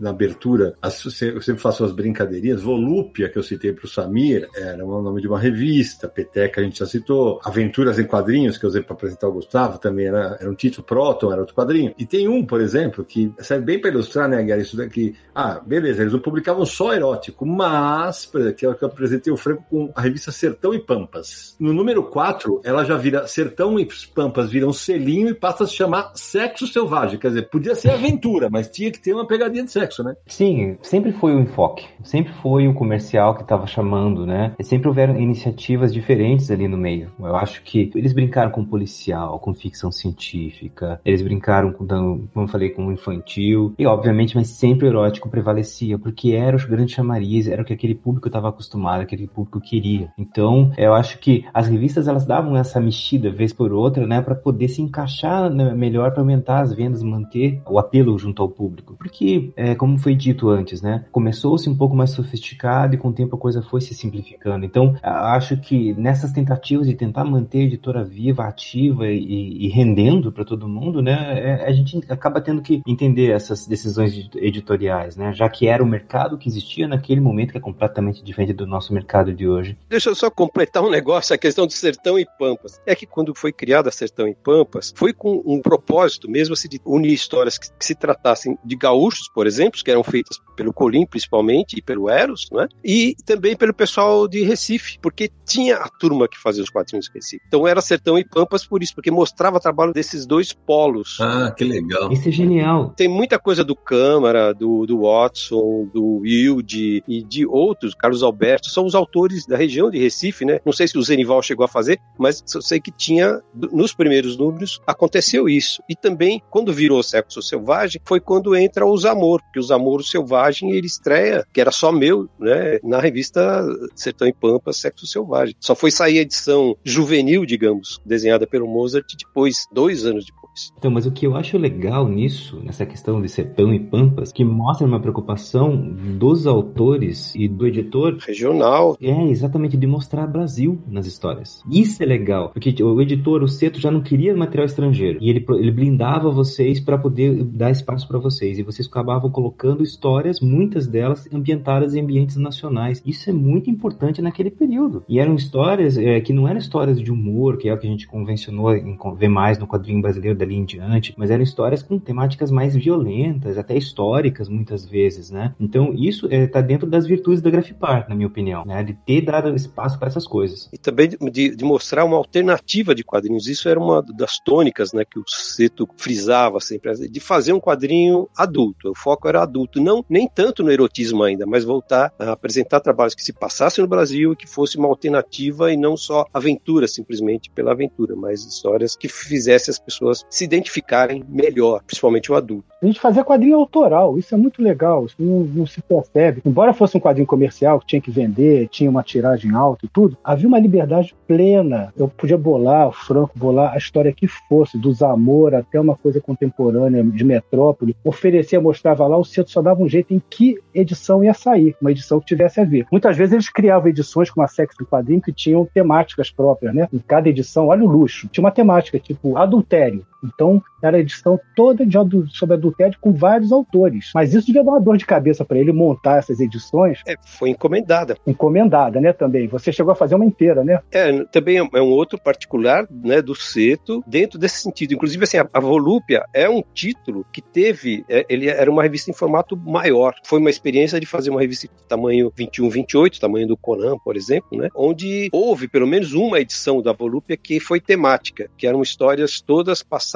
na 0.00 0.08
abertura, 0.10 0.74
as- 0.80 1.04
eu 1.22 1.42
sempre 1.42 1.60
faço 1.60 1.84
as 1.84 1.92
brincadeirinhas. 1.92 2.62
Volúpia, 2.62 3.28
que 3.28 3.38
eu 3.38 3.42
citei 3.42 3.72
para 3.74 3.84
o 3.84 3.88
Samir, 3.88 4.48
era 4.56 4.84
o 4.84 5.02
nome 5.02 5.20
de 5.20 5.28
uma 5.28 5.38
revista. 5.38 6.08
Peteca, 6.08 6.62
a 6.62 6.64
gente 6.64 6.78
já 6.78 6.86
citou. 6.86 7.40
Aventuras 7.44 7.98
em 7.98 8.04
Quadrinhos, 8.06 8.56
que 8.56 8.64
eu 8.64 8.68
usei 8.68 8.82
para 8.82 8.94
apresentar 8.94 9.28
o 9.28 9.32
Gustavo, 9.32 9.78
também 9.78 10.06
era, 10.06 10.38
era 10.40 10.50
um 10.50 10.54
título. 10.54 10.86
Proton 10.86 11.30
era 11.32 11.42
outro 11.42 11.54
quadrinho. 11.54 11.94
E 11.98 12.06
tem 12.06 12.26
um, 12.26 12.44
por 12.46 12.60
exemplo, 12.62 13.04
que 13.04 13.30
serve 13.40 13.66
bem 13.66 13.78
para 13.80 13.90
ilustrar, 13.90 14.26
né, 14.28 14.38
Aguiar? 14.38 14.58
Isso 14.58 14.78
daqui. 14.78 15.14
Ah, 15.34 15.60
beleza, 15.64 16.00
eles 16.00 16.12
não 16.14 16.20
publicavam 16.20 16.64
só 16.64 16.94
erótico, 16.94 17.44
mas, 17.44 18.24
por 18.24 18.40
exemplo, 18.40 18.56
que 18.58 18.64
é 18.64 18.68
eu 18.70 18.86
apresentei 18.88 19.30
o 19.30 19.36
Franco 19.36 19.62
com 19.68 19.92
a 19.94 20.00
revista 20.00 20.32
Sertão 20.32 20.72
e 20.72 20.78
Pampas. 20.78 21.54
No 21.60 21.72
número 21.74 22.02
4, 22.04 22.39
4, 22.40 22.62
ela 22.64 22.84
já 22.84 22.96
vira 22.96 23.26
Sertão 23.26 23.78
e 23.78 23.86
Pampas 24.14 24.50
viram 24.50 24.72
selinho 24.72 25.28
e 25.28 25.34
passa 25.34 25.64
a 25.64 25.66
se 25.66 25.74
chamar 25.74 26.12
Sexo 26.14 26.66
Selvagem. 26.66 27.18
Quer 27.18 27.28
dizer, 27.28 27.50
podia 27.50 27.74
ser 27.74 27.90
aventura, 27.90 28.48
mas 28.50 28.68
tinha 28.68 28.90
que 28.90 29.00
ter 29.00 29.12
uma 29.12 29.26
pegadinha 29.26 29.64
de 29.64 29.70
sexo, 29.70 30.02
né? 30.02 30.14
Sim, 30.26 30.78
sempre 30.82 31.12
foi 31.12 31.34
o 31.34 31.40
enfoque. 31.40 31.86
Sempre 32.02 32.32
foi 32.34 32.66
o 32.66 32.74
comercial 32.74 33.34
que 33.34 33.42
estava 33.42 33.66
chamando, 33.66 34.24
né? 34.24 34.54
E 34.58 34.64
sempre 34.64 34.88
houveram 34.88 35.20
iniciativas 35.20 35.92
diferentes 35.92 36.50
ali 36.50 36.66
no 36.66 36.76
meio. 36.76 37.12
Eu 37.20 37.36
acho 37.36 37.62
que 37.62 37.90
eles 37.94 38.12
brincaram 38.12 38.50
com 38.50 38.64
policial, 38.64 39.38
com 39.38 39.54
ficção 39.54 39.92
científica, 39.92 41.00
eles 41.04 41.22
brincaram 41.22 41.72
com, 41.72 41.86
como 41.86 42.28
eu 42.36 42.48
falei, 42.48 42.70
com 42.70 42.90
infantil, 42.90 43.74
e 43.78 43.86
obviamente, 43.86 44.36
mas 44.36 44.48
sempre 44.48 44.86
o 44.86 44.88
erótico 44.88 45.28
prevalecia, 45.28 45.98
porque 45.98 46.32
era 46.32 46.56
o 46.56 46.68
grande 46.68 46.92
chamariz, 46.92 47.48
era 47.48 47.62
o 47.62 47.64
que 47.64 47.72
aquele 47.72 47.94
público 47.94 48.28
estava 48.28 48.48
acostumado, 48.48 49.02
aquele 49.02 49.26
público 49.26 49.60
queria. 49.60 50.12
Então, 50.16 50.72
eu 50.78 50.94
acho 50.94 51.18
que 51.18 51.44
as 51.52 51.66
revistas 51.66 52.08
elas 52.08 52.19
davam 52.26 52.56
essa 52.56 52.80
mexida 52.80 53.30
vez 53.30 53.52
por 53.52 53.72
outra, 53.72 54.06
né, 54.06 54.20
para 54.20 54.34
poder 54.34 54.68
se 54.68 54.82
encaixar 54.82 55.50
né, 55.50 55.74
melhor 55.74 56.12
para 56.12 56.20
aumentar 56.20 56.60
as 56.60 56.72
vendas, 56.72 57.02
manter 57.02 57.62
o 57.68 57.78
apelo 57.78 58.18
junto 58.18 58.42
ao 58.42 58.48
público. 58.48 58.94
Porque, 58.98 59.50
é, 59.56 59.74
como 59.74 59.98
foi 59.98 60.14
dito 60.14 60.48
antes, 60.48 60.82
né, 60.82 61.04
começou-se 61.10 61.68
um 61.68 61.76
pouco 61.76 61.94
mais 61.94 62.10
sofisticado 62.10 62.94
e 62.94 62.98
com 62.98 63.08
o 63.08 63.12
tempo 63.12 63.36
a 63.36 63.38
coisa 63.38 63.62
foi 63.62 63.80
se 63.80 63.94
simplificando. 63.94 64.64
Então, 64.64 64.94
acho 65.02 65.56
que 65.56 65.94
nessas 65.94 66.32
tentativas 66.32 66.86
de 66.86 66.94
tentar 66.94 67.24
manter 67.24 67.58
a 67.58 67.64
editora 67.64 68.04
viva, 68.04 68.44
ativa 68.44 69.08
e, 69.08 69.66
e 69.66 69.68
rendendo 69.68 70.32
para 70.32 70.44
todo 70.44 70.68
mundo, 70.68 71.02
né, 71.02 71.38
é, 71.38 71.66
a 71.66 71.72
gente 71.72 72.00
acaba 72.08 72.40
tendo 72.40 72.62
que 72.62 72.82
entender 72.86 73.30
essas 73.30 73.66
decisões 73.66 74.28
editoriais, 74.36 75.16
né, 75.16 75.32
já 75.32 75.48
que 75.48 75.66
era 75.66 75.82
o 75.82 75.86
mercado 75.86 76.38
que 76.38 76.48
existia 76.48 76.86
naquele 76.86 77.20
momento 77.20 77.52
que 77.52 77.58
é 77.58 77.60
completamente 77.60 78.22
diferente 78.22 78.52
do 78.52 78.66
nosso 78.66 78.92
mercado 78.92 79.32
de 79.32 79.48
hoje. 79.48 79.76
Deixa 79.88 80.10
eu 80.10 80.14
só 80.14 80.30
completar 80.30 80.82
um 80.82 80.90
negócio, 80.90 81.34
a 81.34 81.38
questão 81.38 81.66
do 81.66 81.72
Sertão 81.72 82.09
e 82.18 82.26
Pampas. 82.38 82.80
É 82.86 82.94
que 82.94 83.06
quando 83.06 83.34
foi 83.34 83.52
criada 83.52 83.90
Sertão 83.90 84.28
e 84.28 84.34
Pampas, 84.34 84.92
foi 84.96 85.12
com 85.12 85.42
um 85.44 85.60
propósito 85.60 86.30
mesmo 86.30 86.54
assim, 86.54 86.68
de 86.68 86.80
unir 86.84 87.12
histórias 87.12 87.58
que, 87.58 87.70
que 87.70 87.84
se 87.84 87.94
tratassem 87.94 88.58
de 88.64 88.76
gaúchos, 88.76 89.28
por 89.34 89.46
exemplo, 89.46 89.80
que 89.82 89.90
eram 89.90 90.02
feitas 90.02 90.38
pelo 90.60 90.74
Colim 90.74 91.06
principalmente 91.06 91.78
e 91.78 91.82
pelo 91.82 92.10
Eros, 92.10 92.50
né? 92.52 92.68
E 92.84 93.16
também 93.24 93.56
pelo 93.56 93.72
pessoal 93.72 94.28
de 94.28 94.42
Recife, 94.42 94.98
porque 95.00 95.30
tinha 95.46 95.76
a 95.76 95.88
turma 95.88 96.28
que 96.28 96.38
fazia 96.38 96.62
os 96.62 96.68
quadrinhos 96.68 97.06
de 97.06 97.12
Recife. 97.14 97.42
Então 97.48 97.66
era 97.66 97.80
Sertão 97.80 98.18
e 98.18 98.24
Pampas 98.24 98.66
por 98.66 98.82
isso, 98.82 98.94
porque 98.94 99.10
mostrava 99.10 99.56
o 99.56 99.60
trabalho 99.60 99.94
desses 99.94 100.26
dois 100.26 100.52
polos. 100.52 101.16
Ah, 101.18 101.50
que 101.56 101.64
legal. 101.64 102.12
Isso 102.12 102.28
é 102.28 102.32
genial. 102.32 102.92
Tem 102.94 103.08
muita 103.08 103.38
coisa 103.38 103.64
do 103.64 103.74
Câmara, 103.74 104.52
do, 104.52 104.84
do 104.84 105.00
Watson, 105.00 105.88
do 105.94 106.18
Wilde 106.18 107.02
e 107.08 107.22
de 107.22 107.46
outros, 107.46 107.94
Carlos 107.94 108.22
Alberto, 108.22 108.68
são 108.68 108.84
os 108.84 108.94
autores 108.94 109.46
da 109.46 109.56
região 109.56 109.90
de 109.90 109.98
Recife, 109.98 110.44
né? 110.44 110.60
Não 110.64 110.74
sei 110.74 110.86
se 110.86 110.98
o 110.98 111.02
Zenival 111.02 111.42
chegou 111.42 111.64
a 111.64 111.68
fazer, 111.68 111.98
mas 112.18 112.44
eu 112.54 112.60
sei 112.60 112.80
que 112.80 112.90
tinha, 112.90 113.40
nos 113.54 113.94
primeiros 113.94 114.36
números, 114.36 114.78
aconteceu 114.86 115.48
isso. 115.48 115.82
E 115.88 115.96
também, 115.96 116.42
quando 116.50 116.70
virou 116.70 117.02
Sexo 117.02 117.40
Selvagem, 117.40 118.02
foi 118.04 118.20
quando 118.20 118.54
entra 118.54 118.84
o 118.84 118.96
Zamor, 118.98 119.40
porque 119.42 119.58
o 119.58 119.62
Zamor 119.62 120.04
Selvagem, 120.04 120.49
ele 120.58 120.86
estreia, 120.86 121.46
que 121.52 121.60
era 121.60 121.70
só 121.70 121.92
meu, 121.92 122.28
né? 122.38 122.78
Na 122.82 123.00
revista 123.00 123.64
Sertão 123.94 124.28
e 124.28 124.32
Pampa, 124.32 124.72
Sexo 124.72 125.06
Selvagem. 125.06 125.54
Só 125.60 125.74
foi 125.74 125.90
sair 125.90 126.18
a 126.18 126.22
edição 126.22 126.76
juvenil, 126.84 127.44
digamos, 127.44 128.00
desenhada 128.04 128.46
pelo 128.46 128.66
Mozart, 128.66 129.06
depois, 129.16 129.66
dois 129.72 130.04
anos 130.04 130.26
depois. 130.26 130.39
Então, 130.76 130.90
mas 130.90 131.06
o 131.06 131.12
que 131.12 131.26
eu 131.26 131.36
acho 131.36 131.56
legal 131.58 132.08
nisso, 132.08 132.60
nessa 132.64 132.84
questão 132.84 133.20
de 133.20 133.28
sertão 133.28 133.72
e 133.72 133.78
pampas, 133.78 134.32
que 134.32 134.44
mostra 134.44 134.86
uma 134.86 135.00
preocupação 135.00 135.76
dos 136.18 136.46
autores 136.46 137.34
e 137.34 137.48
do 137.48 137.66
editor 137.66 138.16
regional. 138.26 138.96
É, 139.00 139.24
exatamente, 139.28 139.76
de 139.76 139.86
mostrar 139.86 140.26
Brasil 140.26 140.78
nas 140.86 141.06
histórias. 141.06 141.62
Isso 141.70 142.02
é 142.02 142.06
legal, 142.06 142.50
porque 142.50 142.82
o 142.82 143.00
editor, 143.00 143.42
o 143.42 143.48
Seto, 143.48 143.80
já 143.80 143.90
não 143.90 144.00
queria 144.00 144.36
material 144.36 144.66
estrangeiro. 144.66 145.18
E 145.20 145.30
ele, 145.30 145.44
ele 145.48 145.70
blindava 145.70 146.30
vocês 146.30 146.80
para 146.80 146.98
poder 146.98 147.44
dar 147.44 147.70
espaço 147.70 148.06
para 148.08 148.18
vocês. 148.18 148.58
E 148.58 148.62
vocês 148.62 148.88
acabavam 148.88 149.30
colocando 149.30 149.82
histórias, 149.82 150.40
muitas 150.40 150.86
delas 150.86 151.28
ambientadas 151.32 151.94
em 151.94 152.00
ambientes 152.00 152.36
nacionais. 152.36 153.02
Isso 153.04 153.30
é 153.30 153.32
muito 153.32 153.70
importante 153.70 154.22
naquele 154.22 154.50
período. 154.50 155.04
E 155.08 155.18
eram 155.18 155.34
histórias 155.34 155.96
é, 155.96 156.20
que 156.20 156.32
não 156.32 156.48
eram 156.48 156.58
histórias 156.58 157.00
de 157.00 157.10
humor, 157.10 157.56
que 157.56 157.68
é 157.68 157.74
o 157.74 157.78
que 157.78 157.86
a 157.86 157.90
gente 157.90 158.06
convencionou 158.06 158.74
em 158.74 158.96
ver 159.16 159.28
mais 159.28 159.58
no 159.58 159.66
quadrinho 159.66 160.00
brasileiro 160.00 160.38
dali 160.40 160.56
em 160.56 160.64
diante, 160.64 161.14
mas 161.16 161.30
eram 161.30 161.42
histórias 161.42 161.82
com 161.82 161.98
temáticas 161.98 162.50
mais 162.50 162.74
violentas, 162.74 163.56
até 163.56 163.76
históricas 163.76 164.48
muitas 164.48 164.84
vezes, 164.84 165.30
né? 165.30 165.54
Então 165.60 165.94
isso 165.94 166.26
está 166.26 166.58
é, 166.58 166.62
dentro 166.62 166.88
das 166.88 167.06
virtudes 167.06 167.40
da 167.40 167.50
Grafipar, 167.50 168.06
na 168.08 168.14
minha 168.14 168.26
opinião, 168.26 168.64
né? 168.64 168.82
De 168.82 168.94
ter 168.94 169.22
dado 169.22 169.54
espaço 169.54 169.98
para 169.98 170.08
essas 170.08 170.26
coisas. 170.26 170.68
E 170.72 170.78
também 170.78 171.08
de, 171.08 171.54
de, 171.54 171.64
mostrar 171.64 172.04
uma 172.04 172.16
alternativa 172.16 172.94
de 172.94 173.04
quadrinhos. 173.04 173.46
Isso 173.46 173.68
era 173.68 173.78
uma 173.78 174.02
das 174.02 174.38
tônicas, 174.38 174.92
né, 174.92 175.04
que 175.04 175.18
o 175.18 175.24
Seto 175.26 175.88
frisava 175.96 176.60
sempre, 176.60 177.08
de 177.08 177.20
fazer 177.20 177.52
um 177.52 177.60
quadrinho 177.60 178.28
adulto. 178.36 178.90
O 178.90 178.94
foco 178.94 179.28
era 179.28 179.42
adulto, 179.42 179.80
não 179.80 180.04
nem 180.08 180.28
tanto 180.28 180.62
no 180.62 180.70
erotismo 180.70 181.22
ainda, 181.22 181.46
mas 181.46 181.64
voltar 181.64 182.12
a 182.18 182.32
apresentar 182.32 182.80
trabalhos 182.80 183.14
que 183.14 183.22
se 183.22 183.32
passassem 183.32 183.82
no 183.82 183.88
Brasil 183.88 184.32
e 184.32 184.36
que 184.36 184.46
fosse 184.46 184.76
uma 184.76 184.88
alternativa 184.88 185.72
e 185.72 185.76
não 185.76 185.96
só 185.96 186.24
aventura 186.32 186.88
simplesmente 186.88 187.50
pela 187.50 187.72
aventura, 187.72 188.16
mas 188.16 188.44
histórias 188.44 188.96
que 188.96 189.08
fizessem 189.08 189.72
as 189.72 189.78
pessoas 189.78 190.24
se 190.30 190.44
identificarem 190.44 191.24
melhor, 191.28 191.82
principalmente 191.84 192.30
o 192.30 192.36
adulto. 192.36 192.70
A 192.82 192.86
gente 192.86 193.00
fazia 193.00 193.24
quadrinho 193.24 193.56
autoral, 193.56 194.16
isso 194.16 194.34
é 194.34 194.38
muito 194.38 194.62
legal, 194.62 195.04
isso 195.04 195.16
não, 195.18 195.40
não, 195.40 195.66
se 195.66 195.82
percebe. 195.82 196.40
Embora 196.46 196.72
fosse 196.72 196.96
um 196.96 197.00
quadrinho 197.00 197.26
comercial 197.26 197.78
que 197.80 197.86
tinha 197.86 198.00
que 198.00 198.10
vender, 198.10 198.68
tinha 198.68 198.88
uma 198.88 199.02
tiragem 199.02 199.54
alta 199.54 199.84
e 199.84 199.88
tudo, 199.88 200.16
havia 200.24 200.48
uma 200.48 200.58
liberdade 200.58 201.14
plena. 201.26 201.92
Eu 201.96 202.08
podia 202.08 202.38
bolar, 202.38 202.88
o 202.88 202.92
Franco 202.92 203.38
bolar 203.38 203.74
a 203.74 203.76
história 203.76 204.12
que 204.12 204.26
fosse, 204.26 204.78
do 204.78 204.92
Zamor 204.92 205.54
até 205.54 205.78
uma 205.78 205.94
coisa 205.94 206.20
contemporânea 206.20 207.02
de 207.04 207.24
Metrópole. 207.24 207.96
Oferecia, 208.02 208.60
mostrava 208.60 209.06
lá, 209.06 209.18
o 209.18 209.24
centro 209.24 209.52
só 209.52 209.60
dava 209.60 209.82
um 209.82 209.88
jeito 209.88 210.14
em 210.14 210.22
que 210.30 210.58
edição 210.74 211.22
ia 211.22 211.34
sair, 211.34 211.76
uma 211.82 211.90
edição 211.90 212.20
que 212.20 212.26
tivesse 212.26 212.60
a 212.60 212.64
ver. 212.64 212.86
Muitas 212.90 213.16
vezes 213.16 213.32
eles 213.32 213.50
criavam 213.50 213.88
edições 213.88 214.30
com 214.30 214.40
uma 214.40 214.48
sexo 214.48 214.78
de 214.78 214.86
quadrinho 214.86 215.20
que 215.20 215.32
tinham 215.32 215.68
temáticas 215.74 216.30
próprias, 216.30 216.74
né? 216.74 216.88
Em 216.92 216.98
cada 216.98 217.28
edição, 217.28 217.68
olha 217.68 217.84
o 217.84 217.88
luxo, 217.88 218.28
tinha 218.28 218.42
uma 218.42 218.50
temática, 218.50 218.98
tipo 218.98 219.36
adultério. 219.36 220.06
Então, 220.22 220.62
era 220.82 220.96
a 220.96 221.00
edição 221.00 221.38
toda 221.54 221.84
de, 221.84 221.96
sobre 222.30 222.54
adultério 222.54 222.96
com 223.00 223.12
vários 223.12 223.52
autores. 223.52 224.10
Mas 224.14 224.34
isso 224.34 224.46
devia 224.46 224.64
dar 224.64 224.72
uma 224.72 224.80
dor 224.80 224.96
de 224.96 225.06
cabeça 225.06 225.44
para 225.44 225.58
ele 225.58 225.72
montar 225.72 226.18
essas 226.18 226.40
edições. 226.40 227.00
É, 227.06 227.14
foi 227.24 227.50
encomendada. 227.50 228.16
Encomendada, 228.26 229.00
né, 229.00 229.12
também. 229.12 229.48
Você 229.48 229.72
chegou 229.72 229.92
a 229.92 229.96
fazer 229.96 230.14
uma 230.14 230.24
inteira, 230.24 230.64
né? 230.64 230.80
É, 230.90 231.24
também 231.24 231.56
é 231.58 231.82
um 231.82 231.90
outro 231.90 232.20
particular, 232.20 232.86
né, 232.90 233.20
do 233.20 233.34
Seto, 233.34 234.02
dentro 234.06 234.38
desse 234.38 234.62
sentido. 234.62 234.94
Inclusive, 234.94 235.24
assim, 235.24 235.38
a, 235.38 235.48
a 235.52 235.60
Volúpia 235.60 236.24
é 236.32 236.48
um 236.48 236.62
título 236.74 237.24
que 237.32 237.42
teve, 237.42 238.04
é, 238.08 238.24
ele 238.28 238.48
era 238.48 238.70
uma 238.70 238.82
revista 238.82 239.10
em 239.10 239.14
formato 239.14 239.56
maior. 239.56 240.14
Foi 240.24 240.38
uma 240.38 240.50
experiência 240.50 241.00
de 241.00 241.06
fazer 241.06 241.30
uma 241.30 241.40
revista 241.40 241.66
de 241.66 241.88
tamanho 241.88 242.32
21, 242.36 242.68
28, 242.68 243.20
tamanho 243.20 243.46
do 243.46 243.56
Conan, 243.56 243.96
por 244.04 244.16
exemplo, 244.16 244.58
né, 244.58 244.68
onde 244.74 245.28
houve 245.32 245.68
pelo 245.68 245.86
menos 245.86 246.12
uma 246.12 246.40
edição 246.40 246.82
da 246.82 246.92
Volúpia 246.92 247.36
que 247.36 247.60
foi 247.60 247.80
temática, 247.80 248.50
que 248.56 248.66
eram 248.66 248.82
histórias 248.82 249.40
todas 249.40 249.82
passadas 249.82 250.09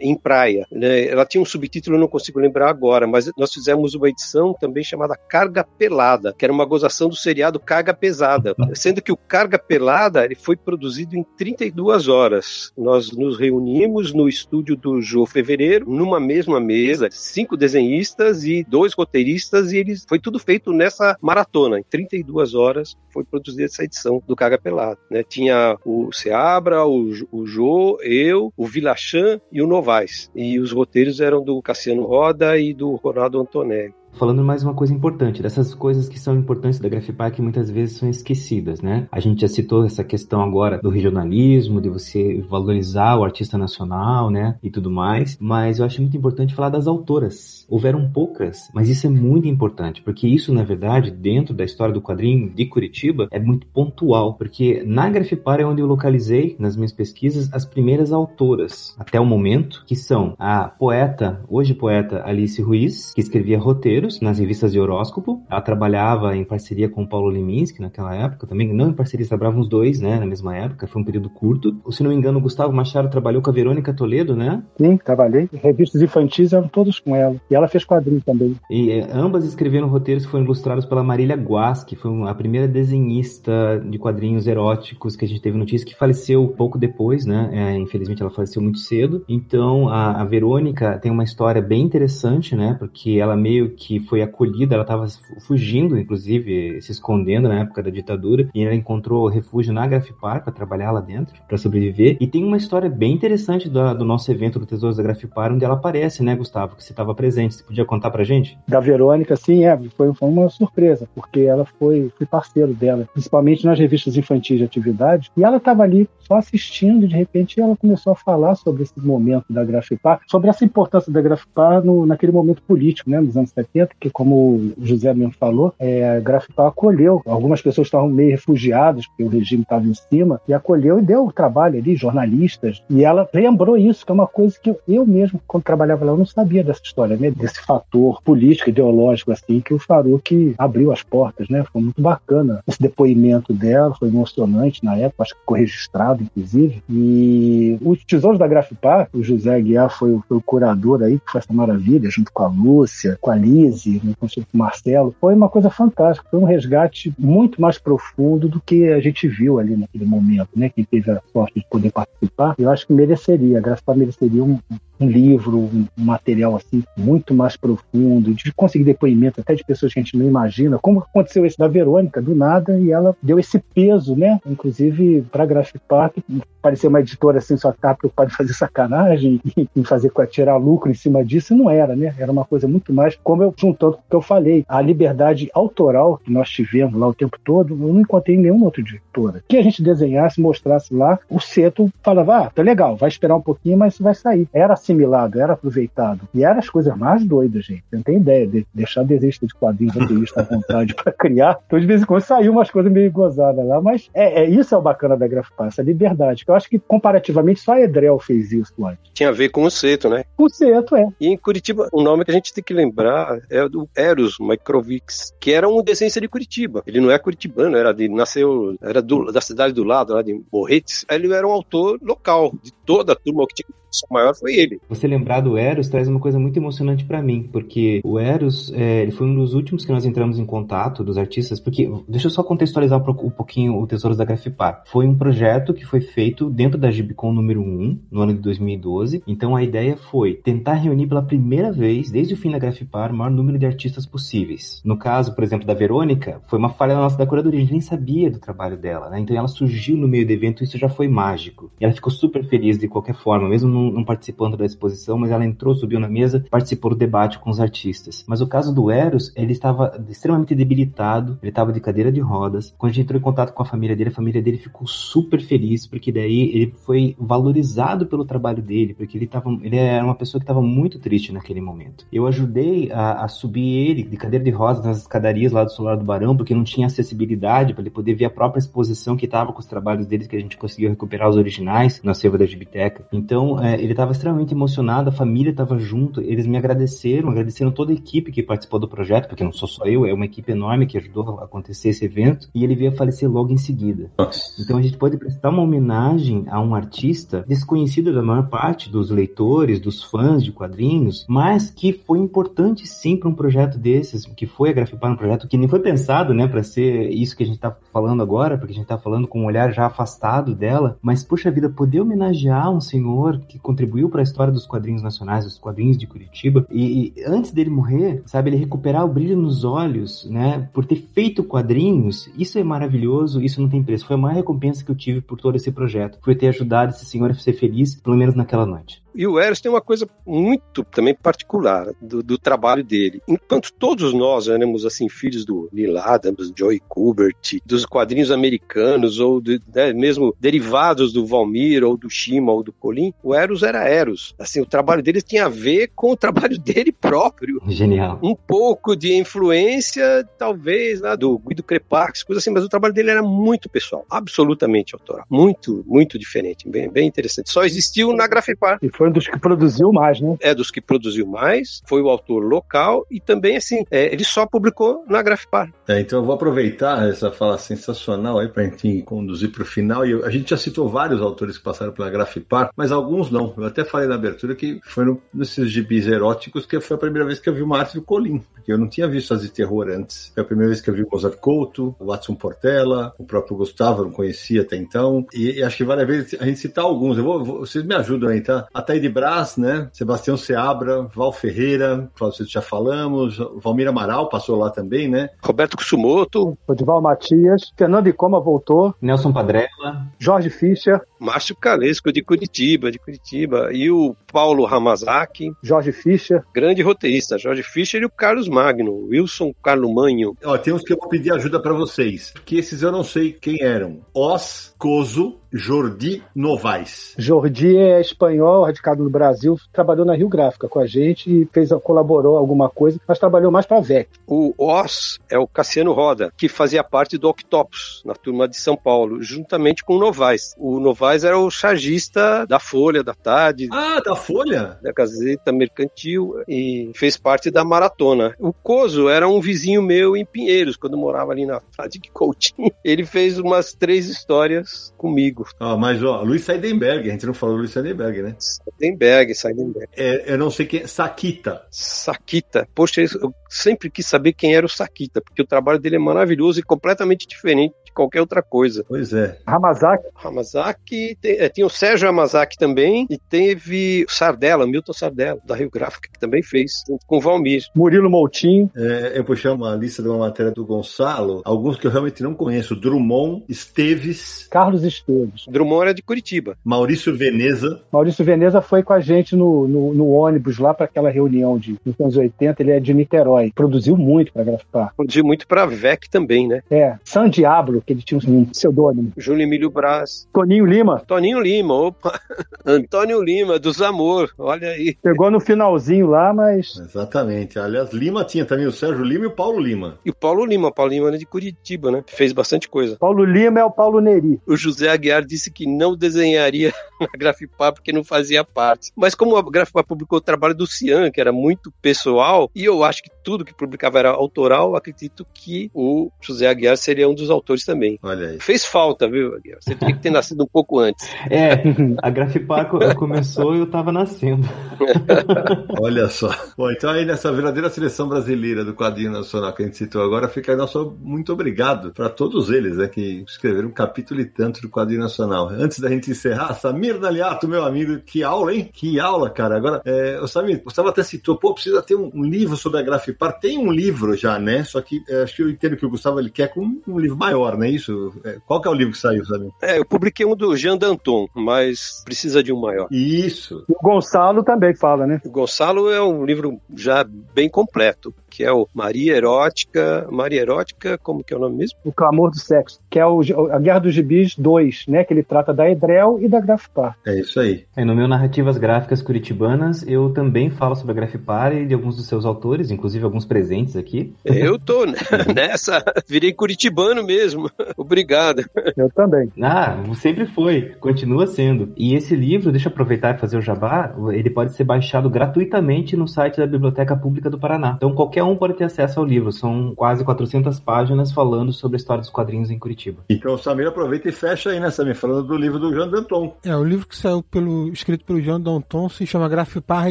em 0.00 0.14
praia. 0.14 0.66
Né? 0.70 1.06
Ela 1.06 1.24
tinha 1.24 1.40
um 1.40 1.46
subtítulo, 1.46 1.96
eu 1.96 2.00
não 2.00 2.08
consigo 2.08 2.38
lembrar 2.38 2.68
agora, 2.68 3.06
mas 3.06 3.30
nós 3.36 3.52
fizemos 3.52 3.94
uma 3.94 4.08
edição 4.08 4.54
também 4.58 4.82
chamada 4.82 5.16
Carga 5.16 5.64
Pelada, 5.64 6.34
que 6.36 6.44
era 6.44 6.52
uma 6.52 6.64
gozação 6.64 7.08
do 7.08 7.16
seriado 7.16 7.60
Carga 7.60 7.94
Pesada, 7.94 8.54
sendo 8.74 9.02
que 9.02 9.12
o 9.12 9.16
Carga 9.16 9.58
Pelada 9.58 10.24
ele 10.24 10.34
foi 10.34 10.56
produzido 10.56 11.16
em 11.16 11.24
32 11.36 12.08
horas. 12.08 12.72
Nós 12.76 13.12
nos 13.12 13.38
reunimos 13.38 14.12
no 14.12 14.28
estúdio 14.28 14.76
do 14.76 15.00
Jô 15.00 15.26
Fevereiro, 15.26 15.88
numa 15.88 16.20
mesma 16.20 16.60
mesa, 16.60 17.08
cinco 17.10 17.56
desenhistas 17.56 18.44
e 18.44 18.64
dois 18.64 18.94
roteiristas, 18.94 19.72
e 19.72 19.78
eles 19.78 20.04
foi 20.08 20.18
tudo 20.18 20.38
feito 20.38 20.72
nessa 20.72 21.16
maratona. 21.20 21.78
Em 21.78 21.82
32 21.82 22.54
horas 22.54 22.96
foi 23.10 23.24
produzida 23.24 23.64
essa 23.64 23.84
edição 23.84 24.22
do 24.26 24.36
Carga 24.36 24.58
Pelada. 24.58 24.98
Né? 25.10 25.22
Tinha 25.22 25.76
o 25.84 26.12
Seabra, 26.12 26.84
o, 26.86 27.10
o 27.32 27.46
Jô, 27.46 27.98
eu, 28.02 28.52
o 28.56 28.66
Vilachan 28.66 29.37
e 29.50 29.62
o 29.62 29.66
Novaes. 29.66 30.30
E 30.34 30.58
os 30.58 30.72
roteiros 30.72 31.20
eram 31.20 31.42
do 31.42 31.60
Cassiano 31.62 32.04
Roda 32.04 32.58
e 32.58 32.72
do 32.72 32.94
Ronaldo 32.96 33.40
Antonelli. 33.40 33.94
Falando 34.12 34.42
mais 34.42 34.64
uma 34.64 34.74
coisa 34.74 34.92
importante, 34.92 35.42
dessas 35.42 35.74
coisas 35.74 36.08
que 36.08 36.18
são 36.18 36.36
importantes 36.36 36.80
da 36.80 36.88
Grafipar 36.88 37.32
que 37.32 37.40
muitas 37.40 37.70
vezes 37.70 37.98
são 37.98 38.08
esquecidas, 38.08 38.80
né? 38.80 39.06
A 39.12 39.20
gente 39.20 39.40
já 39.42 39.48
citou 39.48 39.84
essa 39.84 40.02
questão 40.02 40.42
agora 40.42 40.78
do 40.78 40.90
regionalismo, 40.90 41.80
de 41.80 41.88
você 41.88 42.44
valorizar 42.48 43.16
o 43.16 43.24
artista 43.24 43.56
nacional, 43.56 44.28
né? 44.28 44.56
E 44.62 44.70
tudo 44.70 44.90
mais, 44.90 45.36
mas 45.40 45.78
eu 45.78 45.84
acho 45.84 46.00
muito 46.00 46.16
importante 46.16 46.54
falar 46.54 46.70
das 46.70 46.86
autoras. 46.86 47.64
Houveram 47.68 48.10
poucas, 48.10 48.68
mas 48.74 48.88
isso 48.88 49.06
é 49.06 49.10
muito 49.10 49.46
importante, 49.46 50.02
porque 50.02 50.26
isso, 50.26 50.52
na 50.52 50.64
verdade, 50.64 51.10
dentro 51.10 51.54
da 51.54 51.64
história 51.64 51.94
do 51.94 52.02
quadrinho 52.02 52.50
de 52.50 52.66
Curitiba, 52.66 53.28
é 53.30 53.38
muito 53.38 53.66
pontual, 53.68 54.34
porque 54.34 54.82
na 54.84 55.08
Grafipar 55.08 55.60
é 55.60 55.64
onde 55.64 55.80
eu 55.80 55.86
localizei, 55.86 56.56
nas 56.58 56.74
minhas 56.74 56.92
pesquisas, 56.92 57.52
as 57.52 57.64
primeiras 57.64 58.12
autoras, 58.12 58.96
até 58.98 59.20
o 59.20 59.26
momento, 59.26 59.84
que 59.86 59.94
são 59.94 60.34
a 60.38 60.64
poeta, 60.64 61.40
hoje 61.48 61.74
poeta 61.74 62.22
Alice 62.24 62.60
Ruiz, 62.60 63.12
que 63.14 63.20
escrevia 63.20 63.58
roteiro, 63.58 63.97
nas 64.22 64.38
revistas 64.38 64.72
de 64.72 64.80
horóscopo. 64.80 65.42
Ela 65.50 65.60
trabalhava 65.60 66.36
em 66.36 66.44
parceria 66.44 66.88
com 66.88 67.02
o 67.02 67.08
Paulo 67.08 67.28
Leminski 67.28 67.80
naquela 67.80 68.14
época, 68.14 68.46
também 68.46 68.72
não 68.72 68.90
em 68.90 68.92
parceria, 68.92 69.26
trabalhavam 69.26 69.60
os 69.60 69.68
dois, 69.68 70.00
né, 70.00 70.18
na 70.18 70.26
mesma 70.26 70.56
época, 70.56 70.86
foi 70.86 71.02
um 71.02 71.04
período 71.04 71.30
curto. 71.30 71.76
Se 71.90 72.02
não 72.02 72.10
me 72.10 72.16
engano, 72.16 72.38
o 72.38 72.42
Gustavo 72.42 72.72
Machado 72.72 73.10
trabalhou 73.10 73.42
com 73.42 73.50
a 73.50 73.52
Verônica 73.52 73.92
Toledo, 73.92 74.36
né? 74.36 74.62
Sim, 74.76 74.96
trabalhei. 74.96 75.48
Revistas 75.52 76.02
infantis 76.02 76.52
eram 76.52 76.68
todos 76.68 77.00
com 77.00 77.14
ela. 77.14 77.36
E 77.50 77.54
ela 77.54 77.68
fez 77.68 77.84
quadrinhos 77.84 78.24
também. 78.24 78.56
E 78.70 78.90
é, 78.90 79.08
ambas 79.12 79.44
escreveram 79.44 79.88
roteiros 79.88 80.24
que 80.24 80.30
foram 80.30 80.44
ilustrados 80.44 80.84
pela 80.86 81.02
Marília 81.02 81.36
Guas, 81.36 81.84
que 81.84 81.96
foi 81.96 82.10
a 82.28 82.34
primeira 82.34 82.68
desenhista 82.68 83.82
de 83.88 83.98
quadrinhos 83.98 84.46
eróticos 84.46 85.16
que 85.16 85.24
a 85.24 85.28
gente 85.28 85.40
teve 85.40 85.58
notícia, 85.58 85.86
que 85.86 85.94
faleceu 85.94 86.46
pouco 86.48 86.78
depois, 86.78 87.26
né? 87.26 87.50
É, 87.52 87.76
infelizmente 87.76 88.22
ela 88.22 88.30
faleceu 88.30 88.62
muito 88.62 88.78
cedo. 88.78 89.24
Então 89.28 89.88
a, 89.88 90.20
a 90.20 90.24
Verônica 90.24 90.98
tem 90.98 91.10
uma 91.10 91.24
história 91.24 91.62
bem 91.62 91.82
interessante, 91.82 92.54
né? 92.54 92.76
Porque 92.78 93.18
ela 93.18 93.36
meio 93.36 93.70
que 93.70 93.87
foi 94.00 94.22
acolhida, 94.22 94.74
ela 94.74 94.82
estava 94.82 95.06
fugindo, 95.40 95.98
inclusive, 95.98 96.80
se 96.82 96.92
escondendo 96.92 97.48
na 97.48 97.60
época 97.60 97.82
da 97.82 97.90
ditadura, 97.90 98.48
e 98.54 98.62
ela 98.62 98.74
encontrou 98.74 99.28
refúgio 99.28 99.72
na 99.72 99.86
Grafipar 99.86 100.42
para 100.42 100.52
trabalhar 100.52 100.90
lá 100.90 101.00
dentro, 101.00 101.40
para 101.46 101.56
sobreviver. 101.56 102.16
E 102.20 102.26
tem 102.26 102.44
uma 102.44 102.56
história 102.56 102.90
bem 102.90 103.12
interessante 103.12 103.68
do, 103.68 103.94
do 103.94 104.04
nosso 104.04 104.30
evento 104.30 104.58
do 104.58 104.66
Tesouros 104.66 104.96
da 104.96 105.02
Grafipar, 105.02 105.52
onde 105.52 105.64
ela 105.64 105.74
aparece, 105.74 106.22
né, 106.22 106.36
Gustavo? 106.36 106.76
Que 106.76 106.84
você 106.84 106.92
estava 106.92 107.14
presente. 107.14 107.54
Você 107.54 107.64
podia 107.64 107.84
contar 107.84 108.10
pra 108.10 108.24
gente? 108.24 108.58
Da 108.68 108.80
Verônica, 108.80 109.34
sim, 109.36 109.64
é. 109.64 109.78
Foi, 109.96 110.12
foi 110.12 110.28
uma 110.28 110.48
surpresa, 110.48 111.08
porque 111.14 111.40
ela 111.40 111.64
foi, 111.64 112.12
foi 112.16 112.26
parceiro 112.26 112.74
dela, 112.74 113.08
principalmente 113.12 113.64
nas 113.64 113.78
revistas 113.78 114.16
infantis 114.16 114.58
de 114.58 114.64
atividade, 114.64 115.30
e 115.36 115.44
ela 115.44 115.56
estava 115.56 115.82
ali 115.82 116.08
só 116.20 116.36
assistindo, 116.36 117.04
e 117.04 117.08
de 117.08 117.14
repente 117.14 117.60
ela 117.60 117.76
começou 117.76 118.12
a 118.12 118.16
falar 118.16 118.54
sobre 118.54 118.82
esse 118.82 118.98
momento 119.00 119.46
da 119.50 119.64
Grafipar, 119.64 120.20
sobre 120.26 120.50
essa 120.50 120.64
importância 120.64 121.12
da 121.12 121.20
Grafipar 121.20 121.82
no, 121.84 122.04
naquele 122.04 122.32
momento 122.32 122.62
político, 122.62 123.10
né, 123.10 123.20
nos 123.20 123.36
anos 123.36 123.50
70, 123.50 123.77
que 124.00 124.10
como 124.10 124.34
o 124.34 124.74
José 124.82 125.12
mesmo 125.14 125.32
falou, 125.38 125.74
é, 125.78 126.16
a 126.16 126.20
Grafipar 126.20 126.66
acolheu. 126.66 127.22
Algumas 127.26 127.62
pessoas 127.62 127.86
estavam 127.86 128.08
meio 128.08 128.30
refugiadas, 128.30 129.06
porque 129.06 129.24
o 129.24 129.28
regime 129.28 129.62
estava 129.62 129.86
em 129.86 129.94
cima, 129.94 130.40
e 130.48 130.52
acolheu 130.52 130.98
e 130.98 131.02
deu 131.02 131.30
trabalho 131.32 131.78
ali, 131.78 131.96
jornalistas, 131.96 132.82
e 132.88 133.04
ela 133.04 133.28
lembrou 133.32 133.76
isso, 133.76 134.04
que 134.04 134.12
é 134.12 134.14
uma 134.14 134.26
coisa 134.26 134.58
que 134.60 134.70
eu, 134.70 134.78
eu 134.88 135.06
mesmo, 135.06 135.40
quando 135.46 135.64
trabalhava 135.64 136.04
lá, 136.04 136.12
eu 136.12 136.16
não 136.16 136.26
sabia 136.26 136.64
dessa 136.64 136.82
história, 136.82 137.16
né, 137.16 137.30
desse 137.30 137.60
fator 137.60 138.20
político, 138.22 138.70
ideológico, 138.70 139.32
assim, 139.32 139.60
que 139.60 139.74
o 139.74 139.78
Faruq 139.78 140.54
abriu 140.56 140.92
as 140.92 141.02
portas, 141.02 141.48
né, 141.48 141.64
foi 141.72 141.82
muito 141.82 142.00
bacana. 142.00 142.62
Esse 142.66 142.80
depoimento 142.80 143.52
dela, 143.52 143.94
foi 143.94 144.08
emocionante 144.08 144.84
na 144.84 144.96
época, 144.96 145.22
acho 145.22 145.34
que 145.34 145.40
ficou 145.40 145.56
registrado, 145.56 146.22
inclusive, 146.22 146.82
e 146.88 147.78
os 147.80 148.04
Tesouros 148.04 148.38
da 148.38 148.46
Grafipar, 148.46 149.08
o 149.12 149.22
José 149.22 149.54
Aguiar 149.54 149.90
foi, 149.90 150.18
foi 150.28 150.36
o 150.36 150.42
curador 150.42 151.02
aí, 151.02 151.18
que 151.18 151.30
foi 151.30 151.40
essa 151.40 151.52
maravilha, 151.52 152.10
junto 152.10 152.32
com 152.32 152.42
a 152.42 152.48
Lúcia, 152.48 153.18
com 153.20 153.30
a 153.30 153.36
Lise, 153.68 154.00
né, 154.04 154.14
com 154.18 154.26
o 154.26 154.30
Marcelo, 154.52 155.14
foi 155.20 155.34
uma 155.34 155.48
coisa 155.48 155.70
fantástica, 155.70 156.28
foi 156.30 156.40
um 156.40 156.44
resgate 156.44 157.12
muito 157.18 157.60
mais 157.60 157.78
profundo 157.78 158.48
do 158.48 158.60
que 158.60 158.88
a 158.88 159.00
gente 159.00 159.28
viu 159.28 159.58
ali 159.58 159.76
naquele 159.76 160.04
momento, 160.04 160.50
né, 160.56 160.68
quem 160.68 160.84
teve 160.84 161.10
a 161.10 161.20
sorte 161.32 161.60
de 161.60 161.66
poder 161.70 161.92
participar, 161.92 162.54
eu 162.58 162.70
acho 162.70 162.86
que 162.86 162.92
mereceria, 162.92 163.58
a 163.58 163.60
Grafipar 163.60 163.96
mereceria 163.96 164.42
um, 164.42 164.58
um 165.00 165.08
livro, 165.08 165.58
um 165.58 165.86
material 165.96 166.56
assim 166.56 166.82
muito 166.96 167.34
mais 167.34 167.56
profundo, 167.56 168.32
de 168.34 168.52
conseguir 168.52 168.84
depoimento 168.84 169.40
até 169.40 169.54
de 169.54 169.64
pessoas 169.64 169.92
que 169.92 170.00
a 170.00 170.02
gente 170.02 170.16
não 170.16 170.26
imagina, 170.26 170.78
como 170.78 171.00
aconteceu 171.00 171.44
esse 171.44 171.58
da 171.58 171.68
Verônica, 171.68 172.20
do 172.20 172.34
nada, 172.34 172.78
e 172.78 172.90
ela 172.90 173.16
deu 173.22 173.38
esse 173.38 173.58
peso, 173.58 174.16
né? 174.16 174.40
Inclusive 174.46 175.22
para 175.30 175.46
Graphic 175.46 175.80
Park, 175.88 176.18
parecia 176.60 176.88
uma 176.88 177.00
editora 177.00 177.38
assim, 177.38 177.56
só 177.56 177.70
estava 177.70 177.96
preocupada 177.96 178.30
em 178.30 178.36
fazer 178.36 178.52
sacanagem, 178.52 179.40
em 179.74 179.84
fazer 179.84 180.10
tirar 180.28 180.56
lucro 180.56 180.90
em 180.90 180.94
cima 180.94 181.24
disso, 181.24 181.54
não 181.54 181.70
era, 181.70 181.94
né? 181.94 182.14
Era 182.18 182.30
uma 182.30 182.44
coisa 182.44 182.66
muito 182.68 182.92
mais, 182.92 183.16
como 183.22 183.42
eu 183.42 183.54
juntando 183.56 183.94
com 183.94 184.00
o 184.00 184.10
que 184.10 184.16
eu 184.16 184.22
falei, 184.22 184.64
a 184.68 184.80
liberdade 184.80 185.48
autoral 185.54 186.18
que 186.18 186.32
nós 186.32 186.50
tivemos 186.50 186.94
lá 186.98 187.08
o 187.08 187.14
tempo 187.14 187.38
todo, 187.44 187.74
eu 187.74 187.92
não 187.92 188.00
encontrei 188.00 188.36
em 188.36 188.40
nenhuma 188.40 188.66
outra 188.66 188.80
editora. 188.80 189.42
Que 189.48 189.56
a 189.56 189.62
gente 189.62 189.82
desenhasse, 189.82 190.40
mostrasse 190.40 190.92
lá, 190.92 191.18
o 191.30 191.40
seto 191.40 191.90
falava, 192.02 192.38
ah, 192.38 192.50
tá 192.50 192.62
legal, 192.62 192.96
vai 192.96 193.08
esperar 193.08 193.36
um 193.36 193.40
pouquinho, 193.40 193.78
mas 193.78 193.98
vai 193.98 194.14
sair. 194.14 194.48
Era 194.52 194.76
assimilado, 194.88 195.40
era 195.40 195.52
aproveitado. 195.52 196.28
E 196.34 196.44
eram 196.44 196.58
as 196.58 196.68
coisas 196.68 196.96
mais 196.96 197.24
doidas, 197.24 197.64
gente. 197.64 197.84
Você 197.88 197.96
não 197.96 198.02
tem 198.02 198.16
ideia 198.16 198.46
de 198.46 198.66
deixar 198.74 199.04
desejo 199.04 199.40
de 199.42 199.54
quadrinhos 199.54 199.94
roteirista 199.94 200.40
à 200.40 200.44
vontade 200.44 200.94
para 200.96 201.12
criar. 201.12 201.58
Então, 201.66 201.78
de 201.78 201.86
vez 201.86 202.02
em 202.02 202.06
quando 202.06 202.22
saiu 202.22 202.52
umas 202.52 202.70
coisas 202.70 202.90
meio 202.90 203.10
gozadas 203.12 203.66
lá, 203.66 203.80
mas 203.80 204.08
é, 204.14 204.42
é 204.42 204.48
isso 204.48 204.74
é 204.74 204.78
o 204.78 204.82
bacana 204.82 205.16
da 205.16 205.26
Grafipar, 205.26 205.68
essa 205.68 205.82
liberdade. 205.82 206.44
Que 206.44 206.50
eu 206.50 206.54
acho 206.54 206.68
que 206.68 206.78
comparativamente 206.78 207.60
só 207.60 207.72
a 207.72 207.80
Edrel 207.80 208.18
fez 208.18 208.52
isso 208.52 208.86
antes. 208.86 209.10
Tinha 209.12 209.28
a 209.28 209.32
ver 209.32 209.50
com 209.50 209.64
o 209.64 209.70
Seto, 209.70 210.08
né? 210.08 210.24
Com 210.36 210.44
o 210.44 210.50
Seto, 210.50 210.96
é. 210.96 211.08
E 211.20 211.28
em 211.28 211.36
Curitiba, 211.36 211.88
o 211.92 212.02
nome 212.02 212.24
que 212.24 212.30
a 212.30 212.34
gente 212.34 212.52
tem 212.52 212.64
que 212.64 212.74
lembrar 212.74 213.40
é 213.50 213.62
o 213.62 213.68
do 213.68 213.88
Eros 213.96 214.36
Microvics, 214.40 215.34
que 215.38 215.52
era 215.52 215.68
um 215.68 215.82
desenho 215.82 216.08
de 216.08 216.28
Curitiba. 216.28 216.82
Ele 216.86 217.00
não 217.00 217.10
é 217.10 217.18
curitibano, 217.18 217.76
era 217.76 217.92
de 217.92 218.08
nasceu, 218.08 218.76
era 218.82 219.02
do, 219.02 219.30
da 219.30 219.40
cidade 219.40 219.74
do 219.74 219.84
lado, 219.84 220.14
lá 220.14 220.22
de 220.22 220.40
Morretes. 220.50 221.04
Ele 221.10 221.32
era 221.32 221.46
um 221.46 221.52
autor 221.52 221.98
local, 222.02 222.52
de 222.62 222.72
toda 222.86 223.12
a 223.12 223.16
turma 223.16 223.46
que 223.46 223.62
tinha 223.62 223.66
o 224.08 224.14
maior 224.14 224.34
foi 224.34 224.54
ele. 224.54 224.80
Você 224.88 225.06
lembrar 225.06 225.40
do 225.40 225.56
Eros 225.56 225.88
traz 225.88 226.08
uma 226.08 226.20
coisa 226.20 226.38
muito 226.38 226.56
emocionante 226.56 227.04
para 227.04 227.22
mim, 227.22 227.48
porque 227.50 228.00
o 228.04 228.18
Eros 228.18 228.72
é, 228.74 229.02
ele 229.02 229.10
foi 229.10 229.26
um 229.26 229.34
dos 229.34 229.54
últimos 229.54 229.84
que 229.84 229.92
nós 229.92 230.04
entramos 230.04 230.38
em 230.38 230.44
contato 230.44 231.02
dos 231.02 231.18
artistas, 231.18 231.60
porque 231.60 231.90
deixa 232.06 232.26
eu 232.26 232.30
só 232.30 232.42
contextualizar 232.42 232.98
um 232.98 233.30
pouquinho 233.30 233.78
o 233.80 233.86
Tesouros 233.86 234.18
da 234.18 234.24
Grafipar. 234.24 234.82
Foi 234.86 235.06
um 235.06 235.16
projeto 235.16 235.72
que 235.74 235.84
foi 235.84 236.00
feito 236.00 236.50
dentro 236.50 236.78
da 236.78 236.90
Gibicon 236.90 237.32
número 237.32 237.60
1, 237.60 237.98
no 238.10 238.20
ano 238.20 238.34
de 238.34 238.40
2012. 238.40 239.22
Então 239.26 239.56
a 239.56 239.62
ideia 239.62 239.96
foi 239.96 240.34
tentar 240.34 240.74
reunir 240.74 241.06
pela 241.06 241.22
primeira 241.22 241.72
vez, 241.72 242.10
desde 242.10 242.34
o 242.34 242.36
fim 242.36 242.50
da 242.50 242.58
Grafipar, 242.58 243.12
o 243.12 243.16
maior 243.16 243.30
número 243.30 243.58
de 243.58 243.66
artistas 243.66 244.06
possíveis. 244.06 244.82
No 244.84 244.96
caso, 244.96 245.34
por 245.34 245.44
exemplo, 245.44 245.66
da 245.66 245.74
Verônica, 245.74 246.40
foi 246.46 246.58
uma 246.58 246.68
falha 246.68 246.94
nossa 246.94 247.16
da 247.16 247.26
curadoria, 247.26 247.58
a 247.58 247.62
gente 247.62 247.72
nem 247.72 247.80
sabia 247.80 248.30
do 248.30 248.38
trabalho 248.38 248.76
dela, 248.76 249.08
né? 249.08 249.20
Então 249.20 249.36
ela 249.36 249.48
surgiu 249.48 249.96
no 249.96 250.08
meio 250.08 250.26
do 250.26 250.32
evento, 250.32 250.64
isso 250.64 250.78
já 250.78 250.88
foi 250.88 251.08
mágico. 251.08 251.70
E 251.80 251.84
ela 251.84 251.94
ficou 251.94 252.12
super 252.12 252.44
feliz 252.48 252.78
de 252.78 252.88
qualquer 252.88 253.14
forma, 253.14 253.48
mesmo 253.48 253.77
não, 253.78 253.90
não 253.90 254.04
participando 254.04 254.56
da 254.56 254.66
exposição, 254.66 255.16
mas 255.16 255.30
ela 255.30 255.44
entrou, 255.44 255.74
subiu 255.74 256.00
na 256.00 256.08
mesa, 256.08 256.44
participou 256.50 256.90
do 256.90 256.96
debate 256.96 257.38
com 257.38 257.50
os 257.50 257.60
artistas. 257.60 258.24
Mas 258.26 258.40
o 258.40 258.46
caso 258.46 258.74
do 258.74 258.90
Eros, 258.90 259.32
ele 259.36 259.52
estava 259.52 259.98
extremamente 260.08 260.54
debilitado, 260.54 261.38
ele 261.42 261.50
estava 261.50 261.72
de 261.72 261.80
cadeira 261.80 262.10
de 262.10 262.20
rodas. 262.20 262.74
Quando 262.76 262.90
a 262.90 262.94
gente 262.94 263.04
entrou 263.04 263.20
em 263.20 263.22
contato 263.22 263.52
com 263.52 263.62
a 263.62 263.66
família 263.66 263.96
dele, 263.96 264.10
a 264.10 264.14
família 264.14 264.42
dele 264.42 264.58
ficou 264.58 264.86
super 264.86 265.40
feliz, 265.40 265.86
porque 265.86 266.10
daí 266.10 266.50
ele 266.54 266.72
foi 266.84 267.14
valorizado 267.18 268.06
pelo 268.06 268.24
trabalho 268.24 268.62
dele, 268.62 268.94
porque 268.94 269.16
ele, 269.16 269.26
tava, 269.26 269.50
ele 269.62 269.76
era 269.76 270.04
uma 270.04 270.14
pessoa 270.14 270.40
que 270.40 270.44
estava 270.44 270.62
muito 270.62 270.98
triste 270.98 271.32
naquele 271.32 271.60
momento. 271.60 272.06
Eu 272.12 272.26
ajudei 272.26 272.90
a, 272.90 273.24
a, 273.24 273.28
subir 273.28 273.88
ele 273.88 274.02
de 274.02 274.16
cadeira 274.16 274.44
de 274.44 274.50
rodas 274.50 274.84
nas 274.84 274.98
escadarias 274.98 275.52
lá 275.52 275.64
do 275.64 275.72
Solar 275.72 275.96
do 275.96 276.04
Barão, 276.04 276.36
porque 276.36 276.54
não 276.54 276.64
tinha 276.64 276.86
acessibilidade 276.86 277.74
para 277.74 277.82
ele 277.82 277.90
poder 277.90 278.14
ver 278.14 278.24
a 278.24 278.30
própria 278.30 278.58
exposição 278.58 279.16
que 279.16 279.24
estava 279.24 279.52
com 279.52 279.60
os 279.60 279.66
trabalhos 279.66 280.06
deles, 280.06 280.26
que 280.26 280.36
a 280.36 280.40
gente 280.40 280.56
conseguiu 280.56 280.90
recuperar 280.90 281.28
os 281.28 281.36
originais 281.36 282.00
na 282.02 282.14
Seva 282.14 282.38
da 282.38 282.46
Gibiteca. 282.46 283.06
Então, 283.12 283.58
é, 283.68 283.80
ele 283.80 283.92
estava 283.92 284.12
extremamente 284.12 284.54
emocionado, 284.54 285.10
a 285.10 285.12
família 285.12 285.50
estava 285.50 285.78
junto, 285.78 286.20
eles 286.20 286.46
me 286.46 286.56
agradeceram, 286.56 287.28
agradeceram 287.28 287.70
toda 287.70 287.92
a 287.92 287.94
equipe 287.94 288.32
que 288.32 288.42
participou 288.42 288.80
do 288.80 288.88
projeto, 288.88 289.28
porque 289.28 289.44
não 289.44 289.52
sou 289.52 289.68
só 289.68 289.84
eu, 289.84 290.06
é 290.06 290.12
uma 290.12 290.24
equipe 290.24 290.50
enorme 290.52 290.86
que 290.86 290.96
ajudou 290.96 291.38
a 291.40 291.44
acontecer 291.44 291.90
esse 291.90 292.04
evento, 292.04 292.48
e 292.54 292.64
ele 292.64 292.74
veio 292.74 292.90
a 292.90 292.94
falecer 292.94 293.30
logo 293.30 293.52
em 293.52 293.58
seguida. 293.58 294.10
Nossa. 294.18 294.40
Então 294.62 294.78
a 294.78 294.82
gente 294.82 294.96
pode 294.96 295.16
prestar 295.16 295.50
uma 295.50 295.62
homenagem 295.62 296.44
a 296.48 296.60
um 296.60 296.74
artista 296.74 297.44
desconhecido 297.46 298.12
da 298.12 298.22
maior 298.22 298.48
parte 298.48 298.90
dos 298.90 299.10
leitores, 299.10 299.80
dos 299.80 300.02
fãs 300.02 300.42
de 300.42 300.52
quadrinhos, 300.52 301.26
mas 301.28 301.70
que 301.70 301.92
foi 301.92 302.18
importante 302.18 302.86
sim 302.86 303.16
para 303.16 303.28
um 303.28 303.34
projeto 303.34 303.78
desses, 303.78 304.24
que 304.24 304.46
foi 304.46 304.70
a 304.70 304.72
Grafipar, 304.72 305.12
um 305.12 305.16
projeto 305.16 305.46
que 305.46 305.58
nem 305.58 305.68
foi 305.68 305.80
pensado, 305.80 306.32
né, 306.32 306.46
para 306.46 306.62
ser 306.62 307.10
isso 307.10 307.36
que 307.36 307.42
a 307.42 307.46
gente 307.46 307.56
está 307.56 307.76
falando 307.92 308.22
agora, 308.22 308.56
porque 308.56 308.72
a 308.72 308.74
gente 308.74 308.84
está 308.84 308.98
falando 308.98 309.28
com 309.28 309.42
um 309.42 309.46
olhar 309.46 309.72
já 309.72 309.86
afastado 309.86 310.54
dela, 310.54 310.98
mas 311.02 311.22
puxa 311.22 311.50
vida, 311.50 311.68
poder 311.68 312.00
homenagear 312.00 312.70
um 312.70 312.80
senhor 312.80 313.40
que 313.40 313.57
contribuiu 313.62 314.08
para 314.08 314.20
a 314.20 314.22
história 314.22 314.52
dos 314.52 314.66
quadrinhos 314.66 315.02
nacionais, 315.02 315.44
dos 315.44 315.58
quadrinhos 315.58 315.96
de 315.96 316.06
Curitiba, 316.06 316.66
e, 316.70 317.12
e, 317.16 317.24
antes 317.24 317.52
dele 317.52 317.70
morrer, 317.70 318.22
sabe, 318.26 318.50
ele 318.50 318.56
recuperar 318.56 319.04
o 319.04 319.12
brilho 319.12 319.36
nos 319.36 319.64
olhos, 319.64 320.28
né, 320.30 320.68
por 320.72 320.84
ter 320.84 320.96
feito 320.96 321.44
quadrinhos, 321.44 322.30
isso 322.36 322.58
é 322.58 322.64
maravilhoso, 322.64 323.42
isso 323.42 323.60
não 323.60 323.68
tem 323.68 323.82
preço. 323.82 324.06
Foi 324.06 324.16
a 324.16 324.18
maior 324.18 324.36
recompensa 324.36 324.84
que 324.84 324.90
eu 324.90 324.96
tive 324.96 325.20
por 325.20 325.38
todo 325.38 325.56
esse 325.56 325.70
projeto, 325.70 326.18
foi 326.22 326.34
ter 326.34 326.48
ajudado 326.48 326.92
esse 326.92 327.04
senhor 327.04 327.30
a 327.30 327.34
ser 327.34 327.52
feliz, 327.52 327.94
pelo 327.94 328.16
menos 328.16 328.34
naquela 328.34 328.66
noite. 328.66 329.02
E 329.14 329.26
o 329.26 329.38
Eros 329.38 329.60
tem 329.60 329.70
uma 329.70 329.80
coisa 329.80 330.08
muito 330.26 330.84
também 330.84 331.14
particular 331.14 331.88
do, 332.00 332.22
do 332.22 332.38
trabalho 332.38 332.84
dele. 332.84 333.20
Enquanto 333.26 333.72
todos 333.72 334.12
nós 334.12 334.48
éramos 334.48 334.84
assim 334.84 335.08
filhos 335.08 335.44
do 335.44 335.68
Neil 335.72 335.98
Adams, 335.98 336.52
Joey 336.56 336.80
Kubert, 336.88 337.60
dos 337.64 337.84
quadrinhos 337.84 338.30
americanos 338.30 339.18
ou 339.18 339.40
de, 339.40 339.60
né, 339.74 339.92
mesmo 339.92 340.34
derivados 340.40 341.12
do 341.12 341.26
Valmir 341.26 341.84
ou 341.84 341.96
do 341.96 342.08
Shima 342.08 342.52
ou 342.52 342.62
do 342.62 342.72
Colin, 342.72 343.12
o 343.22 343.34
Eros 343.34 343.62
era 343.62 343.88
Eros. 343.88 344.34
Assim, 344.38 344.60
o 344.60 344.66
trabalho 344.66 345.02
dele 345.02 345.22
tinha 345.22 345.46
a 345.46 345.48
ver 345.48 345.90
com 345.94 346.12
o 346.12 346.16
trabalho 346.16 346.58
dele 346.58 346.92
próprio. 346.92 347.60
Genial. 347.68 348.18
Um 348.22 348.34
pouco 348.34 348.94
de 348.94 349.14
influência, 349.14 350.28
talvez, 350.38 351.00
lá 351.00 351.16
do 351.16 351.38
Guido 351.38 351.62
Crepax, 351.62 352.22
coisa 352.22 352.38
assim, 352.38 352.50
mas 352.50 352.64
o 352.64 352.68
trabalho 352.68 352.94
dele 352.94 353.10
era 353.10 353.22
muito 353.22 353.68
pessoal, 353.68 354.04
absolutamente 354.10 354.94
autoral, 354.94 355.24
muito, 355.30 355.84
muito 355.86 356.18
diferente, 356.18 356.68
bem, 356.68 356.88
bem 356.90 357.06
interessante. 357.06 357.50
Só 357.50 357.64
existiu 357.64 358.12
na 358.12 358.26
Grafipar. 358.26 358.78
Foi 358.98 359.08
um 359.08 359.12
dos 359.12 359.26
que 359.28 359.38
produziu 359.38 359.92
mais, 359.92 360.20
né? 360.20 360.36
É 360.40 360.52
dos 360.54 360.70
que 360.70 360.80
produziu 360.80 361.24
mais, 361.26 361.80
foi 361.86 362.02
o 362.02 362.08
autor 362.08 362.40
local 362.42 363.06
e 363.10 363.20
também, 363.20 363.56
assim, 363.56 363.84
é, 363.90 364.12
ele 364.12 364.24
só 364.24 364.44
publicou 364.44 365.04
na 365.08 365.22
Grafipar. 365.22 365.72
É, 365.86 366.00
então 366.00 366.18
eu 366.18 366.24
vou 366.24 366.34
aproveitar 366.34 367.08
essa 367.08 367.30
fala 367.30 367.56
sensacional 367.58 368.38
aí 368.40 368.48
pra 368.48 368.64
gente 368.64 369.02
conduzir 369.02 369.50
pro 369.52 369.64
final. 369.64 370.04
E 370.04 370.10
eu- 370.10 370.24
a 370.26 370.30
gente 370.30 370.50
já 370.50 370.56
citou 370.56 370.88
vários 370.88 371.22
autores 371.22 371.56
que 371.56 371.64
passaram 371.64 371.92
pela 371.92 372.10
Grafipar, 372.10 372.70
mas 372.76 372.90
alguns 372.92 373.30
não. 373.30 373.54
Eu 373.56 373.64
até 373.64 373.84
falei 373.84 374.08
na 374.08 374.16
abertura 374.16 374.54
que 374.54 374.80
foi 374.84 375.04
no, 375.04 375.22
nesses 375.32 375.70
gibis 375.70 376.06
eróticos 376.06 376.66
que 376.66 376.80
foi 376.80 376.96
a 376.96 377.00
primeira 377.00 377.24
vez 377.26 377.38
que 377.38 377.48
eu 377.48 377.54
vi 377.54 377.62
uma 377.62 377.78
arte 377.78 377.94
do 377.94 378.02
Colim, 378.02 378.42
porque 378.54 378.72
eu 378.72 378.78
não 378.78 378.88
tinha 378.88 379.06
visto 379.06 379.32
as 379.32 379.42
de 379.42 379.48
terror 379.48 379.88
antes. 379.88 380.32
Foi 380.34 380.42
a 380.42 380.46
primeira 380.46 380.70
vez 380.70 380.80
que 380.80 380.90
eu 380.90 380.94
vi 380.94 381.02
o 381.04 381.08
Mozart 381.10 381.36
Couto, 381.38 381.94
o 382.00 382.06
Watson 382.06 382.34
Portela, 382.34 383.14
o 383.18 383.24
próprio 383.24 383.56
Gustavo, 383.56 384.00
eu 384.02 384.06
não 384.06 384.12
conhecia 384.12 384.62
até 384.62 384.76
então. 384.76 385.24
E, 385.32 385.58
e 385.58 385.62
acho 385.62 385.76
que 385.76 385.84
vale 385.84 386.02
a 386.02 386.06
pena 386.06 386.26
a 386.40 386.44
gente 386.44 386.58
citar 386.58 386.84
alguns. 386.84 387.16
Eu 387.16 387.24
vou, 387.24 387.44
vou- 387.44 387.58
vocês 387.60 387.84
me 387.84 387.94
ajudam 387.94 388.28
aí, 388.30 388.40
tá? 388.40 388.66
Ataíde 388.88 389.10
Brás, 389.10 389.58
né? 389.58 389.90
Sebastião 389.92 390.34
Seabra, 390.34 391.02
Val 391.14 391.30
Ferreira, 391.30 392.10
vocês 392.18 392.50
já 392.50 392.62
falamos, 392.62 393.36
Valmir 393.56 393.86
Amaral 393.86 394.30
passou 394.30 394.56
lá 394.56 394.70
também, 394.70 395.06
né? 395.06 395.28
Roberto 395.44 395.76
Kusumoto, 395.76 396.56
Odival 396.66 397.02
Matias, 397.02 397.70
Fernando 397.76 398.06
Icoma 398.06 398.40
voltou, 398.40 398.94
Nelson 399.02 399.30
Padrella, 399.30 400.06
Jorge 400.18 400.48
Fischer, 400.48 401.02
Márcio 401.20 401.54
Calesco 401.54 402.10
de 402.10 402.22
Curitiba, 402.22 402.90
de 402.90 402.98
Curitiba, 402.98 403.68
e 403.72 403.90
o 403.90 404.16
Paulo 404.32 404.66
Hamazaki, 404.66 405.52
Jorge 405.62 405.92
Fischer, 405.92 406.42
grande 406.54 406.80
roteirista, 406.80 407.36
Jorge 407.36 407.62
Fischer 407.62 408.00
e 408.00 408.06
o 408.06 408.10
Carlos 408.10 408.48
Magno, 408.48 409.06
Wilson 409.10 409.52
Carlo 409.62 409.92
Manho. 409.92 410.34
Ó, 410.42 410.56
tem 410.56 410.72
uns 410.72 410.82
que 410.82 410.94
eu 410.94 410.98
vou 410.98 411.10
pedir 411.10 411.30
ajuda 411.34 411.60
pra 411.60 411.74
vocês, 411.74 412.30
porque 412.32 412.56
esses 412.56 412.80
eu 412.80 412.90
não 412.90 413.04
sei 413.04 413.32
quem 413.34 413.62
eram. 413.62 414.00
Os, 414.14 414.74
Coso, 414.78 415.40
Jordi 415.52 416.22
Novaes. 416.34 417.14
Jordi 417.18 417.76
é 417.76 418.00
espanhol, 418.00 418.64
radicado 418.78 419.02
no 419.02 419.10
Brasil, 419.10 419.56
trabalhou 419.72 420.06
na 420.06 420.14
Rio 420.14 420.28
Gráfica 420.28 420.68
com 420.68 420.78
a 420.78 420.86
gente 420.86 421.30
e 421.30 421.48
fez, 421.52 421.70
colaborou 421.82 422.36
alguma 422.36 422.68
coisa, 422.70 422.98
mas 423.06 423.18
trabalhou 423.18 423.50
mais 423.50 423.66
para 423.66 423.78
a 423.78 423.80
VEC. 423.80 424.08
O 424.26 424.54
Os 424.56 425.18
é 425.30 425.38
o 425.38 425.46
Cassiano 425.46 425.92
Roda, 425.92 426.32
que 426.36 426.48
fazia 426.48 426.82
parte 426.84 427.18
do 427.18 427.28
Octopus, 427.28 428.02
na 428.04 428.14
turma 428.14 428.48
de 428.48 428.56
São 428.56 428.76
Paulo, 428.76 429.22
juntamente 429.22 429.84
com 429.84 429.96
o 429.96 429.98
Novaes. 429.98 430.54
O 430.56 430.78
Novaes 430.78 431.24
era 431.24 431.38
o 431.38 431.50
chargista 431.50 432.46
da 432.46 432.58
Folha, 432.60 433.02
da 433.02 433.14
Tarde, 433.14 433.68
Ah, 433.72 434.00
da 434.04 434.14
Folha? 434.14 434.78
da 434.82 434.92
Gazeta 434.92 435.52
Mercantil 435.52 436.34
e 436.48 436.90
fez 436.94 437.16
parte 437.16 437.50
da 437.50 437.64
maratona. 437.64 438.34
O 438.38 438.52
Coso 438.52 439.08
era 439.08 439.28
um 439.28 439.40
vizinho 439.40 439.82
meu 439.82 440.16
em 440.16 440.24
Pinheiros, 440.24 440.76
quando 440.76 440.92
eu 440.94 440.98
morava 440.98 441.32
ali 441.32 441.44
na 441.44 441.60
Fradique 441.74 442.10
Coutinho. 442.10 442.70
Ele 442.84 443.04
fez 443.04 443.38
umas 443.38 443.72
três 443.72 444.08
histórias 444.08 444.92
comigo. 444.96 445.46
Ó, 445.60 445.76
mas, 445.76 446.02
ó, 446.02 446.22
Luiz 446.22 446.42
Seidenberg, 446.44 447.08
a 447.08 447.12
gente 447.12 447.26
não 447.26 447.34
falou 447.34 447.56
do 447.56 447.60
Luiz 447.60 447.72
Seidenberg, 447.72 448.22
né? 448.22 448.36
Seidenberg, 448.78 449.34
Seidenberg. 449.34 449.88
É, 449.96 450.32
eu 450.32 450.38
não 450.38 450.50
sei 450.50 450.66
quem, 450.66 450.86
Saquita. 450.86 451.64
Sakita. 451.70 452.68
Poxa, 452.74 453.00
eu 453.00 453.34
sempre 453.48 453.90
quis 453.90 454.06
saber 454.06 454.32
quem 454.32 454.54
era 454.54 454.66
o 454.66 454.68
Sakita, 454.68 455.20
porque 455.20 455.42
o 455.42 455.46
trabalho 455.46 455.78
dele 455.78 455.96
é 455.96 455.98
maravilhoso 455.98 456.60
e 456.60 456.62
completamente 456.62 457.26
diferente 457.26 457.74
de 457.84 457.92
qualquer 457.92 458.20
outra 458.20 458.42
coisa. 458.42 458.84
Pois 458.86 459.12
é. 459.12 459.38
Hamazaki, 459.46 460.04
Hamazaki, 460.22 461.18
tem, 461.20 461.38
é, 461.38 461.48
tinha 461.48 461.66
o 461.66 461.70
Sérgio 461.70 462.08
Hamazaki 462.08 462.56
também, 462.56 463.06
e 463.10 463.18
teve 463.18 464.04
o 464.08 464.12
Sardella, 464.12 464.66
Milton 464.66 464.92
Sardella, 464.92 465.40
da 465.44 465.54
Rio 465.54 465.70
Gráfica, 465.70 466.08
que 466.12 466.18
também 466.18 466.42
fez, 466.42 466.84
com 467.06 467.18
o 467.18 467.20
Valmir. 467.20 467.62
Murilo 467.74 468.10
Moutinho, 468.10 468.70
É, 468.76 469.12
eu 469.18 469.24
puxei 469.24 469.50
uma 469.50 469.74
lista 469.74 470.02
de 470.02 470.08
uma 470.08 470.18
matéria 470.18 470.52
do 470.52 470.64
Gonçalo, 470.64 471.42
alguns 471.44 471.78
que 471.78 471.86
eu 471.86 471.90
realmente 471.90 472.22
não 472.22 472.34
conheço. 472.34 472.76
Drummond, 472.76 473.44
Esteves, 473.48 474.46
Carlos 474.50 474.84
Esteves. 474.84 475.44
Drummond 475.48 475.82
era 475.82 475.94
de 475.94 476.02
Curitiba. 476.02 476.56
Maurício 476.64 477.16
Veneza. 477.16 477.80
Maurício 477.92 478.24
Veneza 478.24 478.60
foi 478.60 478.82
com 478.82 478.92
a 478.92 479.00
gente 479.00 479.36
no, 479.36 479.66
no, 479.66 479.94
no 479.94 480.08
ônibus 480.10 480.58
lá 480.58 480.74
para 480.74 480.86
aquela 480.86 481.10
reunião 481.10 481.58
de 481.58 481.72
1980. 481.84 482.62
Ele 482.62 482.72
é 482.72 482.80
de 482.80 482.94
Niterói. 482.94 483.37
Produziu 483.54 483.96
muito 483.96 484.32
para 484.32 484.44
Grafipar. 484.44 484.92
Produziu 484.96 485.24
muito 485.24 485.46
pra 485.46 485.66
VEC 485.66 486.08
também, 486.10 486.48
né? 486.48 486.62
É, 486.70 486.96
San 487.04 487.28
Diablo, 487.28 487.82
que 487.84 487.92
ele 487.92 488.02
tinha 488.02 488.20
um 488.26 488.44
pseudônimo. 488.44 489.12
Júlio 489.16 489.42
Emílio 489.42 489.70
Braz. 489.70 490.28
Toninho 490.32 490.66
Lima 490.66 491.02
Toninho 491.06 491.40
Lima, 491.40 491.74
opa. 491.74 492.20
Antônio 492.64 493.22
Lima, 493.22 493.58
dos 493.58 493.80
Amor, 493.80 494.30
olha 494.38 494.68
aí. 494.68 494.96
pegou 495.02 495.30
no 495.30 495.40
finalzinho 495.40 496.08
lá, 496.08 496.32
mas 496.32 496.76
Exatamente. 496.76 497.58
Aliás, 497.58 497.92
Lima 497.92 498.24
tinha 498.24 498.44
também 498.44 498.66
o 498.66 498.72
Sérgio 498.72 499.04
Lima 499.04 499.24
e 499.24 499.28
o 499.28 499.30
Paulo 499.30 499.60
Lima. 499.60 499.98
E 500.04 500.10
o 500.10 500.14
Paulo 500.14 500.44
Lima, 500.44 500.68
o 500.68 500.72
Paulo 500.72 500.92
Lima 500.92 501.08
era 501.08 501.18
de 501.18 501.26
Curitiba, 501.26 501.90
né? 501.90 502.04
Fez 502.06 502.32
bastante 502.32 502.68
coisa. 502.68 502.96
Paulo 502.96 503.24
Lima 503.24 503.60
é 503.60 503.64
o 503.64 503.70
Paulo 503.70 504.00
Neri. 504.00 504.40
O 504.46 504.56
José 504.56 504.88
Aguiar 504.88 505.24
disse 505.24 505.50
que 505.50 505.66
não 505.66 505.96
desenharia 505.96 506.72
a 507.00 507.16
Grafipar 507.16 507.72
porque 507.72 507.92
não 507.92 508.04
fazia 508.04 508.44
parte. 508.44 508.92
Mas 508.96 509.14
como 509.14 509.36
a 509.36 509.42
Grafipar 509.42 509.84
publicou 509.84 510.18
o 510.18 510.22
trabalho 510.22 510.54
do 510.54 510.66
Cian, 510.66 511.10
que 511.10 511.20
era 511.20 511.32
muito 511.32 511.72
pessoal, 511.80 512.50
e 512.54 512.64
eu 512.64 512.84
acho 512.84 513.02
que 513.02 513.10
tudo 513.28 513.44
que 513.44 513.52
publicava 513.52 513.98
era 513.98 514.08
autoral, 514.08 514.74
acredito 514.74 515.26
que 515.34 515.70
o 515.74 516.10
José 516.18 516.46
Aguiar 516.46 516.78
seria 516.78 517.06
um 517.06 517.14
dos 517.14 517.28
autores 517.28 517.62
também. 517.62 517.98
Olha 518.02 518.28
aí. 518.28 518.40
Fez 518.40 518.64
falta, 518.64 519.06
viu, 519.06 519.34
Aguiar? 519.34 519.58
Você 519.60 519.74
teria 519.74 519.94
que 519.94 520.00
ter 520.00 520.08
nascido 520.08 520.44
um 520.44 520.46
pouco 520.50 520.78
antes. 520.78 521.06
É, 521.30 521.62
a 522.02 522.08
Grafipar 522.08 522.70
co- 522.70 522.78
começou 522.94 523.54
e 523.54 523.58
eu 523.58 523.66
tava 523.66 523.92
nascendo. 523.92 524.48
Olha 525.78 526.08
só. 526.08 526.30
Bom, 526.56 526.70
então 526.70 526.88
aí 526.90 527.04
nessa 527.04 527.30
verdadeira 527.30 527.68
seleção 527.68 528.08
brasileira 528.08 528.64
do 528.64 528.72
quadrinho 528.72 529.10
nacional 529.12 529.52
que 529.52 529.62
a 529.62 529.66
gente 529.66 529.76
citou 529.76 530.02
agora, 530.02 530.26
fica 530.28 530.52
aí 530.52 530.56
nosso 530.58 530.96
muito 531.02 531.30
obrigado 531.32 531.92
para 531.92 532.08
todos 532.08 532.48
eles, 532.50 532.78
né, 532.78 532.88
que 532.88 533.24
escreveram 533.28 533.68
um 533.68 533.72
capítulo 533.72 534.20
e 534.20 534.24
tanto 534.24 534.62
do 534.62 534.70
quadrinho 534.70 535.00
nacional. 535.02 535.48
Antes 535.50 535.80
da 535.80 535.90
gente 535.90 536.10
encerrar, 536.10 536.54
Samir 536.54 536.98
Daliato, 536.98 537.46
meu 537.46 537.62
amigo, 537.64 537.98
que 538.00 538.22
aula, 538.22 538.54
hein? 538.54 538.70
Que 538.72 538.98
aula, 538.98 539.28
cara. 539.28 539.56
Agora, 539.56 539.82
é, 539.84 540.18
o 540.20 540.26
Samir, 540.26 540.60
o 540.60 540.64
Gustavo 540.64 540.88
até 540.88 541.02
citou, 541.02 541.36
pô, 541.36 541.52
precisa 541.52 541.82
ter 541.82 541.94
um, 541.94 542.10
um 542.14 542.22
livro 542.24 542.56
sobre 542.56 542.78
a 542.78 542.82
Grafipar. 542.82 543.17
Tem 543.40 543.58
um 543.58 543.70
livro 543.70 544.16
já, 544.16 544.38
né? 544.38 544.64
Só 544.64 544.80
que 544.80 545.02
é, 545.08 545.22
acho 545.22 545.36
que 545.36 545.42
eu 545.42 545.50
entendo 545.50 545.76
que 545.76 545.86
o 545.86 545.90
Gustavo 545.90 546.20
ele 546.20 546.30
quer 546.30 546.48
com 546.48 546.60
um, 546.60 546.82
um 546.86 546.98
livro 546.98 547.16
maior, 547.16 547.56
não 547.56 547.64
é 547.64 547.70
isso? 547.70 548.12
É, 548.24 548.38
qual 548.46 548.60
que 548.60 548.68
é 548.68 548.70
o 548.70 548.74
livro 548.74 548.92
que 548.92 548.98
saiu, 548.98 549.24
Samir? 549.24 549.50
É, 549.62 549.78
eu 549.78 549.84
publiquei 549.84 550.24
um 550.24 550.36
do 550.36 550.56
Jean 550.56 550.76
Danton, 550.76 551.28
mas 551.34 552.02
precisa 552.04 552.42
de 552.42 552.52
um 552.52 552.60
maior. 552.60 552.88
Isso. 552.90 553.64
O 553.68 553.82
Gonçalo 553.82 554.42
também 554.42 554.74
fala, 554.74 555.06
né? 555.06 555.20
O 555.24 555.30
Gonçalo 555.30 555.90
é 555.90 556.02
um 556.02 556.24
livro 556.24 556.60
já 556.74 557.04
bem 557.04 557.48
completo, 557.48 558.14
que 558.38 558.44
é 558.44 558.52
o 558.52 558.68
Maria 558.72 559.16
Erótica. 559.16 560.06
Maria 560.12 560.42
Erótica, 560.42 560.96
como 560.96 561.24
que 561.24 561.34
é 561.34 561.36
o 561.36 561.40
nome 561.40 561.56
mesmo? 561.56 561.76
O 561.84 561.90
Clamor 561.90 562.30
do 562.30 562.38
Sexo, 562.38 562.78
que 562.88 562.96
é 562.96 563.04
o, 563.04 563.20
a 563.50 563.58
Guerra 563.58 563.80
dos 563.80 563.92
Gibis 563.92 564.36
2, 564.36 564.84
né? 564.86 565.02
Que 565.02 565.12
ele 565.12 565.24
trata 565.24 565.52
da 565.52 565.68
Edrel 565.68 566.20
e 566.20 566.28
da 566.28 566.38
Grafipar. 566.38 566.96
É 567.04 567.18
isso 567.18 567.40
aí. 567.40 567.64
É, 567.76 567.84
no 567.84 567.96
meu 567.96 568.06
Narrativas 568.06 568.56
Gráficas 568.56 569.02
Curitibanas, 569.02 569.84
eu 569.88 570.10
também 570.10 570.50
falo 570.50 570.76
sobre 570.76 570.92
a 570.92 570.94
Grafipar 570.94 571.52
e 571.52 571.66
de 571.66 571.74
alguns 571.74 571.96
dos 571.96 572.06
seus 572.06 572.24
autores, 572.24 572.70
inclusive 572.70 573.04
alguns 573.04 573.26
presentes 573.26 573.74
aqui. 573.74 574.14
Eu 574.24 574.56
tô 574.56 574.86
nessa, 575.34 575.82
virei 576.06 576.32
curitibano 576.32 577.02
mesmo. 577.02 577.50
Obrigado. 577.76 578.44
Eu 578.76 578.88
também. 578.88 579.32
Ah, 579.42 579.76
sempre 579.94 580.26
foi, 580.26 580.76
continua 580.78 581.26
sendo. 581.26 581.72
E 581.76 581.96
esse 581.96 582.14
livro, 582.14 582.52
deixa 582.52 582.68
eu 582.68 582.72
aproveitar 582.72 583.16
e 583.16 583.18
fazer 583.18 583.36
o 583.36 583.42
jabá, 583.42 583.92
ele 584.12 584.30
pode 584.30 584.54
ser 584.54 584.62
baixado 584.62 585.10
gratuitamente 585.10 585.96
no 585.96 586.06
site 586.06 586.36
da 586.36 586.46
Biblioteca 586.46 586.94
Pública 586.94 587.28
do 587.28 587.36
Paraná. 587.36 587.74
Então 587.76 587.92
qualquer 587.92 588.27
um 588.27 588.27
pode 588.36 588.54
ter 588.54 588.64
acesso 588.64 589.00
ao 589.00 589.06
livro, 589.06 589.32
são 589.32 589.74
quase 589.74 590.04
400 590.04 590.60
páginas 590.60 591.12
falando 591.12 591.52
sobre 591.52 591.76
a 591.76 591.78
história 591.78 592.00
dos 592.00 592.10
quadrinhos 592.10 592.50
em 592.50 592.58
Curitiba. 592.58 593.04
Então 593.08 593.34
o 593.34 593.38
Samir 593.38 593.68
aproveita 593.68 594.08
e 594.08 594.12
fecha 594.12 594.50
aí, 594.50 594.60
né, 594.60 594.70
Samir? 594.70 594.96
Falando 594.96 595.26
do 595.26 595.36
livro 595.36 595.58
do 595.58 595.72
Jean 595.72 595.88
Danton. 595.88 596.36
É, 596.44 596.56
o 596.56 596.64
livro 596.64 596.86
que 596.86 596.96
saiu 596.96 597.22
pelo, 597.22 597.68
escrito 597.68 598.04
pelo 598.04 598.20
Jean 598.20 598.40
Danton 598.40 598.88
se 598.88 599.06
chama 599.06 599.28
Grafipar, 599.28 599.84
a 599.84 599.90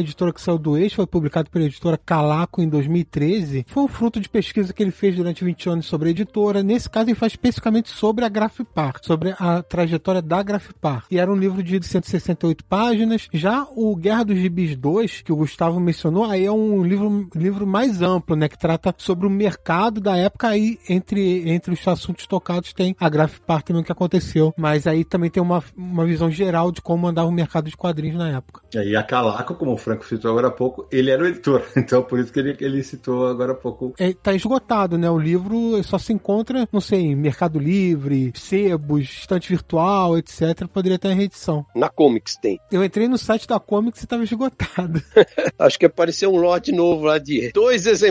editora 0.00 0.32
que 0.32 0.40
saiu 0.40 0.58
do 0.58 0.76
eixo, 0.76 0.96
foi 0.96 1.06
publicado 1.06 1.50
pela 1.50 1.64
editora 1.64 1.98
Calaco 1.98 2.60
em 2.60 2.68
2013. 2.68 3.64
Foi 3.68 3.82
um 3.82 3.88
fruto 3.88 4.20
de 4.20 4.28
pesquisa 4.28 4.72
que 4.72 4.82
ele 4.82 4.90
fez 4.90 5.16
durante 5.16 5.44
20 5.44 5.70
anos 5.70 5.86
sobre 5.86 6.08
a 6.08 6.10
editora. 6.10 6.62
Nesse 6.62 6.88
caso, 6.88 7.08
ele 7.08 7.14
faz 7.14 7.32
especificamente 7.32 7.88
sobre 7.88 8.24
a 8.24 8.28
Grafipar, 8.28 8.96
sobre 9.02 9.34
a 9.38 9.62
trajetória 9.62 10.22
da 10.22 10.42
Grafipar. 10.42 11.04
E 11.10 11.18
era 11.18 11.30
um 11.30 11.36
livro 11.36 11.62
de 11.62 11.84
168 11.84 12.64
páginas. 12.64 13.28
Já 13.32 13.66
o 13.74 13.94
Guerra 13.96 14.24
dos 14.24 14.38
Gibis 14.38 14.76
2, 14.76 15.22
que 15.22 15.32
o 15.32 15.36
Gustavo 15.36 15.78
mencionou, 15.80 16.24
aí 16.24 16.44
é 16.44 16.52
um 16.52 16.82
livro, 16.82 17.28
livro 17.34 17.66
mais 17.66 18.02
amplo, 18.02 18.27
né, 18.36 18.48
que 18.48 18.58
trata 18.58 18.94
sobre 18.98 19.26
o 19.26 19.30
mercado 19.30 20.00
da 20.00 20.16
época 20.16 20.48
aí, 20.48 20.78
entre, 20.88 21.48
entre 21.50 21.72
os 21.72 21.86
assuntos 21.86 22.26
tocados 22.26 22.72
tem 22.72 22.94
a 22.98 23.08
Grafipar 23.08 23.62
também 23.62 23.82
o 23.82 23.84
que 23.84 23.92
aconteceu, 23.92 24.54
mas 24.56 24.86
aí 24.86 25.04
também 25.04 25.30
tem 25.30 25.42
uma, 25.42 25.62
uma 25.76 26.04
visão 26.04 26.30
geral 26.30 26.70
de 26.70 26.80
como 26.80 27.06
andava 27.06 27.28
o 27.28 27.32
mercado 27.32 27.68
de 27.68 27.76
quadrinhos 27.76 28.16
na 28.16 28.30
época. 28.30 28.62
E 28.74 28.96
a 28.96 29.02
Calaco, 29.02 29.54
como 29.54 29.72
o 29.72 29.76
Franco 29.76 30.06
citou 30.06 30.30
agora 30.30 30.48
há 30.48 30.50
pouco, 30.50 30.86
ele 30.90 31.10
era 31.10 31.22
o 31.22 31.26
editor. 31.26 31.62
Então, 31.88 32.02
por 32.02 32.18
isso 32.18 32.30
que 32.30 32.38
ele, 32.38 32.56
ele 32.60 32.82
citou 32.82 33.28
agora 33.28 33.52
há 33.52 33.54
pouco. 33.54 33.94
É, 33.98 34.12
tá 34.12 34.34
esgotado, 34.34 34.98
né? 34.98 35.08
O 35.08 35.16
livro 35.16 35.82
só 35.82 35.96
se 35.96 36.12
encontra, 36.12 36.68
não 36.70 36.80
sei, 36.80 37.00
em 37.00 37.16
Mercado 37.16 37.58
Livre, 37.58 38.32
sebos, 38.34 39.04
estante 39.04 39.48
virtual, 39.48 40.18
etc. 40.18 40.66
Poderia 40.70 40.96
estar 40.96 41.10
em 41.10 41.14
reedição. 41.14 41.64
Na 41.74 41.88
Comics 41.88 42.36
tem. 42.36 42.60
Eu 42.70 42.84
entrei 42.84 43.08
no 43.08 43.16
site 43.16 43.46
da 43.46 43.58
Comics 43.58 44.00
e 44.00 44.04
estava 44.04 44.22
esgotado. 44.22 45.02
Acho 45.58 45.78
que 45.78 45.86
apareceu 45.86 46.32
um 46.32 46.36
lote 46.36 46.72
novo 46.72 47.04
lá 47.04 47.18
de 47.18 47.50
dois 47.52 47.86
exemplares, 47.86 48.07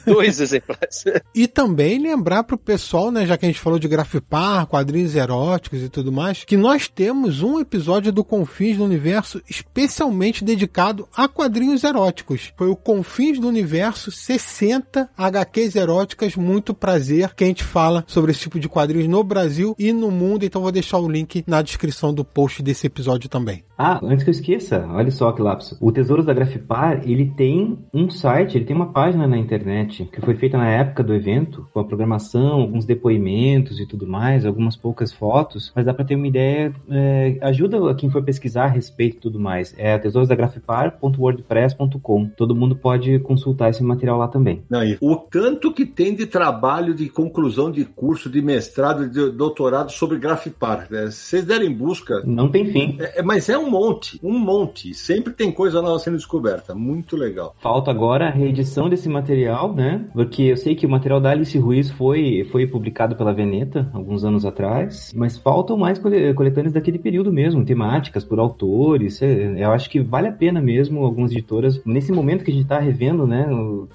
dois 0.06 0.40
exemplares. 0.40 1.04
E 1.34 1.46
também 1.46 1.98
lembrar 1.98 2.44
pro 2.44 2.58
pessoal, 2.58 3.10
né, 3.10 3.26
já 3.26 3.36
que 3.36 3.46
a 3.46 3.48
gente 3.48 3.60
falou 3.60 3.78
de 3.78 3.88
grafipar, 3.88 4.66
quadrinhos 4.66 5.14
eróticos 5.14 5.82
e 5.82 5.88
tudo 5.88 6.12
mais, 6.12 6.44
que 6.44 6.56
nós 6.56 6.88
temos 6.88 7.42
um 7.42 7.60
episódio 7.60 8.12
do 8.12 8.24
Confins 8.24 8.76
do 8.76 8.84
Universo 8.84 9.40
especialmente 9.48 10.44
dedicado 10.44 11.08
a 11.16 11.28
quadrinhos 11.28 11.84
eróticos. 11.84 12.52
Foi 12.56 12.68
o 12.68 12.76
Confins 12.76 13.38
do 13.38 13.48
Universo 13.48 14.10
60 14.10 15.10
HQs 15.16 15.76
eróticas, 15.76 16.36
muito 16.36 16.74
prazer, 16.74 17.34
que 17.34 17.44
a 17.44 17.46
gente 17.46 17.64
fala 17.64 18.04
sobre 18.06 18.30
esse 18.30 18.40
tipo 18.40 18.58
de 18.58 18.68
quadrinhos 18.68 19.08
no 19.08 19.22
Brasil 19.22 19.74
e 19.78 19.92
no 19.92 20.10
mundo, 20.10 20.44
então 20.44 20.62
vou 20.62 20.72
deixar 20.72 20.98
o 20.98 21.08
link 21.08 21.44
na 21.46 21.62
descrição 21.62 22.12
do 22.12 22.24
post 22.24 22.62
desse 22.62 22.86
episódio 22.86 23.28
também. 23.28 23.64
Ah, 23.78 24.00
antes 24.02 24.24
que 24.24 24.30
eu 24.30 24.32
esqueça, 24.32 24.86
olha 24.88 25.10
só 25.10 25.32
que 25.32 25.42
lapso. 25.42 25.76
O 25.80 25.92
Tesouros 25.92 26.24
da 26.24 26.32
Grafipar, 26.32 27.02
ele 27.04 27.26
tem 27.36 27.78
um 27.92 28.08
site, 28.08 28.56
ele 28.56 28.64
tem 28.64 28.74
uma 28.74 28.90
página 28.90 29.26
na 29.26 29.35
internet 29.38 30.04
que 30.06 30.20
foi 30.20 30.34
feita 30.34 30.58
na 30.58 30.68
época 30.68 31.02
do 31.02 31.14
evento, 31.14 31.66
com 31.72 31.80
a 31.80 31.84
programação, 31.84 32.60
alguns 32.60 32.84
depoimentos 32.84 33.80
e 33.80 33.86
tudo 33.86 34.06
mais, 34.06 34.44
algumas 34.44 34.76
poucas 34.76 35.10
fotos, 35.12 35.72
mas 35.74 35.86
dá 35.86 35.94
para 35.94 36.04
ter 36.04 36.16
uma 36.16 36.26
ideia, 36.26 36.74
é, 36.90 37.38
ajuda 37.42 37.94
quem 37.94 38.10
for 38.10 38.22
pesquisar 38.22 38.64
a 38.64 38.68
respeito 38.68 39.16
e 39.16 39.20
tudo 39.20 39.40
mais. 39.40 39.74
É 39.78 39.96
tesourosdagrafipar.wordpress.com. 39.98 42.28
Todo 42.36 42.54
mundo 42.54 42.76
pode 42.76 43.18
consultar 43.20 43.70
esse 43.70 43.82
material 43.82 44.18
lá 44.18 44.28
também. 44.28 44.62
Não, 44.68 44.82
o 45.00 45.16
tanto 45.16 45.72
que 45.72 45.86
tem 45.86 46.14
de 46.14 46.26
trabalho 46.26 46.94
de 46.94 47.08
conclusão 47.08 47.70
de 47.70 47.84
curso, 47.84 48.28
de 48.30 48.42
mestrado, 48.42 49.08
de 49.08 49.30
doutorado 49.30 49.92
sobre 49.92 50.18
grafipar. 50.18 50.88
Né? 50.90 51.08
Se 51.10 51.36
vocês 51.36 51.44
derem 51.44 51.72
busca. 51.72 52.22
Não 52.24 52.48
tem 52.48 52.66
fim. 52.66 52.96
É, 52.98 53.22
mas 53.22 53.48
é 53.48 53.58
um 53.58 53.70
monte, 53.70 54.18
um 54.22 54.38
monte. 54.38 54.94
Sempre 54.94 55.32
tem 55.32 55.52
coisa 55.52 55.82
nova 55.82 55.98
sendo 55.98 56.16
descoberta. 56.16 56.74
Muito 56.74 57.16
legal. 57.16 57.54
Falta 57.58 57.90
agora 57.90 58.28
a 58.28 58.30
reedição 58.30 58.88
desse 58.88 59.08
material, 59.08 59.25
né? 59.74 60.04
Porque 60.12 60.42
eu 60.42 60.56
sei 60.56 60.74
que 60.74 60.86
o 60.86 60.88
material 60.88 61.20
da 61.20 61.30
Alice 61.30 61.56
Ruiz 61.58 61.90
foi, 61.90 62.46
foi 62.50 62.66
publicado 62.66 63.16
pela 63.16 63.32
Veneta 63.32 63.88
alguns 63.92 64.24
anos 64.24 64.44
atrás, 64.44 65.12
mas 65.14 65.36
faltam 65.36 65.76
mais 65.76 65.98
coletâneas 65.98 66.72
daquele 66.72 66.98
período 66.98 67.32
mesmo, 67.32 67.64
temáticas 67.64 68.24
por 68.24 68.38
autores. 68.38 69.20
É, 69.22 69.64
eu 69.64 69.72
acho 69.72 69.90
que 69.90 70.00
vale 70.00 70.28
a 70.28 70.32
pena 70.32 70.60
mesmo 70.60 71.04
algumas 71.04 71.32
editoras, 71.32 71.80
nesse 71.84 72.12
momento 72.12 72.44
que 72.44 72.50
a 72.50 72.54
gente 72.54 72.64
está 72.64 72.78
revendo, 72.78 73.26
né? 73.26 73.46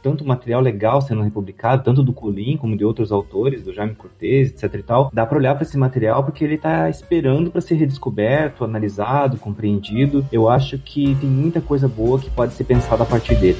Tanto 0.01 0.25
material 0.25 0.61
legal 0.61 1.01
sendo 1.01 1.21
republicado, 1.21 1.83
tanto 1.83 2.03
do 2.03 2.13
Colim 2.13 2.57
como 2.57 2.77
de 2.77 2.83
outros 2.83 3.11
autores, 3.11 3.63
do 3.63 3.73
Jaime 3.73 3.95
Cortez, 3.95 4.51
etc 4.51 4.75
e 4.75 4.83
tal, 4.83 5.11
dá 5.13 5.25
para 5.25 5.37
olhar 5.37 5.55
para 5.55 5.63
esse 5.63 5.77
material 5.77 6.23
porque 6.23 6.43
ele 6.43 6.55
está 6.55 6.89
esperando 6.89 7.51
para 7.51 7.61
ser 7.61 7.75
redescoberto, 7.75 8.63
analisado, 8.63 9.37
compreendido. 9.37 10.25
Eu 10.31 10.49
acho 10.49 10.77
que 10.77 11.15
tem 11.15 11.29
muita 11.29 11.61
coisa 11.61 11.87
boa 11.87 12.19
que 12.19 12.29
pode 12.29 12.53
ser 12.53 12.63
pensada 12.63 13.03
a 13.03 13.05
partir 13.05 13.35
dele. 13.35 13.57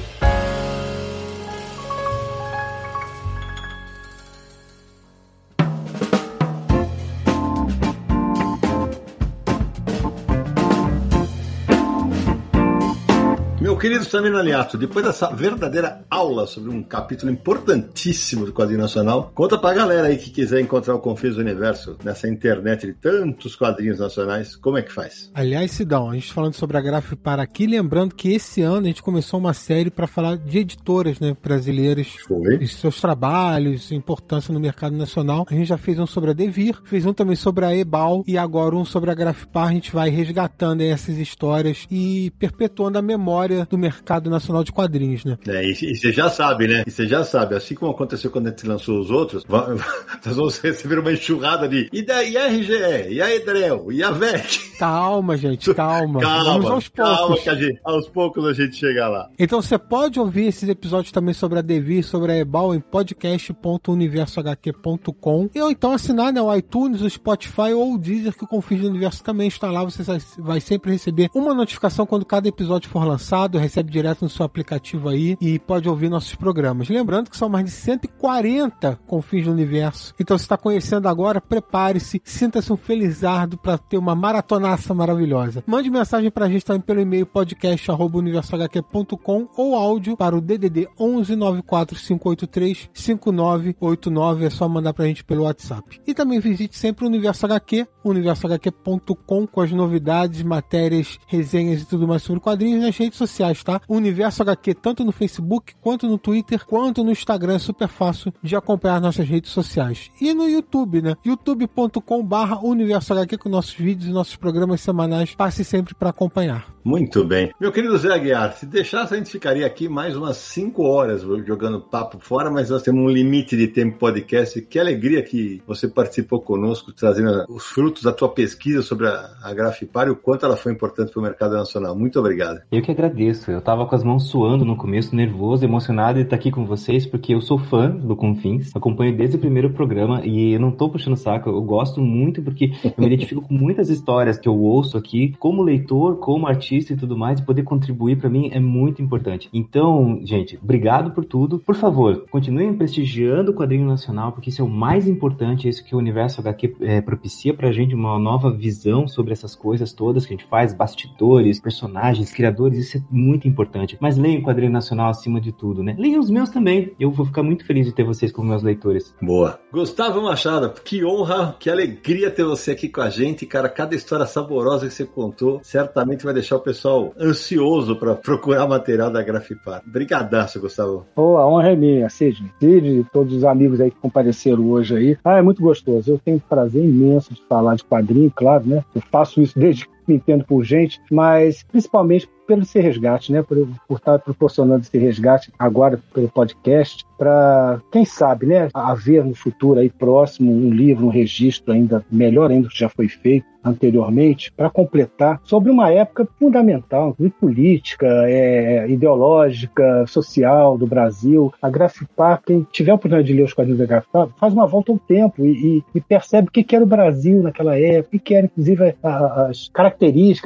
Querido 13.82 14.04
Samir 14.04 14.32
Aliato, 14.32 14.78
depois 14.78 15.04
dessa 15.04 15.28
verdadeira 15.34 16.04
aula 16.08 16.46
sobre 16.46 16.70
um 16.70 16.84
capítulo 16.84 17.32
importantíssimo 17.32 18.46
do 18.46 18.52
quadrinho 18.52 18.78
nacional, 18.78 19.32
conta 19.34 19.58
pra 19.58 19.74
galera 19.74 20.06
aí 20.06 20.16
que 20.16 20.30
quiser 20.30 20.60
encontrar 20.60 20.94
o 20.94 21.00
Confis 21.00 21.34
do 21.34 21.40
Universo 21.40 21.96
nessa 22.04 22.28
internet 22.28 22.86
de 22.86 22.92
tantos 22.92 23.56
quadrinhos 23.56 23.98
nacionais, 23.98 24.54
como 24.54 24.78
é 24.78 24.82
que 24.82 24.92
faz? 24.92 25.32
Aliás, 25.34 25.72
Sidão, 25.72 26.08
a 26.08 26.14
gente 26.14 26.32
falando 26.32 26.54
sobre 26.54 26.76
a 26.76 26.80
Graf 26.80 27.14
para 27.14 27.42
aqui, 27.42 27.66
lembrando 27.66 28.14
que 28.14 28.32
esse 28.32 28.62
ano 28.62 28.84
a 28.84 28.88
gente 28.88 29.02
começou 29.02 29.40
uma 29.40 29.52
série 29.52 29.90
para 29.90 30.06
falar 30.06 30.36
de 30.36 30.58
editoras 30.58 31.18
né, 31.18 31.36
brasileiras 31.42 32.06
Foi. 32.28 32.58
e 32.60 32.68
seus 32.68 33.00
trabalhos, 33.00 33.90
importância 33.90 34.54
no 34.54 34.60
mercado 34.60 34.96
nacional. 34.96 35.44
A 35.50 35.54
gente 35.54 35.66
já 35.66 35.76
fez 35.76 35.98
um 35.98 36.06
sobre 36.06 36.30
a 36.30 36.32
Devir, 36.32 36.80
fez 36.84 37.04
um 37.04 37.12
também 37.12 37.34
sobre 37.34 37.64
a 37.64 37.76
Ebal 37.76 38.22
e 38.28 38.38
agora 38.38 38.76
um 38.76 38.84
sobre 38.84 39.10
a 39.10 39.14
Grafipar. 39.14 39.70
A 39.70 39.72
gente 39.72 39.90
vai 39.90 40.08
resgatando 40.08 40.82
essas 40.82 41.18
histórias 41.18 41.84
e 41.90 42.30
perpetuando 42.38 42.96
a 42.96 43.02
memória 43.02 43.66
do 43.72 43.78
mercado 43.78 44.28
nacional 44.28 44.62
de 44.62 44.70
quadrinhos, 44.70 45.24
né? 45.24 45.38
É, 45.48 45.64
e, 45.64 45.74
você 45.74 46.12
já 46.12 46.28
sabe, 46.28 46.68
né? 46.68 46.84
E 46.86 46.90
você 46.90 47.08
já 47.08 47.24
sabe, 47.24 47.54
assim 47.54 47.74
como 47.74 47.90
aconteceu 47.90 48.30
quando 48.30 48.48
a 48.48 48.50
gente 48.50 48.66
lançou 48.66 49.00
os 49.00 49.10
outros, 49.10 49.44
nós 49.48 50.36
vamos 50.36 50.58
receber 50.58 50.98
uma 50.98 51.10
enxurrada 51.10 51.66
de 51.66 51.88
e, 51.90 52.02
da, 52.02 52.22
e 52.22 52.36
a 52.36 52.48
RGE, 52.48 53.14
e 53.14 53.22
a 53.22 53.34
Edrel, 53.34 53.90
e 53.90 54.02
a 54.02 54.10
VEC. 54.10 54.76
Calma, 54.78 55.38
gente, 55.38 55.72
calma. 55.72 56.20
calma 56.20 56.52
vamos 56.52 56.70
aos 56.70 56.86
poucos. 56.88 57.16
Calma, 57.16 57.38
que 57.38 57.48
a 57.48 57.54
gente, 57.54 57.80
aos 57.82 58.06
poucos 58.10 58.44
a 58.44 58.52
gente 58.52 58.76
chega 58.76 59.08
lá. 59.08 59.30
Então 59.38 59.62
você 59.62 59.78
pode 59.78 60.20
ouvir 60.20 60.48
esses 60.48 60.68
episódios 60.68 61.10
também 61.10 61.32
sobre 61.32 61.58
a 61.58 61.62
Devir, 61.62 62.04
sobre 62.04 62.32
a 62.32 62.36
Ebal 62.36 62.74
em 62.74 62.80
podcast.universohq.com 62.80 65.48
ou 65.56 65.70
então 65.70 65.92
assinar 65.92 66.30
né, 66.30 66.42
o 66.42 66.54
iTunes, 66.54 67.00
o 67.00 67.08
Spotify 67.08 67.72
ou 67.74 67.94
o 67.94 67.98
Deezer, 67.98 68.36
que 68.36 68.44
o 68.44 68.46
Confins 68.46 68.82
do 68.82 68.88
Universo 68.88 69.24
também 69.24 69.48
está 69.48 69.70
lá. 69.70 69.82
Você 69.82 70.02
vai 70.38 70.60
sempre 70.60 70.92
receber 70.92 71.30
uma 71.34 71.54
notificação 71.54 72.04
quando 72.04 72.26
cada 72.26 72.48
episódio 72.48 72.90
for 72.90 73.04
lançado, 73.04 73.61
recebe 73.62 73.90
direto 73.90 74.22
no 74.22 74.28
seu 74.28 74.44
aplicativo 74.44 75.08
aí 75.08 75.36
e 75.40 75.58
pode 75.58 75.88
ouvir 75.88 76.08
nossos 76.08 76.34
programas. 76.34 76.88
Lembrando 76.88 77.30
que 77.30 77.36
são 77.36 77.48
mais 77.48 77.64
de 77.64 77.70
140 77.70 78.98
confins 79.06 79.46
do 79.46 79.52
universo. 79.52 80.14
Então, 80.20 80.36
se 80.36 80.44
está 80.44 80.56
conhecendo 80.56 81.08
agora, 81.08 81.40
prepare-se, 81.40 82.20
sinta-se 82.24 82.72
um 82.72 82.76
felizardo 82.76 83.56
para 83.56 83.78
ter 83.78 83.98
uma 83.98 84.14
maratonaça 84.14 84.94
maravilhosa. 84.94 85.64
Mande 85.66 85.90
mensagem 85.90 86.30
para 86.30 86.46
a 86.46 86.48
gente 86.48 86.64
também 86.64 86.82
pelo 86.82 87.00
e-mail 87.00 87.26
podcast@universohq.com 87.26 89.48
ou 89.56 89.74
áudio 89.74 90.16
para 90.16 90.36
o 90.36 90.40
DDD 90.40 90.88
11 90.98 91.36
94583 91.36 92.90
5989. 92.92 94.46
É 94.46 94.50
só 94.50 94.68
mandar 94.68 94.92
para 94.92 95.04
a 95.04 95.08
gente 95.08 95.24
pelo 95.24 95.44
WhatsApp. 95.44 96.00
E 96.06 96.14
também 96.14 96.40
visite 96.40 96.76
sempre 96.76 97.04
o 97.04 97.08
Universo 97.08 97.46
HQ, 97.46 97.86
universohq.com 98.04 99.46
com 99.46 99.60
as 99.60 99.70
novidades, 99.72 100.42
matérias, 100.42 101.18
resenhas 101.26 101.82
e 101.82 101.86
tudo 101.86 102.08
mais 102.08 102.22
sobre 102.22 102.40
quadrinhos 102.40 102.82
nas 102.82 102.96
redes 102.96 103.18
sociais 103.18 103.51
sociais, 103.52 103.62
tá? 103.62 103.80
Universo 103.88 104.42
HQ, 104.42 104.74
tanto 104.74 105.04
no 105.04 105.12
Facebook, 105.12 105.74
quanto 105.80 106.08
no 106.08 106.18
Twitter, 106.18 106.64
quanto 106.64 107.04
no 107.04 107.12
Instagram, 107.12 107.54
é 107.54 107.58
super 107.58 107.88
fácil 107.88 108.32
de 108.42 108.56
acompanhar 108.56 109.00
nossas 109.00 109.28
redes 109.28 109.50
sociais. 109.50 110.10
E 110.20 110.32
no 110.34 110.48
YouTube, 110.48 111.02
né? 111.02 111.14
youtube.com 111.24 112.24
barra 112.24 112.58
Universo 112.60 113.12
HQ 113.12 113.38
com 113.38 113.48
nossos 113.48 113.74
vídeos 113.74 114.08
e 114.08 114.12
nossos 114.12 114.36
programas 114.36 114.80
semanais. 114.80 115.34
Passe 115.34 115.64
sempre 115.64 115.94
para 115.94 116.10
acompanhar. 116.10 116.66
Muito 116.84 117.24
bem. 117.24 117.52
Meu 117.60 117.70
querido 117.70 117.96
Zé 117.96 118.12
Aguiar, 118.12 118.52
se 118.54 118.66
deixasse 118.66 119.14
a 119.14 119.16
gente 119.16 119.30
ficaria 119.30 119.64
aqui 119.64 119.88
mais 119.88 120.16
umas 120.16 120.36
5 120.36 120.82
horas 120.82 121.22
jogando 121.22 121.80
papo 121.80 122.18
fora, 122.20 122.50
mas 122.50 122.70
nós 122.70 122.82
temos 122.82 123.02
um 123.04 123.08
limite 123.08 123.56
de 123.56 123.68
tempo 123.68 123.98
podcast. 123.98 124.60
Que 124.62 124.78
alegria 124.78 125.22
que 125.22 125.62
você 125.66 125.86
participou 125.86 126.40
conosco, 126.40 126.92
trazendo 126.92 127.44
os 127.48 127.64
frutos 127.66 128.02
da 128.02 128.12
tua 128.12 128.28
pesquisa 128.28 128.82
sobre 128.82 129.06
a, 129.06 129.30
a 129.42 129.54
Grafipar 129.54 130.08
e 130.08 130.10
o 130.10 130.16
quanto 130.16 130.44
ela 130.44 130.56
foi 130.56 130.72
importante 130.72 131.12
para 131.12 131.20
o 131.20 131.22
mercado 131.22 131.54
nacional. 131.54 131.96
Muito 131.96 132.18
obrigado. 132.18 132.60
Eu 132.70 132.82
que 132.82 132.90
agradeço. 132.90 133.50
Eu 133.50 133.60
tava 133.60 133.86
com 133.86 133.94
as 133.94 134.02
mãos 134.02 134.28
suando 134.28 134.64
no 134.64 134.76
começo, 134.76 135.14
nervoso, 135.14 135.64
emocionado 135.64 136.18
de 136.18 136.24
estar 136.24 136.36
aqui 136.36 136.50
com 136.50 136.64
vocês, 136.64 137.06
porque 137.06 137.34
eu 137.34 137.40
sou 137.40 137.58
fã 137.58 137.90
do 137.90 138.16
Confins, 138.16 138.74
acompanho 138.74 139.16
desde 139.16 139.36
o 139.36 139.40
primeiro 139.40 139.70
programa 139.70 140.22
e 140.24 140.52
eu 140.52 140.60
não 140.60 140.72
tô 140.72 140.88
puxando 140.88 141.16
saco, 141.16 141.48
eu 141.48 141.62
gosto 141.62 142.00
muito 142.00 142.42
porque 142.42 142.72
eu 142.84 142.92
me 142.98 143.06
identifico 143.06 143.42
com 143.42 143.54
muitas 143.54 143.88
histórias 143.88 144.38
que 144.38 144.48
eu 144.48 144.58
ouço 144.58 144.98
aqui, 144.98 145.34
como 145.38 145.62
leitor, 145.62 146.16
como 146.16 146.46
artista 146.46 146.71
e 146.78 146.96
tudo 146.96 147.16
mais, 147.16 147.40
e 147.40 147.44
poder 147.44 147.62
contribuir 147.62 148.16
para 148.16 148.30
mim 148.30 148.50
é 148.52 148.60
muito 148.60 149.02
importante. 149.02 149.48
Então, 149.52 150.20
gente, 150.24 150.58
obrigado 150.62 151.12
por 151.12 151.24
tudo. 151.24 151.58
Por 151.58 151.74
favor, 151.74 152.26
continuem 152.30 152.74
prestigiando 152.74 153.50
o 153.50 153.54
quadrinho 153.54 153.86
nacional, 153.86 154.32
porque 154.32 154.50
isso 154.50 154.62
é 154.62 154.64
o 154.64 154.68
mais 154.68 155.06
importante, 155.06 155.66
é 155.66 155.70
isso 155.70 155.84
que 155.84 155.94
o 155.94 155.98
Universo 155.98 156.40
HQ 156.40 156.76
é, 156.80 157.00
propicia 157.00 157.54
pra 157.54 157.72
gente, 157.72 157.94
uma 157.94 158.18
nova 158.18 158.50
visão 158.50 159.06
sobre 159.06 159.32
essas 159.32 159.54
coisas 159.54 159.92
todas 159.92 160.24
que 160.24 160.34
a 160.34 160.36
gente 160.36 160.48
faz, 160.48 160.72
bastidores, 160.72 161.60
personagens, 161.60 162.32
criadores, 162.32 162.78
isso 162.78 162.96
é 162.98 163.02
muito 163.10 163.46
importante. 163.46 163.96
Mas 164.00 164.16
leia 164.16 164.38
o 164.38 164.42
quadrinho 164.42 164.72
nacional 164.72 165.10
acima 165.10 165.40
de 165.40 165.52
tudo, 165.52 165.82
né? 165.82 165.94
Leia 165.98 166.18
os 166.18 166.30
meus 166.30 166.50
também. 166.50 166.92
Eu 166.98 167.10
vou 167.10 167.26
ficar 167.26 167.42
muito 167.42 167.64
feliz 167.64 167.86
de 167.86 167.92
ter 167.92 168.04
vocês 168.04 168.32
como 168.32 168.48
meus 168.48 168.62
leitores. 168.62 169.14
Boa. 169.20 169.58
Gustavo 169.72 170.22
Machado, 170.22 170.72
que 170.84 171.04
honra, 171.04 171.56
que 171.58 171.70
alegria 171.70 172.30
ter 172.30 172.44
você 172.44 172.72
aqui 172.72 172.88
com 172.88 173.00
a 173.00 173.10
gente, 173.10 173.46
cara. 173.46 173.68
Cada 173.68 173.94
história 173.94 174.26
saborosa 174.26 174.86
que 174.86 174.94
você 174.94 175.04
contou 175.04 175.60
certamente 175.62 176.24
vai 176.24 176.34
deixar 176.34 176.56
o 176.56 176.60
pessoal 176.62 177.12
ansioso 177.18 177.96
para 177.96 178.14
procurar 178.14 178.66
material 178.66 179.10
da 179.10 179.22
Grafipar. 179.22 179.82
Brigadaço, 179.84 180.60
Gustavo. 180.60 181.06
Oh, 181.16 181.36
a 181.36 181.46
honra 181.46 181.70
é 181.70 181.76
minha, 181.76 182.08
Cid. 182.08 182.42
Cid 182.58 183.06
todos 183.12 183.34
os 183.34 183.44
amigos 183.44 183.80
aí 183.80 183.90
que 183.90 183.98
compareceram 183.98 184.70
hoje 184.70 184.96
aí. 184.96 185.18
Ah, 185.24 185.38
é 185.38 185.42
muito 185.42 185.62
gostoso. 185.62 186.10
Eu 186.10 186.18
tenho 186.18 186.40
prazer 186.40 186.84
imenso 186.84 187.34
de 187.34 187.42
falar 187.48 187.76
de 187.76 187.84
quadrinho, 187.84 188.32
claro, 188.34 188.64
né? 188.66 188.84
Eu 188.94 189.02
faço 189.10 189.40
isso 189.42 189.58
desde 189.58 189.86
me 190.06 190.16
entendo 190.16 190.44
por 190.44 190.64
gente, 190.64 191.00
mas 191.10 191.62
principalmente 191.62 192.28
pelo 192.46 192.62
esse 192.62 192.80
resgate, 192.80 193.32
né? 193.32 193.42
Por, 193.42 193.66
por 193.88 193.96
estar 193.96 194.18
proporcionando 194.18 194.82
esse 194.82 194.98
resgate 194.98 195.52
agora 195.58 195.98
pelo 196.12 196.28
podcast, 196.28 197.04
para, 197.16 197.80
quem 197.90 198.04
sabe, 198.04 198.46
né, 198.46 198.68
haver 198.74 199.24
no 199.24 199.34
futuro 199.34 199.78
aí 199.78 199.88
próximo 199.88 200.52
um 200.52 200.70
livro, 200.70 201.06
um 201.06 201.10
registro 201.10 201.72
ainda 201.72 202.04
melhor 202.10 202.50
ainda 202.50 202.68
que 202.68 202.76
já 202.76 202.88
foi 202.88 203.08
feito 203.08 203.46
anteriormente, 203.64 204.50
para 204.50 204.68
completar, 204.68 205.40
sobre 205.44 205.70
uma 205.70 205.88
época 205.88 206.26
fundamental, 206.36 207.16
política, 207.38 208.08
é, 208.26 208.88
ideológica, 208.88 210.04
social 210.08 210.76
do 210.76 210.84
Brasil. 210.84 211.52
A 211.62 211.70
Grafipar, 211.70 212.42
quem 212.44 212.66
tiver 212.72 212.90
a 212.90 212.96
oportunidade 212.96 213.28
de 213.28 213.34
ler 213.34 213.44
os 213.44 213.54
quadrinhos 213.54 213.78
da 213.78 213.86
Grafipar, 213.86 214.28
faz 214.36 214.52
uma 214.52 214.66
volta 214.66 214.90
ao 214.90 214.98
tempo 214.98 215.46
e, 215.46 215.78
e, 215.78 215.84
e 215.94 216.00
percebe 216.00 216.48
o 216.48 216.50
que 216.50 216.74
era 216.74 216.84
o 216.84 216.88
Brasil 216.88 217.40
naquela 217.40 217.78
época, 217.78 218.16
o 218.16 218.20
que 218.20 218.34
era, 218.34 218.46
inclusive, 218.46 218.96
as 219.00 219.68
características 219.68 219.91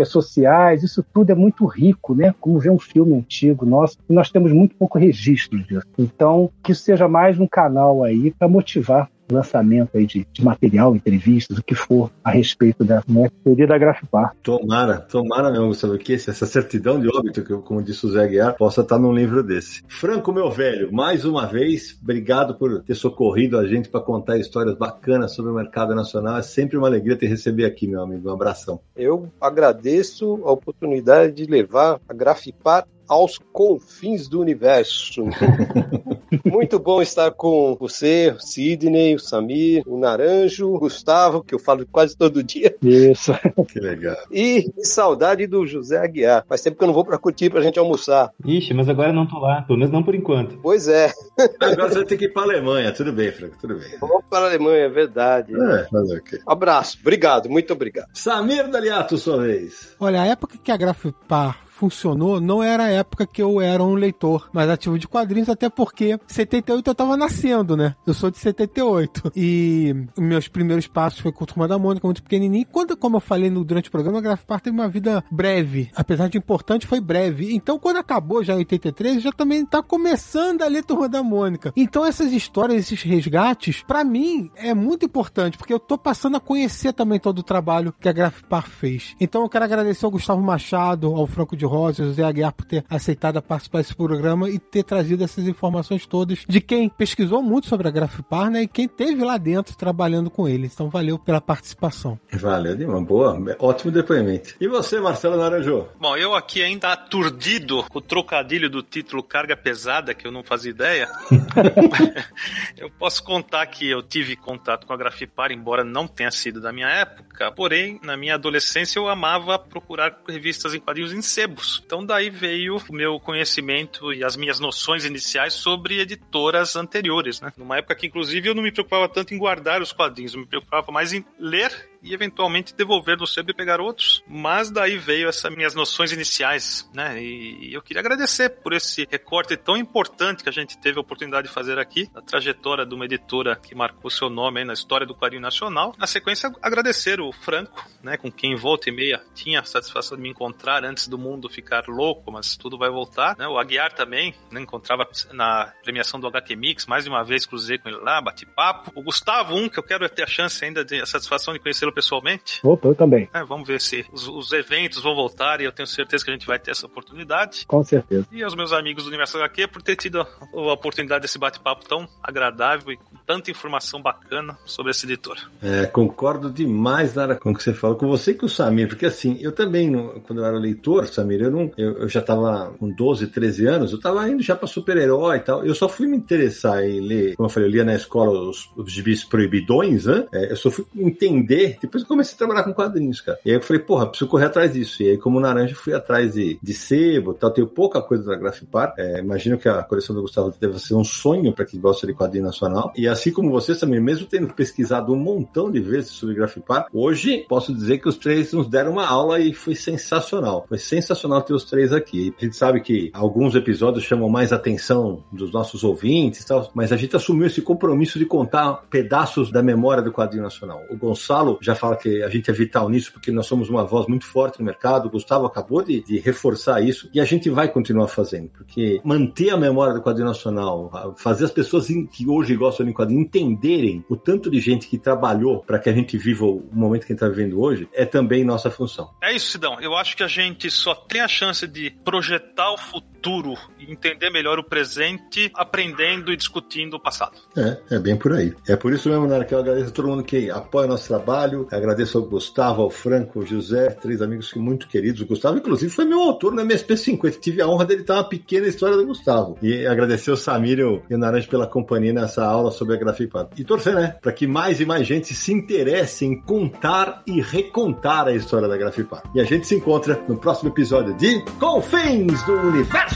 sociais, 0.09 0.83
isso 0.83 1.05
tudo 1.13 1.31
é 1.31 1.35
muito 1.35 1.65
rico, 1.67 2.15
né? 2.15 2.35
Como 2.41 2.59
ver 2.59 2.71
um 2.71 2.79
filme 2.79 3.15
antigo 3.15 3.65
nosso, 3.65 3.99
nós 4.09 4.31
temos 4.31 4.53
muito 4.53 4.75
pouco 4.77 4.99
registro 4.99 5.59
disso. 5.59 5.87
Então, 5.99 6.51
que 6.63 6.73
isso 6.73 6.83
seja 6.83 7.09
mais 7.09 7.39
um 7.39 7.47
canal 7.47 8.03
aí 8.03 8.31
para 8.31 8.49
motivar 8.49 9.09
lançamento 9.31 9.97
aí 9.97 10.07
de, 10.07 10.27
de, 10.33 10.45
material, 10.45 10.95
entrevistas, 10.95 11.59
o 11.59 11.63
que 11.63 11.75
for 11.75 12.11
a 12.23 12.31
respeito 12.31 12.85
da 12.85 13.03
né, 13.09 13.29
teoria 13.43 13.67
da 13.67 13.79
Grafipar. 13.79 14.35
Tomara, 14.43 15.01
tomara 15.01 15.51
mesmo, 15.51 15.69
Gustavo, 15.69 15.99
que 15.99 16.15
essa 16.15 16.47
certidão 16.47 17.01
de 17.01 17.09
óbito, 17.09 17.43
que, 17.43 17.55
como 17.59 17.83
disse 17.83 18.07
o 18.07 18.11
Zé 18.11 18.27
Guiar, 18.27 18.57
possa 18.57 18.81
estar 18.81 18.99
num 18.99 19.13
livro 19.13 19.43
desse. 19.43 19.83
Franco, 19.89 20.33
meu 20.33 20.51
velho, 20.51 20.93
mais 20.93 21.25
uma 21.25 21.47
vez, 21.47 21.99
obrigado 22.03 22.55
por 22.55 22.83
ter 22.83 22.95
socorrido 22.95 23.59
a 23.59 23.67
gente 23.67 23.89
para 23.89 24.01
contar 24.01 24.39
histórias 24.39 24.77
bacanas 24.77 25.35
sobre 25.35 25.51
o 25.51 25.55
mercado 25.55 25.95
nacional. 25.95 26.39
É 26.39 26.43
sempre 26.43 26.77
uma 26.77 26.87
alegria 26.87 27.17
te 27.17 27.27
receber 27.27 27.65
aqui, 27.65 27.87
meu 27.87 28.03
amigo. 28.03 28.29
Um 28.29 28.33
abração. 28.33 28.81
Eu 28.95 29.31
agradeço 29.41 30.43
a 30.45 30.53
oportunidade 30.53 31.35
de 31.35 31.45
levar 31.51 32.01
a 32.09 32.15
Grafipar 32.15 32.87
aos 33.09 33.39
confins 33.53 34.29
do 34.29 34.41
universo. 34.41 35.25
Muito 36.45 36.79
bom 36.79 37.01
estar 37.01 37.31
com 37.31 37.77
você, 37.79 38.35
o 38.37 38.41
Sidney, 38.41 39.15
o 39.15 39.19
Samir, 39.19 39.83
o 39.87 39.99
Naranjo, 39.99 40.75
o 40.75 40.79
Gustavo, 40.79 41.43
que 41.43 41.55
eu 41.55 41.59
falo 41.59 41.87
quase 41.87 42.17
todo 42.17 42.43
dia. 42.43 42.75
Isso. 42.83 43.33
Que 43.69 43.81
legal. 43.81 44.17
E, 44.31 44.71
e 44.77 44.85
saudade 44.85 45.47
do 45.47 45.67
José 45.67 45.99
Aguiar. 45.99 46.45
Faz 46.49 46.63
tempo 46.63 46.77
que 46.77 46.85
eu 46.85 46.87
não 46.87 46.95
vou 46.95 47.05
pra 47.05 47.19
Curtir 47.19 47.51
pra 47.51 47.61
gente 47.61 47.79
almoçar. 47.79 48.33
Ixi, 48.45 48.75
mas 48.75 48.89
agora 48.89 49.11
eu 49.11 49.15
não 49.15 49.27
tô 49.27 49.39
lá. 49.39 49.63
Pelo 49.63 49.79
menos 49.79 49.93
não 49.93 50.03
por 50.03 50.15
enquanto. 50.15 50.59
Pois 50.63 50.89
é. 50.89 51.13
Agora 51.61 51.89
você 51.89 51.97
vai 51.97 52.05
ter 52.05 52.17
que 52.17 52.25
ir 52.27 52.33
pra 52.33 52.43
Alemanha. 52.43 52.93
Tudo 52.93 53.13
bem, 53.13 53.31
Franco, 53.33 53.57
tudo 53.61 53.77
bem. 53.77 53.99
Vamos 54.01 54.25
para 54.31 54.47
a 54.47 54.49
Alemanha, 54.49 54.85
é 54.85 54.89
verdade. 54.89 55.53
É, 55.55 55.89
fazer 55.91 56.19
o 56.19 56.23
quê? 56.23 56.39
Abraço. 56.47 56.99
Obrigado, 57.01 57.49
muito 57.49 57.73
obrigado. 57.73 58.09
Samir 58.15 58.69
Daliato, 58.69 59.19
sua 59.19 59.39
vez. 59.43 59.95
Olha, 59.99 60.23
a 60.23 60.27
época 60.27 60.59
que 60.63 60.71
a 60.71 60.77
Grafipar 60.77 61.66
funcionou 61.77 62.41
não 62.41 62.63
era 62.63 62.85
a 62.85 62.89
época 62.89 63.27
que 63.27 63.43
eu 63.43 63.61
era 63.61 63.83
um 63.83 63.95
leitor 63.95 64.49
mais 64.53 64.69
ativo 64.69 64.99
de 64.99 65.07
quadrinhos, 65.07 65.49
até 65.49 65.69
porque 65.69 66.19
78 66.27 66.91
eu 66.91 66.95
tava 66.95 67.17
nascendo, 67.17 67.77
né? 67.77 67.95
Eu 68.07 68.15
sou 68.15 68.31
de 68.31 68.39
78. 68.39 69.33
E 69.37 69.95
meus 70.17 70.49
primeiros 70.49 70.87
passos 70.87 71.21
foi 71.21 71.33
com 71.33 71.45
o 71.45 71.47
Turma 71.47 71.69
da 71.69 71.79
Mônica, 71.79 72.07
muito 72.07 72.23
pequenininho. 72.23 72.67
Quando, 72.73 72.97
como 72.97 73.17
eu 73.17 73.21
falei 73.21 73.51
no, 73.51 73.65
durante 73.65 73.89
o 73.89 73.93
programa, 73.93 74.19
a 74.19 74.23
Grafipar 74.23 74.61
teve 74.61 74.77
uma 74.77 74.89
vida 74.89 75.23
breve. 75.31 75.91
Apesar 75.95 76.29
de 76.29 76.39
importante, 76.39 76.87
foi 76.87 77.01
breve. 77.01 77.55
Então, 77.55 77.79
quando 77.79 77.99
acabou 77.99 78.43
já 78.43 78.55
em 78.55 78.59
83, 78.59 79.23
já 79.23 79.33
também 79.33 79.65
tá 79.65 79.83
começando 79.83 80.63
a 80.63 80.69
ler 80.69 80.85
Turma 80.85 81.09
da 81.09 81.23
Mônica. 81.23 81.73
Então, 81.77 82.05
essas 82.05 82.33
histórias, 82.33 82.79
esses 82.79 83.03
resgates, 83.03 83.83
para 83.83 84.03
mim, 84.03 84.51
é 84.57 84.73
muito 84.73 85.05
importante, 85.05 85.59
porque 85.59 85.75
eu 85.75 85.81
tô 85.81 85.99
passando 85.99 86.37
a 86.37 86.41
conhecer 86.41 86.93
também 86.93 87.21
todo 87.21 87.41
o 87.41 87.43
trabalho 87.43 87.95
que 88.01 88.09
a 88.09 88.13
Grafipar 88.13 88.67
fez. 88.67 89.15
Então, 89.21 89.43
eu 89.43 89.49
quero 89.49 89.65
agradecer 89.65 90.05
ao 90.05 90.11
Gustavo 90.11 90.41
Machado, 90.41 91.15
ao 91.15 91.27
Franco 91.27 91.57
de 91.57 91.66
Rosa, 91.67 92.05
José 92.05 92.23
Aguiar 92.23 92.53
por 92.53 92.65
ter 92.65 92.85
aceitado 92.89 93.37
a 93.37 93.43
participar 93.43 93.79
desse 93.79 93.95
programa 93.95 94.49
e 94.49 94.59
ter 94.59 94.83
trazido 94.83 95.25
essas 95.25 95.47
informações 95.47 96.07
todas 96.07 96.45
de 96.49 96.61
quem 96.61 96.89
pesquisou 96.89 97.43
muito 97.43 97.67
sobre 97.67 97.89
a 97.89 97.91
Grafipar, 97.91 98.51
né? 98.51 98.63
E 98.63 98.69
quem 98.69 98.89
teve 98.89 99.25
lá 99.25 99.37
dentro 99.37 99.77
trabalhando 99.77 100.31
com 100.31 100.49
eles. 100.49 100.73
Então 100.73 100.89
valeu 100.89 101.19
pela 101.19 101.41
participação. 101.41 102.19
Valeu, 102.33 102.77
de 102.77 102.85
uma 102.85 103.03
boa, 103.03 103.39
ótimo 103.59 103.91
depoimento. 103.91 104.55
E 104.61 104.69
você, 104.69 105.01
Marcelo 105.01 105.37
Naranjo? 105.37 105.89
Bom, 106.01 106.17
eu 106.17 106.35
aqui 106.35 106.63
ainda 106.63 106.93
aturdido 106.93 107.85
com 107.85 107.99
o 107.99 108.03
trocadilho 108.03 108.71
do 108.71 108.83
título 108.83 109.23
Carga 109.23 109.57
Pesada, 109.57 110.15
que 110.15 110.27
eu 110.27 110.33
não 110.33 110.43
fazia 110.43 110.71
ideia. 110.71 111.09
eu 112.77 112.91
posso 112.91 113.23
contar 113.23 113.67
que 113.67 113.89
eu 113.89 114.03
tive 114.03 114.37
contato 114.37 114.87
com 114.87 114.93
a 114.93 114.97
Grafipar, 114.97 115.53
embora 115.53 115.85
não 115.85 116.07
tenha 116.07 116.31
sido 116.31 116.61
da 116.61 116.73
minha 116.73 116.89
época, 116.89 117.53
porém, 117.53 118.01
na 118.03 118.17
minha 118.17 118.35
adolescência 118.35 118.99
eu 118.99 119.09
amava 119.09 119.59
procurar 119.59 120.19
revistas 120.29 120.75
em 120.75 120.81
quadrinhos 120.81 121.13
em 121.13 121.23
sebo 121.23 121.56
Então 121.85 122.05
daí 122.05 122.31
veio 122.31 122.77
o 122.89 122.93
meu 122.93 123.19
conhecimento 123.19 124.13
e 124.13 124.25
as 124.25 124.37
minhas 124.37 124.61
noções 124.61 125.05
iniciais 125.05 125.55
sobre 125.55 126.01
editoras 126.01 126.77
anteriores, 126.77 127.41
né? 127.41 127.53
Numa 127.57 127.79
época 127.79 127.95
que 127.95 128.07
inclusive 128.07 128.49
eu 128.49 128.55
não 128.55 128.63
me 128.63 128.73
preocupava 128.73 129.09
tanto 129.09 129.35
em 129.35 129.39
guardar 129.39 129.81
os 129.81 129.93
quadrinhos, 129.93 130.35
eu 130.35 130.41
me 130.41 130.47
preocupava 130.47 130.91
mais 130.93 131.13
em 131.13 131.25
ler 131.39 131.73
e 132.07 132.15
eventualmente 132.15 132.75
devolver 132.75 133.19
no 133.19 133.27
sebo 133.27 133.51
e 133.51 133.55
pegar 133.55 133.81
outros. 133.81 134.23
Mas 134.29 134.71
daí 134.71 134.97
veio 134.97 135.29
essas 135.29 135.55
minhas 135.55 135.75
noções 135.75 136.13
iniciais, 136.13 136.89
né? 136.95 137.21
E 137.21 137.75
eu 137.75 137.83
queria 137.83 138.01
agradecer 138.01 138.49
por 138.49 138.73
esse 138.73 139.07
recorte 139.11 139.57
tão 139.57 139.77
importante 139.77 140.43
que 140.43 140.49
a 140.49 140.53
gente 140.53 140.79
teve 140.79 140.99
a 140.99 141.01
oportunidade 141.01 141.49
de 141.49 141.53
fazer 141.53 141.79
aqui, 141.79 142.09
a 142.15 142.23
trajetória 142.23 142.87
de 142.87 142.95
uma 142.95 143.05
editora 143.05 143.57
que 143.57 143.75
marcou 143.75 144.11
seu 144.11 144.31
nome 144.31 144.65
na 144.65 144.73
história 144.73 145.07
do 145.07 145.15
quadrinho 145.15 145.43
nacional. 145.43 145.95
Na 145.99 146.07
sequência, 146.07 146.51
agradecer 146.63 147.21
o 147.21 147.33
Franco, 147.33 147.85
né? 148.03 148.17
Com 148.17 148.31
quem 148.31 148.55
volta 148.55 148.89
e 148.89 148.93
meia 148.93 149.23
tinha 149.35 149.61
a 149.61 149.65
satisfação 149.65 150.17
de 150.17 150.23
me 150.23 150.29
encontrar 150.29 150.85
antes 150.85 151.09
do 151.09 151.19
mundo 151.19 151.49
ficar 151.49 151.85
louco, 151.89 152.31
mas 152.31 152.57
tudo 152.57 152.79
vai 152.79 152.89
voltar, 152.89 153.37
né? 153.37 153.49
O 153.49 153.59
Aguiar 153.59 153.93
também, 153.93 154.35
né? 154.51 154.61
Encontrava 154.61 155.09
na 155.33 155.73
premiação 155.83 156.21
do 156.21 156.29
HQ 156.29 156.55
Mix, 156.55 156.87
mais 156.87 157.05
de 157.05 157.11
uma 157.11 157.25
vez 157.25 157.45
cruzei 157.45 157.79
com 157.79 157.89
ele 157.89 157.99
lá, 157.99 158.21
bati 158.21 158.47
papo. 158.47 158.93
O 158.95 159.03
Gustavo, 159.03 159.57
um 159.57 159.69
que 159.69 159.79
eu 159.79 159.83
quero 159.83 160.09
ter 160.09 160.23
a 160.23 160.27
chance 160.27 160.65
ainda 160.65 160.85
de 160.85 161.01
a 161.01 161.07
satisfação 161.07 161.53
de 161.53 161.61
conhecê-lo 161.61 161.93
pessoalmente. 161.97 162.61
Opa, 162.63 162.89
eu 162.89 162.95
também. 162.95 163.27
É, 163.33 163.43
vamos 163.43 163.67
ver 163.67 163.81
se 163.81 164.05
os, 164.13 164.29
os, 164.29 164.53
eventos 164.53 165.03
vão 165.03 165.15
voltar 165.15 165.63
e 165.63 165.65
eu 165.65 165.73
tenho 165.73 165.87
certeza 165.87 166.23
que 166.23 166.31
a 166.31 166.35
gente 166.35 166.47
vai 166.47 166.59
ter 166.59 166.73
essa 166.73 166.85
oportunidade. 166.85 167.65
Com 167.67 167.83
certeza. 167.83 168.27
E 168.31 168.43
aos 168.43 168.55
meus 168.55 168.71
amigos 168.71 169.05
do 169.05 169.09
Universo 169.09 169.39
HQ 169.39 169.69
por 169.69 169.81
ter 169.81 169.97
tido 169.97 170.21
a, 170.21 170.29
a 170.53 170.73
oportunidade 170.75 171.23
desse 171.23 171.39
bate-papo 171.39 171.89
tão 171.89 172.07
agradável 172.23 172.93
e 172.93 172.99
com 172.99 173.17
tanta 173.27 173.51
informação 173.51 174.03
bacana 174.03 174.59
sobre 174.67 174.91
essa 174.91 175.07
editora. 175.07 175.41
É, 175.63 175.87
concordo 175.87 176.51
demais, 176.51 177.15
Nara, 177.15 177.35
com 177.35 177.53
o 177.53 177.55
que 177.55 177.63
você 177.63 177.73
falou, 177.73 177.97
com 177.97 178.07
você 178.07 178.33
e 178.33 178.35
com 178.35 178.45
o 178.45 178.49
Samir, 178.49 178.89
porque 178.89 179.07
assim, 179.07 179.39
eu 179.41 179.53
também, 179.53 179.91
quando 180.27 180.41
eu 180.41 180.45
era 180.45 180.59
leitor, 180.59 181.07
Samir, 181.07 181.41
eu, 181.41 181.51
não, 181.51 181.73
eu, 181.79 181.99
eu 182.01 182.09
já 182.11 182.21
estava 182.21 182.75
com 182.79 182.91
12, 182.91 183.29
13 183.29 183.67
anos, 183.67 183.93
eu 183.93 183.97
estava 183.97 184.29
indo 184.29 184.43
já 184.43 184.55
para 184.55 184.67
super-herói 184.67 185.39
e 185.39 185.41
tal, 185.41 185.65
eu 185.65 185.75
só 185.75 185.89
fui 185.89 186.07
me 186.07 186.17
interessar 186.17 186.85
em 186.85 187.01
ler, 187.01 187.37
como 187.37 187.47
eu 187.47 187.51
falei, 187.51 187.69
eu 187.69 187.73
lia 187.73 187.85
na 187.85 187.95
escola 187.95 188.51
os, 188.51 188.71
os 188.77 188.93
gibis 188.93 189.25
proibidões, 189.25 190.05
né? 190.05 190.27
É, 190.33 190.53
eu 190.53 190.57
só 190.57 190.71
fui 190.71 190.85
entender 190.95 191.79
depois 191.87 192.03
eu 192.03 192.09
comecei 192.09 192.35
a 192.35 192.39
trabalhar 192.39 192.63
com 192.65 192.75
quadrinhos, 192.75 193.21
cara. 193.21 193.39
E 193.45 193.51
aí 193.51 193.57
eu 193.57 193.63
falei, 193.63 193.83
porra, 193.83 194.07
preciso 194.07 194.29
correr 194.29 194.47
atrás 194.47 194.73
disso. 194.73 195.03
E 195.03 195.11
aí, 195.11 195.19
como 195.19 195.41
naranja, 195.41 195.75
fui 195.75 195.95
atrás 195.95 196.35
de, 196.35 196.59
de 196.63 196.75
sebo 196.75 197.33
tal. 197.35 197.51
Tenho 197.51 197.67
pouca 197.67 198.03
coisa 198.03 198.25
da 198.25 198.37
Grafipar. 198.37 198.95
É, 198.99 199.21
imagino 199.21 199.59
que 199.59 199.69
a 199.69 199.83
coleção 199.83 200.15
do 200.15 200.23
Gustavo 200.23 200.53
deve 200.61 200.79
ser 200.79 200.95
um 200.95 201.05
sonho 201.05 201.53
para 201.53 201.65
quem 201.65 201.81
gosta 201.81 202.07
de 202.07 202.15
quadrinho 202.15 202.45
nacional. 202.45 202.93
E 202.97 203.09
assim 203.09 203.33
como 203.33 203.51
vocês 203.51 203.79
também, 203.79 204.01
mesmo 204.01 204.27
tendo 204.27 204.53
pesquisado 204.53 205.13
um 205.13 205.17
montão 205.17 205.71
de 205.71 205.81
vezes 205.81 206.11
sobre 206.11 206.35
Grafipar, 206.35 206.87
hoje 206.93 207.45
posso 207.49 207.73
dizer 207.73 207.99
que 207.99 208.09
os 208.09 208.17
três 208.17 208.53
nos 208.53 208.69
deram 208.69 208.93
uma 208.93 209.07
aula 209.07 209.41
e 209.41 209.55
foi 209.55 209.75
sensacional. 209.75 210.67
Foi 210.69 210.79
sensacional 210.79 211.43
ter 211.43 211.55
os 211.55 211.65
três 211.65 211.93
aqui. 211.93 212.35
A 212.41 212.45
gente 212.45 212.57
sabe 212.57 212.81
que 212.81 213.11
alguns 213.13 213.55
episódios 213.55 214.05
chamam 214.05 214.29
mais 214.29 214.53
atenção 214.53 215.25
dos 215.33 215.53
nossos 215.53 215.85
ouvintes 215.85 216.41
e 216.41 216.47
tal, 216.47 216.71
mas 216.75 216.93
a 216.93 216.97
gente 216.97 217.15
assumiu 217.17 217.47
esse 217.47 217.63
compromisso 217.63 218.19
de 218.19 218.27
contar 218.27 218.85
pedaços 218.91 219.51
da 219.51 219.63
memória 219.63 220.03
do 220.03 220.13
quadrinho 220.13 220.43
nacional. 220.43 220.81
O 220.91 220.97
Gonçalo 220.97 221.59
já 221.67 221.75
fala 221.75 221.97
que 221.97 222.23
a 222.23 222.29
gente 222.29 222.51
é 222.51 222.53
vital 222.53 222.89
nisso, 222.89 223.13
porque 223.13 223.33
nós 223.33 223.47
somos 223.47 223.69
uma 223.69 223.85
voz 223.85 224.07
muito 224.07 224.25
forte 224.25 224.61
no 224.61 224.65
mercado. 224.65 225.07
O 225.07 225.11
Gustavo 225.11 225.47
acabou 225.47 225.83
de, 225.83 226.01
de 226.03 226.19
reforçar 226.19 226.81
isso 226.81 227.11
e 227.13 227.21
a 227.21 227.25
gente 227.25 227.51
vai 227.51 227.69
continuar 227.69 228.09
fazendo, 228.09 228.49
porque 228.51 229.01
manter 229.05 229.51
a 229.51 229.57
memória 229.57 229.95
do 229.95 230.03
quadrinho 230.03 230.29
nacional, 230.29 231.15
fazer 231.19 231.45
as 231.45 231.51
pessoas 231.51 231.89
que 232.13 232.29
hoje 232.29 232.55
gostam 232.55 232.87
de 232.87 232.93
quadrinho 232.93 233.21
entenderem 233.21 234.05
o 234.09 234.17
tanto 234.17 234.51
de 234.51 234.61
gente 234.61 234.87
que 234.87 234.99
trabalhou 234.99 235.61
para 235.61 235.79
que 235.79 235.89
a 235.89 235.93
gente 235.93 236.17
viva 236.17 236.47
o 236.47 236.69
momento 236.73 237.07
que 237.07 237.13
a 237.13 237.15
gente 237.15 237.25
está 237.25 237.29
vivendo 237.29 237.61
hoje, 237.61 237.89
é 237.93 238.05
também 238.05 238.45
nossa 238.45 238.71
função. 238.71 239.11
É 239.23 239.35
isso, 239.35 239.53
Sidão. 239.53 239.81
Eu 239.81 239.95
acho 239.95 240.17
que 240.17 240.23
a 240.23 240.29
gente 240.29 240.71
só 240.71 240.95
tem 240.95 241.21
a 241.21 241.29
chance 241.29 241.67
de 241.67 241.91
projetar 242.05 242.73
o 242.73 242.79
futuro 242.79 243.16
futuro 243.27 243.55
e 243.77 243.91
entender 243.91 244.31
melhor 244.31 244.57
o 244.61 244.63
presente, 244.63 245.51
aprendendo 245.55 246.33
e 246.33 246.37
discutindo 246.37 246.95
o 246.95 247.01
passado. 247.01 247.33
É, 247.57 247.97
é 247.97 247.99
bem 247.99 248.17
por 248.17 248.33
aí. 248.33 248.55
É 248.69 248.77
por 248.77 248.93
isso 248.93 249.09
mesmo, 249.09 249.27
Nara, 249.27 249.45
que 249.45 249.53
eu 249.53 249.59
agradeço 249.59 249.89
a 249.89 249.93
todo 249.93 250.09
mundo 250.09 250.23
que 250.23 250.49
apoia 250.49 250.87
o 250.87 250.91
nosso 250.91 251.09
trabalho. 251.09 251.67
Agradeço 251.73 252.19
ao 252.19 252.25
Gustavo, 252.25 252.83
ao 252.83 252.91
Franco, 252.91 253.41
ao 253.41 253.47
José, 253.47 253.89
três 253.91 254.23
amigos 254.23 254.55
muito 254.55 254.87
queridos. 254.87 255.21
O 255.21 255.27
Gustavo, 255.27 255.59
inclusive, 255.59 255.93
foi 255.93 256.05
meu 256.05 256.21
autor 256.21 256.55
no 256.55 256.63
MSP50. 256.63 257.41
Tive 257.41 257.61
a 257.61 257.67
honra 257.67 257.85
dele 257.85 258.03
estar 258.03 258.15
uma 258.15 258.29
pequena 258.29 258.69
história 258.69 258.97
do 258.97 259.05
Gustavo. 259.05 259.59
E 259.61 259.85
agradecer 259.87 260.31
o 260.31 260.37
Samir 260.37 260.79
e 260.79 260.85
o 261.15 261.19
Naranjo 261.19 261.49
pela 261.49 261.67
companhia 261.67 262.13
nessa 262.13 262.45
aula 262.47 262.71
sobre 262.71 262.95
a 262.95 262.99
Grafipad. 262.99 263.49
E 263.59 263.65
torcer, 263.65 263.95
né? 263.95 264.17
Para 264.23 264.33
que 264.33 264.47
mais 264.47 264.81
e 264.81 264.87
mais 264.87 265.05
gente 265.05 265.35
se 265.35 265.53
interesse 265.53 266.25
em 266.25 266.41
contar 266.41 267.23
e 267.27 267.41
recontar 267.41 268.29
a 268.29 268.33
história 268.33 268.69
da 268.69 268.77
Grafipad. 268.77 269.23
E 269.35 269.41
a 269.41 269.45
gente 269.45 269.67
se 269.67 269.75
encontra 269.75 270.23
no 270.29 270.37
próximo 270.37 270.71
episódio 270.71 271.13
de 271.15 271.43
Confins 271.59 272.41
do 272.45 272.53
Universo! 272.53 273.16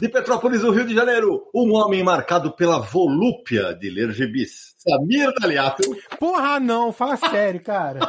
De 0.00 0.08
Petrópolis, 0.08 0.62
no 0.62 0.70
Rio 0.70 0.86
de 0.86 0.94
Janeiro, 0.94 1.42
um 1.54 1.74
homem 1.74 2.02
marcado 2.02 2.50
pela 2.52 2.78
volúpia 2.78 3.74
de 3.74 3.90
ler 3.90 4.12
gibis. 4.12 4.74
Samir 4.78 5.30
Daliato. 5.38 5.82
Porra, 6.18 6.58
não, 6.58 6.90
fala 6.90 7.18
sério, 7.18 7.62
cara. 7.62 8.00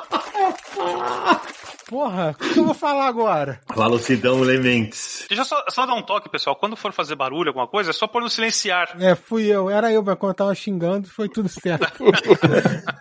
Porra, 1.89 2.31
o 2.31 2.53
que 2.53 2.57
eu 2.57 2.63
vou 2.63 2.73
falar 2.73 3.07
agora? 3.07 3.59
Valocidão 3.76 4.39
Lementes. 4.39 5.26
Deixa 5.27 5.41
eu 5.41 5.45
só, 5.45 5.65
só 5.68 5.85
dar 5.85 5.95
um 5.95 6.01
toque, 6.01 6.30
pessoal. 6.30 6.55
Quando 6.55 6.77
for 6.77 6.93
fazer 6.93 7.15
barulho, 7.15 7.49
alguma 7.49 7.68
coisa, 7.68 7.89
é 7.89 7.93
só 7.93 8.07
pôr 8.07 8.22
no 8.22 8.30
silenciar. 8.30 8.95
É, 8.97 9.13
fui 9.13 9.47
eu, 9.47 9.69
era 9.69 9.91
eu, 9.91 10.01
mas 10.01 10.18
quando 10.18 10.31
eu 10.31 10.35
tava 10.35 10.55
xingando, 10.55 11.09
foi 11.09 11.27
tudo 11.27 11.49
certo. 11.49 12.01